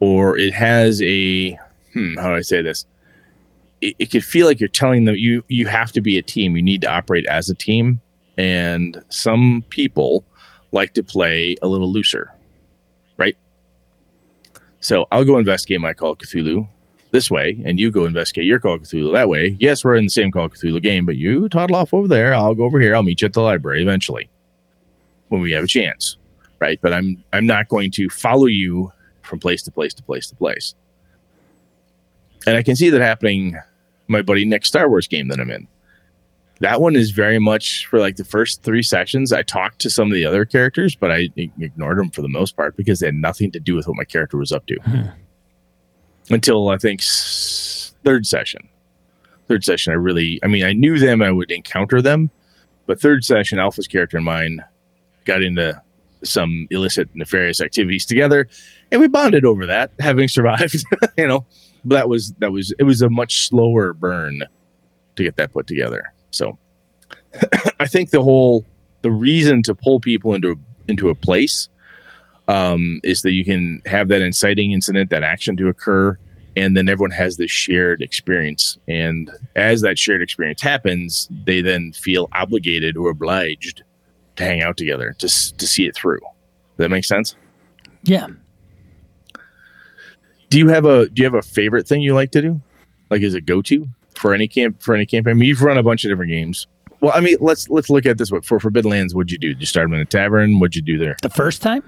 or 0.00 0.36
it 0.36 0.52
has 0.52 1.00
a 1.02 1.58
hmm, 1.92 2.16
how 2.16 2.28
do 2.28 2.34
I 2.34 2.40
say 2.40 2.62
this? 2.62 2.86
It, 3.80 3.94
it 3.98 4.10
could 4.10 4.24
feel 4.24 4.46
like 4.46 4.60
you're 4.60 4.68
telling 4.68 5.04
them 5.04 5.14
you 5.16 5.44
you 5.48 5.66
have 5.66 5.92
to 5.92 6.00
be 6.00 6.18
a 6.18 6.22
team. 6.22 6.56
You 6.56 6.62
need 6.62 6.80
to 6.82 6.90
operate 6.90 7.26
as 7.26 7.48
a 7.48 7.54
team, 7.54 8.00
and 8.36 9.02
some 9.08 9.64
people 9.68 10.24
like 10.72 10.94
to 10.94 11.02
play 11.02 11.56
a 11.62 11.68
little 11.68 11.90
looser, 11.90 12.32
right? 13.16 13.36
So 14.80 15.06
I'll 15.12 15.24
go 15.24 15.38
investigate 15.38 15.80
my 15.80 15.92
Call 15.92 16.12
of 16.12 16.18
Cthulhu 16.18 16.66
this 17.10 17.30
way, 17.30 17.60
and 17.64 17.78
you 17.78 17.90
go 17.90 18.06
investigate 18.06 18.44
your 18.44 18.60
Call 18.60 18.74
of 18.74 18.82
Cthulhu 18.82 19.12
that 19.12 19.28
way. 19.28 19.56
Yes, 19.58 19.84
we're 19.84 19.96
in 19.96 20.04
the 20.04 20.10
same 20.10 20.30
Call 20.30 20.46
of 20.46 20.54
Cthulhu 20.54 20.82
game, 20.82 21.04
but 21.06 21.16
you 21.16 21.48
toddle 21.48 21.76
off 21.76 21.92
over 21.92 22.08
there. 22.08 22.34
I'll 22.34 22.54
go 22.54 22.64
over 22.64 22.80
here. 22.80 22.94
I'll 22.94 23.02
meet 23.02 23.20
you 23.20 23.26
at 23.26 23.32
the 23.32 23.42
library 23.42 23.82
eventually 23.82 24.30
when 25.28 25.40
we 25.40 25.52
have 25.52 25.64
a 25.64 25.68
chance, 25.68 26.16
right? 26.60 26.78
But 26.80 26.92
I'm 26.92 27.22
I'm 27.32 27.46
not 27.46 27.68
going 27.68 27.90
to 27.92 28.08
follow 28.08 28.46
you 28.46 28.92
from 29.22 29.38
place 29.38 29.62
to 29.64 29.70
place 29.70 29.94
to 29.94 30.02
place 30.02 30.26
to 30.28 30.36
place. 30.36 30.74
And 32.46 32.56
I 32.56 32.62
can 32.62 32.76
see 32.76 32.90
that 32.90 33.00
happening. 33.00 33.56
My 34.08 34.22
buddy 34.22 34.44
next 34.44 34.68
Star 34.68 34.88
Wars 34.88 35.06
game 35.06 35.28
that 35.28 35.38
I'm 35.38 35.50
in. 35.50 35.68
That 36.60 36.80
one 36.80 36.94
is 36.94 37.10
very 37.10 37.38
much 37.38 37.86
for 37.86 37.98
like 38.00 38.16
the 38.16 38.24
first 38.24 38.62
three 38.62 38.82
sessions. 38.82 39.32
I 39.32 39.42
talked 39.42 39.78
to 39.80 39.90
some 39.90 40.08
of 40.08 40.14
the 40.14 40.26
other 40.26 40.44
characters, 40.44 40.94
but 40.94 41.10
I 41.10 41.28
ignored 41.36 41.98
them 41.98 42.10
for 42.10 42.20
the 42.20 42.28
most 42.28 42.56
part 42.56 42.76
because 42.76 43.00
they 43.00 43.06
had 43.06 43.14
nothing 43.14 43.50
to 43.52 43.60
do 43.60 43.74
with 43.74 43.86
what 43.88 43.96
my 43.96 44.04
character 44.04 44.36
was 44.36 44.52
up 44.52 44.66
to. 44.66 44.76
Hmm. 44.82 45.02
Until 46.28 46.68
I 46.68 46.76
think 46.76 47.00
s- 47.00 47.94
third 48.04 48.26
session. 48.26 48.68
Third 49.48 49.64
session, 49.64 49.92
I 49.92 49.96
really, 49.96 50.38
I 50.44 50.46
mean, 50.46 50.64
I 50.64 50.72
knew 50.72 50.98
them, 50.98 51.22
I 51.22 51.30
would 51.30 51.50
encounter 51.50 52.00
them, 52.00 52.30
but 52.86 53.00
third 53.00 53.24
session, 53.24 53.58
Alpha's 53.58 53.88
character 53.88 54.16
and 54.16 54.24
mine 54.24 54.62
got 55.24 55.42
into 55.42 55.80
some 56.22 56.66
illicit, 56.70 57.08
nefarious 57.14 57.60
activities 57.60 58.06
together, 58.06 58.48
and 58.90 59.00
we 59.00 59.08
bonded 59.08 59.44
over 59.44 59.66
that, 59.66 59.92
having 59.98 60.28
survived. 60.28 60.84
you 61.18 61.26
know, 61.26 61.46
but 61.84 61.96
that 61.96 62.08
was 62.08 62.32
that 62.38 62.52
was 62.52 62.72
it 62.78 62.84
was 62.84 63.02
a 63.02 63.10
much 63.10 63.48
slower 63.48 63.92
burn 63.92 64.42
to 65.16 65.22
get 65.22 65.36
that 65.36 65.52
put 65.52 65.66
together. 65.66 66.12
So 66.30 66.58
I 67.80 67.86
think 67.86 68.10
the 68.10 68.22
whole 68.22 68.64
the 69.02 69.10
reason 69.10 69.62
to 69.64 69.74
pull 69.74 70.00
people 70.00 70.34
into 70.34 70.58
into 70.88 71.08
a 71.08 71.14
place 71.14 71.68
um, 72.48 73.00
is 73.04 73.22
that 73.22 73.32
you 73.32 73.44
can 73.44 73.80
have 73.86 74.08
that 74.08 74.22
inciting 74.22 74.72
incident, 74.72 75.10
that 75.10 75.22
action 75.22 75.56
to 75.56 75.68
occur, 75.68 76.18
and 76.56 76.76
then 76.76 76.88
everyone 76.88 77.12
has 77.12 77.36
this 77.36 77.50
shared 77.50 78.02
experience. 78.02 78.76
And 78.88 79.30
as 79.54 79.82
that 79.82 79.98
shared 79.98 80.20
experience 80.20 80.60
happens, 80.60 81.28
they 81.46 81.60
then 81.60 81.92
feel 81.92 82.28
obligated 82.32 82.96
or 82.96 83.10
obliged 83.10 83.84
to 84.40 84.44
hang 84.46 84.62
out 84.62 84.76
together 84.76 85.14
to 85.18 85.26
to 85.56 85.66
see 85.66 85.86
it 85.86 85.94
through. 85.94 86.20
Does 86.20 86.78
that 86.78 86.90
make 86.90 87.04
sense? 87.04 87.36
Yeah. 88.02 88.26
Do 90.48 90.58
you 90.58 90.68
have 90.68 90.84
a 90.84 91.08
Do 91.08 91.22
you 91.22 91.24
have 91.24 91.34
a 91.34 91.42
favorite 91.42 91.86
thing 91.86 92.02
you 92.02 92.14
like 92.14 92.32
to 92.32 92.42
do? 92.42 92.60
Like, 93.10 93.22
is 93.22 93.34
it 93.34 93.46
go 93.46 93.62
to 93.62 93.88
for 94.16 94.34
any 94.34 94.48
camp 94.48 94.82
for 94.82 94.94
any 94.94 95.06
campaign? 95.06 95.32
I 95.32 95.34
mean, 95.34 95.48
you've 95.48 95.62
run 95.62 95.78
a 95.78 95.82
bunch 95.82 96.04
of 96.04 96.10
different 96.10 96.30
games. 96.30 96.66
Well, 97.00 97.12
I 97.14 97.20
mean, 97.20 97.36
let's 97.40 97.68
let's 97.68 97.88
look 97.88 98.04
at 98.06 98.18
this. 98.18 98.30
What 98.30 98.44
for 98.44 98.58
Forbidden 98.60 98.90
Lands? 98.90 99.14
What'd 99.14 99.30
you 99.30 99.38
do? 99.38 99.48
Did 99.48 99.60
you 99.60 99.66
start 99.66 99.86
them 99.86 99.94
in 99.94 100.00
a 100.00 100.04
tavern? 100.04 100.58
What'd 100.58 100.74
you 100.76 100.82
do 100.82 100.98
there? 100.98 101.16
The 101.22 101.30
first 101.30 101.62
time? 101.62 101.82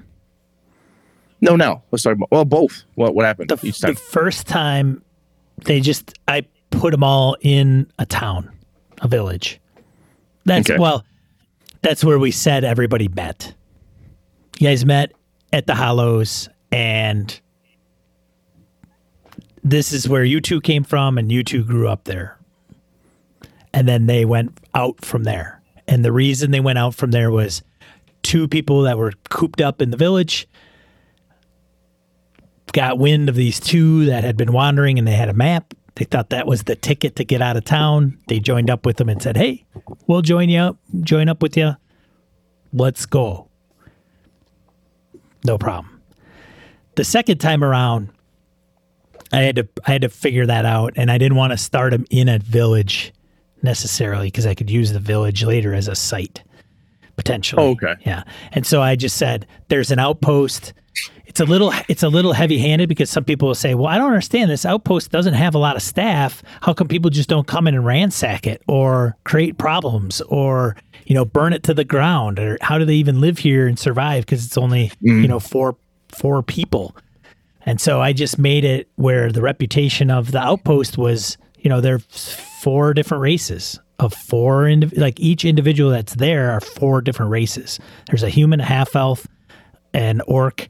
No, 1.40 1.57
no. 1.57 1.82
Let's 1.90 2.05
talk 2.05 2.14
about 2.14 2.30
well, 2.30 2.44
both. 2.44 2.84
What 2.94 3.14
what 3.14 3.24
happened 3.24 3.50
The, 3.50 3.59
each 3.66 3.80
the 3.80 3.94
first 3.94 4.46
time, 4.46 5.03
they 5.64 5.80
just, 5.80 6.14
I 6.28 6.46
put 6.70 6.92
them 6.92 7.03
all 7.03 7.36
in 7.40 7.90
a 7.98 8.07
town, 8.07 8.50
a 9.00 9.09
village. 9.09 9.61
That's, 10.44 10.70
Okay. 10.70 10.78
well, 10.78 11.05
that's 11.82 12.04
where 12.04 12.18
we 12.18 12.30
said 12.30 12.64
everybody 12.64 13.08
met. 13.08 13.54
You 14.58 14.68
guys 14.68 14.84
met 14.84 15.12
at 15.52 15.66
the 15.66 15.74
Hollows, 15.74 16.48
and 16.70 17.40
this 19.62 19.92
is 19.92 20.08
where 20.08 20.24
you 20.24 20.40
two 20.40 20.60
came 20.60 20.84
from, 20.84 21.18
and 21.18 21.30
you 21.30 21.44
two 21.44 21.64
grew 21.64 21.88
up 21.88 22.04
there. 22.04 22.38
And 23.74 23.88
then 23.88 24.06
they 24.06 24.24
went 24.24 24.58
out 24.74 25.04
from 25.04 25.24
there. 25.24 25.60
And 25.88 26.04
the 26.04 26.12
reason 26.12 26.50
they 26.50 26.60
went 26.60 26.78
out 26.78 26.94
from 26.94 27.10
there 27.10 27.30
was 27.30 27.62
two 28.22 28.46
people 28.46 28.82
that 28.82 28.98
were 28.98 29.12
cooped 29.28 29.60
up 29.60 29.82
in 29.82 29.90
the 29.90 29.96
village 29.96 30.46
got 32.72 32.98
wind 32.98 33.28
of 33.28 33.34
these 33.34 33.60
two 33.60 34.06
that 34.06 34.24
had 34.24 34.36
been 34.36 34.52
wandering 34.52 34.98
and 34.98 35.06
they 35.06 35.12
had 35.12 35.28
a 35.28 35.34
map. 35.34 35.74
They 35.97 36.05
thought 36.05 36.30
that 36.30 36.47
was 36.47 36.62
the 36.62 36.76
ticket 36.76 37.16
to 37.16 37.24
get 37.24 37.43
out 37.43 37.57
of 37.57 37.64
town. 37.64 38.18
They 38.28 38.40
joined 38.40 38.70
up 38.70 38.86
with 38.86 38.97
them 38.97 39.09
and 39.09 39.20
said, 39.20 39.36
"Hey, 39.36 39.64
we'll 40.07 40.22
join 40.22 40.49
you 40.49 40.59
up, 40.59 40.78
join 41.01 41.28
up 41.28 41.43
with 41.43 41.57
you. 41.57 41.76
Let's 42.72 43.05
go." 43.05 43.49
No 45.45 45.59
problem. 45.59 46.01
The 46.95 47.05
second 47.05 47.38
time 47.38 47.62
around, 47.64 48.11
I 49.32 49.43
had 49.43 49.57
to 49.57 49.68
I 49.86 49.93
had 49.93 50.03
to 50.03 50.09
figure 50.09 50.47
that 50.47 50.64
out, 50.64 50.93
and 50.97 51.11
I 51.11 51.18
didn't 51.18 51.36
want 51.36 51.53
to 51.53 51.59
start 51.59 51.93
them 51.93 52.07
in 52.11 52.28
a 52.28 52.38
village 52.38 53.12
necessarily 53.62 54.28
because 54.28 54.47
I 54.47 54.55
could 54.55 54.70
use 54.70 54.93
the 54.93 55.01
village 55.01 55.45
later 55.45 55.74
as 55.74 55.88
a 55.88 55.95
site 55.95 56.43
potentially. 57.16 57.62
Oh, 57.62 57.70
okay. 57.70 57.95
Yeah, 58.05 58.24
and 58.53 58.66
so 58.66 58.82
I 58.82 58.97
just 58.97 59.16
said 59.16 59.47
there's 59.68 59.90
an 59.90 59.99
outpost. 59.99 60.72
It's 61.32 61.40
a 61.40 61.46
little 61.46 61.72
it's 61.88 62.02
a 62.02 62.10
little 62.10 62.34
heavy 62.34 62.58
handed 62.58 62.90
because 62.90 63.08
some 63.08 63.24
people 63.24 63.48
will 63.48 63.54
say, 63.54 63.74
well, 63.74 63.86
I 63.86 63.96
don't 63.96 64.08
understand 64.08 64.50
this 64.50 64.66
outpost 64.66 65.10
doesn't 65.10 65.32
have 65.32 65.54
a 65.54 65.58
lot 65.58 65.76
of 65.76 65.82
staff. 65.82 66.42
How 66.60 66.74
come 66.74 66.88
people 66.88 67.08
just 67.08 67.30
don't 67.30 67.46
come 67.46 67.66
in 67.66 67.74
and 67.74 67.86
ransack 67.86 68.46
it 68.46 68.62
or 68.68 69.16
create 69.24 69.56
problems 69.56 70.20
or 70.28 70.76
you 71.06 71.14
know 71.14 71.24
burn 71.24 71.54
it 71.54 71.62
to 71.62 71.72
the 71.72 71.84
ground 71.84 72.38
or 72.38 72.58
how 72.60 72.76
do 72.76 72.84
they 72.84 72.96
even 72.96 73.22
live 73.22 73.38
here 73.38 73.66
and 73.66 73.78
survive 73.78 74.26
because 74.26 74.44
it's 74.44 74.58
only 74.58 74.92
you 75.00 75.14
mm-hmm. 75.14 75.24
know 75.24 75.40
four 75.40 75.74
four 76.10 76.42
people. 76.42 76.94
And 77.64 77.80
so 77.80 78.02
I 78.02 78.12
just 78.12 78.38
made 78.38 78.66
it 78.66 78.90
where 78.96 79.32
the 79.32 79.40
reputation 79.40 80.10
of 80.10 80.32
the 80.32 80.38
outpost 80.38 80.98
was, 80.98 81.38
you 81.56 81.70
know, 81.70 81.80
there's 81.80 82.34
four 82.60 82.92
different 82.92 83.22
races 83.22 83.80
of 84.00 84.12
four, 84.12 84.64
indiv- 84.64 84.98
like 84.98 85.18
each 85.18 85.46
individual 85.46 85.92
that's 85.92 86.14
there 86.16 86.50
are 86.50 86.60
four 86.60 87.00
different 87.00 87.30
races. 87.30 87.80
There's 88.08 88.22
a 88.22 88.28
human, 88.28 88.60
a 88.60 88.64
half 88.64 88.94
elf, 88.94 89.26
an 89.94 90.20
orc, 90.26 90.68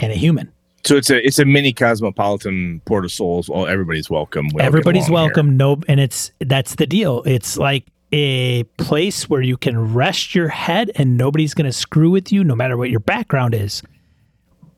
and 0.00 0.12
a 0.12 0.16
human. 0.16 0.52
So 0.84 0.96
it's 0.96 1.10
a 1.10 1.24
it's 1.26 1.38
a 1.38 1.44
mini 1.44 1.72
cosmopolitan 1.72 2.80
port 2.84 3.04
of 3.04 3.10
souls. 3.10 3.48
Well, 3.48 3.66
everybody's 3.66 4.08
welcome. 4.08 4.48
We 4.54 4.62
Everybody's 4.62 5.08
along 5.08 5.24
here. 5.24 5.28
welcome. 5.28 5.56
No, 5.56 5.80
and 5.88 5.98
it's 5.98 6.30
that's 6.40 6.76
the 6.76 6.86
deal. 6.86 7.22
It's 7.24 7.58
like 7.58 7.86
a 8.12 8.62
place 8.78 9.28
where 9.28 9.42
you 9.42 9.56
can 9.56 9.94
rest 9.94 10.34
your 10.34 10.48
head 10.48 10.92
and 10.94 11.16
nobody's 11.16 11.54
going 11.54 11.64
to 11.66 11.72
screw 11.72 12.10
with 12.10 12.30
you, 12.30 12.44
no 12.44 12.54
matter 12.54 12.76
what 12.76 12.90
your 12.90 13.00
background 13.00 13.52
is. 13.52 13.82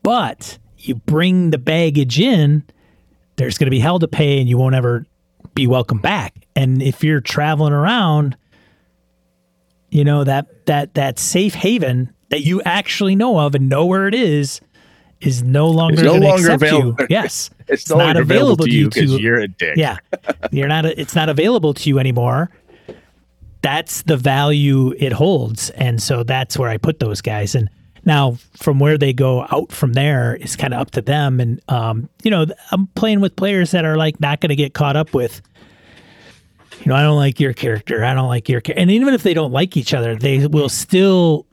But 0.01 0.57
you 0.79 0.95
bring 0.95 1.51
the 1.51 1.59
baggage 1.59 2.19
in, 2.19 2.63
there's 3.35 3.57
going 3.59 3.67
to 3.67 3.71
be 3.71 3.79
hell 3.79 3.99
to 3.99 4.07
pay, 4.07 4.39
and 4.39 4.49
you 4.49 4.57
won't 4.57 4.73
ever 4.73 5.05
be 5.53 5.67
welcome 5.67 5.99
back. 5.99 6.33
And 6.55 6.81
if 6.81 7.03
you're 7.03 7.21
traveling 7.21 7.73
around, 7.73 8.35
you 9.91 10.03
know 10.03 10.23
that 10.23 10.65
that 10.65 10.95
that 10.95 11.19
safe 11.19 11.53
haven 11.53 12.13
that 12.29 12.41
you 12.41 12.61
actually 12.63 13.15
know 13.15 13.39
of 13.39 13.55
and 13.55 13.69
know 13.69 13.85
where 13.85 14.07
it 14.07 14.13
is 14.13 14.61
is 15.21 15.43
no 15.43 15.67
longer 15.69 16.01
no 16.03 16.09
going 16.17 16.21
to 16.21 16.27
longer 16.29 16.51
available. 16.51 16.95
you. 17.01 17.07
Yes, 17.09 17.49
It's, 17.67 17.89
no 17.89 17.97
longer 17.97 18.21
available 18.21 18.65
to 18.65 18.71
you 18.71 18.89
because 18.89 19.11
to- 19.15 19.21
you're 19.21 19.39
a 19.39 19.47
dick. 19.47 19.75
yeah 19.77 19.97
you're 20.51 20.67
not 20.67 20.85
it's 20.85 21.15
not 21.15 21.29
available 21.29 21.73
to 21.73 21.89
you 21.89 21.99
anymore 21.99 22.49
that's 23.61 24.03
the 24.03 24.15
value 24.15 24.93
it 24.97 25.11
holds 25.11 25.69
and 25.71 26.01
so 26.01 26.23
that's 26.23 26.57
where 26.57 26.69
i 26.69 26.77
put 26.77 26.99
those 26.99 27.19
guys 27.21 27.55
and 27.55 27.69
now 28.05 28.37
from 28.55 28.79
where 28.79 28.97
they 28.97 29.11
go 29.11 29.45
out 29.51 29.69
from 29.73 29.91
there 29.93 30.35
is 30.37 30.55
kind 30.55 30.73
of 30.73 30.79
up 30.79 30.91
to 30.91 31.01
them 31.01 31.41
and 31.41 31.59
um, 31.67 32.07
you 32.23 32.31
know 32.31 32.45
i'm 32.71 32.87
playing 32.95 33.19
with 33.19 33.35
players 33.35 33.71
that 33.71 33.83
are 33.83 33.97
like 33.97 34.19
not 34.21 34.39
going 34.39 34.49
to 34.49 34.55
get 34.55 34.73
caught 34.73 34.95
up 34.95 35.13
with 35.13 35.41
you 36.79 36.85
know 36.85 36.95
i 36.95 37.01
don't 37.01 37.17
like 37.17 37.37
your 37.41 37.51
character 37.51 38.05
i 38.05 38.13
don't 38.13 38.29
like 38.29 38.47
your 38.47 38.61
character 38.61 38.81
and 38.81 38.89
even 38.91 39.13
if 39.13 39.23
they 39.23 39.33
don't 39.33 39.51
like 39.51 39.75
each 39.75 39.93
other 39.93 40.15
they 40.15 40.47
will 40.47 40.69
still 40.69 41.45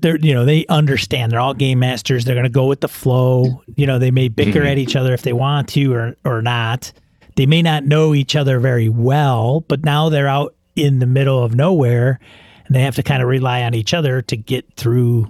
they're 0.00 0.18
you 0.18 0.34
know 0.34 0.44
they 0.44 0.66
understand. 0.66 1.32
They're 1.32 1.40
all 1.40 1.54
game 1.54 1.78
masters. 1.78 2.24
They're 2.24 2.34
going 2.34 2.44
to 2.44 2.50
go 2.50 2.66
with 2.66 2.80
the 2.80 2.88
flow. 2.88 3.62
You 3.76 3.86
know 3.86 3.98
they 3.98 4.10
may 4.10 4.28
bicker 4.28 4.60
mm-hmm. 4.60 4.68
at 4.68 4.78
each 4.78 4.96
other 4.96 5.14
if 5.14 5.22
they 5.22 5.32
want 5.32 5.68
to 5.70 5.92
or 5.92 6.16
or 6.24 6.42
not. 6.42 6.92
They 7.36 7.46
may 7.46 7.62
not 7.62 7.84
know 7.84 8.14
each 8.14 8.34
other 8.34 8.58
very 8.58 8.88
well 8.88 9.60
but 9.68 9.84
now 9.84 10.08
they're 10.08 10.28
out 10.28 10.54
in 10.76 10.98
the 10.98 11.06
middle 11.06 11.42
of 11.42 11.54
nowhere 11.54 12.18
and 12.66 12.74
they 12.74 12.80
have 12.82 12.96
to 12.96 13.02
kind 13.02 13.22
of 13.22 13.28
rely 13.28 13.62
on 13.62 13.74
each 13.74 13.94
other 13.94 14.22
to 14.22 14.36
get 14.36 14.64
through 14.74 15.28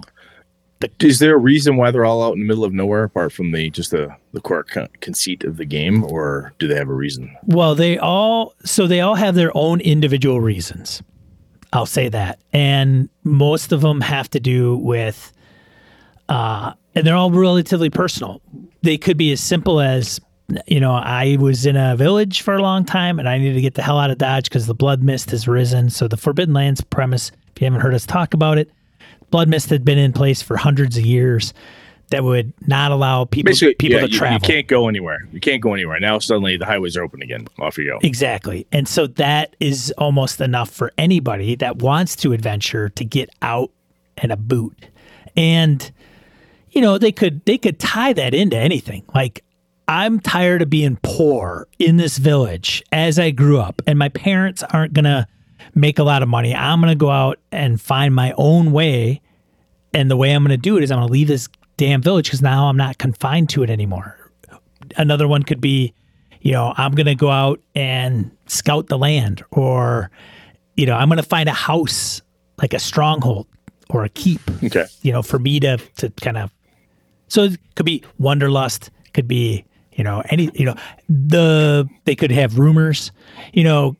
Is 0.99 1.19
there 1.19 1.35
a 1.35 1.39
reason 1.39 1.77
why 1.77 1.91
they're 1.91 2.05
all 2.05 2.23
out 2.23 2.33
in 2.33 2.39
the 2.39 2.45
middle 2.45 2.63
of 2.63 2.73
nowhere, 2.73 3.03
apart 3.03 3.33
from 3.33 3.51
the 3.51 3.69
just 3.69 3.91
the 3.91 4.09
the 4.31 4.41
core 4.41 4.63
con- 4.63 4.89
conceit 5.01 5.43
of 5.43 5.57
the 5.57 5.65
game, 5.65 6.03
or 6.03 6.53
do 6.59 6.67
they 6.67 6.75
have 6.75 6.89
a 6.89 6.93
reason? 6.93 7.35
Well, 7.45 7.75
they 7.75 7.97
all 7.97 8.53
so 8.63 8.87
they 8.87 9.01
all 9.01 9.15
have 9.15 9.35
their 9.35 9.55
own 9.55 9.81
individual 9.81 10.39
reasons. 10.41 11.01
I'll 11.71 11.85
say 11.85 12.09
that, 12.09 12.39
and 12.51 13.09
most 13.23 13.71
of 13.71 13.81
them 13.81 14.01
have 14.01 14.29
to 14.31 14.39
do 14.39 14.77
with, 14.77 15.31
uh, 16.27 16.73
and 16.95 17.05
they're 17.05 17.15
all 17.15 17.31
relatively 17.31 17.89
personal. 17.91 18.41
They 18.81 18.97
could 18.97 19.17
be 19.17 19.31
as 19.31 19.39
simple 19.39 19.79
as, 19.79 20.19
you 20.65 20.79
know, 20.79 20.93
I 20.93 21.37
was 21.39 21.67
in 21.67 21.75
a 21.75 21.95
village 21.95 22.41
for 22.41 22.55
a 22.55 22.61
long 22.61 22.85
time, 22.85 23.19
and 23.19 23.29
I 23.29 23.37
needed 23.37 23.53
to 23.53 23.61
get 23.61 23.75
the 23.75 23.83
hell 23.83 23.99
out 23.99 24.09
of 24.09 24.17
Dodge 24.17 24.45
because 24.45 24.65
the 24.65 24.73
blood 24.73 25.03
mist 25.03 25.29
has 25.29 25.47
risen. 25.47 25.91
So 25.91 26.07
the 26.07 26.17
Forbidden 26.17 26.55
Lands 26.55 26.81
premise, 26.81 27.31
if 27.55 27.61
you 27.61 27.65
haven't 27.65 27.81
heard 27.81 27.93
us 27.93 28.07
talk 28.07 28.33
about 28.33 28.57
it, 28.57 28.71
blood 29.29 29.47
mist 29.47 29.69
had 29.69 29.85
been 29.85 29.99
in 29.99 30.11
place 30.11 30.41
for 30.41 30.57
hundreds 30.57 30.97
of 30.97 31.05
years. 31.05 31.53
That 32.11 32.23
would 32.23 32.53
not 32.67 32.91
allow 32.91 33.25
people 33.25 33.51
Basically, 33.51 33.75
people 33.75 33.99
yeah, 33.99 34.07
to 34.07 34.11
you, 34.11 34.17
travel. 34.17 34.35
you 34.35 34.39
can't 34.39 34.67
go 34.67 34.87
anywhere. 34.87 35.27
You 35.31 35.39
can't 35.39 35.61
go 35.61 35.73
anywhere. 35.73 35.99
Now 35.99 36.17
suddenly 36.19 36.57
the 36.57 36.65
highways 36.65 36.97
are 36.97 37.03
open 37.03 37.21
again. 37.21 37.47
Off 37.59 37.77
you 37.77 37.85
go. 37.85 37.99
Exactly. 38.01 38.65
And 38.71 38.87
so 38.87 39.07
that 39.07 39.55
is 39.59 39.93
almost 39.97 40.41
enough 40.41 40.71
for 40.71 40.91
anybody 40.97 41.55
that 41.55 41.77
wants 41.77 42.15
to 42.17 42.33
adventure 42.33 42.89
to 42.89 43.05
get 43.05 43.29
out 43.41 43.71
and 44.17 44.31
a 44.31 44.37
boot. 44.37 44.87
And 45.35 45.91
you 46.71 46.81
know, 46.81 46.97
they 46.97 47.11
could 47.11 47.43
they 47.45 47.57
could 47.57 47.79
tie 47.79 48.13
that 48.13 48.33
into 48.33 48.57
anything. 48.57 49.03
Like 49.13 49.43
I'm 49.87 50.19
tired 50.19 50.61
of 50.61 50.69
being 50.69 50.97
poor 51.01 51.67
in 51.79 51.97
this 51.97 52.17
village 52.17 52.83
as 52.91 53.17
I 53.19 53.31
grew 53.31 53.59
up 53.59 53.81
and 53.87 53.97
my 53.97 54.09
parents 54.09 54.63
aren't 54.63 54.93
going 54.93 55.05
to 55.05 55.27
make 55.75 55.99
a 55.99 56.03
lot 56.03 56.21
of 56.23 56.29
money. 56.29 56.55
I'm 56.55 56.79
going 56.79 56.91
to 56.91 56.95
go 56.95 57.09
out 57.09 57.39
and 57.51 57.79
find 57.81 58.13
my 58.13 58.33
own 58.37 58.71
way 58.71 59.21
and 59.93 60.11
the 60.11 60.15
way 60.17 60.31
I'm 60.31 60.43
going 60.43 60.51
to 60.51 60.57
do 60.57 60.77
it 60.77 60.83
is 60.83 60.91
I'm 60.91 60.99
going 60.99 61.07
to 61.07 61.11
leave 61.11 61.27
this 61.27 61.47
damn 61.79 62.01
village 62.01 62.25
because 62.27 62.41
now 62.41 62.67
I'm 62.67 62.77
not 62.77 62.97
confined 62.97 63.49
to 63.51 63.63
it 63.63 63.69
anymore. 63.69 64.15
Another 64.97 65.27
one 65.27 65.43
could 65.43 65.61
be, 65.61 65.93
you 66.41 66.51
know, 66.51 66.73
I'm 66.77 66.91
going 66.91 67.05
to 67.05 67.15
go 67.15 67.29
out 67.31 67.59
and 67.73 68.29
scout 68.47 68.87
the 68.87 68.97
land, 68.97 69.43
or, 69.51 70.11
you 70.75 70.85
know, 70.85 70.93
I'm 70.95 71.07
going 71.07 71.17
to 71.17 71.23
find 71.23 71.47
a 71.47 71.53
house 71.53 72.21
like 72.61 72.73
a 72.73 72.79
stronghold 72.79 73.47
or 73.89 74.03
a 74.03 74.09
keep, 74.09 74.41
Okay. 74.63 74.85
you 75.01 75.11
know, 75.11 75.21
for 75.21 75.39
me 75.39 75.59
to 75.61 75.77
to 75.97 76.09
kind 76.21 76.37
of. 76.37 76.51
So 77.29 77.43
it 77.43 77.59
could 77.75 77.85
be 77.85 78.03
wanderlust, 78.17 78.89
could 79.13 79.27
be, 79.27 79.63
you 79.93 80.03
know, 80.03 80.21
any, 80.29 80.49
you 80.53 80.65
know, 80.65 80.75
the 81.07 81.87
they 82.05 82.15
could 82.15 82.31
have 82.31 82.59
rumors, 82.59 83.11
you 83.53 83.63
know. 83.63 83.95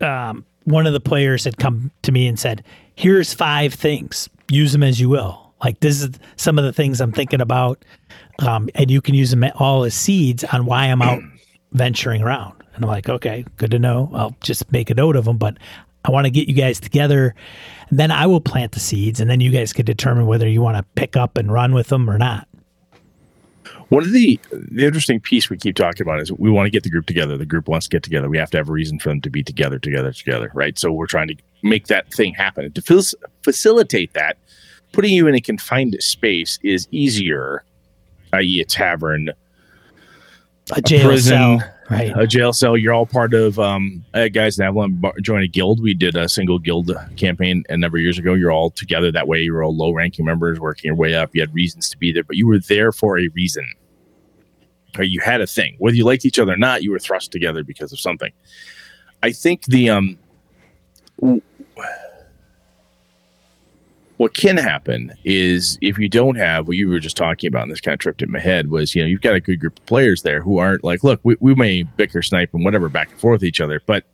Um, 0.00 0.44
one 0.64 0.86
of 0.86 0.92
the 0.92 1.00
players 1.00 1.44
had 1.44 1.56
come 1.58 1.90
to 2.02 2.10
me 2.12 2.26
and 2.26 2.38
said, 2.38 2.64
"Here's 2.96 3.32
five 3.32 3.72
things. 3.74 4.28
Use 4.50 4.72
them 4.72 4.82
as 4.82 4.98
you 5.00 5.08
will." 5.08 5.43
Like 5.64 5.80
this 5.80 6.02
is 6.02 6.10
some 6.36 6.58
of 6.58 6.64
the 6.64 6.72
things 6.72 7.00
I'm 7.00 7.12
thinking 7.12 7.40
about, 7.40 7.84
um, 8.40 8.68
and 8.74 8.90
you 8.90 9.00
can 9.00 9.14
use 9.14 9.30
them 9.30 9.44
all 9.56 9.84
as 9.84 9.94
seeds 9.94 10.44
on 10.44 10.66
why 10.66 10.84
I'm 10.84 11.02
out 11.02 11.22
venturing 11.72 12.22
around. 12.22 12.62
And 12.74 12.84
I'm 12.84 12.90
like, 12.90 13.08
okay, 13.08 13.44
good 13.56 13.70
to 13.70 13.78
know. 13.78 14.10
I'll 14.12 14.36
just 14.40 14.70
make 14.72 14.90
a 14.90 14.94
note 14.94 15.16
of 15.16 15.24
them, 15.24 15.38
but 15.38 15.56
I 16.04 16.10
want 16.10 16.26
to 16.26 16.30
get 16.30 16.48
you 16.48 16.54
guys 16.54 16.78
together, 16.78 17.34
and 17.88 17.98
then 17.98 18.10
I 18.10 18.26
will 18.26 18.40
plant 18.40 18.72
the 18.72 18.80
seeds, 18.80 19.20
and 19.20 19.30
then 19.30 19.40
you 19.40 19.50
guys 19.50 19.72
can 19.72 19.86
determine 19.86 20.26
whether 20.26 20.46
you 20.46 20.60
want 20.60 20.76
to 20.76 20.82
pick 20.96 21.16
up 21.16 21.38
and 21.38 21.50
run 21.50 21.72
with 21.72 21.88
them 21.88 22.10
or 22.10 22.18
not. 22.18 22.46
One 23.88 24.02
of 24.02 24.12
the 24.12 24.38
the 24.52 24.84
interesting 24.84 25.20
piece 25.20 25.48
we 25.48 25.56
keep 25.56 25.76
talking 25.76 26.02
about 26.02 26.20
is 26.20 26.32
we 26.32 26.50
want 26.50 26.66
to 26.66 26.70
get 26.70 26.82
the 26.82 26.90
group 26.90 27.06
together. 27.06 27.36
The 27.36 27.46
group 27.46 27.68
wants 27.68 27.86
to 27.86 27.90
get 27.90 28.02
together. 28.02 28.28
We 28.28 28.38
have 28.38 28.50
to 28.50 28.56
have 28.58 28.68
a 28.68 28.72
reason 28.72 28.98
for 28.98 29.10
them 29.10 29.20
to 29.22 29.30
be 29.30 29.42
together, 29.42 29.78
together, 29.78 30.12
together, 30.12 30.50
right? 30.54 30.78
So 30.78 30.92
we're 30.92 31.06
trying 31.06 31.28
to 31.28 31.36
make 31.62 31.86
that 31.86 32.12
thing 32.12 32.34
happen. 32.34 32.64
and 32.64 32.74
To 32.74 33.02
facilitate 33.42 34.12
that, 34.14 34.38
putting 34.94 35.12
you 35.12 35.26
in 35.26 35.34
a 35.34 35.40
confined 35.40 35.96
space 36.00 36.58
is 36.62 36.86
easier, 36.90 37.64
i.e., 38.32 38.60
a 38.60 38.64
tavern, 38.64 39.30
A 40.74 40.80
jail 40.80 41.06
prison, 41.08 41.36
cell, 41.36 41.72
right? 41.90 42.12
a 42.16 42.26
jail 42.26 42.52
cell. 42.52 42.76
You're 42.76 42.94
all 42.94 43.04
part 43.04 43.34
of 43.34 43.58
um, 43.58 44.04
uh, 44.14 44.28
guys 44.28 44.58
in 44.58 44.64
Avalon 44.64 45.02
join 45.20 45.42
a 45.42 45.48
guild. 45.48 45.82
We 45.82 45.94
did 45.94 46.16
a 46.16 46.28
single 46.28 46.58
guild 46.58 46.92
campaign 47.16 47.64
a 47.68 47.76
number 47.76 47.98
of 47.98 48.02
years 48.02 48.18
ago. 48.18 48.34
You're 48.34 48.52
all 48.52 48.70
together 48.70 49.10
that 49.12 49.26
way. 49.26 49.40
You 49.40 49.52
were 49.52 49.64
all 49.64 49.76
low 49.76 49.92
ranking 49.92 50.24
members 50.24 50.60
working 50.60 50.88
your 50.88 50.96
way 50.96 51.14
up. 51.14 51.30
You 51.34 51.42
had 51.42 51.52
reasons 51.52 51.90
to 51.90 51.98
be 51.98 52.12
there, 52.12 52.24
but 52.24 52.36
you 52.36 52.46
were 52.46 52.60
there 52.60 52.92
for 52.92 53.18
a 53.18 53.28
reason. 53.34 53.66
Or 54.96 55.02
you 55.02 55.20
had 55.20 55.40
a 55.40 55.46
thing. 55.46 55.74
Whether 55.80 55.96
you 55.96 56.04
liked 56.04 56.24
each 56.24 56.38
other 56.38 56.52
or 56.52 56.56
not, 56.56 56.84
you 56.84 56.92
were 56.92 57.00
thrust 57.00 57.32
together 57.32 57.64
because 57.64 57.92
of 57.92 57.98
something. 57.98 58.32
I 59.24 59.32
think 59.32 59.64
the 59.64 59.90
um, 59.90 60.16
w- 61.20 61.42
what 64.16 64.34
can 64.34 64.56
happen 64.56 65.12
is 65.24 65.76
if 65.80 65.98
you 65.98 66.08
don't 66.08 66.36
have 66.36 66.68
what 66.68 66.76
you 66.76 66.88
were 66.88 67.00
just 67.00 67.16
talking 67.16 67.48
about, 67.48 67.64
and 67.64 67.72
this 67.72 67.80
kind 67.80 67.94
of 67.94 68.00
tripped 68.00 68.22
in 68.22 68.30
my 68.30 68.38
head 68.38 68.70
was, 68.70 68.94
you 68.94 69.02
know, 69.02 69.08
you've 69.08 69.20
got 69.20 69.34
a 69.34 69.40
good 69.40 69.58
group 69.58 69.78
of 69.78 69.86
players 69.86 70.22
there 70.22 70.40
who 70.40 70.58
aren't 70.58 70.84
like, 70.84 71.02
look, 71.02 71.20
we, 71.24 71.36
we 71.40 71.54
may 71.54 71.82
bicker, 71.82 72.22
snipe, 72.22 72.54
and 72.54 72.64
whatever 72.64 72.88
back 72.88 73.10
and 73.10 73.20
forth 73.20 73.40
with 73.40 73.44
each 73.44 73.60
other, 73.60 73.80
but 73.86 74.04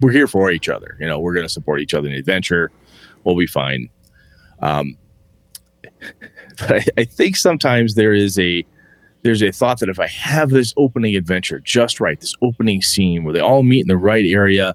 we're 0.00 0.12
here 0.12 0.28
for 0.28 0.50
each 0.50 0.68
other. 0.68 0.96
You 1.00 1.06
know, 1.06 1.18
we're 1.18 1.34
going 1.34 1.46
to 1.46 1.52
support 1.52 1.80
each 1.80 1.94
other 1.94 2.06
in 2.06 2.12
the 2.12 2.18
adventure. 2.18 2.70
We'll 3.24 3.36
be 3.36 3.46
fine. 3.46 3.88
Um, 4.60 4.96
but 6.58 6.72
I, 6.72 6.84
I 6.98 7.04
think 7.04 7.36
sometimes 7.36 7.94
there 7.94 8.12
is 8.12 8.38
a 8.38 8.64
there's 9.22 9.42
a 9.42 9.52
thought 9.52 9.78
that 9.78 9.88
if 9.88 10.00
I 10.00 10.08
have 10.08 10.50
this 10.50 10.74
opening 10.76 11.14
adventure 11.14 11.60
just 11.60 12.00
right, 12.00 12.20
this 12.20 12.34
opening 12.42 12.82
scene 12.82 13.22
where 13.22 13.32
they 13.32 13.40
all 13.40 13.62
meet 13.62 13.82
in 13.82 13.86
the 13.86 13.96
right 13.96 14.24
area, 14.24 14.74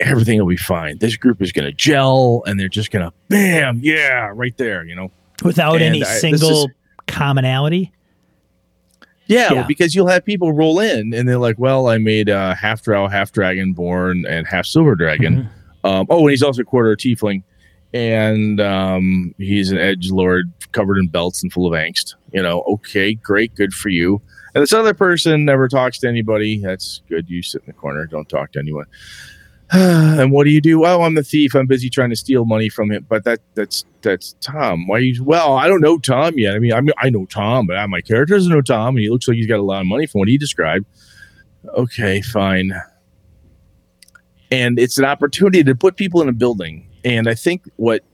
everything 0.00 0.38
will 0.38 0.46
be 0.48 0.56
fine. 0.56 0.98
This 0.98 1.16
group 1.16 1.40
is 1.42 1.52
going 1.52 1.66
to 1.66 1.72
gel 1.72 2.42
and 2.46 2.58
they're 2.58 2.68
just 2.68 2.90
going 2.90 3.04
to, 3.08 3.12
bam, 3.28 3.80
yeah, 3.82 4.30
right 4.34 4.56
there, 4.56 4.84
you 4.84 4.94
know? 4.96 5.10
Without 5.44 5.74
And 5.76 5.82
any 5.84 6.02
I- 6.04 6.06
single 6.06 6.64
is- 6.64 6.70
commonality. 7.06 7.92
Yeah, 9.26 9.52
Yeah. 9.54 9.62
because 9.66 9.94
you'll 9.94 10.08
have 10.08 10.24
people 10.24 10.52
roll 10.52 10.80
in 10.80 11.14
and 11.14 11.26
they're 11.28 11.38
like, 11.38 11.58
well, 11.58 11.88
I 11.88 11.96
made 11.98 12.28
uh, 12.28 12.54
half 12.54 12.82
drow, 12.82 13.08
half 13.08 13.32
dragonborn, 13.32 14.28
and 14.28 14.46
half 14.46 14.66
silver 14.66 14.94
dragon. 14.94 15.48
Um, 15.82 16.06
oh, 16.10 16.20
and 16.20 16.30
he's 16.30 16.42
also 16.42 16.62
a 16.62 16.64
quarter 16.64 16.94
tiefling. 16.96 17.42
And 17.94 18.60
um, 18.60 19.34
he's 19.38 19.70
an 19.70 19.78
edge 19.78 20.10
lord 20.10 20.52
covered 20.72 20.98
in 20.98 21.08
belts 21.08 21.42
and 21.42 21.52
full 21.52 21.66
of 21.66 21.72
angst. 21.72 22.14
You 22.32 22.42
know, 22.42 22.62
okay, 22.62 23.14
great, 23.14 23.54
good 23.54 23.72
for 23.72 23.88
you. 23.88 24.20
And 24.54 24.62
this 24.62 24.72
other 24.72 24.94
person 24.94 25.44
never 25.44 25.68
talks 25.68 25.98
to 26.00 26.08
anybody. 26.08 26.58
That's 26.58 27.02
good. 27.08 27.28
You 27.30 27.42
sit 27.42 27.62
in 27.62 27.66
the 27.68 27.72
corner, 27.72 28.06
don't 28.06 28.28
talk 28.28 28.52
to 28.52 28.58
anyone. 28.58 28.86
and 30.20 30.30
what 30.30 30.44
do 30.44 30.50
you 30.50 30.60
do? 30.60 30.84
Oh, 30.84 31.02
I'm 31.02 31.14
the 31.14 31.24
thief. 31.24 31.54
I'm 31.54 31.66
busy 31.66 31.90
trying 31.90 32.10
to 32.10 32.16
steal 32.16 32.44
money 32.44 32.68
from 32.68 32.92
him. 32.92 33.04
But 33.08 33.24
that 33.24 33.40
that's 33.54 33.84
that's 34.02 34.36
Tom. 34.40 34.86
Why 34.86 34.98
you? 34.98 35.24
Well, 35.24 35.54
I 35.54 35.66
don't 35.66 35.80
know 35.80 35.98
Tom 35.98 36.38
yet. 36.38 36.54
I 36.54 36.60
mean, 36.60 36.72
I 36.72 36.80
mean, 36.80 36.92
I 36.98 37.10
know 37.10 37.26
Tom, 37.26 37.66
but 37.66 37.76
ah, 37.76 37.86
my 37.88 38.00
character 38.00 38.34
doesn't 38.34 38.52
know 38.52 38.60
Tom, 38.60 38.94
and 38.94 39.00
he 39.00 39.10
looks 39.10 39.26
like 39.26 39.36
he's 39.36 39.48
got 39.48 39.58
a 39.58 39.64
lot 39.64 39.80
of 39.80 39.88
money 39.88 40.06
from 40.06 40.20
what 40.20 40.28
he 40.28 40.38
described. 40.38 40.86
Okay, 41.76 42.20
fine. 42.20 42.72
And 44.52 44.78
it's 44.78 44.96
an 44.96 45.04
opportunity 45.04 45.64
to 45.64 45.74
put 45.74 45.96
people 45.96 46.22
in 46.22 46.28
a 46.28 46.32
building. 46.32 46.88
And 47.04 47.28
I 47.28 47.34
think 47.34 47.68
what 47.76 48.04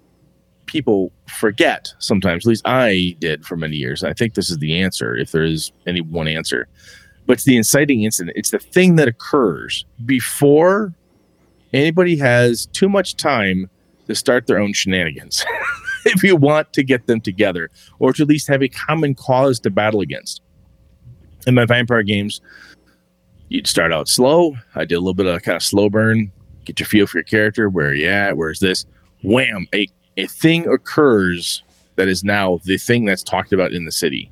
people 0.65 1.13
forget 1.27 1.93
sometimes, 1.99 2.47
at 2.47 2.49
least 2.49 2.63
I 2.65 3.17
did 3.19 3.45
for 3.45 3.57
many 3.57 3.77
years. 3.77 4.03
I 4.03 4.15
think 4.15 4.33
this 4.33 4.49
is 4.49 4.59
the 4.59 4.81
answer, 4.81 5.15
if 5.15 5.33
there 5.33 5.45
is 5.45 5.73
any 5.87 6.01
one 6.01 6.27
answer. 6.27 6.69
But 7.27 7.35
it's 7.35 7.45
the 7.45 7.59
inciting 7.59 8.05
incident. 8.05 8.37
It's 8.37 8.51
the 8.51 8.59
thing 8.59 8.97
that 8.97 9.09
occurs 9.09 9.85
before 10.07 10.95
anybody 11.73 12.17
has 12.17 12.67
too 12.67 12.89
much 12.89 13.17
time 13.17 13.71
to 14.07 14.15
start 14.15 14.47
their 14.47 14.59
own 14.59 14.73
shenanigans. 14.73 15.45
if 16.05 16.23
you 16.23 16.37
want 16.37 16.73
to 16.73 16.83
get 16.83 17.07
them 17.07 17.21
together, 17.21 17.71
or 17.99 18.13
to 18.13 18.23
at 18.23 18.29
least 18.29 18.49
have 18.49 18.63
a 18.63 18.69
common 18.69 19.15
cause 19.15 19.61
to 19.61 19.71
battle 19.71 20.01
against. 20.01 20.43
In 21.47 21.55
my 21.55 21.65
vampire 21.65 22.03
games, 22.03 22.41
you'd 23.49 23.67
start 23.67 23.93
out 23.93 24.09
slow. 24.09 24.57
I 24.75 24.85
did 24.85 24.95
a 24.95 25.01
little 25.01 25.15
bit 25.15 25.27
of 25.27 25.43
kind 25.43 25.57
of 25.57 25.63
slow 25.63 25.89
burn, 25.89 26.33
get 26.65 26.81
your 26.81 26.87
feel 26.87 27.07
for 27.07 27.19
your 27.19 27.25
character, 27.25 27.69
where 27.69 27.95
you 27.95 28.09
at, 28.09 28.37
where's 28.37 28.61
this? 28.61 28.87
Wham! 29.23 29.67
A, 29.75 29.87
a 30.17 30.27
thing 30.27 30.67
occurs 30.69 31.63
that 31.97 32.09
is 32.09 32.25
now 32.25 32.61
the 32.65 32.79
thing 32.79 33.05
that's 33.05 33.23
talked 33.23 33.53
about 33.53 33.73
in 33.73 33.85
the 33.85 33.93
city. 33.93 34.31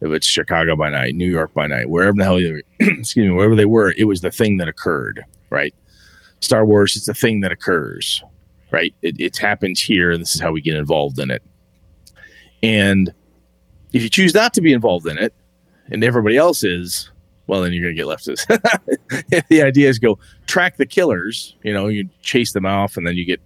If 0.00 0.10
it's 0.10 0.26
Chicago 0.26 0.74
by 0.74 0.90
night, 0.90 1.14
New 1.14 1.30
York 1.30 1.54
by 1.54 1.68
night, 1.68 1.88
wherever 1.88 2.16
the 2.16 2.24
hell 2.24 2.40
excuse 2.80 3.28
me, 3.28 3.30
wherever 3.30 3.54
they 3.54 3.66
were, 3.66 3.94
it 3.96 4.04
was 4.04 4.20
the 4.20 4.32
thing 4.32 4.56
that 4.56 4.66
occurred, 4.66 5.24
right? 5.50 5.72
Star 6.42 6.66
Wars, 6.66 6.96
it's 6.96 7.08
a 7.08 7.14
thing 7.14 7.40
that 7.40 7.52
occurs, 7.52 8.22
right? 8.70 8.94
It, 9.02 9.18
it 9.18 9.36
happens 9.38 9.80
here, 9.80 10.10
and 10.10 10.20
this 10.20 10.34
is 10.34 10.40
how 10.40 10.52
we 10.52 10.60
get 10.60 10.76
involved 10.76 11.18
in 11.18 11.30
it. 11.30 11.42
And 12.62 13.12
if 13.92 14.02
you 14.02 14.08
choose 14.08 14.34
not 14.34 14.52
to 14.54 14.60
be 14.60 14.72
involved 14.72 15.06
in 15.06 15.18
it, 15.18 15.32
and 15.90 16.02
everybody 16.02 16.36
else 16.36 16.64
is, 16.64 17.10
well, 17.46 17.62
then 17.62 17.72
you're 17.72 17.82
going 17.82 17.96
to 17.96 18.00
get 18.00 18.06
left. 18.06 18.28
as- 18.28 18.46
the 19.48 19.62
idea 19.62 19.88
is 19.88 19.98
go 19.98 20.18
track 20.46 20.76
the 20.76 20.86
killers. 20.86 21.56
You 21.62 21.72
know, 21.72 21.88
you 21.88 22.08
chase 22.22 22.52
them 22.52 22.66
off, 22.66 22.96
and 22.96 23.06
then 23.06 23.16
you 23.16 23.24
get 23.24 23.40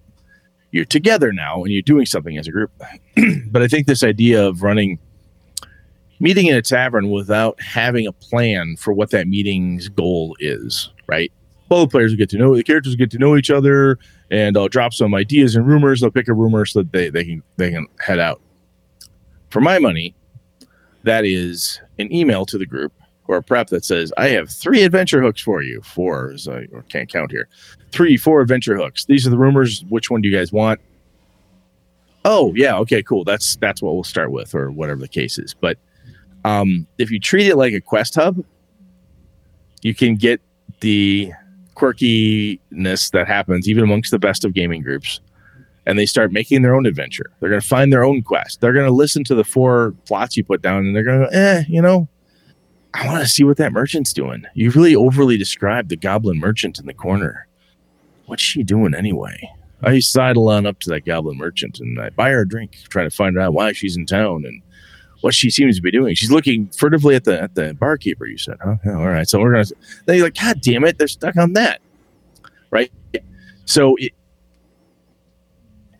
you're 0.71 0.85
together 0.85 1.31
now, 1.31 1.63
and 1.63 1.71
you're 1.71 1.81
doing 1.81 2.05
something 2.05 2.37
as 2.37 2.47
a 2.47 2.51
group. 2.51 2.71
but 3.47 3.61
I 3.61 3.67
think 3.67 3.87
this 3.87 4.03
idea 4.03 4.45
of 4.45 4.63
running 4.63 4.99
meeting 6.19 6.47
in 6.47 6.55
a 6.55 6.61
tavern 6.61 7.09
without 7.09 7.61
having 7.61 8.07
a 8.07 8.11
plan 8.11 8.75
for 8.77 8.91
what 8.93 9.11
that 9.11 9.27
meeting's 9.27 9.87
goal 9.87 10.35
is, 10.39 10.91
right? 11.07 11.31
Well, 11.69 11.81
the 11.81 11.87
players 11.87 12.11
will 12.11 12.17
get 12.17 12.29
to 12.29 12.37
know 12.37 12.55
the 12.55 12.63
characters 12.63 12.95
get 12.95 13.11
to 13.11 13.17
know 13.17 13.35
each 13.35 13.51
other, 13.51 13.99
and 14.31 14.57
I'll 14.57 14.69
drop 14.69 14.93
some 14.93 15.13
ideas 15.13 15.55
and 15.55 15.67
rumors. 15.67 16.01
They'll 16.01 16.11
pick 16.11 16.27
a 16.27 16.33
rumor 16.33 16.65
so 16.65 16.79
that 16.79 16.91
they, 16.91 17.09
they 17.09 17.25
can 17.25 17.43
they 17.57 17.71
can 17.71 17.87
head 17.99 18.19
out. 18.19 18.41
For 19.49 19.61
my 19.61 19.79
money, 19.79 20.15
that 21.03 21.25
is 21.25 21.81
an 21.99 22.13
email 22.13 22.45
to 22.45 22.57
the 22.57 22.65
group 22.65 22.93
or 23.27 23.37
a 23.37 23.43
prep 23.43 23.67
that 23.67 23.83
says, 23.83 24.13
I 24.17 24.29
have 24.29 24.49
three 24.49 24.83
adventure 24.83 25.21
hooks 25.21 25.41
for 25.41 25.61
you. 25.61 25.81
Four, 25.81 26.31
as 26.31 26.47
I 26.47 26.67
can't 26.89 27.11
count 27.11 27.31
here. 27.31 27.49
Three, 27.91 28.17
four 28.17 28.41
adventure 28.41 28.77
hooks. 28.77 29.05
These 29.05 29.27
are 29.27 29.29
the 29.29 29.37
rumors. 29.37 29.83
Which 29.89 30.09
one 30.09 30.21
do 30.21 30.29
you 30.29 30.35
guys 30.35 30.51
want? 30.51 30.79
Oh, 32.23 32.53
yeah, 32.55 32.77
okay, 32.79 33.03
cool. 33.03 33.23
That's 33.23 33.55
that's 33.57 33.81
what 33.81 33.93
we'll 33.93 34.03
start 34.03 34.31
with, 34.31 34.53
or 34.53 34.71
whatever 34.71 34.99
the 34.99 35.07
case 35.07 35.37
is. 35.37 35.53
But 35.53 35.77
um, 36.43 36.87
if 36.97 37.11
you 37.11 37.19
treat 37.19 37.47
it 37.47 37.55
like 37.55 37.73
a 37.73 37.81
quest 37.81 38.15
hub, 38.15 38.43
you 39.81 39.93
can 39.93 40.15
get 40.15 40.41
the 40.81 41.31
quirkiness 41.77 43.11
that 43.11 43.27
happens 43.27 43.69
even 43.69 43.83
amongst 43.83 44.11
the 44.11 44.19
best 44.19 44.43
of 44.43 44.53
gaming 44.53 44.81
groups 44.81 45.21
and 45.87 45.97
they 45.97 46.05
start 46.05 46.33
making 46.33 46.61
their 46.61 46.75
own 46.75 46.85
adventure. 46.85 47.31
They're 47.39 47.49
going 47.49 47.61
to 47.61 47.67
find 47.67 47.93
their 47.93 48.03
own 48.03 48.21
quest. 48.21 48.59
They're 48.59 48.73
going 48.73 48.85
to 48.85 48.91
listen 48.91 49.23
to 49.23 49.35
the 49.35 49.45
four 49.45 49.95
plots 50.05 50.35
you 50.35 50.43
put 50.43 50.61
down, 50.61 50.85
and 50.85 50.93
they're 50.93 51.03
going 51.03 51.21
to 51.21 51.25
go, 51.27 51.31
eh, 51.31 51.63
you 51.69 51.81
know, 51.81 52.09
I 52.93 53.07
want 53.07 53.21
to 53.21 53.27
see 53.27 53.45
what 53.45 53.55
that 53.57 53.71
merchant's 53.71 54.11
doing. 54.11 54.43
You 54.53 54.69
really 54.71 54.97
overly 54.97 55.37
described 55.37 55.87
the 55.87 55.95
goblin 55.95 56.39
merchant 56.39 56.77
in 56.77 56.87
the 56.87 56.93
corner. 56.93 57.47
What's 58.25 58.43
she 58.43 58.63
doing 58.63 58.93
anyway? 58.93 59.49
I 59.81 59.99
sidle 59.99 60.49
on 60.49 60.65
up 60.65 60.79
to 60.81 60.89
that 60.89 61.05
goblin 61.05 61.37
merchant 61.37 61.79
and 61.79 62.01
I 62.01 62.09
buy 62.09 62.31
her 62.31 62.41
a 62.41 62.47
drink, 62.47 62.77
trying 62.89 63.09
to 63.09 63.15
find 63.15 63.37
out 63.37 63.53
why 63.53 63.71
she's 63.71 63.95
in 63.95 64.05
town 64.05 64.43
and 64.45 64.61
what 65.21 65.33
she 65.33 65.49
seems 65.49 65.75
to 65.75 65.81
be 65.81 65.91
doing. 65.91 66.15
She's 66.15 66.31
looking 66.31 66.67
furtively 66.69 67.15
at 67.15 67.23
the 67.23 67.41
at 67.41 67.55
the 67.55 67.73
barkeeper. 67.73 68.25
You 68.25 68.37
said, 68.37 68.57
"Huh? 68.63 68.75
Yeah, 68.85 68.97
all 68.97 69.07
right." 69.07 69.27
So 69.27 69.39
we're 69.39 69.51
gonna. 69.51 69.65
Then 70.05 70.17
you're 70.17 70.25
like, 70.25 70.35
"God 70.35 70.61
damn 70.61 70.83
it! 70.83 70.97
They're 70.97 71.07
stuck 71.07 71.37
on 71.37 71.53
that." 71.53 71.81
Right. 72.69 72.91
So 73.65 73.95
it, 73.97 74.13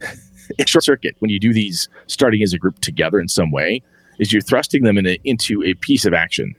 it's 0.58 0.70
short 0.70 0.84
circuit 0.84 1.16
when 1.20 1.30
you 1.30 1.40
do 1.40 1.54
these 1.54 1.90
starting 2.08 2.42
as 2.44 2.54
a 2.54 2.58
group 2.58 2.80
together 2.80 3.20
in 3.20 3.28
some 3.28 3.52
way 3.52 3.82
is 4.20 4.32
you're 4.32 4.42
thrusting 4.42 4.84
them 4.84 4.98
in 4.98 5.06
a, 5.06 5.20
into 5.24 5.64
a 5.64 5.74
piece 5.76 6.06
of 6.06 6.14
action 6.14 6.56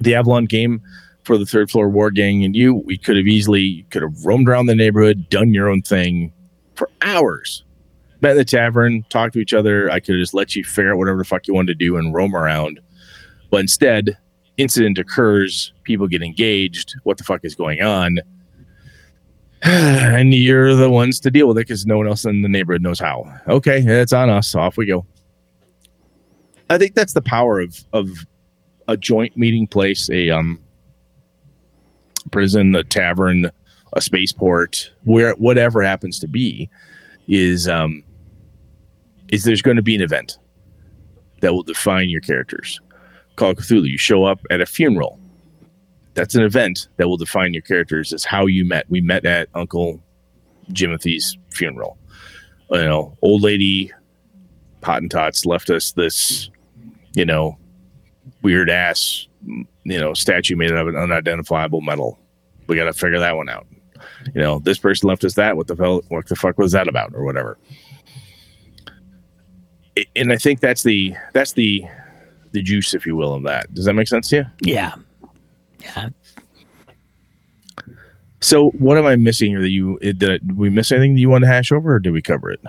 the 0.00 0.14
avalon 0.14 0.44
game 0.44 0.82
for 1.24 1.38
the 1.38 1.46
third 1.46 1.70
floor 1.70 1.88
war 1.88 2.10
gang 2.10 2.44
and 2.44 2.54
you 2.54 2.74
we 2.74 2.98
could 2.98 3.16
have 3.16 3.26
easily 3.26 3.86
could 3.90 4.02
have 4.02 4.24
roamed 4.24 4.48
around 4.48 4.66
the 4.66 4.74
neighborhood 4.74 5.28
done 5.30 5.54
your 5.54 5.68
own 5.68 5.82
thing 5.82 6.32
for 6.74 6.90
hours 7.02 7.63
met 8.24 8.32
in 8.32 8.38
the 8.38 8.44
tavern 8.44 9.04
talked 9.10 9.34
to 9.34 9.38
each 9.38 9.54
other 9.54 9.90
i 9.90 10.00
could 10.00 10.16
just 10.18 10.34
let 10.34 10.56
you 10.56 10.64
figure 10.64 10.92
out 10.92 10.98
whatever 10.98 11.18
the 11.18 11.24
fuck 11.24 11.46
you 11.46 11.54
wanted 11.54 11.78
to 11.78 11.84
do 11.84 11.96
and 11.96 12.14
roam 12.14 12.34
around 12.34 12.80
but 13.50 13.60
instead 13.60 14.16
incident 14.56 14.98
occurs 14.98 15.72
people 15.84 16.08
get 16.08 16.22
engaged 16.22 16.94
what 17.04 17.18
the 17.18 17.24
fuck 17.24 17.40
is 17.44 17.54
going 17.54 17.82
on 17.82 18.18
and 19.66 20.34
you're 20.34 20.74
the 20.74 20.90
ones 20.90 21.18
to 21.18 21.30
deal 21.30 21.48
with 21.48 21.56
it 21.56 21.66
because 21.66 21.86
no 21.86 21.96
one 21.96 22.06
else 22.06 22.26
in 22.26 22.42
the 22.42 22.50
neighborhood 22.50 22.82
knows 22.82 23.00
how. 23.00 23.24
Okay, 23.48 23.78
it's 23.78 24.12
on 24.12 24.28
us. 24.28 24.54
Off 24.54 24.76
we 24.76 24.84
go. 24.84 25.06
I 26.68 26.76
think 26.76 26.94
that's 26.94 27.14
the 27.14 27.22
power 27.22 27.60
of 27.60 27.82
of 27.94 28.10
a 28.88 28.96
joint 28.98 29.38
meeting 29.38 29.66
place, 29.66 30.10
a 30.10 30.28
um 30.28 30.62
prison, 32.30 32.74
a 32.74 32.84
tavern, 32.84 33.50
a 33.94 34.02
spaceport, 34.02 34.92
where 35.04 35.32
whatever 35.36 35.80
happens 35.80 36.18
to 36.18 36.28
be, 36.28 36.68
is 37.26 37.66
um 37.66 38.04
is 39.34 39.44
there's 39.44 39.62
going 39.62 39.76
to 39.76 39.82
be 39.82 39.94
an 39.94 40.02
event 40.02 40.38
that 41.40 41.52
will 41.52 41.62
define 41.62 42.08
your 42.08 42.20
characters. 42.20 42.80
Call 43.36 43.50
of 43.50 43.58
Cthulhu, 43.58 43.88
you 43.88 43.98
show 43.98 44.24
up 44.24 44.40
at 44.50 44.60
a 44.60 44.66
funeral 44.66 45.18
that's 46.14 46.34
an 46.34 46.42
event 46.42 46.88
that 46.96 47.08
will 47.08 47.16
define 47.16 47.52
your 47.52 47.62
characters 47.62 48.12
as 48.12 48.24
how 48.24 48.46
you 48.46 48.64
met. 48.64 48.88
We 48.88 49.00
met 49.00 49.26
at 49.26 49.48
Uncle 49.54 50.00
Jimothy's 50.70 51.36
funeral. 51.50 51.98
You 52.70 52.84
know, 52.84 53.18
old 53.20 53.42
lady 53.42 53.92
Pottentots 54.80 55.44
left 55.44 55.70
us 55.70 55.92
this, 55.92 56.50
you 57.14 57.24
know, 57.24 57.58
weird 58.42 58.70
ass, 58.70 59.26
you 59.44 59.66
know, 60.00 60.14
statue 60.14 60.56
made 60.56 60.72
out 60.72 60.78
of 60.78 60.88
an 60.88 60.96
unidentifiable 60.96 61.80
metal. 61.80 62.18
We 62.66 62.76
got 62.76 62.84
to 62.84 62.92
figure 62.92 63.18
that 63.18 63.36
one 63.36 63.48
out. 63.48 63.66
You 64.34 64.40
know, 64.40 64.58
this 64.60 64.78
person 64.78 65.08
left 65.08 65.24
us 65.24 65.34
that. 65.34 65.56
What 65.56 65.66
the 65.66 65.76
hell? 65.76 66.02
What 66.08 66.26
the 66.28 66.36
fuck 66.36 66.58
was 66.58 66.72
that 66.72 66.88
about, 66.88 67.12
or 67.14 67.24
whatever? 67.24 67.58
And 70.16 70.32
I 70.32 70.36
think 70.36 70.60
that's 70.60 70.82
the 70.82 71.14
that's 71.32 71.52
the 71.52 71.84
the 72.52 72.62
juice, 72.62 72.94
if 72.94 73.06
you 73.06 73.16
will, 73.16 73.34
of 73.34 73.42
that. 73.44 73.72
Does 73.74 73.84
that 73.84 73.94
make 73.94 74.08
sense 74.08 74.28
to 74.30 74.36
you? 74.36 74.44
Yeah. 74.60 74.94
Yeah. 75.80 76.08
So, 78.40 78.70
what 78.70 78.98
am 78.98 79.06
I 79.06 79.16
missing 79.16 79.50
here? 79.50 79.60
That 79.60 79.70
you 79.70 79.98
did, 80.00 80.18
did 80.18 80.56
we 80.56 80.68
miss 80.68 80.92
anything 80.92 81.14
that 81.14 81.20
you 81.20 81.30
want 81.30 81.44
to 81.44 81.48
hash 81.48 81.72
over, 81.72 81.94
or 81.94 81.98
did 81.98 82.12
we 82.12 82.22
cover 82.22 82.50
it? 82.50 82.60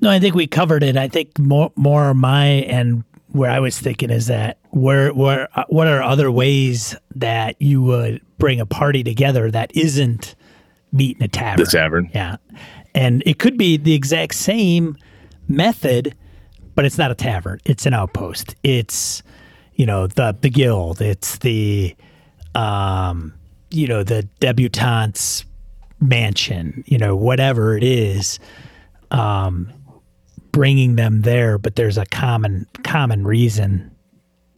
No, 0.00 0.10
I 0.10 0.20
think 0.20 0.34
we 0.34 0.46
covered 0.46 0.82
it. 0.82 0.96
I 0.96 1.08
think 1.08 1.38
more 1.38 1.72
more 1.76 2.14
my 2.14 2.46
and 2.46 3.04
where 3.28 3.50
I 3.50 3.58
was 3.58 3.78
thinking 3.78 4.10
is 4.10 4.28
that 4.28 4.58
where 4.70 5.12
where 5.12 5.48
uh, 5.58 5.64
what 5.68 5.88
are 5.88 6.02
other 6.02 6.30
ways 6.30 6.96
that 7.16 7.60
you 7.60 7.82
would 7.82 8.20
bring 8.38 8.60
a 8.60 8.66
party 8.66 9.02
together 9.02 9.50
that 9.50 9.76
isn't 9.76 10.36
meet 10.92 11.16
in 11.16 11.24
a 11.24 11.28
tavern? 11.28 11.64
The 11.64 11.70
tavern. 11.70 12.10
Yeah. 12.14 12.36
And 12.94 13.22
it 13.26 13.40
could 13.40 13.58
be 13.58 13.76
the 13.76 13.94
exact 13.94 14.36
same, 14.36 14.96
method, 15.48 16.14
but 16.74 16.84
it's 16.84 16.98
not 16.98 17.10
a 17.10 17.14
tavern. 17.14 17.60
It's 17.64 17.86
an 17.86 17.94
outpost. 17.94 18.54
It's 18.62 19.22
you 19.74 19.86
know 19.86 20.06
the 20.06 20.36
the 20.40 20.50
guild. 20.50 21.00
It's 21.00 21.38
the 21.38 21.94
um, 22.54 23.34
you 23.70 23.86
know 23.86 24.02
the 24.02 24.28
debutantes 24.40 25.44
mansion. 26.00 26.84
You 26.86 26.98
know 26.98 27.16
whatever 27.16 27.76
it 27.76 27.84
is, 27.84 28.38
um, 29.10 29.72
bringing 30.52 30.96
them 30.96 31.22
there. 31.22 31.58
But 31.58 31.76
there's 31.76 31.98
a 31.98 32.06
common 32.06 32.66
common 32.82 33.26
reason 33.26 33.90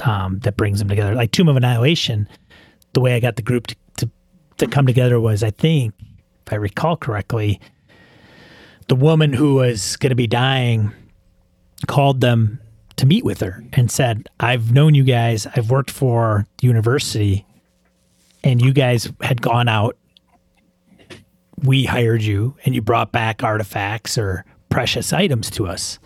um, 0.04 0.38
that 0.40 0.56
brings 0.56 0.78
them 0.78 0.88
together. 0.88 1.14
Like 1.14 1.32
Tomb 1.32 1.48
of 1.48 1.56
Annihilation, 1.56 2.28
the 2.92 3.00
way 3.00 3.14
I 3.14 3.20
got 3.20 3.36
the 3.36 3.42
group 3.42 3.66
to, 3.68 3.76
to 3.98 4.10
to 4.58 4.66
come 4.66 4.86
together 4.86 5.20
was, 5.20 5.42
I 5.42 5.50
think, 5.50 5.94
if 6.46 6.52
I 6.52 6.56
recall 6.56 6.96
correctly, 6.96 7.60
the 8.88 8.96
woman 8.96 9.32
who 9.32 9.56
was 9.56 9.96
going 9.96 10.10
to 10.10 10.16
be 10.16 10.26
dying 10.26 10.92
called 11.86 12.20
them 12.20 12.60
to 12.96 13.06
meet 13.06 13.24
with 13.24 13.40
her 13.40 13.62
and 13.72 13.90
said, 13.90 14.28
I've 14.40 14.72
known 14.72 14.94
you 14.94 15.04
guys, 15.04 15.46
I've 15.46 15.70
worked 15.70 15.90
for 15.90 16.46
university, 16.62 17.46
and 18.42 18.60
you 18.60 18.72
guys 18.72 19.12
had 19.20 19.42
gone 19.42 19.68
out. 19.68 19.96
We 21.62 21.84
hired 21.84 22.22
you, 22.22 22.56
and 22.64 22.74
you 22.74 22.82
brought 22.82 23.12
back 23.12 23.42
artifacts 23.42 24.18
or 24.18 24.44
precious 24.68 25.12
items 25.12 25.50
to 25.50 25.66
us. 25.66 25.98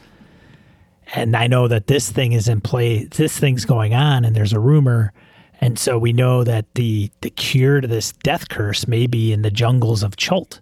And 1.14 1.36
I 1.36 1.48
know 1.48 1.66
that 1.66 1.88
this 1.88 2.10
thing 2.10 2.32
is 2.32 2.48
in 2.48 2.60
play, 2.60 3.04
this 3.04 3.38
thing's 3.38 3.64
going 3.64 3.94
on, 3.94 4.24
and 4.24 4.34
there's 4.34 4.52
a 4.52 4.60
rumor. 4.60 5.12
And 5.60 5.78
so 5.78 5.98
we 5.98 6.12
know 6.12 6.44
that 6.44 6.72
the, 6.74 7.10
the 7.20 7.30
cure 7.30 7.80
to 7.80 7.88
this 7.88 8.12
death 8.12 8.48
curse 8.48 8.86
may 8.86 9.06
be 9.06 9.32
in 9.32 9.42
the 9.42 9.50
jungles 9.50 10.02
of 10.02 10.16
Chult. 10.16 10.60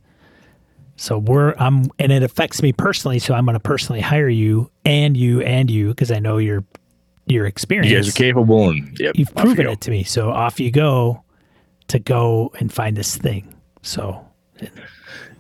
So 0.99 1.19
we're 1.19 1.55
I'm 1.59 1.85
and 2.01 2.11
it 2.11 2.23
affects 2.25 2.61
me 2.61 2.73
personally. 2.73 3.21
So 3.21 3.33
I'm 3.33 3.45
going 3.45 3.55
to 3.55 3.61
personally 3.61 4.01
hire 4.01 4.29
you 4.29 4.71
and 4.85 5.17
you 5.17 5.41
and 5.43 5.71
you 5.71 5.89
because 5.91 6.11
I 6.11 6.19
know 6.19 6.39
your 6.39 6.65
your 7.27 7.47
experience. 7.47 7.89
You 7.91 7.97
guys 7.97 8.09
are 8.09 8.13
capable, 8.13 8.69
and 8.71 8.99
yep, 8.99 9.17
You've 9.17 9.29
off 9.37 9.45
you 9.45 9.55
proven 9.55 9.69
it 9.69 9.81
to 9.83 9.91
me. 9.91 10.03
So 10.03 10.31
off 10.31 10.59
you 10.59 10.71
go 10.73 11.23
to 11.89 11.99
go 12.01 12.51
and 12.59 12.73
find 12.73 12.97
this 12.97 13.17
thing. 13.17 13.55
So 13.83 14.27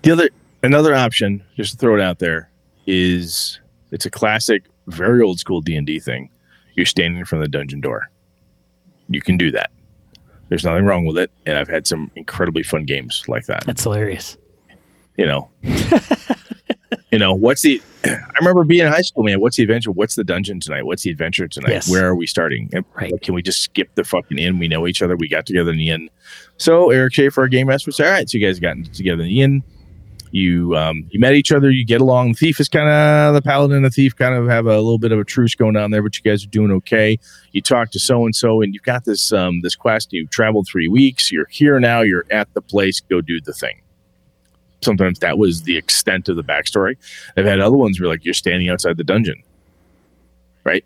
The 0.02 0.12
other 0.12 0.30
another 0.62 0.94
option, 0.94 1.43
just 1.56 1.72
to 1.72 1.76
throw 1.78 1.97
it 1.97 2.01
out 2.01 2.20
there, 2.20 2.51
is 2.86 3.59
it's 3.90 4.06
a 4.06 4.10
classic, 4.10 4.64
very 4.86 5.22
old 5.22 5.40
school 5.40 5.60
D 5.60 5.74
and 5.74 5.86
D 5.86 5.98
thing. 5.98 6.30
You're 6.74 6.86
standing 6.86 7.18
in 7.18 7.24
front 7.24 7.43
of 7.44 7.51
the 7.51 7.59
dungeon 7.59 7.80
door. 7.80 8.09
You 9.09 9.20
can 9.20 9.36
do 9.36 9.51
that. 9.51 9.70
There's 10.51 10.64
nothing 10.64 10.85
wrong 10.85 11.05
with 11.05 11.18
it, 11.18 11.32
and 11.47 11.59
I've 11.59 11.68
had 11.68 11.86
some 11.86 12.12
incredibly 12.14 12.62
fun 12.62 12.85
games 12.85 13.24
like 13.26 13.47
that. 13.47 13.64
that's 13.66 13.82
hilarious. 13.82 14.36
You 15.19 15.27
know, 15.27 15.51
you 17.11 17.19
know 17.19 17.35
what's 17.35 17.62
the? 17.62 17.82
I 18.05 18.39
remember 18.39 18.62
being 18.62 18.86
in 18.86 18.93
high 18.93 19.03
school, 19.03 19.24
man. 19.24 19.40
What's 19.40 19.57
the 19.57 19.65
adventure? 19.65 19.90
What's 19.90 20.15
the 20.15 20.23
dungeon 20.23 20.61
tonight? 20.61 20.86
What's 20.86 21.03
the 21.03 21.11
adventure 21.11 21.49
tonight? 21.49 21.73
Yes. 21.73 21.90
Where 21.90 22.07
are 22.07 22.15
we 22.15 22.28
starting? 22.28 22.70
Right. 22.95 23.12
can 23.20 23.35
we 23.35 23.43
just 23.43 23.61
skip 23.61 23.93
the 23.97 24.05
fucking 24.05 24.39
inn? 24.39 24.61
We 24.61 24.69
know 24.69 24.86
each 24.86 25.03
other. 25.03 25.16
We 25.16 25.28
got 25.28 25.45
together 25.45 25.73
in 25.73 25.77
the 25.78 25.90
inn. 25.90 26.09
So 26.57 26.90
Eric 26.90 27.15
Schaefer, 27.15 27.40
our 27.40 27.49
game 27.49 27.66
master, 27.66 27.90
said, 27.90 28.07
"All 28.07 28.12
right, 28.12 28.31
so 28.31 28.39
you 28.39 28.47
guys 28.47 28.61
got 28.61 28.77
together 28.95 29.23
in 29.23 29.28
the 29.28 29.43
inn. 29.43 29.65
You 30.31 30.77
um, 30.77 31.09
you 31.11 31.19
met 31.19 31.35
each 31.35 31.51
other. 31.51 31.69
You 31.69 31.85
get 31.85 32.01
along. 32.01 32.28
The 32.28 32.35
thief 32.35 32.61
is 32.61 32.69
kind 32.69 32.89
of 32.89 33.35
the 33.35 33.43
paladin 33.43 33.74
and 33.74 33.85
the 33.85 33.90
thief 33.90 34.15
kind 34.15 34.36
of 34.36 34.47
have 34.47 34.66
a 34.66 34.77
little 34.77 34.99
bit 34.99 35.11
of 35.11 35.19
a 35.19 35.24
truce 35.24 35.57
going 35.57 35.77
on 35.77 35.90
there, 35.90 36.03
but 36.03 36.16
you 36.16 36.23
guys 36.23 36.45
are 36.45 36.49
doing 36.51 36.70
okay. 36.70 37.19
You 37.51 37.61
talk 37.61 37.90
to 37.90 37.99
so 37.99 38.24
and 38.24 38.36
so, 38.36 38.62
and 38.62 38.73
you've 38.73 38.85
got 38.85 39.05
this 39.05 39.32
um, 39.32 39.62
this 39.62 39.74
quest. 39.74 40.12
You've 40.12 40.31
traveled 40.31 40.69
three 40.70 40.86
weeks. 40.86 41.32
You're 41.32 41.49
here 41.51 41.81
now. 41.81 42.03
You're 42.03 42.27
at 42.31 42.55
the 42.55 42.62
place. 42.62 43.01
Go 43.01 43.20
do 43.20 43.40
the 43.40 43.53
thing." 43.53 43.81
Sometimes 44.80 45.18
that 45.18 45.38
was 45.38 45.62
the 45.62 45.76
extent 45.76 46.28
of 46.28 46.36
the 46.36 46.44
backstory. 46.44 46.96
I've 47.36 47.44
had 47.44 47.60
other 47.60 47.76
ones 47.76 48.00
where 48.00 48.09
like 48.09 48.24
you're 48.24 48.34
standing 48.34 48.68
outside 48.68 48.96
the 48.96 49.05
dungeon, 49.05 49.42
right? 50.64 50.84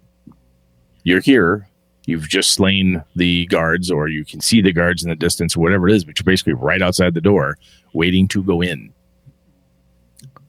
You're 1.05 1.20
here. 1.20 1.69
You've 2.06 2.28
just 2.28 2.52
slain 2.52 3.02
the 3.14 3.47
guards, 3.47 3.90
or 3.90 4.09
you 4.09 4.24
can 4.24 4.40
see 4.40 4.60
the 4.60 4.73
guards 4.73 5.05
in 5.05 5.10
the 5.10 5.14
distance, 5.14 5.56
or 5.56 5.60
whatever 5.60 5.89
it 5.89 5.94
is, 5.94 6.05
but 6.05 6.19
you're 6.19 6.24
basically 6.24 6.55
right 6.55 6.82
outside 6.82 7.14
the 7.14 7.20
door, 7.20 7.56
waiting 7.93 8.27
to 8.28 8.43
go 8.43 8.60
in. 8.60 8.93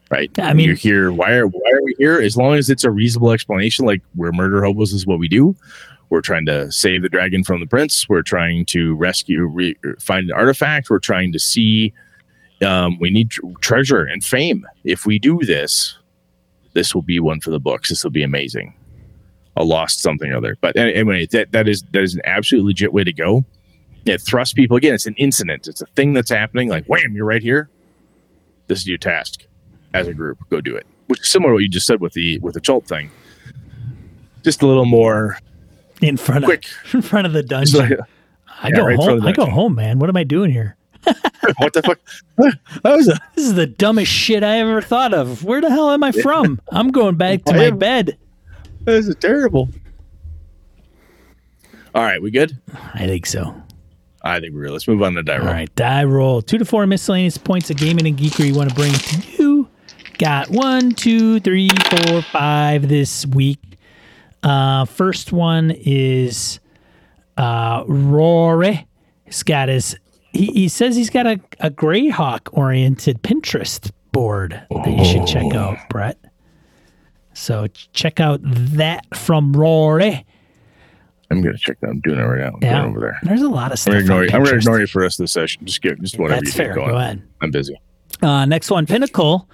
Right? 0.10 0.32
I 0.40 0.53
mean- 0.53 0.65
you're 0.68 0.76
here. 0.76 1.11
Why 1.11 1.34
are 1.34 1.48
why 1.48 1.72
are 1.74 1.84
we 1.84 1.95
here? 1.98 2.20
As 2.20 2.38
long 2.38 2.56
as 2.56 2.70
it's 2.70 2.84
a 2.84 2.91
reasonable 2.91 3.32
explanation, 3.32 3.86
like 3.86 4.02
we're 4.15 4.32
murder 4.32 4.64
hobos, 4.64 4.94
is 4.94 5.06
what 5.06 5.20
we 5.20 5.28
do. 5.28 5.56
We're 6.10 6.22
trying 6.22 6.45
to 6.45 6.72
save 6.72 7.02
the 7.02 7.10
dragon 7.10 7.44
from 7.44 7.60
the 7.60 7.65
prince. 7.65 8.07
We're 8.07 8.22
trying 8.22 8.65
to 8.68 8.94
rescue, 8.95 9.45
re, 9.45 9.76
find 9.99 10.30
an 10.30 10.36
artifact. 10.36 10.90
We're 10.90 10.99
trying 10.99 11.34
to 11.34 11.40
see. 11.40 11.94
Um, 12.64 12.98
we 12.99 13.10
need 13.10 13.31
tr- 13.31 13.41
treasure 13.61 14.03
and 14.03 14.23
fame. 14.23 14.65
If 14.84 15.06
we 15.06 15.19
do 15.19 15.40
this, 15.40 15.98
this 16.73 16.94
will 16.95 17.02
be 17.02 17.19
one 17.19 17.40
for 17.40 17.52
the 17.52 17.60
books. 17.60 17.90
This 17.90 18.03
will 18.03 18.11
be 18.11 18.23
amazing. 18.23 18.73
A 19.56 19.64
lost 19.64 19.99
something 20.02 20.31
or 20.31 20.38
other. 20.38 20.57
But 20.61 20.76
anyway, 20.77 21.27
that 21.27 21.52
that 21.52 21.68
is 21.68 21.84
that 21.91 22.02
is 22.02 22.15
an 22.15 22.22
absolute 22.26 22.65
legit 22.65 22.91
way 22.94 23.03
to 23.03 23.14
go. 23.14 23.45
It 24.06 24.19
thrusts 24.22 24.53
people 24.53 24.76
again. 24.77 24.94
It's 24.95 25.06
an 25.06 25.15
incident. 25.15 25.68
It's 25.68 25.81
a 25.81 25.85
thing 25.95 26.14
that's 26.14 26.30
happening. 26.31 26.69
Like 26.69 26.85
wham, 26.85 27.14
you're 27.15 27.26
right 27.26 27.41
here. 27.41 27.69
This 28.68 28.80
is 28.80 28.88
your 28.88 28.98
task 28.98 29.45
as 29.94 30.07
a 30.07 30.14
group. 30.14 30.40
Go 30.49 30.60
do 30.61 30.76
it. 30.76 30.88
Which 31.07 31.22
is 31.22 31.30
similar 31.31 31.52
to 31.52 31.53
what 31.56 31.64
you 31.64 31.69
just 31.69 31.85
said 31.85 32.02
with 32.02 32.14
the 32.14 32.40
with 32.40 32.56
the 32.56 32.61
Chult 32.61 32.88
thing. 32.88 33.11
Just 34.44 34.61
a 34.61 34.68
little 34.68 34.85
more 34.85 35.38
In 36.02 36.18
front 36.18 36.44
quick. 36.45 36.65
of 36.85 36.94
in 36.95 37.02
front 37.02 37.27
of 37.27 37.34
the 37.34 37.44
dungeon. 37.44 37.80
like, 37.80 37.99
I 38.61 38.69
yeah, 38.69 38.76
go 38.76 38.85
right 38.85 38.95
home. 38.98 39.26
I 39.26 39.31
go 39.31 39.45
home, 39.45 39.76
man. 39.76 39.99
What 39.99 40.10
am 40.10 40.18
I 40.18 40.23
doing 40.23 40.52
here? 40.52 40.76
what 41.58 41.74
the 41.74 41.82
fuck? 41.84 42.00
That 42.84 42.96
was 42.96 43.08
a 43.08 43.20
This 43.36 43.46
is 43.46 43.54
the 43.54 43.68
dumbest 43.68 44.12
shit 44.12 44.44
I 44.44 44.58
ever 44.60 44.82
thought 44.82 45.14
of. 45.14 45.44
Where 45.44 45.62
the 45.62 45.70
hell 45.70 45.92
am 45.92 46.04
I 46.04 46.12
from? 46.12 46.60
I'm 46.70 46.90
going 46.90 47.16
back 47.16 47.44
to 47.46 47.54
my 47.54 47.70
bed. 47.70 48.18
This 48.82 49.08
is 49.08 49.16
terrible. 49.16 49.70
All 51.96 52.04
right, 52.04 52.22
we 52.22 52.32
good? 52.32 52.58
I 52.94 53.06
think 53.06 53.26
so. 53.26 53.56
I 54.24 54.40
think 54.40 54.56
we're 54.56 54.64
good. 54.64 54.72
Let's 54.72 54.88
move 54.88 55.04
on 55.04 55.14
to 55.14 55.24
die 55.24 55.38
roll. 55.38 55.48
All 55.48 55.54
right, 55.54 55.74
die 55.76 56.04
roll. 56.06 56.42
Two 56.42 56.58
to 56.58 56.66
four 56.66 56.88
miscellaneous 56.88 57.38
points 57.38 57.70
of 57.70 57.78
gaming 57.78 58.08
and 58.08 58.18
geekery 58.18 58.48
you 58.48 58.56
want 58.56 58.70
to 58.70 58.76
bring 58.76 58.94
to 58.94 59.18
you. 59.38 59.70
Got 60.18 60.50
one, 60.50 60.92
two, 60.92 61.40
three, 61.40 61.70
four, 61.90 62.22
five 62.22 62.88
this 62.88 63.26
week. 63.26 63.60
Uh, 64.42 64.86
first 64.86 65.32
one 65.32 65.72
is 65.72 66.60
uh, 67.38 67.84
Rory. 67.88 68.88
He's 69.26 69.44
got 69.44 69.70
his. 69.70 69.98
He, 70.34 70.48
he 70.48 70.68
says 70.68 70.96
he's 70.96 71.10
got 71.10 71.26
a, 71.28 71.40
a 71.60 71.70
Greyhawk 71.70 72.50
oriented 72.52 73.22
Pinterest 73.24 73.92
board 74.12 74.62
that 74.70 74.98
you 74.98 75.06
should 75.06 75.26
check 75.28 75.54
out, 75.54 75.78
Brett. 75.90 76.18
So 77.34 77.68
check 77.94 78.20
out 78.20 78.40
that 78.44 79.16
from 79.16 79.54
Rory. 79.54 80.26
I'm 81.32 81.42
gonna 81.42 81.58
check 81.58 81.80
that. 81.82 81.90
I'm 81.90 82.00
doing 82.02 82.20
it 82.20 82.24
right 82.24 82.40
now. 82.42 82.48
I'm 82.56 82.60
Yeah, 82.62 82.78
going 82.82 82.90
over 82.92 83.00
there. 83.00 83.20
There's 83.24 83.42
a 83.42 83.50
lot 83.50 83.68
of 83.68 83.72
I'm 83.74 83.78
stuff. 83.78 83.94
gonna 83.94 84.22
ignore. 84.24 84.24
I'm 84.40 84.44
gonna 84.44 84.58
ignore 84.58 84.80
you 84.80 84.86
for 84.88 85.00
the 85.00 85.04
rest 85.06 85.20
of 85.20 85.24
the 85.24 85.28
session. 85.30 85.66
Just 85.66 85.82
get 85.82 86.00
just 86.02 86.20
whatever 86.20 86.42
That's 86.42 86.56
you 86.56 86.64
fair. 86.64 86.76
Go 86.76 86.84
ahead. 86.96 87.24
I'm 87.42 87.50
busy. 87.50 87.80
Uh, 88.22 88.46
next 88.46 88.70
one, 88.70 88.86
Pinnacle 88.86 89.50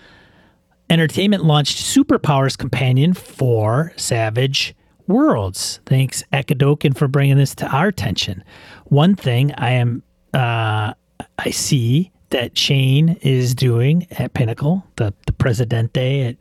Entertainment 0.89 1.45
launched 1.45 1.77
Superpowers 1.77 2.57
Companion 2.57 3.13
for 3.13 3.93
Savage 3.95 4.75
Worlds. 5.07 5.79
Thanks, 5.85 6.23
Akadokin, 6.33 6.97
for 6.97 7.07
bringing 7.07 7.37
this 7.37 7.55
to 7.55 7.67
our 7.67 7.87
attention. 7.87 8.43
One 8.85 9.15
thing 9.15 9.53
I 9.53 9.71
am, 9.71 10.03
uh, 10.33 10.93
I 11.37 11.49
see 11.49 12.11
that 12.29 12.57
Shane 12.57 13.17
is 13.21 13.55
doing 13.55 14.07
at 14.11 14.33
Pinnacle, 14.33 14.85
the 14.95 15.13
the 15.25 15.33
Presidente 15.33 16.21
at 16.27 16.37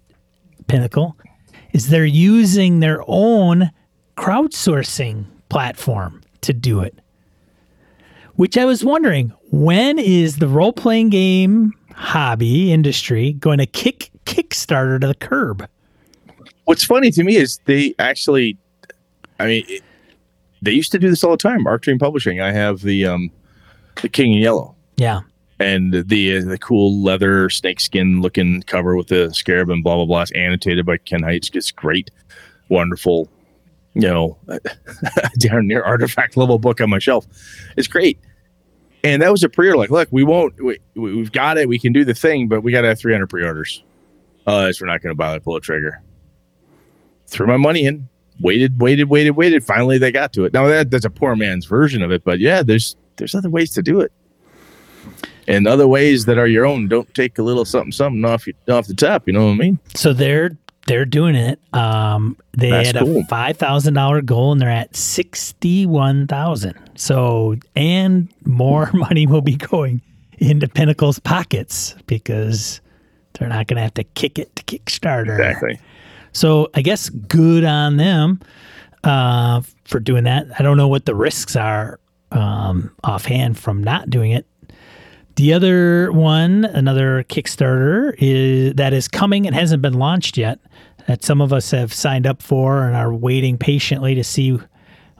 Pinnacle, 0.66 1.16
is 1.72 1.88
they're 1.88 2.04
using 2.04 2.80
their 2.80 3.02
own 3.06 3.70
crowdsourcing 4.16 5.24
platform 5.48 6.22
to 6.42 6.52
do 6.52 6.80
it. 6.80 6.98
Which 8.34 8.56
I 8.56 8.64
was 8.64 8.84
wondering, 8.84 9.32
when 9.50 9.98
is 9.98 10.36
the 10.36 10.48
role 10.48 10.72
playing 10.72 11.08
game 11.08 11.72
hobby 11.94 12.72
industry 12.72 13.32
going 13.32 13.58
to 13.58 13.66
kick 13.66 14.10
Kickstarter 14.26 15.00
to 15.00 15.08
the 15.08 15.14
curb? 15.14 15.68
What's 16.64 16.84
funny 16.84 17.10
to 17.12 17.24
me 17.24 17.36
is 17.36 17.58
they 17.64 17.94
actually, 17.98 18.56
I 19.40 19.46
mean, 19.46 19.64
it, 19.68 19.82
they 20.62 20.72
used 20.72 20.92
to 20.92 20.98
do 20.98 21.08
this 21.08 21.24
all 21.24 21.32
the 21.32 21.36
time. 21.36 21.66
Arc 21.66 21.82
Dream 21.82 21.98
Publishing. 21.98 22.40
I 22.40 22.52
have 22.52 22.82
the 22.82 23.06
um, 23.06 23.30
the 24.02 24.08
King 24.08 24.32
in 24.34 24.38
Yellow 24.40 24.74
Yeah. 24.96 25.20
and 25.60 25.92
the 25.92 26.38
uh, 26.38 26.44
the 26.44 26.58
cool 26.58 27.02
leather 27.02 27.48
snakeskin 27.50 28.20
looking 28.20 28.62
cover 28.62 28.96
with 28.96 29.08
the 29.08 29.32
scarab 29.34 29.70
and 29.70 29.82
blah 29.82 29.96
blah 29.96 30.04
blah. 30.06 30.22
It's 30.22 30.32
annotated 30.32 30.86
by 30.86 30.98
Ken 30.98 31.22
Hite. 31.22 31.50
It's 31.54 31.70
great, 31.70 32.10
wonderful. 32.68 33.28
You 33.94 34.02
know, 34.02 34.38
down 35.38 35.66
near 35.66 35.82
artifact 35.82 36.36
level 36.36 36.58
book 36.58 36.80
on 36.80 36.88
my 36.90 36.98
shelf. 37.00 37.26
It's 37.76 37.88
great. 37.88 38.18
And 39.02 39.22
that 39.22 39.30
was 39.32 39.42
a 39.42 39.48
pre-order. 39.48 39.78
Like, 39.78 39.90
look, 39.90 40.08
we 40.12 40.22
won't. 40.24 40.54
We, 40.62 40.78
we- 40.94 41.16
we've 41.16 41.32
got 41.32 41.56
it. 41.58 41.68
We 41.68 41.78
can 41.78 41.92
do 41.92 42.04
the 42.04 42.14
thing, 42.14 42.48
but 42.48 42.60
we 42.62 42.70
got 42.72 42.82
to 42.82 42.88
have 42.88 42.98
300 43.00 43.28
pre-orders. 43.28 43.82
Otherwise, 44.46 44.80
we're 44.80 44.86
not 44.88 45.02
going 45.02 45.12
to 45.12 45.16
buy. 45.16 45.32
The 45.34 45.40
pull 45.40 45.56
a 45.56 45.60
trigger. 45.60 46.00
Threw 47.26 47.46
my 47.46 47.56
money 47.56 47.86
in. 47.86 48.08
Waited, 48.40 48.80
waited, 48.80 49.08
waited, 49.08 49.32
waited. 49.32 49.64
Finally, 49.64 49.98
they 49.98 50.12
got 50.12 50.32
to 50.34 50.44
it. 50.44 50.52
Now 50.52 50.66
that 50.68 50.90
that's 50.90 51.04
a 51.04 51.10
poor 51.10 51.34
man's 51.34 51.64
version 51.66 52.02
of 52.02 52.12
it, 52.12 52.22
but 52.24 52.38
yeah, 52.38 52.62
there's 52.62 52.96
there's 53.18 53.34
other 53.34 53.50
ways 53.50 53.70
to 53.72 53.82
do 53.82 54.00
it, 54.00 54.12
and 55.46 55.66
other 55.66 55.86
ways 55.86 56.24
that 56.24 56.38
are 56.38 56.46
your 56.46 56.64
own. 56.66 56.88
Don't 56.88 57.12
take 57.14 57.38
a 57.38 57.42
little 57.42 57.64
something 57.64 57.92
something 57.92 58.24
off 58.24 58.46
you 58.46 58.54
off 58.68 58.86
the 58.86 58.94
top. 58.94 59.26
You 59.26 59.34
know 59.34 59.46
what 59.46 59.52
I 59.52 59.56
mean? 59.56 59.78
So 59.94 60.12
they're 60.12 60.56
they're 60.88 61.04
doing 61.04 61.34
it. 61.34 61.60
Um, 61.74 62.36
they 62.56 62.70
That's 62.70 62.92
had 62.92 63.04
cool. 63.04 63.20
a 63.20 63.24
five 63.24 63.58
thousand 63.58 63.94
dollar 63.94 64.22
goal, 64.22 64.52
and 64.52 64.60
they're 64.60 64.70
at 64.70 64.96
sixty 64.96 65.86
one 65.86 66.26
thousand. 66.26 66.78
So, 66.96 67.56
and 67.76 68.32
more 68.44 68.90
money 68.94 69.26
will 69.26 69.42
be 69.42 69.56
going 69.56 70.02
into 70.38 70.66
Pinnacle's 70.66 71.18
pockets 71.18 71.94
because 72.06 72.80
they're 73.34 73.48
not 73.48 73.66
going 73.66 73.76
to 73.76 73.82
have 73.82 73.94
to 73.94 74.04
kick 74.04 74.38
it 74.38 74.56
to 74.56 74.62
Kickstarter. 74.64 75.38
Exactly. 75.38 75.78
So, 76.32 76.70
I 76.74 76.82
guess 76.82 77.08
good 77.10 77.64
on 77.64 77.96
them 77.96 78.40
uh, 79.04 79.62
for 79.84 80.00
doing 80.00 80.24
that. 80.24 80.46
I 80.58 80.62
don't 80.62 80.76
know 80.76 80.88
what 80.88 81.06
the 81.06 81.14
risks 81.14 81.54
are 81.54 82.00
um, 82.32 82.90
offhand 83.04 83.58
from 83.58 83.82
not 83.82 84.10
doing 84.10 84.32
it. 84.32 84.46
The 85.36 85.52
other 85.52 86.10
one, 86.10 86.64
another 86.64 87.24
Kickstarter, 87.24 88.12
is 88.18 88.74
that 88.74 88.92
is 88.92 89.06
coming 89.06 89.46
and 89.46 89.54
hasn't 89.54 89.82
been 89.82 89.94
launched 89.94 90.36
yet. 90.36 90.58
That 91.06 91.24
some 91.24 91.40
of 91.40 91.52
us 91.52 91.70
have 91.70 91.94
signed 91.94 92.26
up 92.26 92.42
for 92.42 92.84
and 92.84 92.96
are 92.96 93.14
waiting 93.14 93.56
patiently 93.56 94.14
to 94.16 94.24
see 94.24 94.58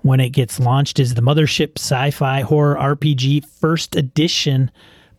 when 0.03 0.21
it 0.21 0.31
gets 0.31 0.59
launched. 0.59 0.99
Is 0.99 1.15
the 1.15 1.23
Mothership 1.23 1.79
Sci-Fi 1.79 2.41
Horror 2.41 2.77
RPG 2.77 3.47
First 3.47 3.95
Edition 3.97 4.71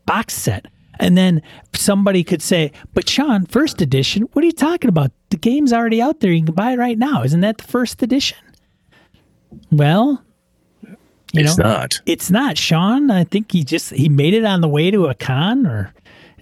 box 0.05 0.33
set? 0.33 0.65
And 0.99 1.17
then 1.17 1.41
somebody 1.73 2.25
could 2.25 2.41
say, 2.41 2.73
"But 2.93 3.07
Sean, 3.07 3.45
First 3.45 3.81
Edition? 3.81 4.23
What 4.33 4.43
are 4.43 4.47
you 4.47 4.51
talking 4.51 4.89
about? 4.89 5.11
The 5.29 5.37
game's 5.37 5.71
already 5.71 6.01
out 6.01 6.19
there. 6.19 6.31
You 6.31 6.43
can 6.43 6.53
buy 6.53 6.73
it 6.73 6.77
right 6.77 6.97
now. 6.97 7.23
Isn't 7.23 7.39
that 7.39 7.57
the 7.57 7.63
First 7.63 8.03
Edition?" 8.03 8.37
Well, 9.71 10.23
you 11.33 11.41
it's 11.43 11.57
know, 11.57 11.63
not. 11.65 12.01
it's 12.05 12.29
not 12.31 12.57
Sean. 12.57 13.11
I 13.11 13.23
think 13.23 13.51
he 13.51 13.63
just 13.63 13.91
he 13.91 14.09
made 14.09 14.33
it 14.33 14.45
on 14.45 14.61
the 14.61 14.67
way 14.67 14.89
to 14.91 15.05
a 15.07 15.13
con, 15.15 15.65
or 15.67 15.93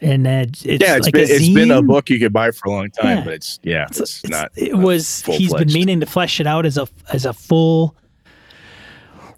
and 0.01 0.26
uh, 0.27 0.45
it's 0.47 0.64
Yeah, 0.65 0.95
it's 0.97 1.05
like 1.07 1.14
been 1.14 1.30
a 1.30 1.34
it's 1.34 1.49
been 1.49 1.72
a 1.72 1.81
book 1.81 2.09
you 2.09 2.19
could 2.19 2.34
buy 2.34 2.51
for 2.51 2.69
a 2.69 2.72
long 2.72 2.89
time, 2.91 3.18
Yeah. 3.19 3.23
but 3.23 3.34
it's 3.34 3.59
yeah, 3.64 3.85
it's, 3.89 3.97
It's- 3.99 4.23
it's- 4.23 4.30
not. 4.41 4.51
It 4.55 4.73
not 4.73 4.81
was. 4.84 5.22
He's 5.23 5.53
been 5.53 5.72
meaning 5.73 5.99
to 6.01 6.05
flesh 6.05 6.39
it 6.39 6.47
out 6.47 6.65
as 6.65 6.77
a 6.77 6.88
as 7.11 7.26
a 7.26 7.34
full, 7.34 7.95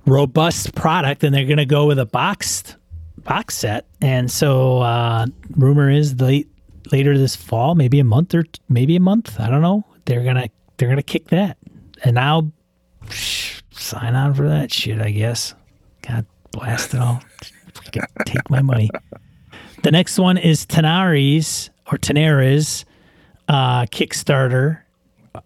robust 0.06 0.76
product, 0.76 1.24
and 1.24 1.34
they're 1.34 1.46
going 1.46 1.58
to 1.58 1.66
go 1.66 1.86
with 1.88 2.00
a 2.00 2.06
boxed 2.06 2.76
box 3.24 3.56
set. 3.56 3.86
And 4.02 4.32
so, 4.32 4.80
uh, 4.80 5.26
rumor 5.56 5.90
is 5.90 6.20
late 6.20 6.48
later 6.92 7.18
this 7.18 7.36
fall, 7.36 7.76
maybe 7.76 8.00
a 8.00 8.04
month 8.04 8.34
or 8.34 8.44
t- 8.44 8.60
maybe 8.70 8.96
a 8.96 9.00
month. 9.00 9.40
I 9.40 9.50
don't 9.50 9.62
know. 9.62 9.86
They're 10.06 10.24
gonna 10.24 10.50
they're 10.78 10.90
gonna 10.90 11.04
kick 11.04 11.28
that, 11.30 11.58
and 12.04 12.18
I'll 12.18 12.44
psh, 12.44 12.52
sign 13.10 14.16
on 14.16 14.34
for 14.34 14.48
that 14.48 14.72
shit. 14.72 15.02
I 15.02 15.12
guess. 15.12 15.54
God 16.02 16.26
blast 16.52 16.94
it 16.94 17.00
all. 17.00 17.22
Take 18.26 18.50
my 18.50 18.62
money. 18.62 18.90
The 19.84 19.92
next 19.92 20.20
one 20.20 20.38
is 20.38 20.66
Tenari's 20.66 21.70
or 21.92 21.98
Tenera's 21.98 22.86
uh, 23.48 23.84
Kickstarter. 23.86 24.82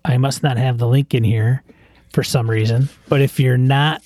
I 0.05 0.17
must 0.17 0.43
not 0.43 0.57
have 0.57 0.77
the 0.77 0.87
link 0.87 1.13
in 1.13 1.23
here 1.23 1.63
for 2.13 2.23
some 2.23 2.49
reason. 2.49 2.89
But 3.09 3.21
if 3.21 3.39
you're 3.39 3.57
not 3.57 4.01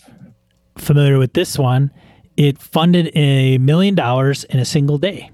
familiar 0.77 1.17
with 1.17 1.34
this 1.34 1.57
one, 1.57 1.91
it 2.35 2.57
funded 2.57 3.11
a 3.15 3.57
million 3.57 3.95
dollars 3.95 4.43
in 4.45 4.59
a 4.59 4.65
single 4.65 4.97
day 4.97 5.31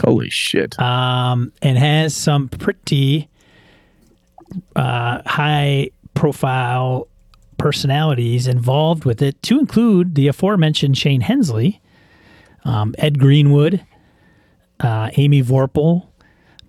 Holy 0.00 0.30
shit! 0.30 0.78
um, 0.80 1.52
and 1.60 1.76
has 1.76 2.14
some 2.16 2.48
pretty 2.48 3.28
uh, 4.76 5.22
high 5.26 5.90
profile 6.14 7.08
personalities 7.58 8.46
involved 8.46 9.04
with 9.04 9.22
it, 9.22 9.40
to 9.42 9.58
include 9.58 10.14
the 10.14 10.28
aforementioned 10.28 10.98
Shane 10.98 11.20
Hensley, 11.20 11.80
um, 12.64 12.94
Ed 12.98 13.18
Greenwood, 13.18 13.84
uh, 14.80 15.10
Amy 15.16 15.42
Vorpahl, 15.42 16.06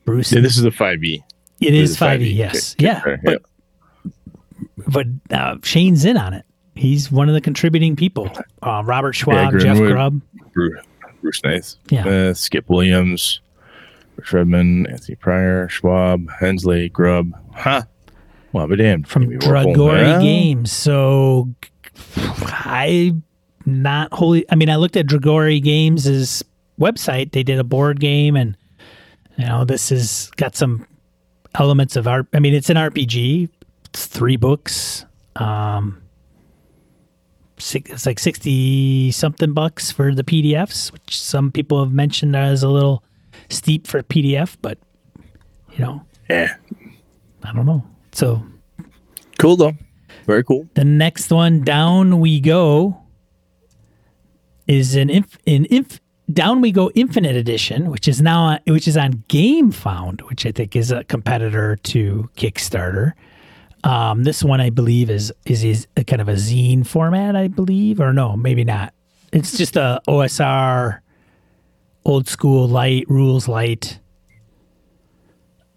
Bruce. 0.06 0.32
yeah, 0.32 0.42
this 0.42 0.58
is 0.58 0.66
a 0.66 0.72
five 0.72 1.04
E. 1.04 1.24
it 1.62 1.74
is 1.74 1.98
5e, 1.98 2.36
yes. 2.36 2.76
Yeah. 2.78 3.02
But, 3.24 3.42
but 4.88 5.08
uh, 5.32 5.56
Shane's 5.64 6.06
in 6.06 6.18
on 6.18 6.34
it. 6.34 6.46
He's 6.76 7.12
one 7.12 7.30
of 7.30 7.36
the 7.36 7.42
contributing 7.42 7.96
people. 7.96 8.30
Uh, 8.62 8.82
Robert 8.86 9.16
Schwalb, 9.16 9.52
Jeff 9.60 9.78
Greenwood. 9.78 9.92
Grubb. 9.92 10.22
Bruce, 10.54 10.84
Bruce 11.22 11.44
Nath, 11.44 11.76
Yeah. 11.90 12.04
Smith, 12.04 12.38
Skip 12.38 12.70
Williams, 12.70 13.40
Rich 14.18 14.34
Redman, 14.34 14.88
Anthony 14.88 15.16
Pryor, 15.16 15.68
Schwalb, 15.70 16.30
Hensley, 16.40 16.90
Grubb. 16.90 17.32
Huh. 17.54 17.84
Well, 18.54 18.68
but 18.68 18.78
damn. 18.78 19.04
from 19.04 19.24
Amy 19.24 19.38
Warhol. 19.38 19.76
Dragori 19.76 20.04
Well, 20.04 20.22
Games. 20.22 20.72
So 20.72 21.50
I 22.40 23.14
not 23.66 24.14
wholly. 24.14 24.46
I 24.52 24.56
mean, 24.56 24.70
I 24.70 24.76
looked 24.78 24.96
at 24.96 25.08
Dragori 25.08 25.62
Games' 25.62 26.44
website. 26.80 27.32
They 27.32 27.44
did 27.44 27.60
a 27.60 27.64
board 27.64 28.00
game, 28.00 28.36
and 28.36 28.56
you 29.38 29.46
know, 29.46 29.66
this 29.66 29.90
has 29.90 30.30
got 30.38 30.56
some 30.56 30.86
elements 31.56 31.96
of 31.96 32.08
art. 32.08 32.28
I 32.34 32.40
mean, 32.40 32.54
it's 32.54 32.70
an 32.70 32.78
RPG. 32.78 33.50
It's 33.86 34.06
three 34.06 34.38
books. 34.38 35.06
Um, 35.36 36.02
six, 37.58 37.90
it's 37.90 38.06
like 38.06 38.20
sixty 38.20 39.12
something 39.12 39.54
bucks 39.54 39.92
for 39.92 40.14
the 40.14 40.24
PDFs, 40.24 40.92
which 40.92 41.20
some 41.20 41.52
people 41.52 41.84
have 41.84 41.92
mentioned 41.94 42.36
as 42.36 42.62
a 42.64 42.70
little 42.70 43.04
steep 43.50 43.88
for 43.88 44.04
PDF, 44.04 44.58
but 44.62 44.78
you 45.74 45.80
know, 45.80 46.04
Yeah. 46.30 46.56
I 47.44 47.52
don't 47.54 47.66
know. 47.66 47.84
So 48.14 48.44
Cool 49.44 49.58
though. 49.58 49.74
Very 50.26 50.44
cool. 50.44 50.70
The 50.76 50.86
next 50.86 51.32
one, 51.32 51.64
Down 51.64 52.20
We 52.20 52.40
Go, 52.40 52.98
is 54.68 54.96
an 54.96 55.10
inf, 55.10 55.38
an 55.46 55.66
inf, 55.66 56.00
Down 56.32 56.62
We 56.62 56.72
Go 56.72 56.92
Infinite 56.96 57.36
Edition, 57.36 57.92
which 57.92 58.08
is 58.08 58.22
now 58.22 58.44
on, 58.44 58.60
which 58.68 58.88
is 58.88 58.96
on 58.96 59.16
GameFound, 59.28 60.22
which 60.30 60.46
I 60.46 60.52
think 60.52 60.78
is 60.78 60.92
a 60.92 61.04
competitor 61.04 61.76
to 61.76 62.30
Kickstarter. 62.38 63.14
Um, 63.84 64.24
this 64.24 64.42
one, 64.42 64.62
I 64.62 64.70
believe, 64.70 65.10
is 65.10 65.34
is 65.46 65.64
is 65.66 65.88
a 65.98 66.06
kind 66.06 66.22
of 66.22 66.30
a 66.30 66.36
zine 66.36 66.88
format, 66.88 67.36
I 67.36 67.50
believe, 67.50 68.00
or 68.00 68.14
no, 68.14 68.38
maybe 68.38 68.64
not. 68.64 68.94
It's 69.34 69.58
just 69.58 69.76
a 69.76 70.02
OSR, 70.08 71.00
old 72.06 72.30
school 72.30 72.70
light 72.70 73.10
rules 73.10 73.50
light, 73.50 74.00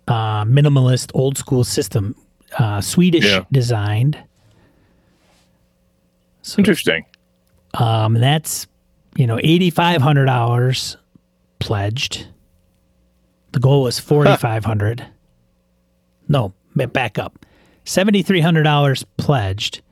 uh, 0.07 0.45
minimalist 0.45 1.11
old 1.15 1.37
school 1.37 1.65
system, 1.65 2.15
uh, 2.59 2.81
Swedish 2.81 3.25
Yeah. 3.25 3.45
designed. 3.53 4.19
So 6.43 6.59
Interesting. 6.59 7.05
um, 7.75 8.15
that's 8.15 8.67
you 9.17 9.27
know 9.27 9.39
eighty 9.43 9.71
five 9.71 10.01
hundred 10.01 10.27
dollars 10.27 10.97
pledged. 11.59 12.27
The 13.53 13.61
goal 13.61 13.83
was 13.83 13.99
forty 13.99 14.37
five 14.37 14.65
hundred. 14.65 15.05
No, 16.29 16.53
back 16.75 17.19
up. 17.19 17.45
Seventy 17.85 18.23
three 18.23 18.41
hundred 18.41 18.63
dollars 18.65 19.05
pledged 19.17 19.83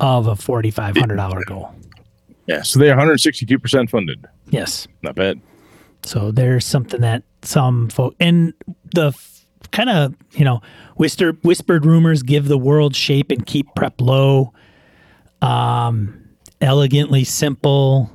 of 0.00 0.26
a 0.26 0.36
forty 0.36 0.70
five 0.70 0.96
hundred 0.96 1.16
dollar 1.16 1.42
goal. 1.46 1.74
Yeah. 2.46 2.62
So 2.62 2.78
they're 2.78 2.90
162 2.90 3.58
percent 3.58 3.90
funded. 3.90 4.26
Yes. 4.50 4.86
Not 5.02 5.14
bad. 5.14 5.40
So 6.02 6.30
there's 6.30 6.66
something 6.66 7.00
that 7.00 7.22
some 7.42 7.88
folk 7.88 8.14
and 8.20 8.52
the 8.94 9.12
kind 9.70 9.90
of 9.90 10.14
you 10.32 10.44
know 10.44 10.60
whispered 10.96 11.38
whispered 11.42 11.84
rumors 11.86 12.22
give 12.22 12.48
the 12.48 12.58
world 12.58 12.94
shape 12.94 13.30
and 13.30 13.44
keep 13.44 13.66
prep 13.74 14.00
low. 14.00 14.52
Um, 15.42 16.28
elegantly 16.60 17.24
simple. 17.24 18.10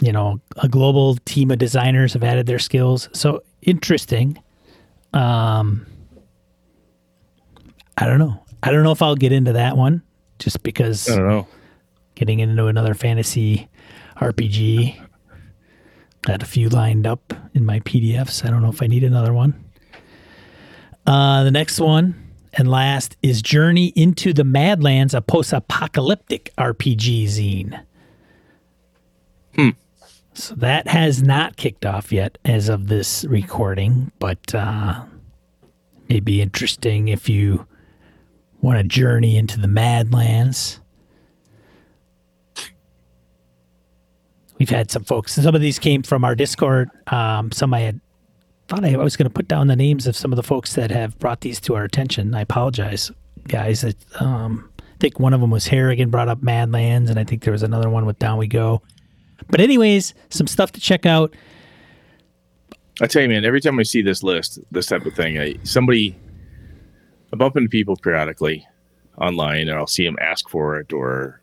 You 0.00 0.12
know, 0.12 0.40
a 0.56 0.68
global 0.68 1.16
team 1.24 1.50
of 1.50 1.58
designers 1.58 2.12
have 2.12 2.22
added 2.22 2.46
their 2.46 2.60
skills. 2.60 3.08
So 3.12 3.42
interesting. 3.62 4.40
Um, 5.12 5.86
I 7.96 8.06
don't 8.06 8.18
know. 8.18 8.40
I 8.62 8.70
don't 8.70 8.84
know 8.84 8.92
if 8.92 9.02
I'll 9.02 9.16
get 9.16 9.32
into 9.32 9.52
that 9.54 9.76
one 9.76 10.02
just 10.38 10.62
because 10.62 11.10
I 11.10 11.16
don't 11.16 11.28
know. 11.28 11.48
getting 12.14 12.38
into 12.38 12.66
another 12.66 12.94
fantasy 12.94 13.68
RPG. 14.16 15.04
Got 16.22 16.42
a 16.42 16.46
few 16.46 16.68
lined 16.68 17.06
up 17.06 17.32
in 17.54 17.64
my 17.64 17.80
PDFs. 17.80 18.44
I 18.44 18.50
don't 18.50 18.62
know 18.62 18.70
if 18.70 18.82
I 18.82 18.86
need 18.86 19.04
another 19.04 19.32
one. 19.32 19.64
Uh, 21.08 21.42
the 21.42 21.50
next 21.50 21.80
one 21.80 22.14
and 22.52 22.70
last 22.70 23.16
is 23.22 23.40
Journey 23.40 23.94
into 23.96 24.34
the 24.34 24.44
Madlands, 24.44 25.14
a 25.14 25.22
post 25.22 25.54
apocalyptic 25.54 26.52
RPG 26.58 27.24
zine. 27.24 27.80
So 30.34 30.54
that 30.56 30.86
has 30.86 31.22
not 31.22 31.56
kicked 31.56 31.86
off 31.86 32.12
yet 32.12 32.36
as 32.44 32.68
of 32.68 32.88
this 32.88 33.24
recording, 33.24 34.12
but 34.18 34.54
uh, 34.54 35.02
it'd 36.10 36.26
be 36.26 36.42
interesting 36.42 37.08
if 37.08 37.26
you 37.26 37.66
want 38.60 38.78
to 38.78 38.84
journey 38.84 39.38
into 39.38 39.58
the 39.58 39.66
Madlands. 39.66 40.78
We've 44.58 44.68
had 44.68 44.90
some 44.90 45.04
folks. 45.04 45.32
Some 45.32 45.54
of 45.54 45.62
these 45.62 45.78
came 45.78 46.02
from 46.02 46.22
our 46.22 46.34
Discord. 46.34 46.90
Um, 47.06 47.50
some 47.50 47.72
I 47.72 47.80
had 47.80 48.00
thought 48.68 48.84
I 48.84 48.96
was 48.98 49.16
going 49.16 49.28
to 49.28 49.34
put 49.34 49.48
down 49.48 49.66
the 49.66 49.76
names 49.76 50.06
of 50.06 50.14
some 50.14 50.30
of 50.30 50.36
the 50.36 50.42
folks 50.42 50.74
that 50.74 50.90
have 50.90 51.18
brought 51.18 51.40
these 51.40 51.58
to 51.62 51.74
our 51.74 51.84
attention. 51.84 52.34
I 52.34 52.42
apologize, 52.42 53.10
guys. 53.48 53.84
Um, 54.20 54.70
I 54.78 54.82
think 55.00 55.18
one 55.18 55.32
of 55.32 55.40
them 55.40 55.50
was 55.50 55.66
Harrigan 55.66 56.10
brought 56.10 56.28
up 56.28 56.42
Madlands, 56.42 57.08
and 57.08 57.18
I 57.18 57.24
think 57.24 57.44
there 57.44 57.52
was 57.52 57.62
another 57.62 57.88
one 57.88 58.04
with 58.04 58.18
Down 58.18 58.36
We 58.36 58.46
Go. 58.46 58.82
But 59.48 59.60
anyways, 59.60 60.12
some 60.28 60.46
stuff 60.46 60.72
to 60.72 60.80
check 60.80 61.06
out. 61.06 61.34
I 63.00 63.06
tell 63.06 63.22
you, 63.22 63.28
man, 63.28 63.44
every 63.44 63.60
time 63.60 63.78
I 63.78 63.84
see 63.84 64.02
this 64.02 64.22
list, 64.22 64.58
this 64.70 64.86
type 64.86 65.06
of 65.06 65.14
thing, 65.14 65.38
I, 65.38 65.54
somebody, 65.62 66.18
I 67.32 67.36
bump 67.36 67.56
into 67.56 67.68
people 67.68 67.96
periodically 67.96 68.66
online, 69.18 69.68
and 69.68 69.78
I'll 69.78 69.86
see 69.86 70.04
them 70.04 70.16
ask 70.20 70.48
for 70.48 70.78
it, 70.78 70.92
or 70.92 71.40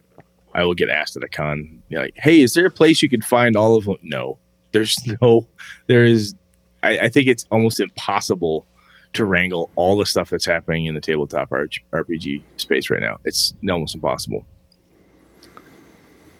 I 0.53 0.63
will 0.63 0.73
get 0.73 0.89
asked 0.89 1.15
at 1.17 1.23
a 1.23 1.29
con, 1.29 1.81
like, 1.89 2.13
"Hey, 2.17 2.41
is 2.41 2.53
there 2.53 2.65
a 2.65 2.71
place 2.71 3.01
you 3.01 3.09
can 3.09 3.21
find 3.21 3.55
all 3.55 3.77
of 3.77 3.85
them?" 3.85 3.97
No, 4.03 4.37
there's 4.73 4.97
no, 5.21 5.47
there 5.87 6.03
is. 6.03 6.35
I, 6.85 7.05
I 7.05 7.09
think 7.09 7.27
it's 7.27 7.45
almost 7.51 7.79
impossible 7.79 8.65
to 9.13 9.25
wrangle 9.25 9.71
all 9.75 9.97
the 9.97 10.05
stuff 10.05 10.29
that's 10.29 10.45
happening 10.45 10.85
in 10.85 10.93
the 10.93 11.01
tabletop 11.01 11.49
RPG 11.49 12.43
space 12.57 12.89
right 12.89 13.01
now. 13.01 13.19
It's 13.23 13.53
almost 13.69 13.95
impossible. 13.95 14.45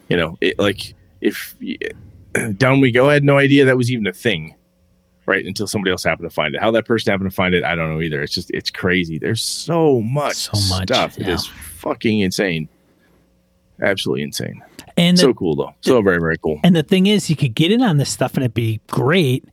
You 0.10 0.18
know, 0.18 0.38
it, 0.42 0.60
like 0.60 0.94
if 1.22 1.56
down 2.58 2.82
we 2.82 2.92
go, 2.92 3.10
I 3.10 3.14
had 3.14 3.24
no 3.24 3.38
idea 3.38 3.66
that 3.66 3.78
was 3.78 3.92
even 3.92 4.06
a 4.08 4.14
thing 4.14 4.56
right 5.26 5.44
until 5.44 5.66
somebody 5.66 5.92
else 5.92 6.04
happened 6.04 6.30
to 6.30 6.34
find 6.34 6.54
it. 6.54 6.62
How 6.62 6.70
that 6.72 6.86
person 6.86 7.12
happened 7.12 7.32
to 7.32 7.36
find 7.36 7.56
it 7.56 7.64
i 7.64 7.74
don't 7.74 7.94
know 7.94 8.02
either. 8.02 8.22
It's 8.22 8.34
just 8.34 8.52
it's 8.52 8.70
crazy. 8.70 9.18
There's 9.18 9.42
so 9.42 10.02
much, 10.02 10.36
so 10.36 10.76
much 10.76 10.90
stuff. 10.90 11.18
Yeah. 11.18 11.28
it 11.28 11.34
is 11.34 11.48
fucking 11.48 12.20
insane. 12.20 12.70
Absolutely 13.82 14.24
insane. 14.24 14.64
And 14.98 15.18
the, 15.18 15.22
so 15.22 15.34
cool 15.34 15.56
though. 15.56 15.74
So 15.82 16.02
very 16.02 16.20
very 16.20 16.38
cool. 16.38 16.60
and 16.64 16.76
the 16.76 16.84
thing 16.84 17.08
is 17.08 17.30
you 17.30 17.36
could 17.36 17.56
get 17.56 17.72
in 17.72 17.82
on 17.82 17.98
this 17.98 18.10
stuff 18.10 18.36
and 18.36 18.44
it'd 18.44 18.54
be 18.54 18.80
great 18.88 19.46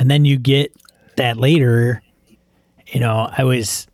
and 0.00 0.10
then 0.10 0.24
you 0.24 0.36
get 0.36 0.74
that 1.16 1.36
later 1.36 2.02
you 2.88 2.98
know 2.98 3.30
i 3.38 3.44
was 3.44 3.86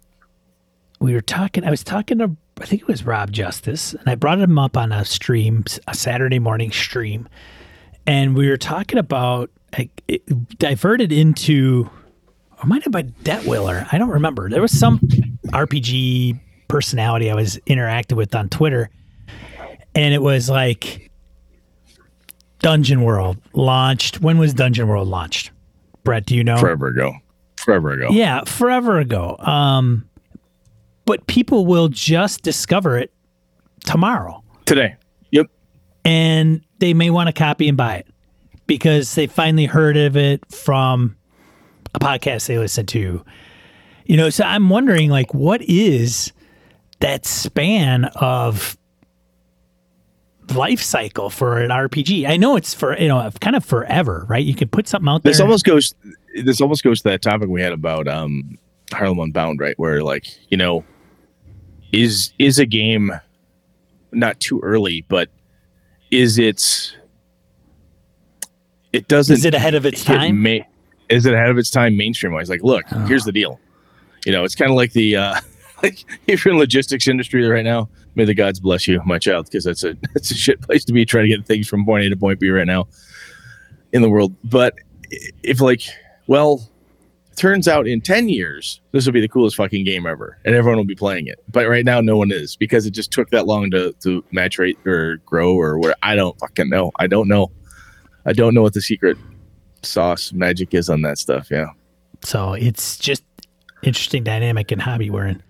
we 1.01 1.13
were 1.13 1.21
talking 1.21 1.65
i 1.65 1.71
was 1.71 1.85
talking 1.85 2.17
to 2.19 2.35
i 2.61 2.65
think 2.65 2.81
it 2.81 2.89
was 2.89 3.05
rob 3.05 3.31
justice 3.31 3.93
and 3.93 4.09
i 4.09 4.15
brought 4.15 4.39
him 4.39 4.59
up 4.59 4.77
on 4.77 4.93
a 4.93 5.05
stream 5.05 5.63
a 5.87 5.95
saturday 5.95 6.39
morning 6.39 6.73
stream 6.73 7.29
and 8.07 8.37
we 8.37 8.49
were 8.49 8.57
talking 8.57 8.99
about 8.99 9.51
it 10.09 10.59
diverted 10.59 11.13
into, 11.13 11.91
or 12.63 12.67
might 12.67 12.83
have 12.85 12.93
been 12.93 13.13
Detwiller. 13.23 13.87
I 13.93 13.99
don't 13.99 14.11
remember. 14.11 14.49
There 14.49 14.63
was 14.63 14.77
some 14.77 14.99
RPG 15.49 16.41
personality 16.69 17.31
I 17.31 17.35
was 17.35 17.59
interacting 17.67 18.17
with 18.17 18.35
on 18.35 18.49
Twitter, 18.49 18.91
and 19.95 20.15
it 20.15 20.23
was 20.23 20.49
like 20.49 21.11
Dungeon 22.61 23.03
World 23.03 23.39
launched. 23.53 24.21
When 24.21 24.39
was 24.39 24.55
Dungeon 24.55 24.89
World 24.89 25.09
launched? 25.09 25.51
Brett, 26.07 26.25
do 26.25 26.35
you 26.35 26.43
know? 26.43 26.57
Forever 26.57 26.87
ago. 26.87 27.13
Forever 27.59 27.93
ago. 27.93 28.09
Yeah, 28.11 28.45
forever 28.45 28.99
ago. 28.99 29.37
Um, 29.39 30.09
but 31.05 31.27
people 31.27 31.67
will 31.67 31.89
just 31.89 32.43
discover 32.43 32.97
it 32.97 33.13
tomorrow. 33.85 34.43
Today. 34.65 34.97
Yep. 35.33 35.47
And 36.05 36.63
they 36.79 36.95
may 36.95 37.11
want 37.11 37.27
to 37.27 37.33
copy 37.33 37.69
and 37.69 37.77
buy 37.77 37.97
it 37.97 38.07
because 38.67 39.15
they 39.15 39.27
finally 39.27 39.67
heard 39.67 39.97
of 39.97 40.17
it 40.17 40.43
from 40.53 41.17
a 41.95 41.99
podcast 41.99 42.47
they 42.47 42.59
listened 42.59 42.89
to. 42.89 43.25
You 44.07 44.17
know, 44.17 44.31
so 44.31 44.45
I'm 44.45 44.69
wondering 44.71 45.11
like 45.11 45.35
what 45.35 45.61
is 45.63 46.33
that 47.01 47.27
span 47.27 48.07
of 48.17 48.77
life 50.55 50.83
cycle 50.83 51.31
for 51.31 51.59
an 51.59 51.71
RPG? 51.71 52.29
I 52.29 52.37
know 52.37 52.57
it's 52.57 52.75
for 52.75 52.99
you 52.99 53.09
know 53.09 53.31
kind 53.41 53.57
of 53.57 53.65
forever, 53.65 54.27
right? 54.29 54.45
You 54.45 54.55
could 54.55 54.71
put 54.71 54.89
something 54.89 55.09
out 55.09 55.23
there. 55.23 55.33
This 55.33 55.41
almost 55.41 55.65
goes. 55.65 55.95
This 56.45 56.61
almost 56.61 56.83
goes 56.83 57.03
to 57.03 57.09
that 57.11 57.23
topic 57.23 57.49
we 57.49 57.63
had 57.63 57.73
about 57.73 58.09
um, 58.09 58.59
Harlem 58.93 59.19
Unbound, 59.19 59.61
right? 59.61 59.79
Where 59.79 60.03
like 60.03 60.27
you 60.51 60.57
know, 60.57 60.85
is 61.93 62.33
is 62.39 62.59
a 62.59 62.67
game 62.67 63.13
not 64.13 64.41
too 64.41 64.61
early, 64.63 65.05
but 65.09 65.29
is 66.11 66.39
it 66.39 66.95
it 68.93 69.09
doesn't. 69.09 69.35
Is 69.35 69.45
it 69.45 69.55
ahead 69.55 69.75
of 69.75 69.85
its 69.85 70.05
time? 70.05 70.43
Ma- 70.43 70.65
is 71.09 71.27
it 71.27 71.35
ahead 71.35 71.51
of 71.51 71.59
its 71.59 71.71
time 71.71 71.97
mainstream 71.97 72.33
wise? 72.33 72.49
Like, 72.49 72.63
look, 72.63 72.85
oh. 72.93 73.07
here's 73.07 73.25
the 73.25 73.33
deal. 73.33 73.61
You 74.25 74.33
know, 74.33 74.43
it's 74.45 74.55
kind 74.55 74.71
of 74.71 74.77
like 74.77 74.93
the 74.93 75.17
uh, 75.17 75.35
like 75.83 76.05
if 76.27 76.45
you're 76.45 76.55
in 76.55 76.59
logistics 76.59 77.07
industry 77.07 77.47
right 77.47 77.65
now, 77.65 77.89
may 78.17 78.25
the 78.25 78.35
gods 78.35 78.61
bless 78.61 78.89
you, 78.89 79.01
my 79.05 79.19
child, 79.19 79.47
because 79.47 79.65
that's 79.65 79.85
a 79.85 79.97
that's 80.15 80.31
a 80.31 80.35
shit 80.35 80.61
place 80.61 80.85
to 80.87 80.93
be 80.93 81.05
trying 81.05 81.25
to 81.25 81.37
get 81.37 81.47
things 81.47 81.69
from 81.69 81.85
point 81.85 82.05
A 82.05 82.11
to 82.11 82.17
point 82.17 82.41
B 82.41 82.51
right 82.51 82.67
now 82.67 82.89
in 83.93 84.03
the 84.03 84.11
world. 84.11 84.35
But 84.45 84.75
if 85.43 85.61
like, 85.61 85.83
well, 86.27 86.69
turns 87.37 87.69
out 87.69 87.87
in 87.87 88.01
10 88.01 88.31
years 88.31 88.81
this 88.93 89.05
will 89.05 89.13
be 89.13 89.21
the 89.21 89.29
coolest 89.29 89.57
fucking 89.57 89.85
game 89.85 90.07
ever 90.07 90.39
and 90.47 90.55
everyone 90.55 90.79
will 90.79 90.87
be 90.87 90.95
playing 90.95 91.27
it 91.27 91.39
but 91.51 91.69
right 91.69 91.85
now 91.85 92.01
no 92.01 92.17
one 92.17 92.33
is 92.33 92.57
because 92.57 92.87
it 92.87 92.93
just 92.93 93.13
took 93.13 93.29
that 93.29 93.47
long 93.47 93.71
to 93.71 93.93
to 94.01 94.23
maturate 94.33 94.75
or 94.87 95.19
grow 95.27 95.55
or 95.55 95.79
where 95.79 95.95
i 96.03 96.17
don't 96.17 96.41
fucking 96.41 96.71
know 96.71 96.91
i 96.99 97.07
don't 97.07 97.29
know 97.29 97.53
I 98.27 98.33
don't 98.33 98.55
know 98.55 98.63
what 98.63 98.75
the 98.75 98.83
secret 98.83 99.17
sauce 99.83 100.33
magic 100.33 100.75
is 100.75 100.91
on 100.91 101.03
that 101.03 101.17
stuff. 101.17 101.49
Yeah. 101.49 101.69
So 102.23 102.55
it's 102.55 102.99
just 102.99 103.23
interesting 103.85 104.25
dynamic 104.25 104.73
and 104.73 104.83
hobby 104.83 105.11
we're 105.11 105.27
in. 105.27 105.43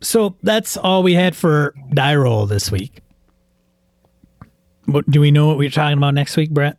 So 0.00 0.36
that's 0.42 0.76
all 0.76 1.02
we 1.02 1.14
had 1.14 1.34
for 1.34 1.74
die 1.92 2.14
roll 2.16 2.46
this 2.46 2.70
week. 2.70 3.00
What 4.86 5.10
do 5.10 5.20
we 5.20 5.30
know 5.30 5.48
what 5.48 5.58
we're 5.58 5.70
talking 5.70 5.98
about 5.98 6.14
next 6.14 6.36
week, 6.36 6.50
Brett? 6.50 6.78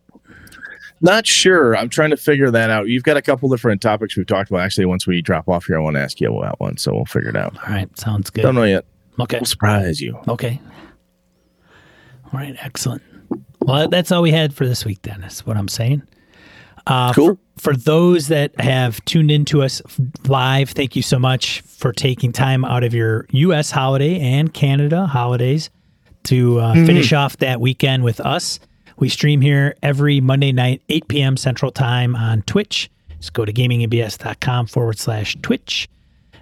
Not 1.00 1.26
sure. 1.26 1.76
I'm 1.76 1.88
trying 1.88 2.10
to 2.10 2.16
figure 2.16 2.50
that 2.50 2.70
out. 2.70 2.88
You've 2.88 3.04
got 3.04 3.16
a 3.16 3.22
couple 3.22 3.48
different 3.48 3.80
topics 3.80 4.16
we've 4.16 4.26
talked 4.26 4.50
about. 4.50 4.62
Actually, 4.62 4.86
once 4.86 5.06
we 5.06 5.22
drop 5.22 5.48
off 5.48 5.66
here, 5.66 5.78
I 5.78 5.82
want 5.82 5.94
to 5.96 6.00
ask 6.00 6.20
you 6.20 6.36
about 6.36 6.58
one, 6.58 6.76
so 6.76 6.92
we'll 6.94 7.04
figure 7.04 7.28
it 7.30 7.36
out. 7.36 7.56
All 7.58 7.72
right, 7.72 7.96
sounds 7.98 8.30
good. 8.30 8.42
Don't 8.42 8.54
know 8.54 8.64
yet. 8.64 8.84
Okay, 9.20 9.38
we'll 9.38 9.46
surprise 9.46 10.00
you. 10.00 10.18
Okay. 10.26 10.60
All 12.32 12.40
right, 12.40 12.56
excellent. 12.60 13.02
Well, 13.60 13.88
that's 13.88 14.10
all 14.10 14.22
we 14.22 14.32
had 14.32 14.54
for 14.54 14.66
this 14.66 14.84
week, 14.84 15.02
Dennis. 15.02 15.46
What 15.46 15.56
I'm 15.56 15.68
saying. 15.68 16.02
Uh, 16.88 17.12
cool. 17.12 17.38
For, 17.56 17.74
for, 17.74 17.76
those 17.76 18.28
that 18.28 18.58
have 18.58 19.04
tuned 19.04 19.30
into 19.30 19.62
us 19.62 19.82
live, 20.26 20.70
thank 20.70 20.96
you 20.96 21.02
so 21.02 21.18
much 21.18 21.60
for 21.60 21.92
taking 21.92 22.32
time 22.32 22.64
out 22.64 22.82
of 22.82 22.94
your 22.94 23.26
U.S. 23.30 23.70
holiday 23.70 24.18
and 24.18 24.52
Canada 24.52 25.06
holidays 25.06 25.70
to 26.24 26.60
uh, 26.60 26.74
mm-hmm. 26.74 26.86
finish 26.86 27.12
off 27.12 27.36
that 27.38 27.60
weekend 27.60 28.04
with 28.04 28.20
us. 28.20 28.58
We 28.96 29.08
stream 29.08 29.40
here 29.40 29.76
every 29.82 30.20
Monday 30.20 30.50
night, 30.50 30.82
8 30.88 31.08
p.m. 31.08 31.36
Central 31.36 31.70
Time 31.70 32.16
on 32.16 32.42
Twitch. 32.42 32.90
Just 33.18 33.32
go 33.32 33.44
to 33.44 33.52
gamingandbs.com 33.52 34.66
forward 34.66 34.98
slash 34.98 35.36
Twitch. 35.42 35.88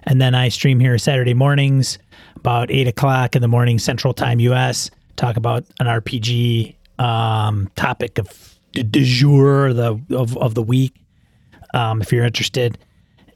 And 0.03 0.21
then 0.21 0.33
I 0.33 0.49
stream 0.49 0.79
here 0.79 0.97
Saturday 0.97 1.33
mornings 1.33 1.99
about 2.35 2.71
8 2.71 2.87
o'clock 2.87 3.35
in 3.35 3.41
the 3.41 3.47
morning 3.47 3.77
Central 3.77 4.13
Time 4.13 4.39
US. 4.39 4.89
Talk 5.17 5.35
about 5.35 5.65
an 5.79 5.87
RPG 5.87 6.75
um, 6.99 7.69
topic 7.75 8.17
of 8.17 8.56
du 8.73 9.03
jour 9.03 9.73
the 9.73 9.99
of, 10.11 10.37
of 10.37 10.55
the 10.55 10.63
week. 10.63 10.93
Um, 11.73 12.01
if 12.01 12.11
you're 12.11 12.25
interested, 12.25 12.77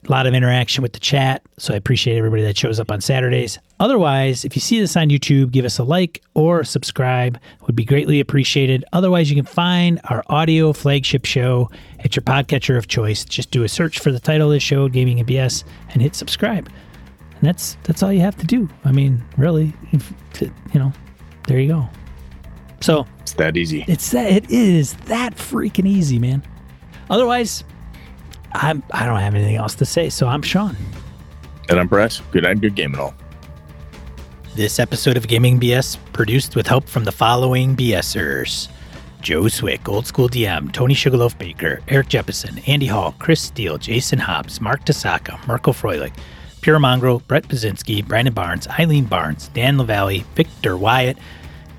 a 0.07 0.11
lot 0.11 0.25
of 0.25 0.33
interaction 0.33 0.81
with 0.81 0.93
the 0.93 0.99
chat. 0.99 1.43
So 1.57 1.73
I 1.73 1.77
appreciate 1.77 2.17
everybody 2.17 2.41
that 2.43 2.57
shows 2.57 2.79
up 2.79 2.91
on 2.91 3.01
Saturdays. 3.01 3.59
Otherwise, 3.79 4.45
if 4.45 4.55
you 4.55 4.61
see 4.61 4.79
this 4.79 4.97
on 4.97 5.09
YouTube, 5.09 5.51
give 5.51 5.65
us 5.65 5.77
a 5.77 5.83
like 5.83 6.23
or 6.33 6.63
subscribe. 6.63 7.39
Would 7.67 7.75
be 7.75 7.85
greatly 7.85 8.19
appreciated. 8.19 8.83
Otherwise, 8.93 9.29
you 9.29 9.35
can 9.35 9.45
find 9.45 9.99
our 10.05 10.23
audio 10.27 10.73
flagship 10.73 11.25
show 11.25 11.69
at 11.99 12.15
your 12.15 12.23
podcatcher 12.23 12.77
of 12.77 12.87
choice. 12.87 13.23
Just 13.23 13.51
do 13.51 13.63
a 13.63 13.69
search 13.69 13.99
for 13.99 14.11
the 14.11 14.19
title 14.19 14.47
of 14.47 14.53
the 14.53 14.59
show, 14.59 14.87
Gaming 14.87 15.19
and 15.19 15.27
BS, 15.27 15.63
and 15.93 16.01
hit 16.01 16.15
subscribe. 16.15 16.67
And 17.35 17.47
that's 17.47 17.77
that's 17.83 18.01
all 18.03 18.13
you 18.13 18.21
have 18.21 18.37
to 18.37 18.45
do. 18.45 18.69
I 18.85 18.91
mean, 18.91 19.23
really, 19.37 19.73
if, 19.91 20.13
you 20.41 20.79
know, 20.79 20.93
there 21.47 21.59
you 21.59 21.67
go. 21.67 21.89
So 22.81 23.05
it's 23.31 23.37
that 23.37 23.55
easy. 23.55 23.85
It's 23.87 24.11
that 24.11 24.29
it 24.29 24.51
is 24.51 24.93
that 25.05 25.35
freaking 25.35 25.87
easy, 25.87 26.19
man. 26.19 26.43
Otherwise, 27.09 27.63
I'm 28.51 28.83
I 28.91 29.05
don't 29.05 29.19
have 29.19 29.35
anything 29.35 29.55
else 29.55 29.73
to 29.75 29.85
say. 29.85 30.09
So 30.09 30.27
I'm 30.27 30.41
Sean. 30.41 30.75
And 31.69 31.79
I'm 31.79 31.87
Brett. 31.87 32.21
Good 32.31 32.43
night, 32.43 32.59
good 32.59 32.75
game 32.75 32.93
and 32.93 33.01
all. 33.01 33.13
This 34.55 34.79
episode 34.79 35.15
of 35.15 35.29
Gaming 35.29 35.61
BS 35.61 35.97
produced 36.11 36.57
with 36.57 36.67
help 36.67 36.89
from 36.89 37.05
the 37.05 37.11
following 37.13 37.73
BSers. 37.73 38.67
Joe 39.21 39.47
Swick, 39.47 39.87
Old 39.87 40.05
School 40.05 40.27
DM, 40.27 40.69
Tony 40.73 40.93
Sugarloaf 40.93 41.37
Baker, 41.37 41.79
Eric 41.87 42.09
Jeppesen, 42.09 42.67
Andy 42.67 42.87
Hall, 42.87 43.15
Chris 43.19 43.39
Steele, 43.39 43.77
Jason 43.77 44.19
Hobbs, 44.19 44.59
Mark 44.59 44.83
Tasaka, 44.83 45.47
Marco 45.47 45.71
Froelich, 45.71 46.13
Pure 46.59 46.79
Mongrel, 46.79 47.19
Brett 47.27 47.47
Basinski, 47.47 48.05
Brandon 48.05 48.33
Barnes, 48.33 48.67
Eileen 48.67 49.05
Barnes, 49.05 49.47
Dan 49.49 49.77
Lavalley, 49.77 50.25
Victor 50.35 50.75
Wyatt, 50.75 51.17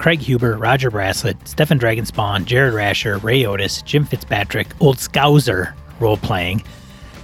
Craig 0.02 0.18
Huber, 0.18 0.56
Roger 0.56 0.90
Braslett, 0.90 1.46
Stefan 1.46 1.78
Dragonspawn, 1.78 2.44
Jared 2.44 2.74
Rasher, 2.74 3.18
Ray 3.18 3.46
Otis, 3.46 3.82
Jim 3.82 4.04
Fitzpatrick, 4.04 4.66
Old 4.80 4.96
Scouser 4.96 5.74
role 6.00 6.16
playing, 6.16 6.64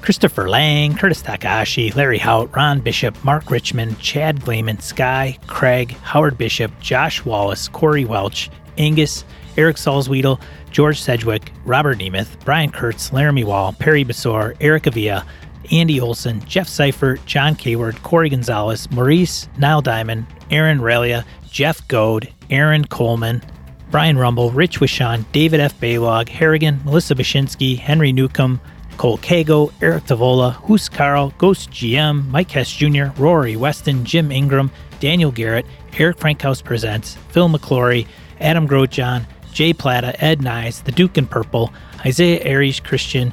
Christopher 0.01 0.49
Lang, 0.49 0.95
Curtis 0.95 1.21
Takahashi, 1.21 1.91
Larry 1.91 2.19
Hout, 2.19 2.55
Ron 2.55 2.79
Bishop, 2.79 3.25
Mark 3.25 3.51
Richmond, 3.51 3.99
Chad 3.99 4.45
Gleeman, 4.45 4.79
Sky, 4.79 5.37
Craig, 5.49 5.97
Howard 6.03 6.39
Bishop, 6.39 6.71
Josh 6.79 7.25
Wallace, 7.25 7.67
Corey 7.67 8.05
Welch, 8.05 8.49
Angus, 8.79 9.25
Eric 9.57 9.75
Salzwedel, 9.75 10.41
George 10.71 11.01
Sedgwick, 11.01 11.51
Robert 11.65 11.99
Nemeth, 11.99 12.45
Brian 12.45 12.71
Kurtz, 12.71 13.13
Laramie 13.13 13.43
Wall, 13.43 13.73
Perry 13.73 14.05
Besor, 14.05 14.57
Eric 14.61 14.87
Avia, 14.87 15.27
Andy 15.73 16.01
Olson, 16.01 16.41
Jeff 16.47 16.69
Seifert, 16.69 17.27
John 17.27 17.57
Kayward, 17.57 18.01
Corey 18.05 18.29
Gonzalez, 18.29 18.89
Maurice, 18.93 19.49
Niall 19.59 19.83
Diamond, 19.83 20.27
Aaron 20.51 20.79
Relia, 20.79 21.25
Jeff 21.51 21.87
Goad, 21.89 22.33
Aaron 22.51 22.85
Coleman, 22.85 23.43
Brian 23.91 24.19
Rumble, 24.19 24.51
Rich 24.51 24.81
Wishon, 24.81 25.25
David 25.33 25.61
F. 25.61 25.79
Baylog, 25.81 26.29
Harrigan, 26.29 26.81
Melissa 26.85 27.15
Bashinsky, 27.15 27.79
Henry 27.79 28.13
Newcomb, 28.13 28.61
Cole 28.99 29.19
Kago, 29.19 29.73
Eric 29.81 30.05
Tavola, 30.05 30.55
Hus 30.67 30.89
Carl, 30.89 31.33
Ghost 31.39 31.71
GM, 31.71 32.27
Mike 32.29 32.51
Hess 32.51 32.71
Jr., 32.71 33.07
Rory 33.17 33.57
Weston, 33.57 34.05
Jim 34.05 34.31
Ingram, 34.31 34.71
Daniel 35.01 35.31
Garrett, 35.31 35.65
Eric 35.97 36.19
Frankhouse 36.19 36.61
Presents, 36.61 37.15
Phil 37.31 37.49
McClory, 37.49 38.07
Adam 38.41 38.69
Grotjohn, 38.69 39.25
Jay 39.53 39.73
Plata, 39.73 40.23
Ed 40.23 40.41
Nyes, 40.41 40.85
The 40.85 40.93
Duke 40.93 41.17
in 41.17 41.27
Purple, 41.27 41.73
Isaiah 42.05 42.41
Aries 42.45 42.81
Christian, 42.81 43.33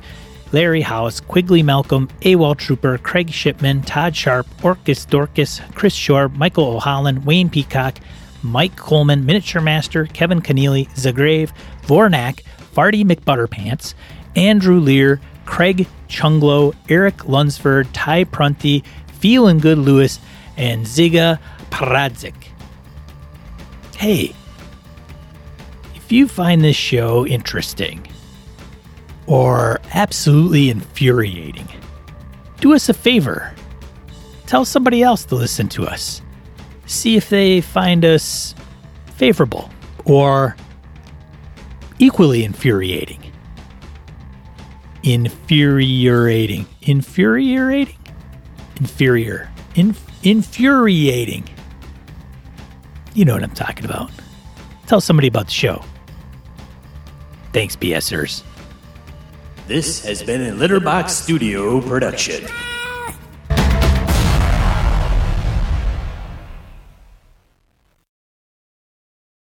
Larry 0.51 0.81
House, 0.81 1.19
Quigley 1.19 1.63
Malcolm, 1.63 2.07
AWOL 2.21 2.57
Trooper, 2.57 2.97
Craig 2.97 3.31
Shipman, 3.31 3.81
Todd 3.81 4.15
Sharp, 4.15 4.47
Orcus 4.63 5.05
Dorcas, 5.05 5.61
Chris 5.73 5.93
Shore, 5.93 6.29
Michael 6.29 6.75
O'Holland, 6.75 7.25
Wayne 7.25 7.49
Peacock, 7.49 7.97
Mike 8.43 8.75
Coleman, 8.75 9.25
Miniature 9.25 9.61
Master, 9.61 10.05
Kevin 10.05 10.41
Keneally, 10.41 10.87
Zagrave, 10.91 11.51
Vornak, 11.83 12.41
Farty 12.73 13.03
McButterpants, 13.03 13.95
Andrew 14.35 14.79
Lear, 14.79 15.19
Craig 15.45 15.87
Chunglo, 16.07 16.73
Eric 16.89 17.27
Lunsford, 17.27 17.91
Ty 17.93 18.25
Prunty, 18.25 18.83
Feelin' 19.19 19.59
Good 19.59 19.77
Lewis, 19.77 20.19
and 20.57 20.85
Ziga 20.85 21.39
Pradzik. 21.69 22.35
Hey, 23.97 24.35
if 25.95 26.11
you 26.11 26.27
find 26.27 26.63
this 26.63 26.75
show 26.75 27.25
interesting 27.25 28.05
or 29.27 29.79
absolutely 29.93 30.69
infuriating, 30.69 31.67
do 32.59 32.73
us 32.73 32.89
a 32.89 32.93
favor. 32.93 33.53
Tell 34.45 34.65
somebody 34.65 35.01
else 35.01 35.25
to 35.25 35.35
listen 35.35 35.67
to 35.69 35.85
us. 35.85 36.21
See 36.85 37.15
if 37.17 37.29
they 37.29 37.61
find 37.61 38.05
us 38.05 38.53
favorable 39.15 39.69
or 40.05 40.55
equally 41.99 42.43
infuriating. 42.43 43.31
Infuriating. 45.03 46.65
Infuriating? 46.83 47.95
Inferior. 48.77 49.49
In- 49.75 49.95
infuriating. 50.23 51.47
You 53.13 53.25
know 53.25 53.33
what 53.33 53.43
I'm 53.43 53.51
talking 53.51 53.85
about. 53.85 54.11
Tell 54.87 55.01
somebody 55.01 55.27
about 55.27 55.45
the 55.45 55.51
show. 55.53 55.83
Thanks, 57.53 57.75
BSers. 57.75 58.43
This 59.67 60.05
has 60.05 60.21
been 60.21 60.41
a 60.43 60.51
Litterbox 60.55 61.09
Studio 61.09 61.81
production. 61.81 62.43